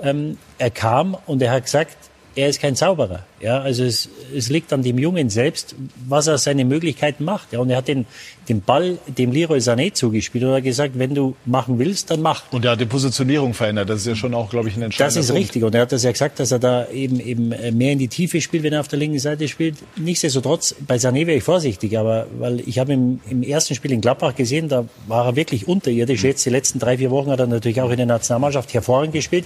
Ähm, 0.00 0.38
er 0.56 0.70
kam 0.70 1.18
und 1.26 1.42
er 1.42 1.52
hat 1.52 1.64
gesagt, 1.64 1.96
er 2.36 2.48
ist 2.48 2.60
kein 2.60 2.76
Zauberer. 2.76 3.20
Ja, 3.40 3.60
also 3.60 3.84
es, 3.84 4.08
es 4.34 4.48
liegt 4.48 4.72
an 4.72 4.82
dem 4.82 4.98
Jungen 4.98 5.30
selbst, 5.30 5.74
was 6.08 6.26
er 6.26 6.38
seine 6.38 6.64
Möglichkeiten 6.64 7.24
macht. 7.24 7.52
Ja, 7.52 7.60
und 7.60 7.70
er 7.70 7.76
hat 7.76 7.88
den, 7.88 8.06
den 8.48 8.60
Ball 8.60 8.98
dem 9.06 9.32
Leroy 9.32 9.58
Sané 9.58 9.92
zugespielt 9.92 10.44
und 10.44 10.52
hat 10.52 10.64
gesagt, 10.64 10.98
wenn 10.98 11.14
du 11.14 11.36
machen 11.44 11.78
willst, 11.78 12.10
dann 12.10 12.22
mach. 12.22 12.44
Und 12.52 12.64
er 12.64 12.72
hat 12.72 12.80
die 12.80 12.86
Positionierung 12.86 13.54
verändert. 13.54 13.90
Das 13.90 14.00
ist 14.00 14.06
ja 14.06 14.14
schon 14.16 14.34
auch, 14.34 14.50
glaube 14.50 14.68
ich, 14.68 14.76
ein 14.76 14.82
entscheidender 14.82 15.14
Das 15.20 15.24
ist 15.24 15.30
Punkt. 15.30 15.42
richtig. 15.42 15.62
Und 15.64 15.74
er 15.74 15.82
hat 15.82 15.92
das 15.92 16.02
ja 16.02 16.12
gesagt, 16.12 16.40
dass 16.40 16.50
er 16.50 16.58
da 16.58 16.88
eben, 16.88 17.20
eben 17.20 17.48
mehr 17.76 17.92
in 17.92 17.98
die 17.98 18.08
Tiefe 18.08 18.40
spielt, 18.40 18.62
wenn 18.62 18.72
er 18.72 18.80
auf 18.80 18.88
der 18.88 18.98
linken 18.98 19.18
Seite 19.18 19.46
spielt. 19.48 19.76
Nichtsdestotrotz, 19.96 20.74
bei 20.86 20.96
Sané 20.96 21.26
wäre 21.26 21.38
ich 21.38 21.44
vorsichtig, 21.44 21.98
aber 21.98 22.26
weil 22.38 22.60
ich 22.60 22.78
habe 22.78 22.92
ihn 22.92 23.20
im 23.30 23.42
ersten 23.42 23.74
Spiel 23.74 23.92
in 23.92 24.00
Gladbach 24.00 24.34
gesehen, 24.34 24.68
da 24.68 24.86
war 25.06 25.26
er 25.26 25.36
wirklich 25.36 25.68
unterirdisch. 25.68 26.24
Jetzt 26.24 26.44
die 26.46 26.50
letzten 26.50 26.78
drei, 26.78 26.98
vier 26.98 27.10
Wochen 27.10 27.30
hat 27.30 27.40
er 27.40 27.46
natürlich 27.46 27.80
auch 27.80 27.90
in 27.90 27.96
der 27.98 28.06
Nationalmannschaft 28.06 28.72
hervorragend 28.74 29.12
gespielt. 29.12 29.44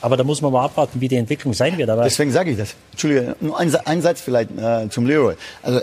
Aber 0.00 0.16
da 0.16 0.24
muss 0.24 0.40
man 0.40 0.52
mal 0.52 0.64
abwarten, 0.64 1.00
wie 1.00 1.08
die 1.08 1.16
Entwicklung 1.16 1.52
sein 1.52 1.76
wird. 1.76 1.90
Aber 1.90 2.04
Deswegen 2.04 2.32
sage 2.32 2.50
ich 2.50 2.58
das. 2.58 2.74
Entschuldige, 2.92 3.36
nur 3.40 3.58
ein, 3.58 3.74
ein 3.84 4.02
Satz 4.02 4.20
vielleicht 4.20 4.50
äh, 4.58 4.88
zum 4.88 5.06
Leroy. 5.06 5.34
Also 5.62 5.80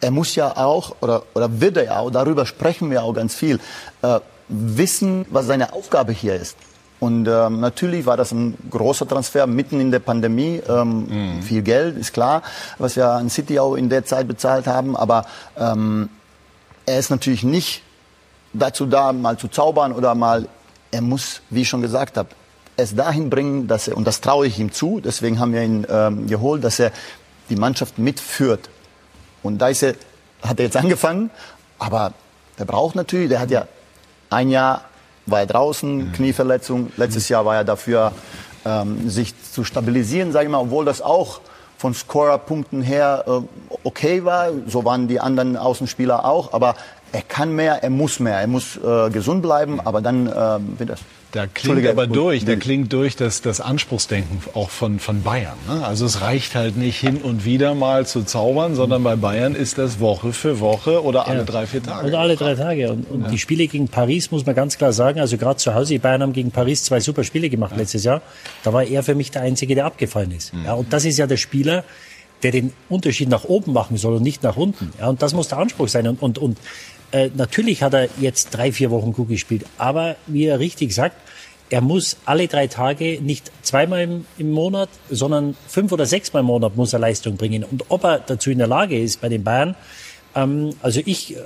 er 0.00 0.10
muss 0.10 0.34
ja 0.34 0.56
auch, 0.56 0.96
oder, 1.00 1.22
oder 1.34 1.60
wird 1.60 1.76
er 1.76 1.84
ja 1.84 1.98
auch, 1.98 2.10
darüber 2.10 2.46
sprechen 2.46 2.90
wir 2.90 3.02
auch 3.02 3.14
ganz 3.14 3.34
viel, 3.34 3.60
äh, 4.02 4.20
wissen, 4.48 5.26
was 5.30 5.46
seine 5.46 5.72
Aufgabe 5.72 6.12
hier 6.12 6.34
ist. 6.34 6.56
Und 6.98 7.28
ähm, 7.28 7.60
natürlich 7.60 8.06
war 8.06 8.16
das 8.16 8.32
ein 8.32 8.56
großer 8.70 9.06
Transfer 9.06 9.46
mitten 9.46 9.80
in 9.80 9.90
der 9.90 9.98
Pandemie. 9.98 10.62
Ähm, 10.66 11.42
Viel 11.42 11.62
Geld, 11.62 11.98
ist 11.98 12.12
klar, 12.12 12.42
was 12.78 12.96
wir 12.96 13.08
an 13.08 13.28
City 13.28 13.58
auch 13.58 13.74
in 13.74 13.90
der 13.90 14.04
Zeit 14.06 14.26
bezahlt 14.26 14.66
haben. 14.66 14.96
Aber 14.96 15.26
ähm, 15.58 16.08
er 16.86 16.98
ist 16.98 17.10
natürlich 17.10 17.42
nicht 17.42 17.82
dazu 18.54 18.86
da, 18.86 19.12
mal 19.12 19.36
zu 19.36 19.48
zaubern 19.48 19.92
oder 19.92 20.14
mal, 20.14 20.48
er 20.90 21.02
muss, 21.02 21.42
wie 21.50 21.62
ich 21.62 21.68
schon 21.68 21.82
gesagt 21.82 22.16
habe, 22.16 22.30
es 22.76 22.94
dahin 22.94 23.30
bringen, 23.30 23.66
dass 23.66 23.88
er, 23.88 23.96
und 23.96 24.06
das 24.06 24.20
traue 24.20 24.46
ich 24.46 24.58
ihm 24.58 24.72
zu, 24.72 25.00
deswegen 25.00 25.38
haben 25.40 25.52
wir 25.52 25.62
ihn 25.62 25.86
ähm, 25.88 26.26
geholt, 26.26 26.62
dass 26.64 26.78
er 26.78 26.92
die 27.48 27.56
Mannschaft 27.56 27.98
mitführt. 27.98 28.68
Und 29.42 29.58
da 29.58 29.68
ist 29.68 29.82
er, 29.82 29.94
hat 30.42 30.58
er 30.58 30.66
jetzt 30.66 30.76
angefangen, 30.76 31.30
aber 31.78 32.12
der 32.58 32.64
braucht 32.64 32.96
natürlich, 32.96 33.28
der 33.28 33.40
hat 33.40 33.50
ja 33.50 33.66
ein 34.30 34.50
Jahr 34.50 34.82
war 35.26 35.40
er 35.40 35.46
draußen, 35.46 36.12
Knieverletzung, 36.12 36.92
letztes 36.96 37.28
Jahr 37.28 37.44
war 37.44 37.56
er 37.56 37.64
dafür, 37.64 38.12
ähm, 38.64 39.08
sich 39.10 39.34
zu 39.52 39.64
stabilisieren, 39.64 40.32
sage 40.32 40.46
ich 40.46 40.50
mal, 40.50 40.60
obwohl 40.60 40.84
das 40.84 41.02
auch 41.02 41.40
von 41.78 41.94
Scorerpunkten 41.94 42.82
her 42.82 43.24
äh, 43.26 43.40
okay 43.84 44.24
war, 44.24 44.50
so 44.66 44.84
waren 44.84 45.08
die 45.08 45.20
anderen 45.20 45.56
Außenspieler 45.56 46.24
auch, 46.24 46.52
aber 46.52 46.76
er 47.16 47.22
kann 47.22 47.54
mehr, 47.56 47.82
er 47.82 47.88
muss 47.88 48.20
mehr, 48.20 48.38
er 48.38 48.46
muss 48.46 48.76
äh, 48.76 49.08
gesund 49.10 49.40
bleiben, 49.40 49.80
aber 49.80 50.02
dann 50.02 50.26
äh, 50.26 50.32
wird 50.78 50.90
das. 50.90 51.00
Da 51.32 51.46
klingt 51.46 51.86
aber 51.86 52.06
durch, 52.06 52.44
da 52.44 52.56
klingt 52.56 52.92
durch 52.92 53.16
das, 53.16 53.40
das 53.42 53.60
Anspruchsdenken 53.62 54.40
auch 54.54 54.68
von, 54.70 54.98
von 55.00 55.22
Bayern. 55.22 55.56
Ne? 55.66 55.84
Also 55.84 56.04
es 56.06 56.20
reicht 56.20 56.54
halt 56.54 56.76
nicht 56.76 56.98
hin 56.98 57.16
und 57.22 57.44
wieder 57.44 57.74
mal 57.74 58.06
zu 58.06 58.22
zaubern, 58.22 58.74
sondern 58.74 59.02
bei 59.02 59.16
Bayern 59.16 59.54
ist 59.54 59.76
das 59.78 59.98
Woche 59.98 60.32
für 60.32 60.60
Woche 60.60 61.02
oder 61.02 61.26
alle 61.26 61.38
Ja. 61.40 61.44
drei, 61.44 61.66
vier 61.66 61.82
Tage. 61.82 62.06
Oder 62.08 62.20
alle 62.20 62.36
drei 62.36 62.54
Tage. 62.54 62.92
Und, 62.92 63.10
und 63.10 63.30
die 63.30 63.38
Spiele 63.38 63.66
gegen 63.66 63.88
Paris 63.88 64.30
muss 64.30 64.46
man 64.46 64.54
ganz 64.54 64.76
klar 64.78 64.92
sagen, 64.92 65.20
also 65.20 65.36
gerade 65.38 65.56
zu 65.56 65.74
Hause, 65.74 65.94
die 65.94 65.98
Bayern 65.98 66.22
haben 66.22 66.32
gegen 66.34 66.50
Paris 66.52 66.84
zwei 66.84 67.00
super 67.00 67.24
Spiele 67.24 67.48
gemacht 67.50 67.74
letztes 67.76 68.04
Jahr. 68.04 68.20
Da 68.62 68.72
war 68.72 68.84
er 68.84 69.02
für 69.02 69.14
mich 69.14 69.30
der 69.30 69.42
Einzige, 69.42 69.74
der 69.74 69.86
abgefallen 69.86 70.32
ist. 70.32 70.52
Ja, 70.64 70.74
und 70.74 70.92
das 70.92 71.04
ist 71.06 71.18
ja 71.18 71.26
der 71.26 71.38
Spieler, 71.38 71.84
der 72.42 72.50
den 72.52 72.72
Unterschied 72.88 73.28
nach 73.30 73.44
oben 73.44 73.72
machen 73.72 73.96
soll 73.96 74.14
und 74.16 74.22
nicht 74.22 74.42
nach 74.42 74.56
unten. 74.56 74.92
Ja, 75.00 75.08
und 75.08 75.20
das 75.22 75.34
muss 75.34 75.48
der 75.48 75.58
Anspruch 75.58 75.88
sein. 75.88 76.06
Und, 76.06 76.22
und, 76.22 76.38
und 76.38 76.58
äh, 77.12 77.30
natürlich 77.34 77.82
hat 77.82 77.94
er 77.94 78.08
jetzt 78.20 78.50
drei, 78.50 78.72
vier 78.72 78.90
Wochen 78.90 79.12
gut 79.12 79.28
gespielt. 79.28 79.64
Aber 79.78 80.16
wie 80.26 80.46
er 80.46 80.58
richtig 80.58 80.94
sagt, 80.94 81.16
er 81.68 81.80
muss 81.80 82.16
alle 82.24 82.46
drei 82.46 82.68
Tage 82.68 83.20
nicht 83.20 83.50
zweimal 83.62 84.02
im, 84.02 84.26
im 84.38 84.50
Monat, 84.52 84.88
sondern 85.10 85.56
fünf 85.66 85.90
oder 85.92 86.06
sechsmal 86.06 86.40
im 86.40 86.46
Monat 86.46 86.76
muss 86.76 86.92
er 86.92 87.00
Leistung 87.00 87.36
bringen. 87.36 87.64
Und 87.64 87.84
ob 87.88 88.04
er 88.04 88.20
dazu 88.20 88.50
in 88.50 88.58
der 88.58 88.68
Lage 88.68 88.98
ist 88.98 89.20
bei 89.20 89.28
den 89.28 89.42
Bayern, 89.42 89.74
ähm, 90.34 90.74
also 90.82 91.00
ich 91.04 91.34
äh, 91.34 91.40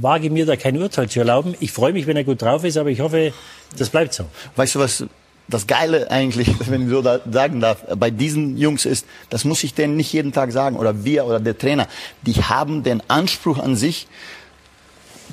wage 0.00 0.30
mir 0.30 0.46
da 0.46 0.56
kein 0.56 0.80
Urteil 0.80 1.08
zu 1.08 1.18
erlauben. 1.18 1.54
Ich 1.60 1.72
freue 1.72 1.92
mich, 1.92 2.06
wenn 2.06 2.16
er 2.16 2.24
gut 2.24 2.40
drauf 2.40 2.64
ist, 2.64 2.76
aber 2.76 2.90
ich 2.90 3.00
hoffe, 3.00 3.32
das 3.76 3.90
bleibt 3.90 4.14
so. 4.14 4.24
Weißt 4.56 4.76
du, 4.76 4.78
was 4.78 5.04
das 5.48 5.66
Geile 5.66 6.10
eigentlich, 6.10 6.48
wenn 6.70 6.84
ich 6.84 6.90
so 6.90 7.02
da 7.02 7.20
sagen 7.30 7.60
darf, 7.60 7.84
bei 7.96 8.10
diesen 8.10 8.56
Jungs 8.56 8.86
ist, 8.86 9.06
das 9.28 9.44
muss 9.44 9.64
ich 9.64 9.74
denen 9.74 9.96
nicht 9.96 10.12
jeden 10.12 10.32
Tag 10.32 10.52
sagen, 10.52 10.76
oder 10.76 11.04
wir 11.04 11.26
oder 11.26 11.40
der 11.40 11.58
Trainer, 11.58 11.88
die 12.22 12.34
haben 12.34 12.82
den 12.82 13.02
Anspruch 13.08 13.58
an 13.58 13.76
sich, 13.76 14.06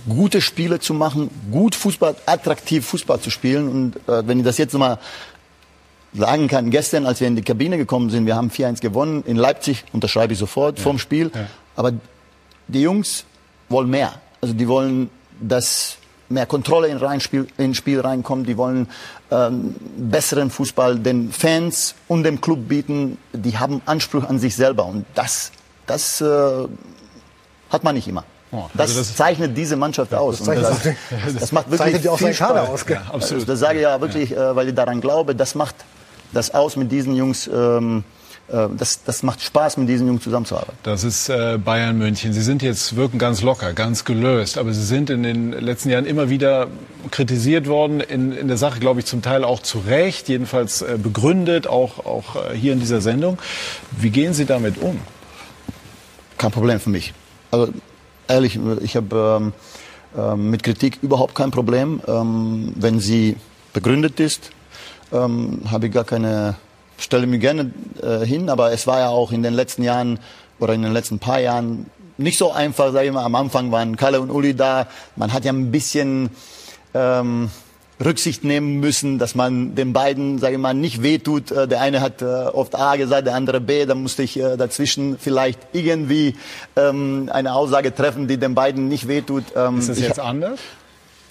gute 0.08 0.42
Spiele 0.42 0.80
zu 0.80 0.94
machen, 0.94 1.30
gut 1.52 1.76
Fußball, 1.76 2.16
attraktiv 2.26 2.86
Fußball 2.86 3.20
zu 3.20 3.30
spielen. 3.30 3.70
Und 3.70 3.96
äh, 4.08 4.28
wenn 4.28 4.40
ich 4.40 4.46
das 4.46 4.58
jetzt 4.58 4.74
mal 4.74 5.00
sagen 6.14 6.48
kann, 6.48 6.70
gestern, 6.70 7.06
als 7.06 7.20
wir 7.20 7.28
in 7.28 7.36
die 7.36 7.42
Kabine 7.42 7.78
gekommen 7.78 8.10
sind, 8.10 8.26
wir 8.26 8.36
haben 8.36 8.50
4-1 8.50 8.82
gewonnen 8.82 9.24
in 9.26 9.36
Leipzig, 9.36 9.84
unterschreibe 9.92 10.34
ich 10.34 10.40
sofort 10.40 10.80
vorm 10.80 11.00
Spiel. 11.00 11.32
Aber 11.76 11.94
die 12.68 12.82
Jungs 12.82 13.26
wollen 13.70 13.90
mehr. 13.90 14.14
Also 14.42 14.54
die 14.54 14.68
wollen, 14.68 15.10
dass 15.40 15.98
mehr 16.30 16.46
Kontrolle 16.46 16.88
in 16.88 16.98
Reinspiel, 16.98 17.48
ins 17.58 17.78
Spiel 17.78 18.00
reinkommt. 18.00 18.48
Die 18.48 18.58
wollen 18.58 18.88
ähm, 19.32 19.76
besseren 19.98 20.50
Fußball 20.50 21.00
den 21.00 21.32
Fans 21.32 21.96
und 22.08 22.24
dem 22.24 22.42
Club 22.42 22.68
bieten. 22.68 23.18
Die 23.34 23.58
haben 23.58 23.82
Anspruch 23.86 24.24
an 24.24 24.40
sich 24.40 24.56
selber 24.56 24.86
und 24.86 25.06
das, 25.14 25.52
das 25.86 26.22
äh, 26.22 26.68
hat 27.70 27.84
man 27.84 27.96
nicht 27.96 28.08
immer. 28.08 28.24
Das, 28.74 28.90
also 28.90 29.00
das- 29.02 29.16
zeichnet 29.16 29.58
diese 29.58 29.76
Mannschaft 29.76 30.14
aus. 30.14 30.40
das 30.40 30.48
Und 30.48 30.56
zeichnet 30.56 30.70
das, 30.70 30.88
auch- 31.34 31.34
das 31.40 31.52
macht 31.52 31.66
wirklich 31.68 31.80
zeichnet 31.82 32.04
ja 32.06 32.12
auch 32.12 32.18
viel 32.18 32.34
Kader 32.34 32.66
Spaß. 32.66 32.70
aus? 32.70 32.86
Ja, 32.90 33.02
absolut. 33.14 33.50
Das 33.50 33.60
sage 33.60 33.76
ich 33.80 33.84
ja 33.84 34.00
wirklich, 34.02 34.32
äh, 34.32 34.56
weil 34.56 34.68
ich 34.70 34.76
daran 34.76 35.02
glaube, 35.02 35.36
das 35.36 35.56
macht 35.56 35.76
das 36.34 36.54
aus 36.54 36.76
mit 36.76 36.92
diesen 36.92 37.16
Jungs. 37.16 37.48
Ähm, 37.48 38.04
äh, 38.48 38.68
das, 38.78 39.04
das 39.04 39.24
macht 39.24 39.42
Spaß, 39.42 39.78
mit 39.78 39.90
diesen 39.90 40.06
Jungs 40.08 40.24
zusammenzuarbeiten. 40.24 40.78
Das 40.84 41.04
ist 41.04 41.30
äh, 41.30 41.58
Bayern 41.58 41.98
München. 41.98 42.32
Sie 42.34 42.42
sind 42.44 42.62
jetzt 42.62 42.96
wirken 42.96 43.18
ganz 43.18 43.42
locker, 43.42 43.74
ganz 43.74 44.06
gelöst, 44.06 44.58
aber 44.60 44.72
Sie 44.74 44.84
sind 44.84 45.10
in 45.10 45.24
den 45.24 45.52
letzten 45.52 45.90
Jahren 45.90 46.06
immer 46.06 46.30
wieder 46.30 46.68
kritisiert 47.10 47.68
worden, 47.68 48.02
in, 48.02 48.32
in 48.32 48.48
der 48.48 48.58
Sache, 48.58 48.80
glaube 48.80 49.00
ich, 49.00 49.06
zum 49.08 49.22
Teil 49.24 49.44
auch 49.44 49.62
zu 49.62 49.80
Recht, 49.80 50.30
jedenfalls 50.30 50.82
äh, 50.84 50.98
begründet, 51.02 51.66
auch, 51.68 52.06
auch 52.06 52.36
äh, 52.36 52.56
hier 52.56 52.74
in 52.74 52.80
dieser 52.80 53.02
Sendung. 53.02 53.40
Wie 53.98 54.12
gehen 54.12 54.34
Sie 54.36 54.46
damit 54.46 54.78
um? 54.80 55.00
Kein 56.38 56.52
Problem 56.52 56.80
für 56.80 56.90
mich. 56.90 57.14
Also 57.52 57.70
ehrlich, 58.28 58.60
ich 58.82 58.96
habe 58.96 59.40
ähm, 59.42 59.54
ähm, 60.18 60.50
mit 60.50 60.64
Kritik 60.64 61.00
überhaupt 61.02 61.36
kein 61.36 61.52
Problem. 61.52 62.02
Ähm, 62.08 62.74
wenn 62.76 63.00
sie 63.00 63.36
begründet 63.74 64.20
ist, 64.20 64.52
ähm, 65.12 65.62
habe 65.70 65.88
ich 65.88 65.94
gar 65.94 66.04
keine, 66.04 66.56
stelle 66.98 67.28
mir 67.28 67.40
gerne 67.40 67.72
äh, 68.02 68.26
hin. 68.26 68.50
Aber 68.50 68.72
es 68.72 68.88
war 68.88 69.00
ja 69.00 69.10
auch 69.10 69.32
in 69.32 69.44
den 69.44 69.54
letzten 69.54 69.84
Jahren 69.84 70.20
oder 70.60 70.74
in 70.74 70.82
den 70.82 70.94
letzten 70.94 71.20
paar 71.20 71.40
Jahren 71.40 71.86
nicht 72.18 72.38
so 72.38 72.52
einfach, 72.52 72.94
sage 72.94 73.08
ich 73.08 73.14
mal. 73.14 73.26
Am 73.26 73.36
Anfang 73.36 73.72
waren 73.72 73.98
Kalle 73.98 74.22
und 74.22 74.30
Uli 74.30 74.56
da. 74.56 74.88
Man 75.16 75.34
hat 75.34 75.44
ja 75.44 75.52
ein 75.52 75.72
bisschen 75.72 76.30
ähm, 76.94 77.50
Rücksicht 78.04 78.44
nehmen 78.44 78.80
müssen, 78.82 79.20
dass 79.20 79.36
man 79.36 79.74
den 79.76 79.94
beiden, 79.94 80.38
sage 80.40 80.56
ich 80.56 80.60
mal, 80.60 80.74
nicht 80.74 81.02
wehtut. 81.02 81.52
Äh, 81.52 81.68
Der 81.68 81.80
eine 81.82 82.02
hat 82.02 82.22
äh, 82.22 82.26
oft 82.26 82.76
A 82.76 82.96
gesagt, 82.98 83.28
der 83.28 83.36
andere 83.36 83.62
B. 83.62 83.86
Da 83.86 83.96
musste 83.96 84.24
ich 84.24 84.38
äh, 84.38 84.58
dazwischen 84.58 85.18
vielleicht 85.18 85.60
irgendwie 85.74 86.36
ähm, 86.76 87.30
eine 87.32 87.54
Aussage 87.54 87.96
treffen, 87.96 88.28
die 88.28 88.38
den 88.38 88.54
beiden 88.56 88.90
nicht 88.90 89.08
wehtut. 89.08 89.46
Ähm, 89.56 89.80
Ist 89.80 89.90
das 89.90 89.98
ich- 90.00 90.04
jetzt 90.08 90.20
anders? 90.20 90.60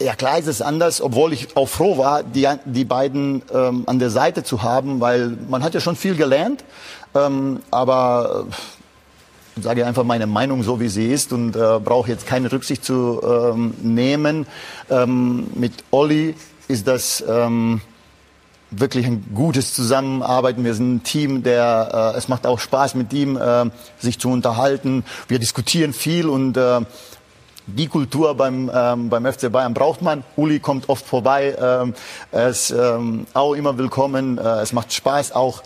ja, 0.00 0.14
klar 0.14 0.38
ist 0.38 0.48
es 0.48 0.60
anders, 0.60 1.00
obwohl 1.00 1.32
ich 1.32 1.56
auch 1.56 1.68
froh 1.68 1.96
war, 1.98 2.22
die, 2.24 2.48
die 2.64 2.84
beiden 2.84 3.42
ähm, 3.52 3.84
an 3.86 3.98
der 3.98 4.10
Seite 4.10 4.42
zu 4.42 4.62
haben, 4.62 5.00
weil 5.00 5.36
man 5.48 5.62
hat 5.62 5.72
ja 5.74 5.80
schon 5.80 5.96
viel 5.96 6.16
gelernt. 6.16 6.64
Ähm, 7.14 7.60
aber 7.70 8.46
sage 9.60 9.86
einfach 9.86 10.02
meine 10.02 10.26
Meinung 10.26 10.64
so, 10.64 10.80
wie 10.80 10.88
sie 10.88 11.12
ist 11.12 11.32
und 11.32 11.54
äh, 11.54 11.78
brauche 11.78 12.10
jetzt 12.10 12.26
keine 12.26 12.50
Rücksicht 12.50 12.84
zu 12.84 13.20
ähm, 13.22 13.74
nehmen. 13.82 14.46
Ähm, 14.90 15.46
mit 15.54 15.72
Olli 15.92 16.34
ist 16.68 16.86
das 16.86 17.24
ähm, 17.28 17.80
wirklich 18.70 19.06
ein 19.06 19.24
gutes 19.34 19.74
Zusammenarbeiten. 19.74 20.64
Wir 20.64 20.74
sind 20.74 20.96
ein 20.96 21.02
Team, 21.02 21.42
der 21.42 22.12
äh, 22.14 22.18
es 22.18 22.28
macht 22.28 22.46
auch 22.46 22.58
Spaß 22.58 22.94
mit 22.94 23.12
ihm, 23.12 23.36
äh, 23.36 23.70
sich 23.98 24.18
zu 24.18 24.30
unterhalten. 24.30 25.04
Wir 25.28 25.38
diskutieren 25.38 25.92
viel 25.92 26.28
und 26.28 26.56
äh, 26.56 26.80
die 27.66 27.88
Kultur 27.88 28.34
beim, 28.34 28.70
ähm, 28.74 29.08
beim 29.08 29.24
FC 29.24 29.50
Bayern 29.50 29.72
braucht 29.74 30.02
man. 30.02 30.22
Uli 30.36 30.60
kommt 30.60 30.88
oft 30.88 31.06
vorbei. 31.06 31.56
Ähm, 31.58 31.94
er 32.30 32.48
ist 32.48 32.70
ähm, 32.70 33.26
auch 33.32 33.54
immer 33.54 33.78
willkommen. 33.78 34.38
Äh, 34.38 34.60
es 34.60 34.72
macht 34.72 34.92
Spaß 34.92 35.32
auch. 35.32 35.62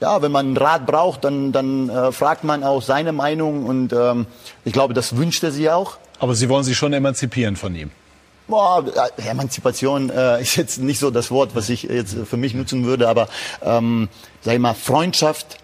Ja, 0.00 0.20
wenn 0.20 0.32
man 0.32 0.46
einen 0.46 0.56
Rat 0.56 0.86
braucht, 0.86 1.24
dann, 1.24 1.52
dann 1.52 1.88
äh, 1.88 2.12
fragt 2.12 2.44
man 2.44 2.64
auch 2.64 2.82
seine 2.82 3.12
Meinung 3.12 3.64
und 3.64 3.94
ähm, 3.94 4.26
ich 4.64 4.74
glaube, 4.74 4.92
das 4.92 5.16
wünscht 5.16 5.42
er 5.42 5.52
sich 5.52 5.70
auch. 5.70 5.96
Aber 6.18 6.34
Sie 6.34 6.48
wollen 6.50 6.64
sich 6.64 6.76
schon 6.76 6.92
emanzipieren 6.92 7.56
von 7.56 7.74
ihm. 7.74 7.90
Boah, 8.48 8.84
äh, 9.18 9.28
Emanzipation 9.28 10.08
äh, 10.10 10.40
ist 10.40 10.56
jetzt 10.56 10.78
nicht 10.78 11.00
so 11.00 11.10
das 11.10 11.32
Wort, 11.32 11.56
was 11.56 11.68
ich 11.68 11.82
jetzt 11.82 12.16
für 12.26 12.36
mich 12.36 12.54
nutzen 12.54 12.84
würde, 12.84 13.08
aber 13.08 13.28
ähm, 13.62 14.08
sag 14.40 14.54
ich 14.54 14.60
mal 14.60 14.74
Freundschaft, 14.74 15.58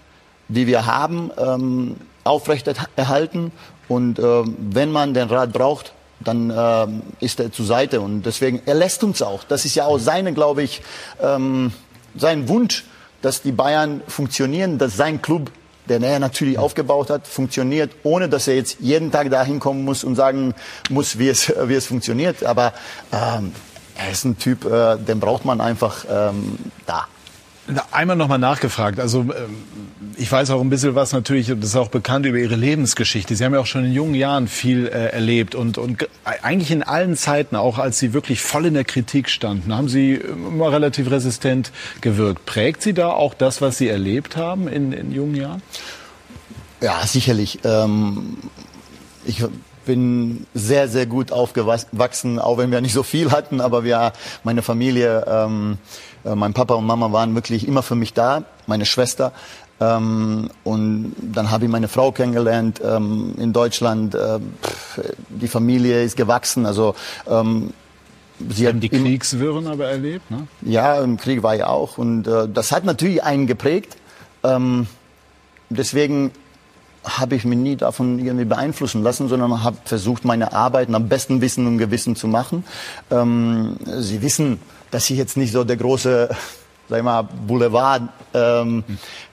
die 0.49 0.66
wir 0.66 0.85
haben, 0.85 1.30
ähm, 1.39 1.97
aufrechterhalten 2.24 3.53
und 3.87 4.18
ähm, 4.18 4.57
wenn 4.59 4.91
man 4.91 5.14
den 5.14 5.28
Rat 5.28 5.53
braucht, 5.53 5.93
dann 6.18 6.53
ähm, 6.55 7.03
ist 7.20 7.39
er 7.39 7.53
zur 7.53 7.66
Seite 7.66 8.01
und 8.01 8.22
deswegen 8.22 8.61
er 8.66 8.74
lässt 8.74 9.05
uns 9.05 9.22
auch. 9.22 9.45
Das 9.45 9.64
ist 9.64 9.76
ja 9.76 9.87
auch 9.87 9.99
seine, 9.99 10.33
glaube 10.33 10.62
ich, 10.62 10.83
ähm, 11.20 11.72
sein 12.16 12.49
Wunsch, 12.49 12.85
dass 13.22 13.43
die 13.43 13.53
Bayern 13.53 14.03
funktionieren, 14.09 14.78
dass 14.78 14.97
sein 14.97 15.22
Club 15.22 15.51
den 15.89 16.03
er 16.03 16.18
natürlich 16.18 16.59
aufgebaut 16.59 17.11
hat, 17.11 17.26
funktioniert, 17.26 17.93
ohne 18.03 18.28
dass 18.28 18.49
er 18.49 18.57
jetzt 18.57 18.78
jeden 18.80 19.11
Tag 19.11 19.30
dahin 19.30 19.61
kommen 19.61 19.85
muss 19.85 20.05
und 20.05 20.16
sagen 20.16 20.55
muss, 20.91 21.18
wie 21.18 21.28
es, 21.28 21.53
wie 21.64 21.74
es 21.74 21.87
funktioniert. 21.87 22.45
Aber 22.45 22.72
ähm, 23.12 23.53
er 23.97 24.11
ist 24.11 24.24
ein 24.24 24.39
Typ, 24.39 24.64
äh, 24.64 24.97
den 24.97 25.20
braucht 25.20 25.45
man 25.45 25.61
einfach 25.61 26.05
ähm, 26.09 26.59
da. 26.87 27.07
Einmal 27.90 28.16
nochmal 28.16 28.38
nachgefragt. 28.38 29.00
Also 29.00 29.20
ähm, 29.20 29.30
ich 30.16 30.30
weiß 30.30 30.50
auch 30.50 30.60
ein 30.60 30.70
bisschen 30.70 30.94
was 30.94 31.12
natürlich, 31.12 31.46
das 31.48 31.56
ist 31.70 31.76
auch 31.76 31.88
bekannt 31.88 32.26
über 32.26 32.38
Ihre 32.38 32.56
Lebensgeschichte. 32.56 33.34
Sie 33.34 33.44
haben 33.44 33.54
ja 33.54 33.60
auch 33.60 33.66
schon 33.66 33.84
in 33.84 33.92
jungen 33.92 34.14
Jahren 34.14 34.48
viel 34.48 34.86
äh, 34.86 35.08
erlebt 35.08 35.54
und, 35.54 35.78
und 35.78 35.98
ge- 35.98 36.08
eigentlich 36.24 36.70
in 36.70 36.82
allen 36.82 37.16
Zeiten, 37.16 37.56
auch 37.56 37.78
als 37.78 37.98
Sie 37.98 38.12
wirklich 38.12 38.42
voll 38.42 38.66
in 38.66 38.74
der 38.74 38.84
Kritik 38.84 39.28
standen, 39.28 39.74
haben 39.74 39.88
Sie 39.88 40.14
immer 40.14 40.70
relativ 40.72 41.10
resistent 41.10 41.72
gewirkt. 42.00 42.44
Prägt 42.46 42.82
Sie 42.82 42.92
da 42.92 43.10
auch 43.10 43.34
das, 43.34 43.60
was 43.60 43.78
Sie 43.78 43.88
erlebt 43.88 44.36
haben 44.36 44.68
in, 44.68 44.92
in 44.92 45.12
jungen 45.12 45.34
Jahren? 45.34 45.62
Ja, 46.80 47.06
sicherlich. 47.06 47.60
Ähm, 47.64 48.36
ich 49.24 49.42
bin 49.84 50.46
sehr, 50.54 50.88
sehr 50.88 51.06
gut 51.06 51.32
aufgewachsen, 51.32 52.38
auch 52.38 52.58
wenn 52.58 52.70
wir 52.70 52.80
nicht 52.80 52.92
so 52.92 53.02
viel 53.02 53.32
hatten, 53.32 53.60
aber 53.60 53.82
wir, 53.82 54.12
meine 54.44 54.62
Familie, 54.62 55.24
ähm, 55.26 55.78
äh, 56.24 56.34
mein 56.34 56.52
Papa 56.52 56.74
und 56.74 56.86
Mama 56.86 57.12
waren 57.12 57.34
wirklich 57.34 57.66
immer 57.66 57.82
für 57.82 57.94
mich 57.94 58.14
da, 58.14 58.44
meine 58.66 58.86
Schwester. 58.86 59.32
Ähm, 59.80 60.48
und 60.64 61.14
dann 61.20 61.50
habe 61.50 61.64
ich 61.64 61.70
meine 61.70 61.88
Frau 61.88 62.12
kennengelernt 62.12 62.80
ähm, 62.84 63.34
in 63.38 63.52
Deutschland. 63.52 64.14
Äh, 64.14 64.38
pff, 64.62 65.00
die 65.28 65.48
Familie 65.48 66.02
ist 66.02 66.16
gewachsen. 66.16 66.66
Also 66.66 66.94
ähm, 67.28 67.72
sie 68.48 68.68
hat 68.68 68.82
Die 68.82 68.88
Kriegswirren 68.88 69.66
aber 69.66 69.86
erlebt, 69.86 70.30
ne? 70.30 70.46
ja, 70.62 71.00
im 71.00 71.16
Krieg 71.16 71.42
war 71.42 71.56
ich 71.56 71.64
auch. 71.64 71.98
Und 71.98 72.26
äh, 72.26 72.48
das 72.48 72.72
hat 72.72 72.84
natürlich 72.84 73.22
einen 73.24 73.46
geprägt. 73.46 73.96
Ähm, 74.44 74.86
deswegen 75.70 76.30
habe 77.04 77.34
ich 77.34 77.44
mich 77.44 77.58
nie 77.58 77.76
davon 77.76 78.20
irgendwie 78.20 78.44
beeinflussen 78.44 79.02
lassen, 79.02 79.28
sondern 79.28 79.64
habe 79.64 79.76
versucht, 79.84 80.24
meine 80.24 80.52
Arbeit 80.52 80.88
nach 80.88 81.00
bestem 81.00 81.40
Wissen 81.40 81.66
und 81.66 81.78
Gewissen 81.78 82.14
zu 82.14 82.28
machen. 82.28 82.64
Ähm, 83.10 83.76
Sie 83.98 84.22
wissen, 84.22 84.60
dass 84.93 85.11
ich 85.11 85.18
jetzt 85.18 85.36
nicht 85.36 85.53
so 85.53 85.64
der 85.64 85.76
große, 85.76 86.28
sag 86.88 86.99
ich 86.99 87.05
mal, 87.05 87.22
Boulevard 87.22 88.03
ähm, 88.32 88.84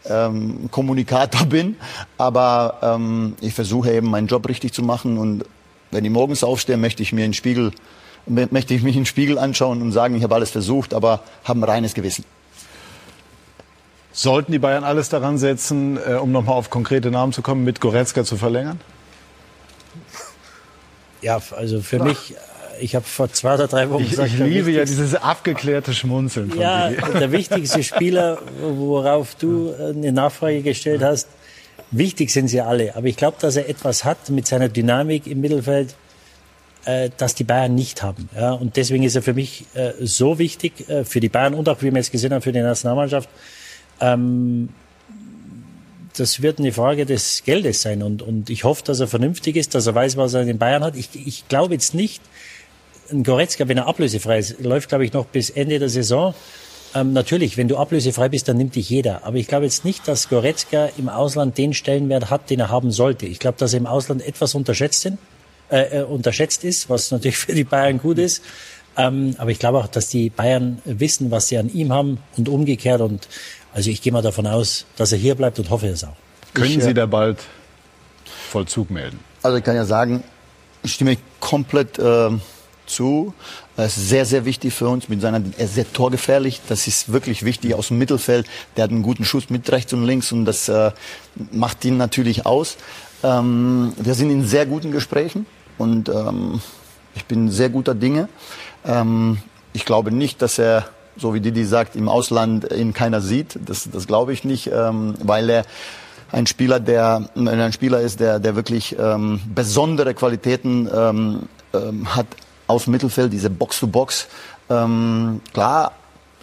ähm, 0.06 0.72
Kommunikator 0.72 1.46
bin, 1.46 1.76
aber 2.18 2.80
ähm, 2.82 3.36
ich 3.42 3.54
versuche 3.54 3.92
eben 3.92 4.10
meinen 4.10 4.26
Job 4.26 4.50
richtig 4.50 4.74
zu 4.74 4.82
machen 4.82 5.20
und 5.20 5.46
wenn 5.92 6.04
ich 6.04 6.12
morgens 6.12 6.44
aufstehe, 6.44 6.78
möchte 6.78 7.04
ich 7.04 7.14
mir 7.14 7.26
in 7.26 7.32
den 7.32 7.36
Spiegel 7.36 7.72
möchte 8.26 8.74
ich 8.74 8.84
mich 8.84 8.96
in 8.96 9.02
den 9.02 9.06
Spiegel 9.08 9.40
anschauen 9.40 9.82
und 9.82 9.92
sagen, 9.92 10.16
ich 10.16 10.24
habe 10.24 10.36
alles 10.36 10.52
versucht, 10.52 10.94
aber 10.94 11.22
habe 11.44 11.60
ein 11.60 11.64
reines 11.64 11.96
Gewissen. 11.96 12.26
Sollten 14.12 14.52
die 14.52 14.60
Bayern 14.60 14.84
alles 14.84 15.10
daran 15.10 15.38
setzen, 15.38 15.98
äh, 15.98 16.14
um 16.14 16.32
nochmal 16.32 16.56
auf 16.56 16.70
konkrete 16.70 17.10
Namen 17.10 17.34
zu 17.34 17.42
kommen, 17.42 17.64
mit 17.64 17.82
Goretzka 17.82 18.24
zu 18.24 18.38
verlängern? 18.38 18.80
Ja, 21.22 21.42
also 21.56 21.82
für 21.82 22.04
mich, 22.04 22.34
äh, 22.34 22.36
ich 22.80 22.96
habe 22.96 23.06
vor 23.06 23.32
zwei 23.32 23.54
oder 23.56 23.68
drei 23.68 23.90
Wochen 23.90 24.04
Ich, 24.04 24.12
gesagt, 24.12 24.32
ich 24.34 24.40
liebe 24.40 24.72
ja 24.72 24.86
dieses 24.86 25.16
abgeklärte 25.16 25.94
Schmunzeln 25.94 26.50
von 26.50 26.60
Ja, 26.60 26.90
Didi. 26.90 27.20
der 27.20 27.32
wichtigste 27.32 27.84
Spieler, 27.84 28.40
worauf 28.62 29.36
du 29.36 29.72
äh, 29.72 29.90
eine 29.90 30.12
Nachfrage 30.12 30.62
gestellt 30.62 31.02
hast. 31.02 31.28
Wichtig 31.92 32.30
sind 32.32 32.48
sie 32.50 32.62
alle, 32.62 32.96
aber 32.96 33.08
ich 33.08 33.18
glaube, 33.18 33.38
dass 33.40 33.56
er 33.56 33.68
etwas 33.68 34.06
hat 34.06 34.30
mit 34.30 34.46
seiner 34.48 34.70
Dynamik 34.70 35.26
im 35.28 35.42
Mittelfeld, 35.42 35.96
äh, 36.86 37.10
das 37.18 37.36
die 37.36 37.44
Bayern 37.44 37.74
nicht 37.76 38.04
haben. 38.04 38.30
Ja, 38.36 38.52
und 38.54 38.78
deswegen 38.78 39.04
ist 39.04 39.16
er 39.16 39.22
für 39.24 39.34
mich 39.34 39.66
äh, 39.74 39.94
so 40.00 40.38
wichtig 40.40 40.88
äh, 40.90 41.04
für 41.04 41.20
die 41.20 41.30
Bayern 41.30 41.54
und 41.54 41.68
auch, 41.68 41.82
wie 41.82 41.92
wir 41.92 41.98
jetzt 41.98 42.12
gesehen 42.12 42.34
haben, 42.34 42.42
für 42.42 42.52
die 42.52 42.62
Nationalmannschaft. 42.62 43.30
Ähm, 44.02 44.70
das 46.16 46.42
wird 46.42 46.60
eine 46.60 46.72
Frage 46.74 47.06
des 47.06 47.44
Geldes 47.46 47.82
sein 47.82 48.04
und, 48.04 48.22
und 48.22 48.50
ich 48.50 48.64
hoffe, 48.66 48.84
dass 48.84 49.00
er 49.00 49.08
vernünftig 49.08 49.56
ist, 49.56 49.74
dass 49.74 49.88
er 49.88 49.96
weiß, 49.96 50.18
was 50.18 50.34
er 50.34 50.42
in 50.42 50.48
den 50.48 50.58
Bayern 50.58 50.84
hat. 50.84 50.96
Ich, 50.96 51.10
ich 51.14 51.48
glaube 51.48 51.74
jetzt 51.74 51.94
nicht, 51.94 52.22
ein 53.12 53.24
Goretzka, 53.24 53.68
wenn 53.68 53.78
er 53.78 53.88
ablösefrei 53.88 54.40
ist, 54.40 54.60
läuft, 54.62 54.90
glaube 54.90 55.06
ich, 55.06 55.14
noch 55.14 55.26
bis 55.26 55.50
Ende 55.50 55.80
der 55.80 55.90
Saison. 55.90 56.34
Ähm, 56.96 57.14
natürlich, 57.14 57.58
wenn 57.58 57.68
du 57.68 57.78
ablösefrei 57.78 58.30
bist, 58.30 58.48
dann 58.48 58.58
nimmt 58.58 58.76
dich 58.76 58.90
jeder. 58.90 59.24
Aber 59.24 59.38
ich 59.38 59.48
glaube 59.48 59.66
jetzt 59.66 59.86
nicht, 59.86 60.08
dass 60.08 60.30
Goretzka 60.30 60.90
im 60.98 61.08
Ausland 61.10 61.58
den 61.58 61.74
Stellenwert 61.74 62.30
hat, 62.30 62.50
den 62.50 62.60
er 62.60 62.70
haben 62.70 62.92
sollte. 62.92 63.26
Ich 63.26 63.40
glaube, 63.40 63.58
dass 63.60 63.74
er 63.74 63.80
im 63.80 63.86
Ausland 63.86 64.26
etwas 64.26 64.56
unterschätzt, 64.56 65.02
sind, 65.02 65.20
äh, 65.70 66.00
äh, 66.00 66.04
unterschätzt 66.04 66.64
ist, 66.64 66.90
was 66.90 67.12
natürlich 67.12 67.38
für 67.38 67.54
die 67.54 67.64
Bayern 67.64 68.00
gut 68.00 68.18
ist. 68.18 68.42
Ähm, 68.98 69.36
aber 69.38 69.52
ich 69.52 69.60
glaube 69.60 69.78
auch, 69.78 69.88
dass 69.88 70.08
die 70.10 70.30
Bayern 70.32 70.82
wissen, 70.84 71.30
was 71.30 71.48
sie 71.48 71.58
an 71.58 71.72
ihm 71.72 71.94
haben 71.94 72.18
und 72.38 72.50
umgekehrt. 72.50 73.02
Und 73.02 73.28
also 73.72 73.92
ich 73.92 74.02
gehe 74.02 74.12
mal 74.12 74.24
davon 74.24 74.48
aus, 74.48 74.86
dass 74.98 75.12
er 75.12 75.20
hier 75.20 75.36
bleibt 75.36 75.60
und 75.60 75.70
hoffe 75.70 75.88
es 75.88 76.04
auch. 76.04 76.16
Können 76.56 76.72
Ich, 76.72 76.78
äh, 76.80 76.82
Sie 76.82 76.94
da 76.96 77.06
bald 77.06 77.38
Vollzug 78.50 78.90
melden? 78.90 79.20
Also 79.44 79.58
ich 79.58 79.64
kann 79.64 79.76
ja 79.76 79.86
sagen, 79.86 80.24
ich 80.82 80.94
stimme 80.94 81.18
komplett 81.40 82.00
äh, 82.00 82.32
zu. 82.90 83.34
Er 83.78 83.86
ist 83.86 83.96
sehr, 83.96 84.26
sehr 84.26 84.46
wichtig 84.46 84.74
für 84.74 84.90
uns. 84.90 85.08
Mit 85.08 85.22
seiner, 85.22 85.42
er 85.58 85.66
ist 85.66 85.76
sehr 85.76 85.92
torgefährlich. 85.92 86.62
Das 86.68 86.88
ist 86.88 87.12
wirklich 87.12 87.44
wichtig 87.46 87.74
aus 87.74 87.88
dem 87.88 87.98
Mittelfeld. 87.98 88.46
Der 88.76 88.84
hat 88.84 88.92
einen 88.92 89.04
guten 89.04 89.24
Schuss 89.24 89.50
mit 89.50 89.72
rechts 89.72 89.94
und 89.94 90.04
links 90.04 90.32
und 90.32 90.46
das 90.46 90.68
äh, 90.70 90.92
macht 91.52 91.86
ihn 91.86 91.98
natürlich 91.98 92.46
aus. 92.46 92.78
Ähm, 93.24 93.94
wir 93.98 94.14
sind 94.14 94.30
in 94.32 94.46
sehr 94.46 94.66
guten 94.66 94.92
Gesprächen 94.92 95.46
und 95.78 96.10
ähm, 96.10 96.62
ich 97.16 97.26
bin 97.26 97.50
sehr 97.50 97.70
guter 97.70 97.96
Dinge. 97.96 98.30
Ähm, 98.86 99.40
ich 99.74 99.86
glaube 99.86 100.12
nicht, 100.12 100.42
dass 100.42 100.58
er, 100.60 100.90
so 101.18 101.34
wie 101.34 101.42
Didi 101.42 101.66
sagt, 101.66 101.96
im 101.96 102.10
Ausland 102.10 102.72
ihn 102.72 102.94
keiner 102.94 103.22
sieht. 103.22 103.60
Das, 103.66 103.90
das 103.92 104.08
glaube 104.08 104.34
ich 104.34 104.44
nicht, 104.44 104.68
ähm, 104.74 105.16
weil 105.22 105.50
er 105.50 105.66
ein 106.32 106.48
Spieler, 106.48 106.80
der 106.80 107.30
ein 107.36 107.74
Spieler 107.74 108.02
ist, 108.02 108.20
der, 108.20 108.40
der 108.40 108.56
wirklich 108.56 108.96
ähm, 109.00 109.42
besondere 109.54 110.14
Qualitäten 110.14 110.90
ähm, 110.94 111.40
ähm, 111.74 112.16
hat 112.16 112.28
aus 112.70 112.84
dem 112.86 112.92
Mittelfeld, 112.92 113.34
diese 113.34 113.50
Box-to-Box. 113.50 114.28
Ähm, 114.70 115.42
klar, 115.54 115.94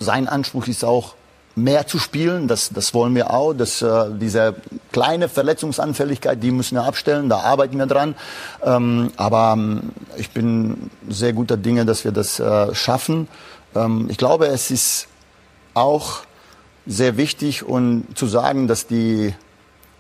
sein 0.01 0.29
Anspruch 0.29 0.66
ist 0.66 0.85
auch 0.85 1.14
mehr 1.55 1.87
zu 1.87 1.99
spielen, 1.99 2.49
das, 2.49 2.70
das 2.70 2.93
wollen 2.93 3.14
wir 3.14 3.31
auch. 3.33 3.55
Das, 3.55 3.81
äh, 3.81 4.11
diese 4.20 4.57
kleine 4.93 5.29
Verletzungsanfälligkeit, 5.29 6.43
die 6.43 6.51
müssen 6.51 6.74
wir 6.74 6.85
abstellen, 6.85 7.29
da 7.29 7.39
arbeiten 7.39 7.79
wir 7.79 7.87
dran. 7.87 8.14
Ähm, 8.62 9.12
aber 9.16 9.55
ähm, 9.57 9.93
ich 10.16 10.31
bin 10.31 10.91
sehr 11.09 11.33
guter 11.33 11.57
Dinge, 11.57 11.87
dass 11.87 12.05
wir 12.05 12.12
das 12.12 12.41
äh, 12.41 12.74
schaffen. 12.74 13.29
Ähm, 13.74 14.09
ich 14.11 14.18
glaube, 14.18 14.49
es 14.49 14.70
ist 14.70 15.07
auch 15.74 16.20
sehr 16.87 17.16
wichtig 17.16 17.64
und 17.64 18.07
zu 18.14 18.27
sagen, 18.27 18.66
dass 18.66 18.87
die 18.87 19.35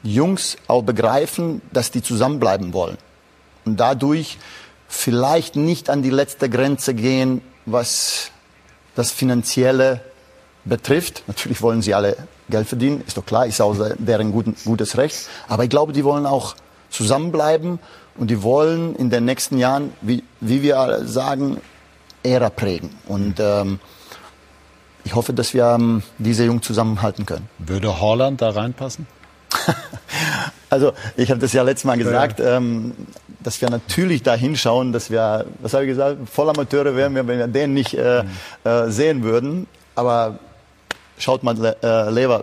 Jungs 0.02 0.56
auch 0.66 0.82
begreifen, 0.82 1.62
dass 1.72 1.90
die 1.90 2.02
zusammenbleiben 2.02 2.72
wollen. 2.72 2.98
Und 3.64 3.80
dadurch 3.80 4.38
vielleicht 4.88 5.56
nicht 5.56 5.90
an 5.90 6.02
die 6.02 6.10
letzte 6.10 6.48
Grenze 6.48 6.94
gehen, 6.94 7.42
was 7.64 8.30
das 8.94 9.10
Finanzielle 9.10 10.00
betrifft. 10.64 11.22
Natürlich 11.26 11.62
wollen 11.62 11.82
sie 11.82 11.94
alle 11.94 12.16
Geld 12.48 12.68
verdienen, 12.68 13.02
ist 13.06 13.16
doch 13.16 13.26
klar, 13.26 13.46
ist 13.46 13.60
auch 13.60 13.76
deren 13.98 14.32
guten, 14.32 14.56
gutes 14.64 14.96
Recht. 14.96 15.28
Aber 15.48 15.64
ich 15.64 15.70
glaube, 15.70 15.92
die 15.92 16.04
wollen 16.04 16.26
auch 16.26 16.54
zusammenbleiben 16.90 17.78
und 18.16 18.30
die 18.30 18.42
wollen 18.42 18.94
in 18.96 19.10
den 19.10 19.24
nächsten 19.24 19.58
Jahren, 19.58 19.92
wie, 20.00 20.22
wie 20.40 20.62
wir 20.62 21.02
sagen, 21.04 21.60
Ära 22.22 22.50
prägen. 22.50 22.90
Und 23.06 23.36
ähm, 23.38 23.78
ich 25.04 25.14
hoffe, 25.14 25.32
dass 25.32 25.54
wir 25.54 25.66
ähm, 25.66 26.02
diese 26.18 26.44
Jungen 26.44 26.62
zusammenhalten 26.62 27.26
können. 27.26 27.48
Würde 27.58 28.00
Holland 28.00 28.42
da 28.42 28.50
reinpassen? 28.50 29.06
also 30.70 30.92
ich 31.16 31.30
habe 31.30 31.40
das 31.40 31.52
ja 31.52 31.62
letztes 31.62 31.84
Mal 31.84 31.98
gesagt, 31.98 32.40
ähm, 32.40 32.94
dass 33.46 33.60
wir 33.60 33.70
natürlich 33.70 34.24
da 34.24 34.34
hinschauen, 34.34 34.92
dass 34.92 35.08
wir, 35.08 35.46
was 35.60 35.72
habe 35.72 35.84
ich 35.84 35.90
gesagt, 35.90 36.28
Vollamateure 36.28 36.96
wären 36.96 37.14
wir, 37.14 37.28
wenn 37.28 37.38
wir 37.38 37.46
den 37.46 37.74
nicht 37.74 37.94
äh, 37.94 38.24
äh, 38.64 38.88
sehen 38.88 39.22
würden. 39.22 39.68
Aber 39.94 40.40
schaut 41.16 41.44
mal 41.44 41.76
äh, 41.80 42.10
Lever, 42.10 42.42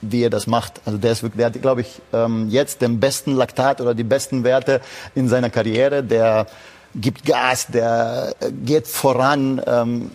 wie 0.00 0.24
er 0.24 0.30
das 0.30 0.48
macht. 0.48 0.80
Also 0.84 0.98
der 0.98 1.12
ist 1.12 1.22
wirklich, 1.22 1.38
der 1.38 1.46
hat, 1.46 1.62
glaube 1.62 1.82
ich, 1.82 2.02
ähm, 2.12 2.48
jetzt 2.50 2.82
den 2.82 2.98
besten 2.98 3.36
Laktat 3.36 3.80
oder 3.80 3.94
die 3.94 4.02
besten 4.02 4.42
Werte 4.42 4.80
in 5.14 5.28
seiner 5.28 5.48
Karriere. 5.48 6.02
Der 6.02 6.48
gibt 6.96 7.24
Gas, 7.24 7.68
der 7.68 8.34
äh, 8.40 8.50
geht 8.50 8.88
voran. 8.88 9.62
Ähm, 9.64 10.10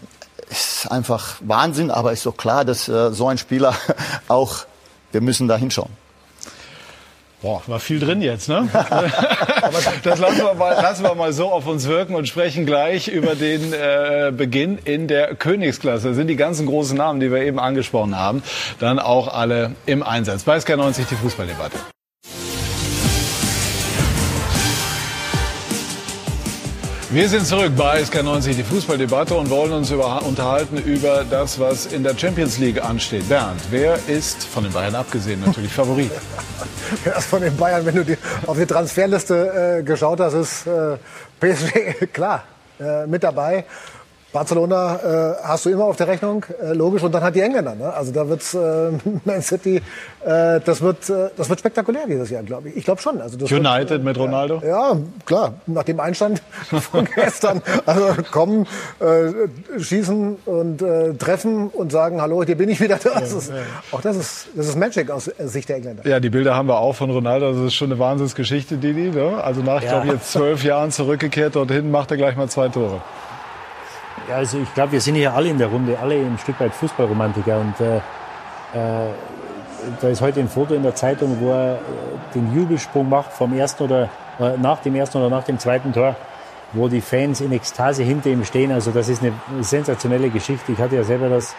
ist 0.50 0.92
einfach 0.92 1.38
Wahnsinn, 1.40 1.90
aber 1.90 2.12
ist 2.12 2.26
doch 2.26 2.36
klar, 2.36 2.66
dass 2.66 2.90
äh, 2.90 3.14
so 3.14 3.30
ein 3.30 3.38
Spieler 3.38 3.74
auch, 4.28 4.66
wir 5.14 5.22
müssen 5.22 5.48
da 5.48 5.56
hinschauen. 5.56 6.03
Boah, 7.44 7.62
war 7.68 7.82
viel 7.82 8.00
drin 8.00 8.22
jetzt, 8.22 8.48
ne? 8.48 8.70
das 10.04 10.18
lassen 10.20 10.38
wir, 10.38 10.54
mal, 10.54 10.82
lassen 10.82 11.04
wir 11.04 11.14
mal 11.14 11.34
so 11.34 11.52
auf 11.52 11.68
uns 11.68 11.90
wirken 11.90 12.16
und 12.16 12.26
sprechen 12.26 12.66
gleich 12.66 13.10
über 13.10 13.36
den 13.36 13.74
äh, 13.74 14.32
Beginn 14.36 14.78
in 14.86 15.10
der 15.10 15.36
Königsklasse. 15.36 16.08
Das 16.08 16.16
sind 16.16 16.28
die 16.28 16.38
ganzen 16.38 16.68
großen 16.68 16.96
Namen, 16.96 17.20
die 17.20 17.32
wir 17.32 17.42
eben 17.42 17.60
angesprochen 17.60 18.18
haben, 18.18 18.44
dann 18.80 18.98
auch 18.98 19.28
alle 19.28 19.76
im 19.86 20.04
Einsatz. 20.04 20.44
Bei 20.44 20.56
SK90 20.56 21.02
die 21.10 21.16
Fußballdebatte. 21.16 21.93
Wir 27.14 27.30
sind 27.30 27.46
zurück 27.46 27.74
bei 27.78 28.02
SK90, 28.02 28.56
die 28.56 28.64
Fußballdebatte 28.64 29.36
und 29.36 29.52
wollen 29.52 29.72
uns 29.72 29.92
über, 29.92 30.24
unterhalten 30.24 30.80
über 30.80 31.24
das, 31.24 31.60
was 31.60 31.86
in 31.86 32.02
der 32.02 32.18
Champions 32.18 32.58
League 32.58 32.84
ansteht. 32.84 33.30
Bernd, 33.30 33.62
wer 33.70 34.00
ist, 34.08 34.44
von 34.46 34.64
den 34.64 34.74
Bayern 34.74 34.96
abgesehen 34.96 35.40
natürlich, 35.46 35.72
Favorit? 35.72 36.10
Erst 37.06 37.28
von 37.28 37.44
den 37.44 37.56
Bayern, 37.56 37.86
wenn 37.86 37.94
du 37.94 38.04
die, 38.04 38.18
auf 38.48 38.58
die 38.58 38.66
Transferliste 38.66 39.78
äh, 39.80 39.84
geschaut 39.84 40.22
hast, 40.22 40.34
ist 40.34 40.66
äh, 40.66 40.98
PSG 41.40 42.08
klar 42.14 42.46
äh, 42.80 43.06
mit 43.06 43.24
dabei. 43.24 43.66
Barcelona 44.34 44.96
äh, 44.96 45.36
hast 45.44 45.66
du 45.66 45.70
immer 45.70 45.86
auf 45.86 45.96
der 45.96 46.08
Rechnung, 46.08 46.44
äh, 46.62 46.74
logisch. 46.74 47.04
Und 47.04 47.14
dann 47.14 47.24
hat 47.24 47.36
die 47.36 47.42
Engländer. 47.42 47.76
Ne? 47.76 47.94
Also 47.94 48.12
da 48.12 48.28
wird's 48.28 48.56
äh, 48.56 48.92
Man 49.26 49.42
City, 49.42 49.78
äh, 50.26 50.60
das 50.60 50.82
wird, 50.82 51.10
äh, 51.10 51.30
das 51.38 51.50
wird 51.50 51.60
spektakulär 51.60 52.08
dieses 52.08 52.32
Jahr, 52.32 52.42
glaube 52.42 52.70
ich. 52.70 52.78
Ich 52.78 52.84
glaube 52.84 53.00
schon. 53.00 53.22
Also 53.22 53.38
das 53.38 53.52
United 53.52 53.90
wird, 53.92 54.02
äh, 54.02 54.04
mit 54.04 54.18
Ronaldo. 54.18 54.62
Ja, 54.64 54.94
ja, 54.94 54.98
klar. 55.26 55.54
Nach 55.68 55.84
dem 55.84 56.00
Einstand 56.00 56.42
von 56.66 57.06
gestern, 57.06 57.62
also 57.86 58.08
kommen, 58.32 58.66
äh, 59.00 59.80
schießen 59.80 60.38
und 60.46 60.82
äh, 60.82 61.14
treffen 61.14 61.68
und 61.68 61.92
sagen, 61.92 62.20
hallo, 62.20 62.44
hier 62.44 62.58
bin 62.58 62.70
ich 62.70 62.82
wieder. 62.82 62.98
Das 63.04 63.32
ja, 63.32 63.38
ist, 63.38 63.50
ja. 63.50 63.56
Auch 63.92 64.02
das 64.02 64.18
ist, 64.18 64.48
das 64.56 64.68
ist 64.68 64.78
Magic 64.78 65.12
aus 65.12 65.26
Sicht 65.26 65.70
der 65.70 65.76
Engländer. 65.76 66.08
Ja, 66.08 66.20
die 66.20 66.30
Bilder 66.32 66.56
haben 66.56 66.68
wir 66.68 66.80
auch 66.80 66.96
von 66.96 67.12
Ronaldo. 67.12 67.52
Das 67.54 67.62
ist 67.62 67.76
schon 67.76 67.92
eine 67.92 68.00
Wahnsinnsgeschichte, 68.00 68.78
Didi. 68.78 69.12
Ne? 69.12 69.44
Also 69.44 69.62
nach, 69.62 69.84
ja. 69.84 70.02
glaube 70.02 70.16
jetzt 70.16 70.32
zwölf 70.32 70.64
Jahren 70.64 70.90
zurückgekehrt 70.92 71.56
dorthin, 71.56 71.92
macht 71.92 72.10
er 72.10 72.18
gleich 72.18 72.36
mal 72.36 72.50
zwei 72.50 72.70
Tore. 72.70 73.02
Ja, 74.30 74.38
also 74.38 74.58
ich 74.60 74.74
glaube, 74.74 74.94
wir 74.94 75.02
sind 75.02 75.16
hier 75.16 75.34
alle 75.34 75.50
in 75.50 75.58
der 75.58 75.68
Runde, 75.68 75.98
alle 76.00 76.16
ein 76.16 76.38
Stück 76.38 76.60
weit 76.60 76.74
Fußballromantiker. 76.74 77.60
Und 77.60 77.80
äh, 77.82 77.98
äh, 77.98 79.10
da 80.00 80.08
ist 80.08 80.22
heute 80.22 80.40
ein 80.40 80.48
Foto 80.48 80.74
in 80.74 80.84
der 80.84 80.96
Zeitung, 80.96 81.38
wo 81.42 81.52
er 81.52 81.74
äh, 81.74 81.78
den 82.34 82.56
Jubelsprung 82.56 83.10
macht 83.10 83.34
vom 83.34 83.54
ersten 83.58 83.84
oder 83.84 84.10
äh, 84.40 84.58
nach 84.58 84.80
dem 84.80 84.96
ersten 84.96 85.18
oder 85.18 85.30
nach 85.30 85.44
dem 85.44 85.60
zweiten 85.60 85.92
Tor, 85.92 86.16
wo 86.72 86.88
die 86.88 87.02
Fans 87.02 87.42
in 87.42 87.52
Ekstase 87.52 88.04
hinter 88.04 88.30
ihm 88.30 88.46
stehen. 88.46 88.72
Also 88.72 88.92
das 88.92 89.10
ist 89.10 89.22
eine 89.22 89.34
sensationelle 89.62 90.30
Geschichte. 90.30 90.72
Ich 90.72 90.80
hatte 90.80 90.96
ja 90.96 91.04
selber 91.04 91.28
das 91.28 91.54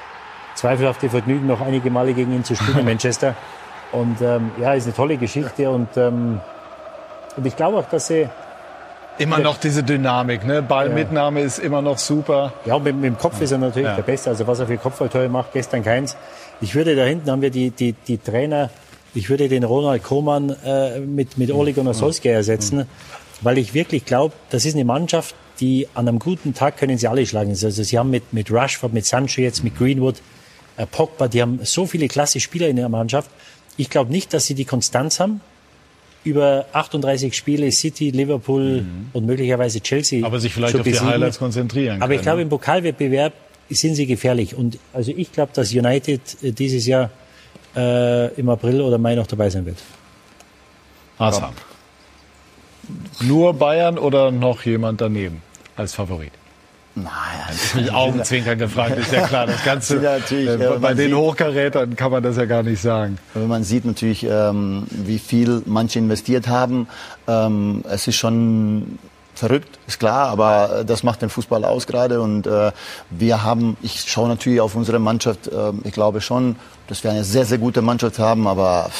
zweifelhafte 0.54 1.10
Vergnügen, 1.10 1.46
noch 1.46 1.60
einige 1.60 1.90
Male 1.90 2.14
gegen 2.14 2.32
ihn 2.32 2.44
zu 2.44 2.56
spielen 2.56 2.78
in 2.78 2.84
Manchester. 2.86 3.34
Und 3.92 4.22
ähm, 4.22 4.52
ja, 4.58 4.72
ist 4.72 4.84
eine 4.84 4.94
tolle 4.94 5.18
Geschichte. 5.18 5.70
Und, 5.70 5.96
ähm, 5.96 6.40
und 7.36 7.46
ich 7.46 7.56
glaube 7.56 7.76
auch, 7.76 7.88
dass 7.88 8.06
sie 8.06 8.28
Immer 9.18 9.38
noch 9.38 9.58
diese 9.58 9.82
Dynamik, 9.82 10.44
ne? 10.44 10.60
Ballmitnahme 10.62 11.40
ja. 11.40 11.46
ist 11.46 11.58
immer 11.58 11.82
noch 11.82 11.98
super. 11.98 12.52
Ja, 12.64 12.78
mit, 12.78 12.96
mit 12.96 13.04
dem 13.04 13.18
Kopf 13.18 13.40
ist 13.40 13.52
er 13.52 13.58
natürlich 13.58 13.88
ja. 13.88 13.96
der 13.96 14.02
Beste. 14.02 14.30
Also 14.30 14.46
was 14.46 14.58
er 14.58 14.66
für 14.66 14.76
Kopfballtore 14.76 15.28
macht, 15.28 15.52
gestern 15.52 15.84
keins. 15.84 16.16
Ich 16.60 16.74
würde 16.74 16.96
da 16.96 17.04
hinten 17.04 17.30
haben 17.30 17.42
wir 17.42 17.50
die, 17.50 17.70
die, 17.70 17.92
die 17.92 18.18
Trainer, 18.18 18.70
ich 19.14 19.30
würde 19.30 19.48
den 19.48 19.62
Ronald 19.62 20.02
Koeman 20.02 20.56
äh, 20.64 20.98
mit, 20.98 21.38
mit 21.38 21.52
Ole 21.52 21.72
Gunnar 21.72 21.94
Solskjaer 21.94 22.36
ersetzen, 22.36 22.78
mhm. 22.78 22.86
weil 23.42 23.58
ich 23.58 23.72
wirklich 23.72 24.04
glaube, 24.04 24.34
das 24.50 24.64
ist 24.64 24.74
eine 24.74 24.84
Mannschaft, 24.84 25.36
die 25.60 25.86
an 25.94 26.08
einem 26.08 26.18
guten 26.18 26.52
Tag 26.52 26.76
können 26.78 26.98
sie 26.98 27.06
alle 27.06 27.24
schlagen. 27.24 27.50
Also 27.50 27.70
sie 27.70 27.98
haben 27.98 28.10
mit, 28.10 28.32
mit 28.32 28.50
Rushford, 28.50 28.92
mit 28.92 29.06
Sancho 29.06 29.40
jetzt, 29.40 29.62
mit 29.62 29.78
Greenwood, 29.78 30.16
äh, 30.76 30.86
Pogba, 30.86 31.28
die 31.28 31.40
haben 31.40 31.60
so 31.62 31.86
viele 31.86 32.08
klasse 32.08 32.40
Spieler 32.40 32.68
in 32.68 32.76
der 32.76 32.88
Mannschaft. 32.88 33.30
Ich 33.76 33.90
glaube 33.90 34.10
nicht, 34.10 34.34
dass 34.34 34.46
sie 34.46 34.54
die 34.54 34.64
Konstanz 34.64 35.20
haben, 35.20 35.40
über 36.24 36.66
38 36.72 37.34
Spiele 37.36 37.70
City, 37.70 38.10
Liverpool 38.10 38.82
mhm. 38.82 39.08
und 39.12 39.26
möglicherweise 39.26 39.80
Chelsea. 39.80 40.24
Aber 40.24 40.40
sich 40.40 40.52
vielleicht 40.52 40.74
auf 40.74 40.82
die 40.82 40.98
Highlights 40.98 41.38
konzentrieren. 41.38 42.02
Aber 42.02 42.14
ich 42.14 42.22
glaube, 42.22 42.42
im 42.42 42.48
Pokalwettbewerb 42.48 43.34
sind 43.68 43.94
sie 43.94 44.06
gefährlich. 44.06 44.54
Und 44.54 44.78
also 44.92 45.12
ich 45.14 45.30
glaube, 45.32 45.52
dass 45.54 45.72
United 45.72 46.20
äh, 46.42 46.52
dieses 46.52 46.86
Jahr 46.86 47.10
äh, 47.76 48.34
im 48.34 48.48
April 48.48 48.80
oder 48.80 48.98
Mai 48.98 49.14
noch 49.14 49.26
dabei 49.26 49.50
sein 49.50 49.66
wird. 49.66 49.78
Asam. 51.18 51.52
Nur 53.20 53.54
Bayern 53.54 53.98
oder 53.98 54.30
noch 54.30 54.62
jemand 54.64 55.00
daneben 55.00 55.42
als 55.76 55.94
Favorit? 55.94 56.32
Naja, 56.96 57.10
das 57.48 57.74
mit 57.74 57.92
Augenzwinkern 57.92 58.58
gefragt, 58.58 58.96
ist 58.98 59.12
ja 59.12 59.26
klar. 59.26 59.46
Das 59.46 59.64
Ganze, 59.64 60.00
ja, 60.02 60.16
äh, 60.16 60.78
bei 60.78 60.94
den 60.94 61.14
Hochkarätern 61.14 61.96
kann 61.96 62.12
man 62.12 62.22
das 62.22 62.36
ja 62.36 62.44
gar 62.44 62.62
nicht 62.62 62.80
sagen. 62.80 63.18
Man 63.34 63.64
sieht 63.64 63.84
natürlich, 63.84 64.24
ähm, 64.24 64.84
wie 64.90 65.18
viel 65.18 65.62
manche 65.66 65.98
investiert 65.98 66.46
haben. 66.46 66.86
Ähm, 67.26 67.82
es 67.88 68.06
ist 68.06 68.16
schon 68.16 68.98
verrückt, 69.34 69.78
ist 69.88 69.98
klar, 69.98 70.28
aber 70.28 70.84
das 70.86 71.02
macht 71.02 71.22
den 71.22 71.28
Fußball 71.28 71.64
aus 71.64 71.86
gerade. 71.88 72.20
Und 72.20 72.46
äh, 72.46 72.70
wir 73.10 73.42
haben, 73.42 73.76
ich 73.82 74.02
schaue 74.06 74.28
natürlich 74.28 74.60
auf 74.60 74.76
unsere 74.76 75.00
Mannschaft, 75.00 75.48
äh, 75.48 75.72
ich 75.82 75.92
glaube 75.92 76.20
schon, 76.20 76.54
dass 76.86 77.02
wir 77.02 77.10
eine 77.10 77.24
sehr, 77.24 77.44
sehr 77.44 77.58
gute 77.58 77.82
Mannschaft 77.82 78.20
haben, 78.20 78.46
aber 78.46 78.90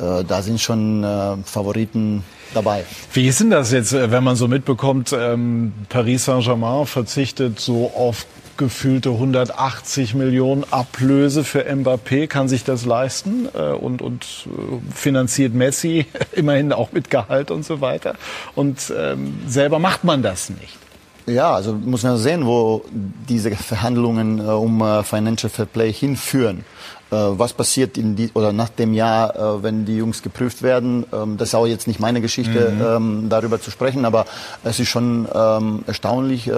äh, 0.00 0.24
da 0.24 0.40
sind 0.40 0.60
schon 0.60 1.04
äh, 1.04 1.36
Favoriten 1.44 2.24
dabei. 2.52 2.84
Wie 3.12 3.26
ist 3.26 3.40
denn 3.40 3.50
das 3.50 3.72
jetzt, 3.72 3.92
äh, 3.92 4.10
wenn 4.10 4.24
man 4.24 4.36
so 4.36 4.48
mitbekommt, 4.48 5.14
ähm, 5.16 5.72
Paris 5.88 6.24
Saint-Germain 6.24 6.86
verzichtet 6.86 7.60
so 7.60 7.90
auf 7.96 8.26
gefühlte 8.56 9.10
180 9.10 10.14
Millionen 10.14 10.64
Ablöse 10.70 11.44
für 11.44 11.64
Mbappé, 11.68 12.28
kann 12.28 12.48
sich 12.48 12.64
das 12.64 12.84
leisten 12.84 13.48
äh, 13.54 13.72
und, 13.72 14.02
und 14.02 14.24
äh, 14.46 14.94
finanziert 14.94 15.54
Messi 15.54 16.06
immerhin 16.32 16.72
auch 16.72 16.92
mit 16.92 17.10
Gehalt 17.10 17.50
und 17.50 17.64
so 17.64 17.80
weiter. 17.80 18.14
Und 18.54 18.92
ähm, 18.96 19.38
selber 19.46 19.78
macht 19.78 20.04
man 20.04 20.22
das 20.22 20.50
nicht. 20.50 20.78
Ja, 21.26 21.54
also 21.54 21.72
muss 21.72 22.02
man 22.02 22.18
sehen, 22.18 22.44
wo 22.44 22.84
diese 23.28 23.50
Verhandlungen 23.52 24.46
um 24.46 25.02
Financial 25.04 25.48
Fair 25.48 25.64
Play 25.64 25.90
hinführen. 25.90 26.66
Äh, 27.14 27.38
was 27.38 27.52
passiert 27.52 27.96
in 27.96 28.16
die, 28.16 28.30
oder 28.34 28.52
nach 28.52 28.70
dem 28.70 28.92
Jahr, 28.92 29.36
äh, 29.36 29.62
wenn 29.62 29.84
die 29.84 29.96
Jungs 29.96 30.22
geprüft 30.22 30.62
werden? 30.62 31.06
Ähm, 31.12 31.36
das 31.36 31.48
ist 31.48 31.54
auch 31.54 31.66
jetzt 31.66 31.86
nicht 31.86 32.00
meine 32.00 32.20
Geschichte, 32.20 32.70
mhm. 32.70 32.82
ähm, 32.82 33.28
darüber 33.28 33.60
zu 33.60 33.70
sprechen, 33.70 34.04
aber 34.04 34.24
es 34.64 34.80
ist 34.80 34.88
schon 34.88 35.28
ähm, 35.32 35.84
erstaunlich, 35.86 36.48
äh, 36.48 36.52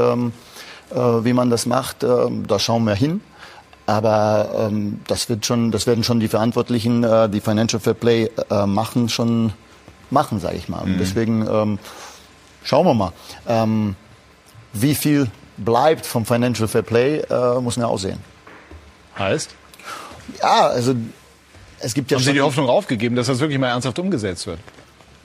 wie 0.97 1.33
man 1.33 1.51
das 1.51 1.67
macht. 1.67 2.05
Da 2.05 2.59
schauen 2.61 2.85
wir 2.85 2.95
hin. 2.95 3.21
Aber 3.87 4.71
das 5.09 5.29
wird 5.29 5.45
schon, 5.45 5.73
das 5.73 5.89
werden 5.89 6.05
schon 6.05 6.21
die 6.21 6.29
Verantwortlichen, 6.29 7.05
die 7.33 7.41
Financial 7.41 7.81
Fair 7.81 7.95
Play 7.95 8.31
machen, 8.67 9.09
schon 9.09 9.53
machen, 10.11 10.39
sage 10.39 10.57
ich 10.57 10.69
mal. 10.69 10.87
Mhm. 10.87 10.99
Deswegen 10.99 11.79
schauen 12.63 12.87
wir 12.87 12.95
mal. 12.95 13.95
Wie 14.73 14.95
viel 14.95 15.27
bleibt 15.57 16.07
vom 16.07 16.25
Financial 16.25 16.69
Fair 16.69 16.83
Play, 16.83 17.25
muss 17.61 17.77
man 17.77 17.87
auch 17.87 17.99
sehen. 17.99 18.21
Heißt? 19.19 19.57
Ja, 20.41 20.69
also 20.69 20.95
es 21.81 21.95
gibt 21.95 22.11
ja 22.11 22.17
Haben 22.17 22.25
Sie 22.25 22.33
die 22.33 22.41
Hoffnung 22.41 22.69
aufgegeben, 22.69 23.17
dass 23.17 23.27
das 23.27 23.41
wirklich 23.41 23.59
mal 23.59 23.69
ernsthaft 23.69 23.99
umgesetzt 23.99 24.47
wird? 24.47 24.59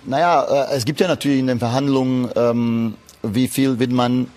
Naja, 0.05 0.67
äh, 0.71 0.75
es 0.75 0.85
gibt 0.85 0.99
ja 0.99 1.07
natürlich 1.07 1.39
in 1.39 1.47
den 1.47 1.59
Verhandlungen, 1.59 2.29
ähm, 2.35 2.95
wie 3.23 3.47
viel 3.47 3.79
wird 3.79 3.91
man 3.91 4.27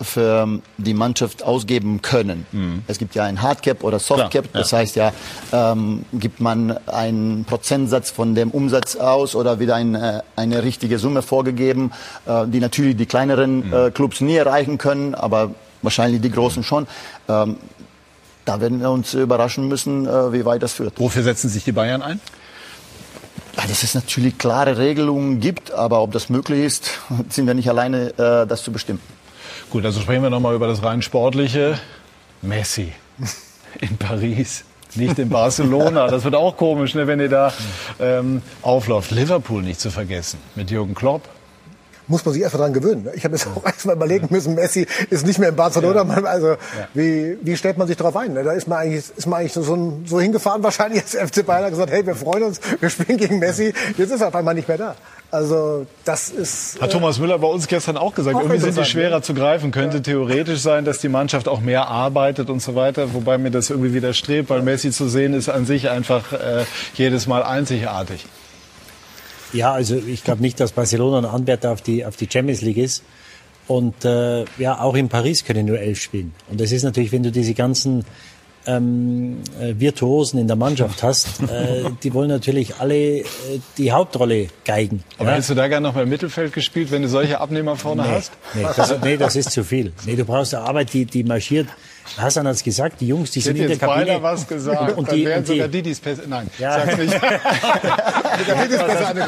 für 0.00 0.60
die 0.76 0.94
Mannschaft 0.94 1.42
ausgeben 1.42 2.02
können. 2.02 2.46
Mhm. 2.52 2.82
Es 2.86 2.98
gibt 2.98 3.14
ja 3.14 3.24
ein 3.24 3.40
Hardcap 3.40 3.82
oder 3.82 3.98
Softcap, 3.98 4.52
das 4.52 4.70
ja. 4.70 4.78
heißt 4.78 4.96
ja, 4.96 5.12
ähm, 5.52 6.04
gibt 6.12 6.40
man 6.40 6.76
einen 6.86 7.44
Prozentsatz 7.46 8.10
von 8.10 8.34
dem 8.34 8.50
Umsatz 8.50 8.96
aus 8.96 9.34
oder 9.34 9.58
wieder 9.58 9.74
ein, 9.74 9.94
äh, 9.94 10.20
eine 10.36 10.62
richtige 10.62 10.98
Summe 10.98 11.22
vorgegeben, 11.22 11.92
äh, 12.26 12.46
die 12.46 12.60
natürlich 12.60 12.96
die 12.96 13.06
kleineren 13.06 13.68
mhm. 13.68 13.72
äh, 13.72 13.90
Clubs 13.90 14.20
nie 14.20 14.36
erreichen 14.36 14.76
können, 14.76 15.14
aber 15.14 15.52
wahrscheinlich 15.80 16.20
die 16.20 16.30
großen 16.30 16.62
schon. 16.62 16.86
Ähm, 17.28 17.56
da 18.46 18.60
werden 18.60 18.80
wir 18.80 18.90
uns 18.90 19.12
überraschen 19.12 19.68
müssen, 19.68 20.06
äh, 20.06 20.32
wie 20.32 20.44
weit 20.46 20.62
das 20.62 20.72
führt. 20.72 20.98
Wofür 20.98 21.22
setzen 21.22 21.50
sich 21.50 21.64
die 21.64 21.72
Bayern 21.72 22.00
ein? 22.00 22.20
Dass 23.56 23.82
es 23.82 23.94
natürlich 23.94 24.38
klare 24.38 24.78
Regelungen 24.78 25.40
gibt, 25.40 25.72
aber 25.72 26.00
ob 26.00 26.12
das 26.12 26.28
möglich 26.28 26.64
ist, 26.64 26.90
sind 27.28 27.46
wir 27.46 27.54
nicht 27.54 27.68
alleine, 27.68 28.10
äh, 28.18 28.46
das 28.46 28.62
zu 28.62 28.72
bestimmen. 28.72 29.00
Gut, 29.70 29.84
also 29.84 30.00
sprechen 30.00 30.22
wir 30.22 30.30
nochmal 30.30 30.54
über 30.54 30.68
das 30.68 30.82
rein 30.82 31.02
sportliche. 31.02 31.78
Messi 32.40 32.92
in 33.80 33.96
Paris, 33.96 34.64
nicht 34.94 35.18
in 35.18 35.28
Barcelona. 35.28 36.06
Das 36.06 36.22
wird 36.24 36.34
auch 36.34 36.56
komisch, 36.56 36.94
ne, 36.94 37.06
wenn 37.06 37.18
ihr 37.18 37.28
da 37.28 37.52
ähm, 37.98 38.42
aufläuft. 38.62 39.10
Liverpool 39.10 39.62
nicht 39.62 39.80
zu 39.80 39.90
vergessen 39.90 40.38
mit 40.54 40.70
Jürgen 40.70 40.94
Klopp 40.94 41.22
muss 42.08 42.24
man 42.24 42.34
sich 42.34 42.42
erst 42.42 42.54
mal 42.54 42.60
dran 42.60 42.72
gewöhnen. 42.72 43.04
Ne? 43.04 43.12
Ich 43.14 43.24
habe 43.24 43.34
jetzt 43.34 43.46
auch 43.46 43.64
erstmal 43.64 43.96
überlegen 43.96 44.28
müssen, 44.30 44.54
Messi 44.54 44.86
ist 45.10 45.26
nicht 45.26 45.38
mehr 45.38 45.50
in 45.50 45.56
Barcelona. 45.56 46.04
Ja. 46.04 46.24
Also 46.24 46.50
ja. 46.50 46.56
wie, 46.94 47.38
wie 47.42 47.56
stellt 47.56 47.78
man 47.78 47.86
sich 47.86 47.96
darauf 47.96 48.16
ein? 48.16 48.32
Ne? 48.32 48.44
Da 48.44 48.52
ist 48.52 48.68
man 48.68 48.78
eigentlich, 48.78 49.04
ist 49.16 49.26
man 49.26 49.40
eigentlich 49.40 49.52
so, 49.52 50.00
so 50.04 50.20
hingefahren, 50.20 50.62
wahrscheinlich 50.62 51.02
als 51.02 51.14
FC 51.14 51.44
Bayern 51.44 51.70
gesagt, 51.70 51.90
hey, 51.90 52.06
wir 52.06 52.14
freuen 52.14 52.44
uns, 52.44 52.60
wir 52.80 52.90
spielen 52.90 53.18
gegen 53.18 53.38
Messi. 53.38 53.72
Jetzt 53.96 54.10
ist 54.10 54.20
er 54.20 54.28
auf 54.28 54.34
einmal 54.34 54.54
nicht 54.54 54.68
mehr 54.68 54.78
da. 54.78 54.94
Also 55.30 55.86
das 56.04 56.30
ist. 56.30 56.80
Hat 56.80 56.92
Thomas 56.92 57.18
Müller 57.18 57.38
bei 57.38 57.48
uns 57.48 57.66
gestern 57.66 57.96
auch 57.96 58.14
gesagt, 58.14 58.36
auch 58.36 58.42
irgendwie 58.42 58.60
sind 58.60 58.76
die 58.76 58.84
schwerer 58.84 59.22
zu 59.22 59.34
greifen. 59.34 59.72
Könnte 59.72 59.96
ja. 59.96 60.02
theoretisch 60.02 60.60
sein, 60.60 60.84
dass 60.84 60.98
die 60.98 61.08
Mannschaft 61.08 61.48
auch 61.48 61.60
mehr 61.60 61.88
arbeitet 61.88 62.48
und 62.48 62.62
so 62.62 62.74
weiter, 62.76 63.12
wobei 63.12 63.36
mir 63.36 63.50
das 63.50 63.70
irgendwie 63.70 63.92
widerstrebt, 63.92 64.48
weil 64.50 64.62
Messi 64.62 64.92
zu 64.92 65.08
sehen 65.08 65.34
ist 65.34 65.48
an 65.48 65.66
sich 65.66 65.90
einfach 65.90 66.32
äh, 66.32 66.64
jedes 66.94 67.26
Mal 67.26 67.42
einzigartig. 67.42 68.26
Ja, 69.52 69.72
also 69.72 69.96
ich 69.96 70.24
glaube 70.24 70.42
nicht, 70.42 70.60
dass 70.60 70.72
Barcelona 70.72 71.18
ein 71.18 71.24
Anwärter 71.24 71.72
auf 71.72 71.82
die, 71.82 72.04
auf 72.04 72.16
die 72.16 72.28
Champions 72.30 72.62
League 72.62 72.78
ist. 72.78 73.02
Und 73.68 74.04
äh, 74.04 74.44
ja, 74.58 74.80
auch 74.80 74.94
in 74.94 75.08
Paris 75.08 75.44
können 75.44 75.66
nur 75.66 75.78
elf 75.78 76.00
spielen. 76.00 76.32
Und 76.50 76.60
das 76.60 76.72
ist 76.72 76.84
natürlich, 76.84 77.10
wenn 77.10 77.24
du 77.24 77.32
diese 77.32 77.54
ganzen 77.54 78.04
ähm, 78.66 79.38
äh, 79.60 79.74
Virtuosen 79.78 80.38
in 80.38 80.46
der 80.46 80.56
Mannschaft 80.56 81.02
hast, 81.02 81.40
äh, 81.42 81.84
die 82.02 82.12
wollen 82.14 82.28
natürlich 82.28 82.76
alle 82.76 83.18
äh, 83.18 83.24
die 83.78 83.92
Hauptrolle 83.92 84.48
geigen. 84.64 85.02
Aber 85.18 85.28
ja? 85.28 85.34
hättest 85.34 85.50
du 85.50 85.54
da 85.54 85.68
gerne 85.68 85.86
noch 85.86 85.94
mal 85.94 86.02
im 86.02 86.08
Mittelfeld 86.08 86.52
gespielt, 86.52 86.90
wenn 86.90 87.02
du 87.02 87.08
solche 87.08 87.40
Abnehmer 87.40 87.76
vorne 87.76 88.02
nee, 88.02 88.08
hast? 88.08 88.32
Nee 88.54 88.66
das, 88.76 89.00
nee, 89.02 89.16
das 89.16 89.36
ist 89.36 89.50
zu 89.50 89.64
viel. 89.64 89.92
Nee, 90.04 90.16
du 90.16 90.24
brauchst 90.24 90.54
eine 90.54 90.64
Arbeit, 90.64 90.92
die, 90.92 91.04
die 91.04 91.24
marschiert. 91.24 91.68
Hassan 92.16 92.46
hat 92.46 92.54
es 92.54 92.64
gesagt, 92.64 93.00
die 93.00 93.08
Jungs, 93.08 93.30
die 93.30 93.40
sind 93.40 93.56
in 93.56 93.68
der 93.68 93.76
Kabine. 93.76 94.12
Jetzt 94.12 94.22
was 94.22 94.48
gesagt, 94.48 94.96
und 94.96 95.10
die, 95.10 95.24
dann 95.24 95.30
wären 95.30 95.38
und 95.38 95.48
die, 95.48 95.52
sogar 95.52 95.68
die, 95.68 95.82
die 95.82 95.90
es 95.90 96.00
Nein, 96.26 96.50
ja. 96.58 96.72
sag's 96.72 96.98
nicht. 96.98 97.12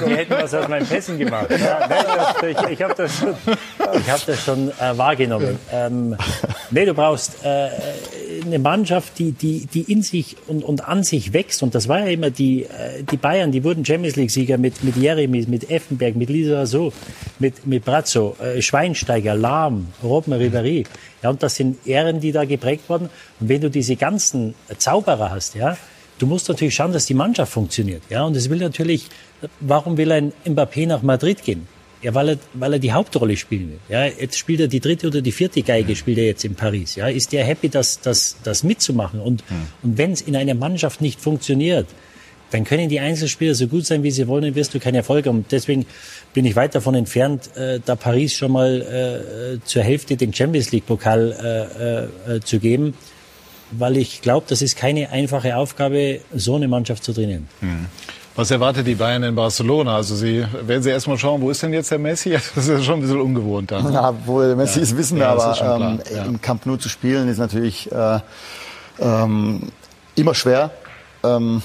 die 0.07 0.17
hätten 0.17 0.31
was 0.31 0.55
aus 0.55 0.69
meinen 0.69 0.87
Pässen 0.87 1.19
gemacht. 1.19 1.51
Ja, 1.51 1.87
nein, 1.89 2.05
ich 2.51 2.79
ich 2.79 2.83
habe 2.83 2.95
das 2.95 3.19
schon, 3.19 3.35
ich 3.95 4.11
hab 4.11 4.25
das 4.25 4.45
schon 4.45 4.69
äh, 4.71 4.97
wahrgenommen. 4.97 5.59
Ähm, 5.73 6.17
nee, 6.71 6.85
du 6.85 6.95
brauchst 6.95 7.45
äh, 7.45 7.69
eine 8.45 8.59
Mannschaft, 8.59 9.19
die, 9.19 9.33
die, 9.33 9.67
die 9.67 9.91
in 9.93 10.03
sich 10.03 10.37
und, 10.47 10.63
und 10.63 10.87
an 10.89 11.03
sich 11.03 11.33
wächst. 11.33 11.63
Und 11.63 11.75
das 11.75 11.89
war 11.89 12.01
ja 12.01 12.07
immer 12.07 12.31
die, 12.31 12.65
äh, 12.65 13.03
die 13.11 13.17
Bayern, 13.17 13.53
die 13.53 13.65
wurden 13.65 13.85
Champions 13.85 14.17
League-Sieger 14.17 14.59
mit, 14.59 14.85
mit 14.85 14.97
Jeremy, 14.97 15.45
mit 15.49 15.71
Effenberg, 15.71 16.17
mit 16.17 16.31
Lisa 16.31 16.67
So, 16.67 16.93
mit, 17.39 17.67
mit 17.67 17.85
Brazzo, 17.85 18.37
äh, 18.41 18.63
Schweinsteiger, 18.63 19.35
Lahm, 19.35 19.89
Robben 20.03 20.33
Ribéry. 20.33 20.87
Ja, 21.23 21.31
und 21.31 21.43
das 21.43 21.57
sind 21.57 21.87
Ehren, 21.87 22.21
die 22.21 22.33
da 22.33 22.45
geprägt 22.45 22.89
wurden. 22.89 23.09
Und 23.41 23.49
wenn 23.49 23.61
du 23.61 23.71
diese 23.71 23.97
ganzen 23.97 24.55
Zauberer 24.77 25.31
hast, 25.31 25.55
ja, 25.55 25.77
du 26.19 26.27
musst 26.27 26.49
natürlich 26.49 26.75
schauen, 26.75 26.93
dass 26.93 27.07
die 27.07 27.15
Mannschaft 27.15 27.53
funktioniert. 27.53 28.03
Ja, 28.09 28.25
und 28.25 28.37
es 28.37 28.51
will 28.51 28.59
natürlich, 28.59 29.07
warum 29.61 29.97
will 29.97 30.13
ein 30.13 30.33
Mbappé 30.45 30.87
nach 30.87 31.03
Madrid 31.03 31.43
gehen? 31.45 31.67
Ja, 32.01 32.15
weil 32.15 32.29
er, 32.29 32.39
weil 32.55 32.75
er 32.75 32.79
die 32.79 32.93
Hauptrolle 32.93 33.37
spielen 33.37 33.71
will. 33.71 33.79
Ja, 33.89 34.05
jetzt 34.05 34.39
spielt 34.39 34.61
er 34.61 34.69
die 34.69 34.79
dritte 34.79 35.09
oder 35.09 35.21
die 35.21 35.33
vierte 35.33 35.63
Geige, 35.63 35.97
spielt 35.97 36.19
er 36.19 36.27
jetzt 36.27 36.45
in 36.45 36.55
Paris. 36.55 36.95
Ja, 36.95 37.09
ist 37.09 37.33
der 37.33 37.45
happy, 37.45 37.69
das, 37.69 38.01
das, 38.01 38.37
das 38.45 38.63
mitzumachen? 38.63 39.19
Und, 39.19 39.43
mhm. 39.51 39.67
und 39.83 39.99
wenn 39.99 40.13
es 40.13 40.21
in 40.21 40.37
einer 40.37 40.55
Mannschaft 40.55 41.01
nicht 41.01 41.21
funktioniert, 41.21 41.87
dann 42.51 42.65
können 42.65 42.89
die 42.89 43.01
Einzelspieler 43.01 43.55
so 43.55 43.67
gut 43.67 43.87
sein, 43.87 44.03
wie 44.03 44.11
sie 44.11 44.27
wollen, 44.27 44.45
dann 44.45 44.55
wirst 44.55 44.75
du 44.75 44.81
keinen 44.81 44.97
Erfolg 44.97 45.27
haben. 45.27 45.39
Und 45.39 45.53
deswegen 45.53 45.87
bin 46.35 46.45
ich 46.45 46.57
weit 46.57 46.75
davon 46.75 46.95
entfernt, 46.95 47.57
äh, 47.57 47.81
da 47.85 47.97
Paris 47.97 48.35
schon 48.35 48.53
mal 48.53 48.81
äh, 49.61 49.65
zur 49.65 49.83
Hälfte 49.83 50.17
den 50.17 50.33
Champions 50.33 50.73
League 50.73 50.87
Pokal 50.87 52.09
äh, 52.29 52.37
äh, 52.37 52.41
zu 52.41 52.59
geben, 52.59 52.95
weil 53.73 53.97
ich 53.97 54.23
glaube, 54.23 54.47
das 54.49 54.63
ist 54.63 54.77
keine 54.77 55.11
einfache 55.11 55.57
Aufgabe, 55.57 56.21
so 56.35 56.57
eine 56.57 56.69
Mannschaft 56.69 57.05
zu 57.05 57.13
trainieren. 57.13 57.49
Mhm. 57.61 57.87
Was 58.39 58.53
erwartet 58.53 58.87
die 58.87 58.95
Bayern 58.95 59.25
in 59.25 59.35
Barcelona? 59.35 59.97
Also 59.97 60.15
Sie 60.15 60.47
werden 60.63 60.81
Sie 60.81 60.91
erstmal 60.91 61.19
schauen, 61.19 61.43
wo 61.43 61.51
ist 61.51 61.61
denn 61.65 61.73
jetzt 61.73 61.91
der 61.91 61.99
Messi? 61.99 62.39
Das 62.55 62.69
ist 62.69 62.85
schon 62.85 62.95
ein 62.95 63.01
bisschen 63.01 63.21
ungewohnt 63.21 63.73
dann. 63.73 63.93
Ja, 63.93 64.15
wo 64.27 64.41
der 64.41 64.55
Messi 64.55 64.79
ja. 64.79 64.85
ist, 64.85 64.97
wissen 64.97 65.17
wir, 65.17 65.25
ja, 65.25 65.33
aber 65.33 65.81
ähm, 65.81 66.01
ja. 66.15 66.25
im 66.25 66.41
Camp 66.41 66.65
Nou 66.65 66.77
zu 66.77 66.89
spielen 66.89 67.29
ist 67.29 67.39
natürlich 67.39 67.91
äh, 67.91 68.21
ähm, 69.01 69.73
immer 70.15 70.37
schwer. 70.37 70.71
Ähm, 71.25 71.63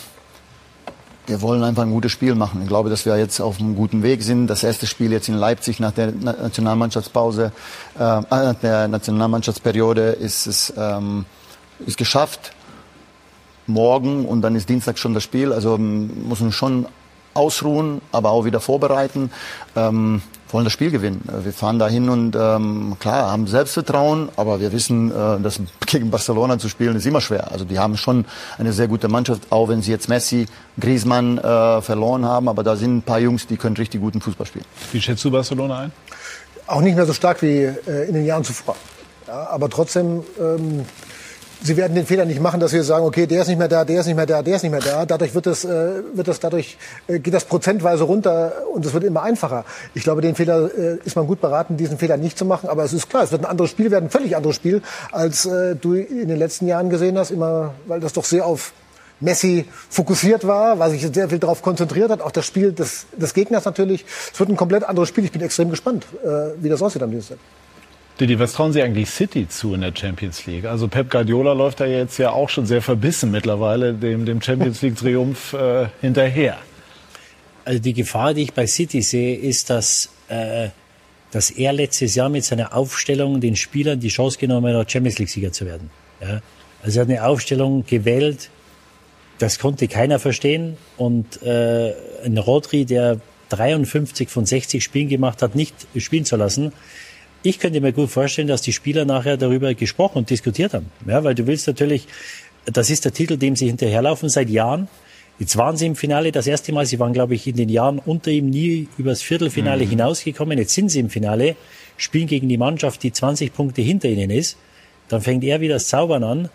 wir 1.25 1.41
wollen 1.41 1.63
einfach 1.63 1.83
ein 1.83 1.91
gutes 1.91 2.11
Spiel 2.11 2.35
machen. 2.35 2.61
Ich 2.61 2.67
glaube, 2.67 2.89
dass 2.89 3.05
wir 3.05 3.17
jetzt 3.17 3.39
auf 3.39 3.59
einem 3.59 3.75
guten 3.75 4.03
Weg 4.03 4.23
sind. 4.23 4.47
Das 4.47 4.63
erste 4.63 4.87
Spiel 4.87 5.11
jetzt 5.11 5.29
in 5.29 5.35
Leipzig 5.35 5.79
nach 5.79 5.91
der 5.91 6.11
Nationalmannschaftspause, 6.11 7.51
äh, 7.97 8.19
äh 8.19 8.53
der 8.61 8.87
Nationalmannschaftsperiode 8.87 10.09
ist 10.11 10.47
es 10.47 10.73
ähm, 10.77 11.25
ist 11.85 11.97
geschafft 11.97 12.51
morgen 13.65 14.25
und 14.25 14.41
dann 14.41 14.55
ist 14.55 14.67
Dienstag 14.67 14.97
schon 14.99 15.13
das 15.13 15.23
Spiel. 15.23 15.53
Also 15.53 15.75
ähm, 15.75 16.27
muss 16.27 16.41
man 16.41 16.51
schon 16.51 16.87
ausruhen, 17.33 18.01
aber 18.11 18.31
auch 18.31 18.45
wieder 18.45 18.59
vorbereiten. 18.59 19.31
Ähm, 19.75 20.21
wollen 20.53 20.65
das 20.65 20.73
Spiel 20.73 20.91
gewinnen. 20.91 21.27
Wir 21.43 21.51
fahren 21.51 21.79
dahin 21.79 22.09
und 22.09 22.35
ähm, 22.35 22.95
klar 22.99 23.31
haben 23.31 23.47
Selbstvertrauen, 23.47 24.29
aber 24.35 24.59
wir 24.59 24.71
wissen, 24.71 25.09
äh, 25.09 25.41
dass 25.41 25.59
gegen 25.87 26.11
Barcelona 26.11 26.59
zu 26.59 26.69
spielen 26.69 26.95
ist 26.95 27.05
immer 27.05 27.21
schwer. 27.21 27.51
Also 27.51 27.65
die 27.65 27.79
haben 27.79 27.97
schon 27.97 28.25
eine 28.57 28.71
sehr 28.71 28.87
gute 28.87 29.07
Mannschaft, 29.07 29.51
auch 29.51 29.67
wenn 29.67 29.81
sie 29.81 29.91
jetzt 29.91 30.09
Messi, 30.09 30.45
Griezmann 30.79 31.39
äh, 31.39 31.81
verloren 31.81 32.25
haben, 32.25 32.47
aber 32.47 32.63
da 32.63 32.75
sind 32.75 32.97
ein 32.97 33.01
paar 33.01 33.19
Jungs, 33.19 33.47
die 33.47 33.57
können 33.57 33.75
richtig 33.75 33.99
guten 33.99 34.21
Fußball 34.21 34.45
spielen. 34.45 34.65
Wie 34.91 35.01
schätzt 35.01 35.25
du 35.25 35.31
Barcelona 35.31 35.79
ein? 35.79 35.91
Auch 36.67 36.81
nicht 36.81 36.95
mehr 36.95 37.05
so 37.05 37.13
stark 37.13 37.41
wie 37.41 37.63
äh, 37.63 38.07
in 38.07 38.13
den 38.13 38.25
Jahren 38.25 38.43
zuvor. 38.43 38.75
Ja, 39.27 39.47
aber 39.49 39.69
trotzdem 39.69 40.23
ähm, 40.39 40.85
Sie 41.65 41.77
werden 41.77 41.95
den 41.95 42.05
Fehler 42.05 42.25
nicht 42.25 42.41
machen, 42.41 42.59
dass 42.59 42.73
wir 42.73 42.83
sagen, 42.83 43.05
okay, 43.05 43.25
der 43.25 43.43
ist 43.43 43.47
nicht 43.47 43.57
mehr 43.57 43.69
da, 43.69 43.85
der 43.85 44.01
ist 44.01 44.05
nicht 44.05 44.17
mehr 44.17 44.25
da, 44.25 44.41
der 44.41 44.57
ist 44.57 44.63
nicht 44.63 44.71
mehr 44.71 44.81
da. 44.81 45.05
Dadurch 45.05 45.33
wird 45.33 45.45
das, 45.45 45.63
äh, 45.63 46.03
wird 46.13 46.27
das 46.27 46.41
dadurch 46.41 46.77
äh, 47.07 47.19
geht 47.19 47.33
das 47.33 47.45
prozentweise 47.45 48.03
runter 48.03 48.51
und 48.73 48.85
es 48.85 48.93
wird 48.93 49.05
immer 49.05 49.23
einfacher. 49.23 49.63
Ich 49.93 50.03
glaube, 50.03 50.21
den 50.21 50.35
Fehler 50.35 50.69
äh, 50.77 50.97
ist 51.05 51.15
man 51.15 51.25
gut 51.25 51.39
beraten, 51.39 51.77
diesen 51.77 51.97
Fehler 51.97 52.17
nicht 52.17 52.37
zu 52.37 52.43
machen. 52.43 52.67
Aber 52.67 52.83
es 52.83 52.91
ist 52.91 53.09
klar, 53.09 53.23
es 53.23 53.31
wird 53.31 53.45
ein 53.45 53.49
anderes 53.49 53.71
Spiel 53.71 53.91
werden, 53.91 54.07
ein 54.07 54.09
völlig 54.09 54.35
anderes 54.35 54.57
Spiel, 54.57 54.81
als 55.13 55.45
äh, 55.45 55.77
du 55.77 55.93
in 55.93 56.27
den 56.27 56.37
letzten 56.37 56.67
Jahren 56.67 56.89
gesehen 56.89 57.17
hast. 57.17 57.31
Immer, 57.31 57.73
weil 57.87 58.01
das 58.01 58.11
doch 58.11 58.25
sehr 58.25 58.45
auf 58.45 58.73
Messi 59.21 59.65
fokussiert 59.89 60.45
war, 60.45 60.79
weil 60.79 60.91
sich 60.91 61.07
sehr 61.13 61.29
viel 61.29 61.39
darauf 61.39 61.61
konzentriert 61.61 62.11
hat, 62.11 62.19
auch 62.19 62.31
das 62.31 62.45
Spiel 62.45 62.73
des, 62.73 63.05
des 63.15 63.33
Gegners 63.33 63.63
natürlich. 63.63 64.03
Es 64.33 64.37
wird 64.37 64.49
ein 64.49 64.57
komplett 64.57 64.83
anderes 64.83 65.07
Spiel. 65.07 65.23
Ich 65.23 65.31
bin 65.31 65.41
extrem 65.41 65.69
gespannt, 65.69 66.05
äh, 66.25 66.61
wie 66.61 66.67
das 66.67 66.81
aussieht 66.81 67.03
am 67.03 67.11
Dienstag. 67.11 67.37
Didi, 68.19 68.37
was 68.37 68.53
trauen 68.53 68.73
Sie 68.73 68.81
eigentlich 68.81 69.09
City 69.09 69.47
zu 69.49 69.73
in 69.73 69.81
der 69.81 69.91
Champions 69.95 70.45
League? 70.45 70.65
Also 70.65 70.87
Pep 70.87 71.09
Guardiola 71.09 71.53
läuft 71.53 71.79
da 71.79 71.85
jetzt 71.85 72.19
ja 72.19 72.31
auch 72.31 72.47
schon 72.47 72.67
sehr 72.67 72.81
verbissen 72.81 73.31
mittlerweile 73.31 73.93
dem, 73.93 74.25
dem 74.25 74.41
Champions 74.41 74.81
League 74.83 74.97
Triumph 74.97 75.53
äh, 75.53 75.87
hinterher. 76.01 76.57
Also 77.65 77.79
die 77.79 77.93
Gefahr, 77.93 78.33
die 78.33 78.43
ich 78.43 78.53
bei 78.53 78.67
City 78.67 79.01
sehe, 79.01 79.35
ist, 79.35 79.69
dass, 79.69 80.09
äh, 80.27 80.69
dass 81.31 81.49
er 81.49 81.73
letztes 81.73 82.13
Jahr 82.13 82.29
mit 82.29 82.43
seiner 82.43 82.75
Aufstellung 82.75 83.41
den 83.41 83.55
Spielern 83.55 83.99
die 83.99 84.09
Chance 84.09 84.37
genommen 84.37 84.75
hat, 84.75 84.91
Champions 84.91 85.17
League-Sieger 85.17 85.51
zu 85.51 85.65
werden. 85.65 85.89
Ja? 86.21 86.41
Also 86.83 86.99
er 86.99 87.05
hat 87.05 87.09
eine 87.09 87.25
Aufstellung 87.25 87.83
gewählt, 87.87 88.49
das 89.39 89.57
konnte 89.57 89.87
keiner 89.87 90.19
verstehen. 90.19 90.77
Und 90.97 91.41
äh, 91.41 91.93
ein 92.23 92.37
Rodri, 92.37 92.85
der 92.85 93.19
53 93.49 94.29
von 94.29 94.45
60 94.45 94.83
Spielen 94.83 95.09
gemacht 95.09 95.41
hat, 95.41 95.55
nicht 95.55 95.75
spielen 95.97 96.25
zu 96.25 96.35
lassen. 96.35 96.73
Ich 97.43 97.59
könnte 97.59 97.81
mir 97.81 97.91
gut 97.91 98.09
vorstellen, 98.09 98.47
dass 98.47 98.61
die 98.61 98.71
Spieler 98.71 99.03
nachher 99.03 99.35
darüber 99.35 99.73
gesprochen 99.73 100.19
und 100.19 100.29
diskutiert 100.29 100.73
haben. 100.73 100.89
Ja, 101.05 101.23
weil 101.25 101.35
du 101.35 101.45
willst 101.45 101.67
natürlich, 101.67 102.07
das 102.65 102.89
ist 102.89 103.03
der 103.03 103.11
Titel, 103.11 103.35
dem 103.35 103.57
sie 103.57 103.67
hinterherlaufen 103.67 104.29
seit 104.29 104.49
Jahren. 104.49 104.87
Jetzt 105.39 105.57
waren 105.57 105.75
sie 105.75 105.87
im 105.87 105.97
Finale 105.97 106.31
das 106.31 106.47
erste 106.47 106.71
Mal. 106.71 106.85
Sie 106.85 106.99
waren, 106.99 107.11
glaube 107.11 107.35
ich, 107.35 107.45
in 107.45 107.57
den 107.57 107.67
Jahren 107.67 107.99
unter 107.99 108.31
ihm 108.31 108.49
nie 108.49 108.87
übers 108.97 109.21
Viertelfinale 109.21 109.83
mhm. 109.85 109.89
hinausgekommen. 109.89 110.57
Jetzt 110.57 110.73
sind 110.73 110.89
sie 110.89 111.01
im 111.01 111.09
Finale, 111.09 111.57
spielen 111.97 112.27
gegen 112.27 112.47
die 112.47 112.57
Mannschaft, 112.57 113.03
die 113.03 113.11
20 113.11 113.53
Punkte 113.53 113.81
hinter 113.81 114.07
ihnen 114.07 114.29
ist. 114.29 114.57
Dann 115.09 115.21
fängt 115.21 115.43
er 115.43 115.59
wieder 115.59 115.73
das 115.73 115.87
Zaubern 115.87 116.23
an 116.23 116.49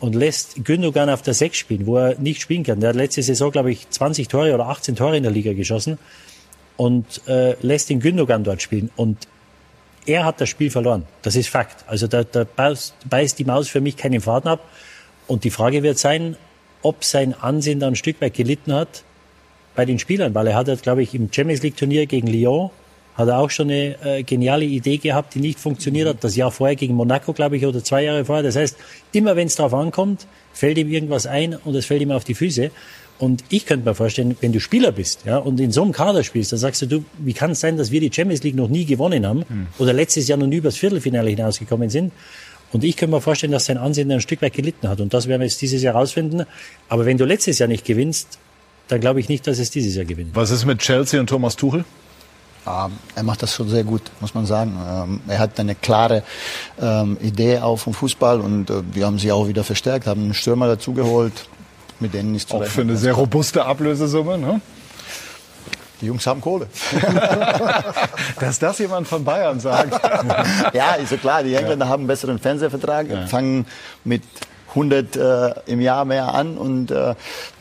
und 0.00 0.16
lässt 0.16 0.64
Gündogan 0.64 1.10
auf 1.10 1.22
der 1.22 1.34
Sechs 1.34 1.58
spielen, 1.58 1.86
wo 1.86 1.98
er 1.98 2.18
nicht 2.18 2.40
spielen 2.40 2.64
kann. 2.64 2.80
Der 2.80 2.88
hat 2.88 2.96
letzte 2.96 3.22
Saison, 3.22 3.52
glaube 3.52 3.70
ich, 3.70 3.88
20 3.88 4.26
Tore 4.26 4.52
oder 4.52 4.66
18 4.66 4.96
Tore 4.96 5.16
in 5.16 5.22
der 5.22 5.32
Liga 5.32 5.52
geschossen 5.52 5.98
und 6.76 7.22
äh, 7.28 7.54
lässt 7.62 7.88
den 7.88 8.00
Gündogan 8.00 8.42
dort 8.42 8.62
spielen. 8.62 8.90
Und 8.96 9.28
er 10.06 10.24
hat 10.24 10.40
das 10.40 10.48
Spiel 10.48 10.70
verloren. 10.70 11.04
Das 11.22 11.36
ist 11.36 11.48
Fakt. 11.48 11.84
Also 11.86 12.06
da, 12.06 12.24
da 12.24 12.44
beißt, 12.44 13.38
die 13.38 13.44
Maus 13.44 13.68
für 13.68 13.80
mich 13.80 13.96
keinen 13.96 14.20
Faden 14.20 14.48
ab. 14.48 14.68
Und 15.26 15.44
die 15.44 15.50
Frage 15.50 15.82
wird 15.82 15.98
sein, 15.98 16.36
ob 16.82 17.04
sein 17.04 17.34
Ansehen 17.34 17.80
da 17.80 17.86
ein 17.86 17.96
Stück 17.96 18.20
weit 18.20 18.34
gelitten 18.34 18.74
hat 18.74 19.04
bei 19.74 19.84
den 19.84 19.98
Spielern, 19.98 20.34
weil 20.34 20.46
er 20.46 20.54
hat, 20.54 20.82
glaube 20.82 21.02
ich, 21.02 21.14
im 21.14 21.32
Champions 21.32 21.62
League 21.62 21.76
Turnier 21.76 22.06
gegen 22.06 22.26
Lyon 22.26 22.70
hat 23.14 23.28
er 23.28 23.38
auch 23.38 23.50
schon 23.50 23.70
eine 23.70 23.96
äh, 24.04 24.22
geniale 24.24 24.64
Idee 24.64 24.98
gehabt, 24.98 25.34
die 25.34 25.40
nicht 25.40 25.60
funktioniert 25.60 26.08
hat. 26.08 26.24
Das 26.24 26.34
Jahr 26.34 26.50
vorher 26.50 26.74
gegen 26.76 26.94
Monaco, 26.94 27.32
glaube 27.32 27.56
ich, 27.56 27.64
oder 27.64 27.82
zwei 27.82 28.02
Jahre 28.02 28.24
vorher. 28.24 28.42
Das 28.42 28.56
heißt, 28.56 28.76
immer 29.12 29.36
wenn 29.36 29.46
es 29.46 29.54
darauf 29.54 29.74
ankommt, 29.74 30.26
fällt 30.52 30.78
ihm 30.78 30.90
irgendwas 30.90 31.26
ein 31.26 31.54
und 31.54 31.76
es 31.76 31.86
fällt 31.86 32.02
ihm 32.02 32.10
auf 32.10 32.24
die 32.24 32.34
Füße. 32.34 32.70
Und 33.24 33.42
ich 33.48 33.64
könnte 33.64 33.88
mir 33.88 33.94
vorstellen, 33.94 34.36
wenn 34.42 34.52
du 34.52 34.60
Spieler 34.60 34.92
bist 34.92 35.24
ja, 35.24 35.38
und 35.38 35.58
in 35.58 35.72
so 35.72 35.82
einem 35.82 35.92
Kader 35.92 36.22
spielst, 36.22 36.52
dann 36.52 36.58
sagst 36.58 36.82
du, 36.82 36.86
du 36.86 37.04
wie 37.16 37.32
kann 37.32 37.52
es 37.52 37.60
sein, 37.60 37.78
dass 37.78 37.90
wir 37.90 37.98
die 37.98 38.10
Champions 38.12 38.42
League 38.42 38.54
noch 38.54 38.68
nie 38.68 38.84
gewonnen 38.84 39.26
haben 39.26 39.44
mhm. 39.48 39.66
oder 39.78 39.94
letztes 39.94 40.28
Jahr 40.28 40.38
noch 40.38 40.46
nie 40.46 40.56
übers 40.56 40.76
Viertelfinale 40.76 41.30
hinausgekommen 41.30 41.88
sind? 41.88 42.12
Und 42.72 42.84
ich 42.84 42.98
könnte 42.98 43.14
mir 43.14 43.22
vorstellen, 43.22 43.52
dass 43.52 43.64
sein 43.64 43.78
Ansehen 43.78 44.12
ein 44.12 44.20
Stück 44.20 44.42
weit 44.42 44.52
gelitten 44.52 44.88
hat. 44.88 45.00
Und 45.00 45.14
das 45.14 45.26
werden 45.26 45.40
wir 45.40 45.46
jetzt 45.46 45.62
dieses 45.62 45.80
Jahr 45.80 45.94
rausfinden. 45.94 46.44
Aber 46.90 47.06
wenn 47.06 47.16
du 47.16 47.24
letztes 47.24 47.58
Jahr 47.58 47.68
nicht 47.68 47.86
gewinnst, 47.86 48.38
dann 48.88 49.00
glaube 49.00 49.20
ich 49.20 49.30
nicht, 49.30 49.46
dass 49.46 49.58
es 49.58 49.70
dieses 49.70 49.94
Jahr 49.94 50.04
gewinnt. 50.04 50.34
Was 50.34 50.50
ist 50.50 50.66
mit 50.66 50.80
Chelsea 50.80 51.18
und 51.18 51.28
Thomas 51.28 51.56
Tuchel? 51.56 51.86
Ähm, 52.66 52.92
er 53.14 53.22
macht 53.22 53.42
das 53.42 53.54
schon 53.54 53.68
sehr 53.68 53.84
gut, 53.84 54.02
muss 54.20 54.34
man 54.34 54.44
sagen. 54.44 54.76
Ähm, 54.86 55.20
er 55.28 55.38
hat 55.38 55.58
eine 55.60 55.74
klare 55.74 56.24
ähm, 56.80 57.16
Idee 57.22 57.58
auch 57.58 57.76
vom 57.76 57.94
Fußball 57.94 58.40
und 58.40 58.70
äh, 58.70 58.82
wir 58.92 59.06
haben 59.06 59.18
sie 59.18 59.32
auch 59.32 59.48
wieder 59.48 59.64
verstärkt, 59.64 60.06
haben 60.06 60.24
einen 60.24 60.34
Stürmer 60.34 60.66
dazugeholt, 60.66 61.48
mit 62.04 62.12
denen 62.12 62.32
nicht 62.32 62.50
zu 62.50 62.56
Auch 62.56 62.64
für 62.64 62.82
eine 62.82 62.98
sehr 62.98 63.14
robuste 63.14 63.64
Ablösesumme, 63.64 64.36
ne? 64.36 64.60
Die 66.02 66.06
Jungs 66.06 66.26
haben 66.26 66.42
Kohle. 66.42 66.66
Dass 68.40 68.58
das 68.58 68.78
jemand 68.78 69.08
von 69.08 69.24
Bayern 69.24 69.58
sagt. 69.58 69.98
ja, 70.74 70.94
ist 70.94 71.12
ja 71.12 71.16
klar. 71.16 71.42
Die 71.42 71.54
Engländer 71.54 71.86
ja. 71.86 71.90
haben 71.90 72.00
einen 72.00 72.06
besseren 72.08 72.38
Fernsehvertrag, 72.38 73.08
ja. 73.08 73.26
fangen 73.26 73.64
mit 74.04 74.22
100 74.70 75.16
äh, 75.16 75.54
im 75.64 75.80
Jahr 75.80 76.04
mehr 76.04 76.34
an 76.34 76.58
und 76.58 76.90
äh, 76.90 77.14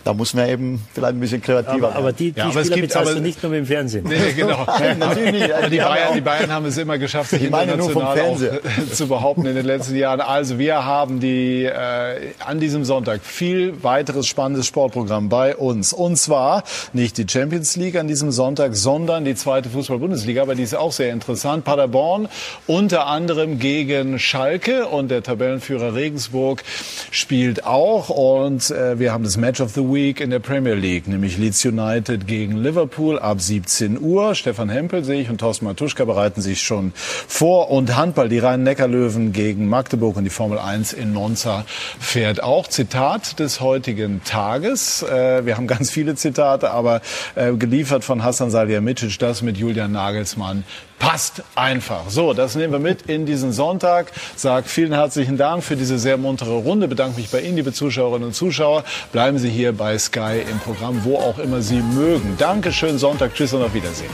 da 0.04 0.14
muss 0.14 0.34
man 0.34 0.50
eben 0.50 0.86
vielleicht 0.94 1.14
ein 1.14 1.20
bisschen 1.20 1.42
kreativer 1.42 1.90
Aber, 1.90 1.96
aber 1.96 2.12
die, 2.12 2.32
die 2.32 2.40
ja, 2.40 2.46
aber 2.46 2.66
Spieler 2.66 2.82
bezahlst 2.82 3.12
aber, 3.12 3.20
du 3.20 3.26
nicht 3.26 3.42
nur 3.42 3.52
mit 3.52 3.60
dem 3.60 3.66
Fernsehen. 3.66 4.06
Nee, 4.06 4.34
genau. 4.36 4.66
Natürlich 5.00 5.32
nicht. 5.32 5.54
Aber 5.54 5.70
die, 5.70 5.78
Bayern, 5.78 6.14
die 6.14 6.22
Bayern 6.22 6.52
haben 6.52 6.66
es 6.66 6.78
immer 6.78 6.98
geschafft, 6.98 7.30
sich 7.30 7.44
international 7.44 8.20
auch 8.20 8.38
zu 8.94 9.08
behaupten 9.08 9.46
in 9.46 9.56
den 9.56 9.66
letzten 9.66 9.96
Jahren. 9.96 10.20
Also 10.20 10.60
wir 10.60 10.84
haben 10.84 11.22
die 11.22 11.64
äh, 11.64 12.34
an 12.46 12.60
diesem 12.60 12.84
Sonntag 12.84 13.22
viel 13.24 13.82
weiteres 13.82 14.28
spannendes 14.28 14.68
Sportprogramm 14.68 15.30
bei 15.30 15.56
uns. 15.56 15.94
Und 15.94 16.18
zwar 16.18 16.64
nicht 16.92 17.18
die 17.18 17.26
Champions 17.28 17.78
League 17.78 17.96
an 17.96 18.08
diesem 18.10 18.32
Sonntag, 18.32 18.76
sondern 18.76 19.24
die 19.24 19.36
zweite 19.36 19.70
Fußball-Bundesliga. 19.70 20.42
Aber 20.42 20.56
die 20.56 20.64
ist 20.64 20.76
auch 20.76 20.92
sehr 20.92 21.14
interessant. 21.14 21.64
Paderborn 21.64 22.28
unter 22.68 23.08
anderem 23.08 23.58
gegen 23.58 24.20
Schalke 24.20 24.88
und 24.88 25.12
der 25.12 25.24
Tabellenführer 25.24 25.96
Regensburg 25.96 26.64
spielt 27.12 27.66
auch. 27.66 28.10
Und 28.10 28.70
äh, 28.70 29.00
wir 29.00 29.14
haben 29.14 29.24
das 29.24 29.38
Match 29.38 29.62
of 29.62 29.72
the 29.72 29.82
Week 29.82 29.93
Week 29.94 30.20
in 30.20 30.30
der 30.30 30.40
Premier 30.40 30.74
League, 30.74 31.08
nämlich 31.08 31.38
Leeds 31.38 31.64
United 31.66 32.28
gegen 32.28 32.58
Liverpool 32.58 33.20
ab 33.20 33.40
17 33.40 34.00
Uhr. 34.02 34.36
Stefan 34.36 34.70
Hempel 34.70 35.04
sehe 35.04 35.22
ich 35.22 35.30
und 35.30 35.38
Thorsten 35.38 35.66
Matuschka 35.66 36.06
bereiten 36.06 36.42
sich 36.42 36.62
schon 36.62 36.92
vor. 36.96 37.70
Und 37.70 37.96
Handball, 37.96 38.30
die 38.30 38.40
Rhein-Neckar-Löwen 38.40 39.34
gegen 39.34 39.70
Magdeburg 39.70 40.18
und 40.18 40.24
die 40.24 40.30
Formel 40.30 40.58
1 40.58 40.94
in 40.94 41.14
Monza 41.14 41.66
fährt 42.00 42.42
auch. 42.42 42.68
Zitat 42.68 43.40
des 43.40 43.62
heutigen 43.62 44.22
Tages. 44.24 45.04
Äh, 45.04 45.46
wir 45.46 45.58
haben 45.58 45.68
ganz 45.68 45.92
viele 45.92 46.16
Zitate, 46.16 46.72
aber 46.72 47.02
äh, 47.36 47.54
geliefert 47.54 48.04
von 48.04 48.24
Hassan 48.24 48.52
Salihamidzic, 48.52 49.20
das 49.20 49.42
mit 49.42 49.58
Julian 49.58 49.92
Nagelsmann 49.92 50.64
passt 51.04 51.44
einfach. 51.56 52.10
So, 52.10 52.34
das 52.34 52.56
nehmen 52.56 52.72
wir 52.72 52.80
mit 52.80 53.04
in 53.04 53.26
diesen 53.26 53.52
Sonntag. 53.52 54.12
Sag 54.38 54.68
vielen 54.68 54.94
herzlichen 54.94 55.36
Dank 55.36 55.62
für 55.62 55.76
diese 55.76 56.00
sehr 56.00 56.16
muntere 56.16 56.54
Runde. 56.54 56.88
Bedanke 56.88 57.18
mich 57.18 57.30
bei 57.30 57.42
Ihnen, 57.42 57.58
liebe 57.58 57.74
Zuschauerinnen 57.74 58.30
und 58.30 58.34
Zuschauer. 58.34 58.86
Bleiben 59.12 59.38
Sie 59.38 59.50
hier 59.50 59.74
bei 59.74 59.98
Sky 59.98 60.42
im 60.50 60.60
Programm, 60.60 61.04
wo 61.04 61.18
auch 61.18 61.40
immer 61.40 61.62
Sie 61.62 61.82
mögen. 61.82 62.36
Dankeschön, 62.38 62.98
Sonntag. 62.98 63.34
Tschüss 63.36 63.54
und 63.54 63.64
auf 63.64 63.74
Wiedersehen. 63.74 64.12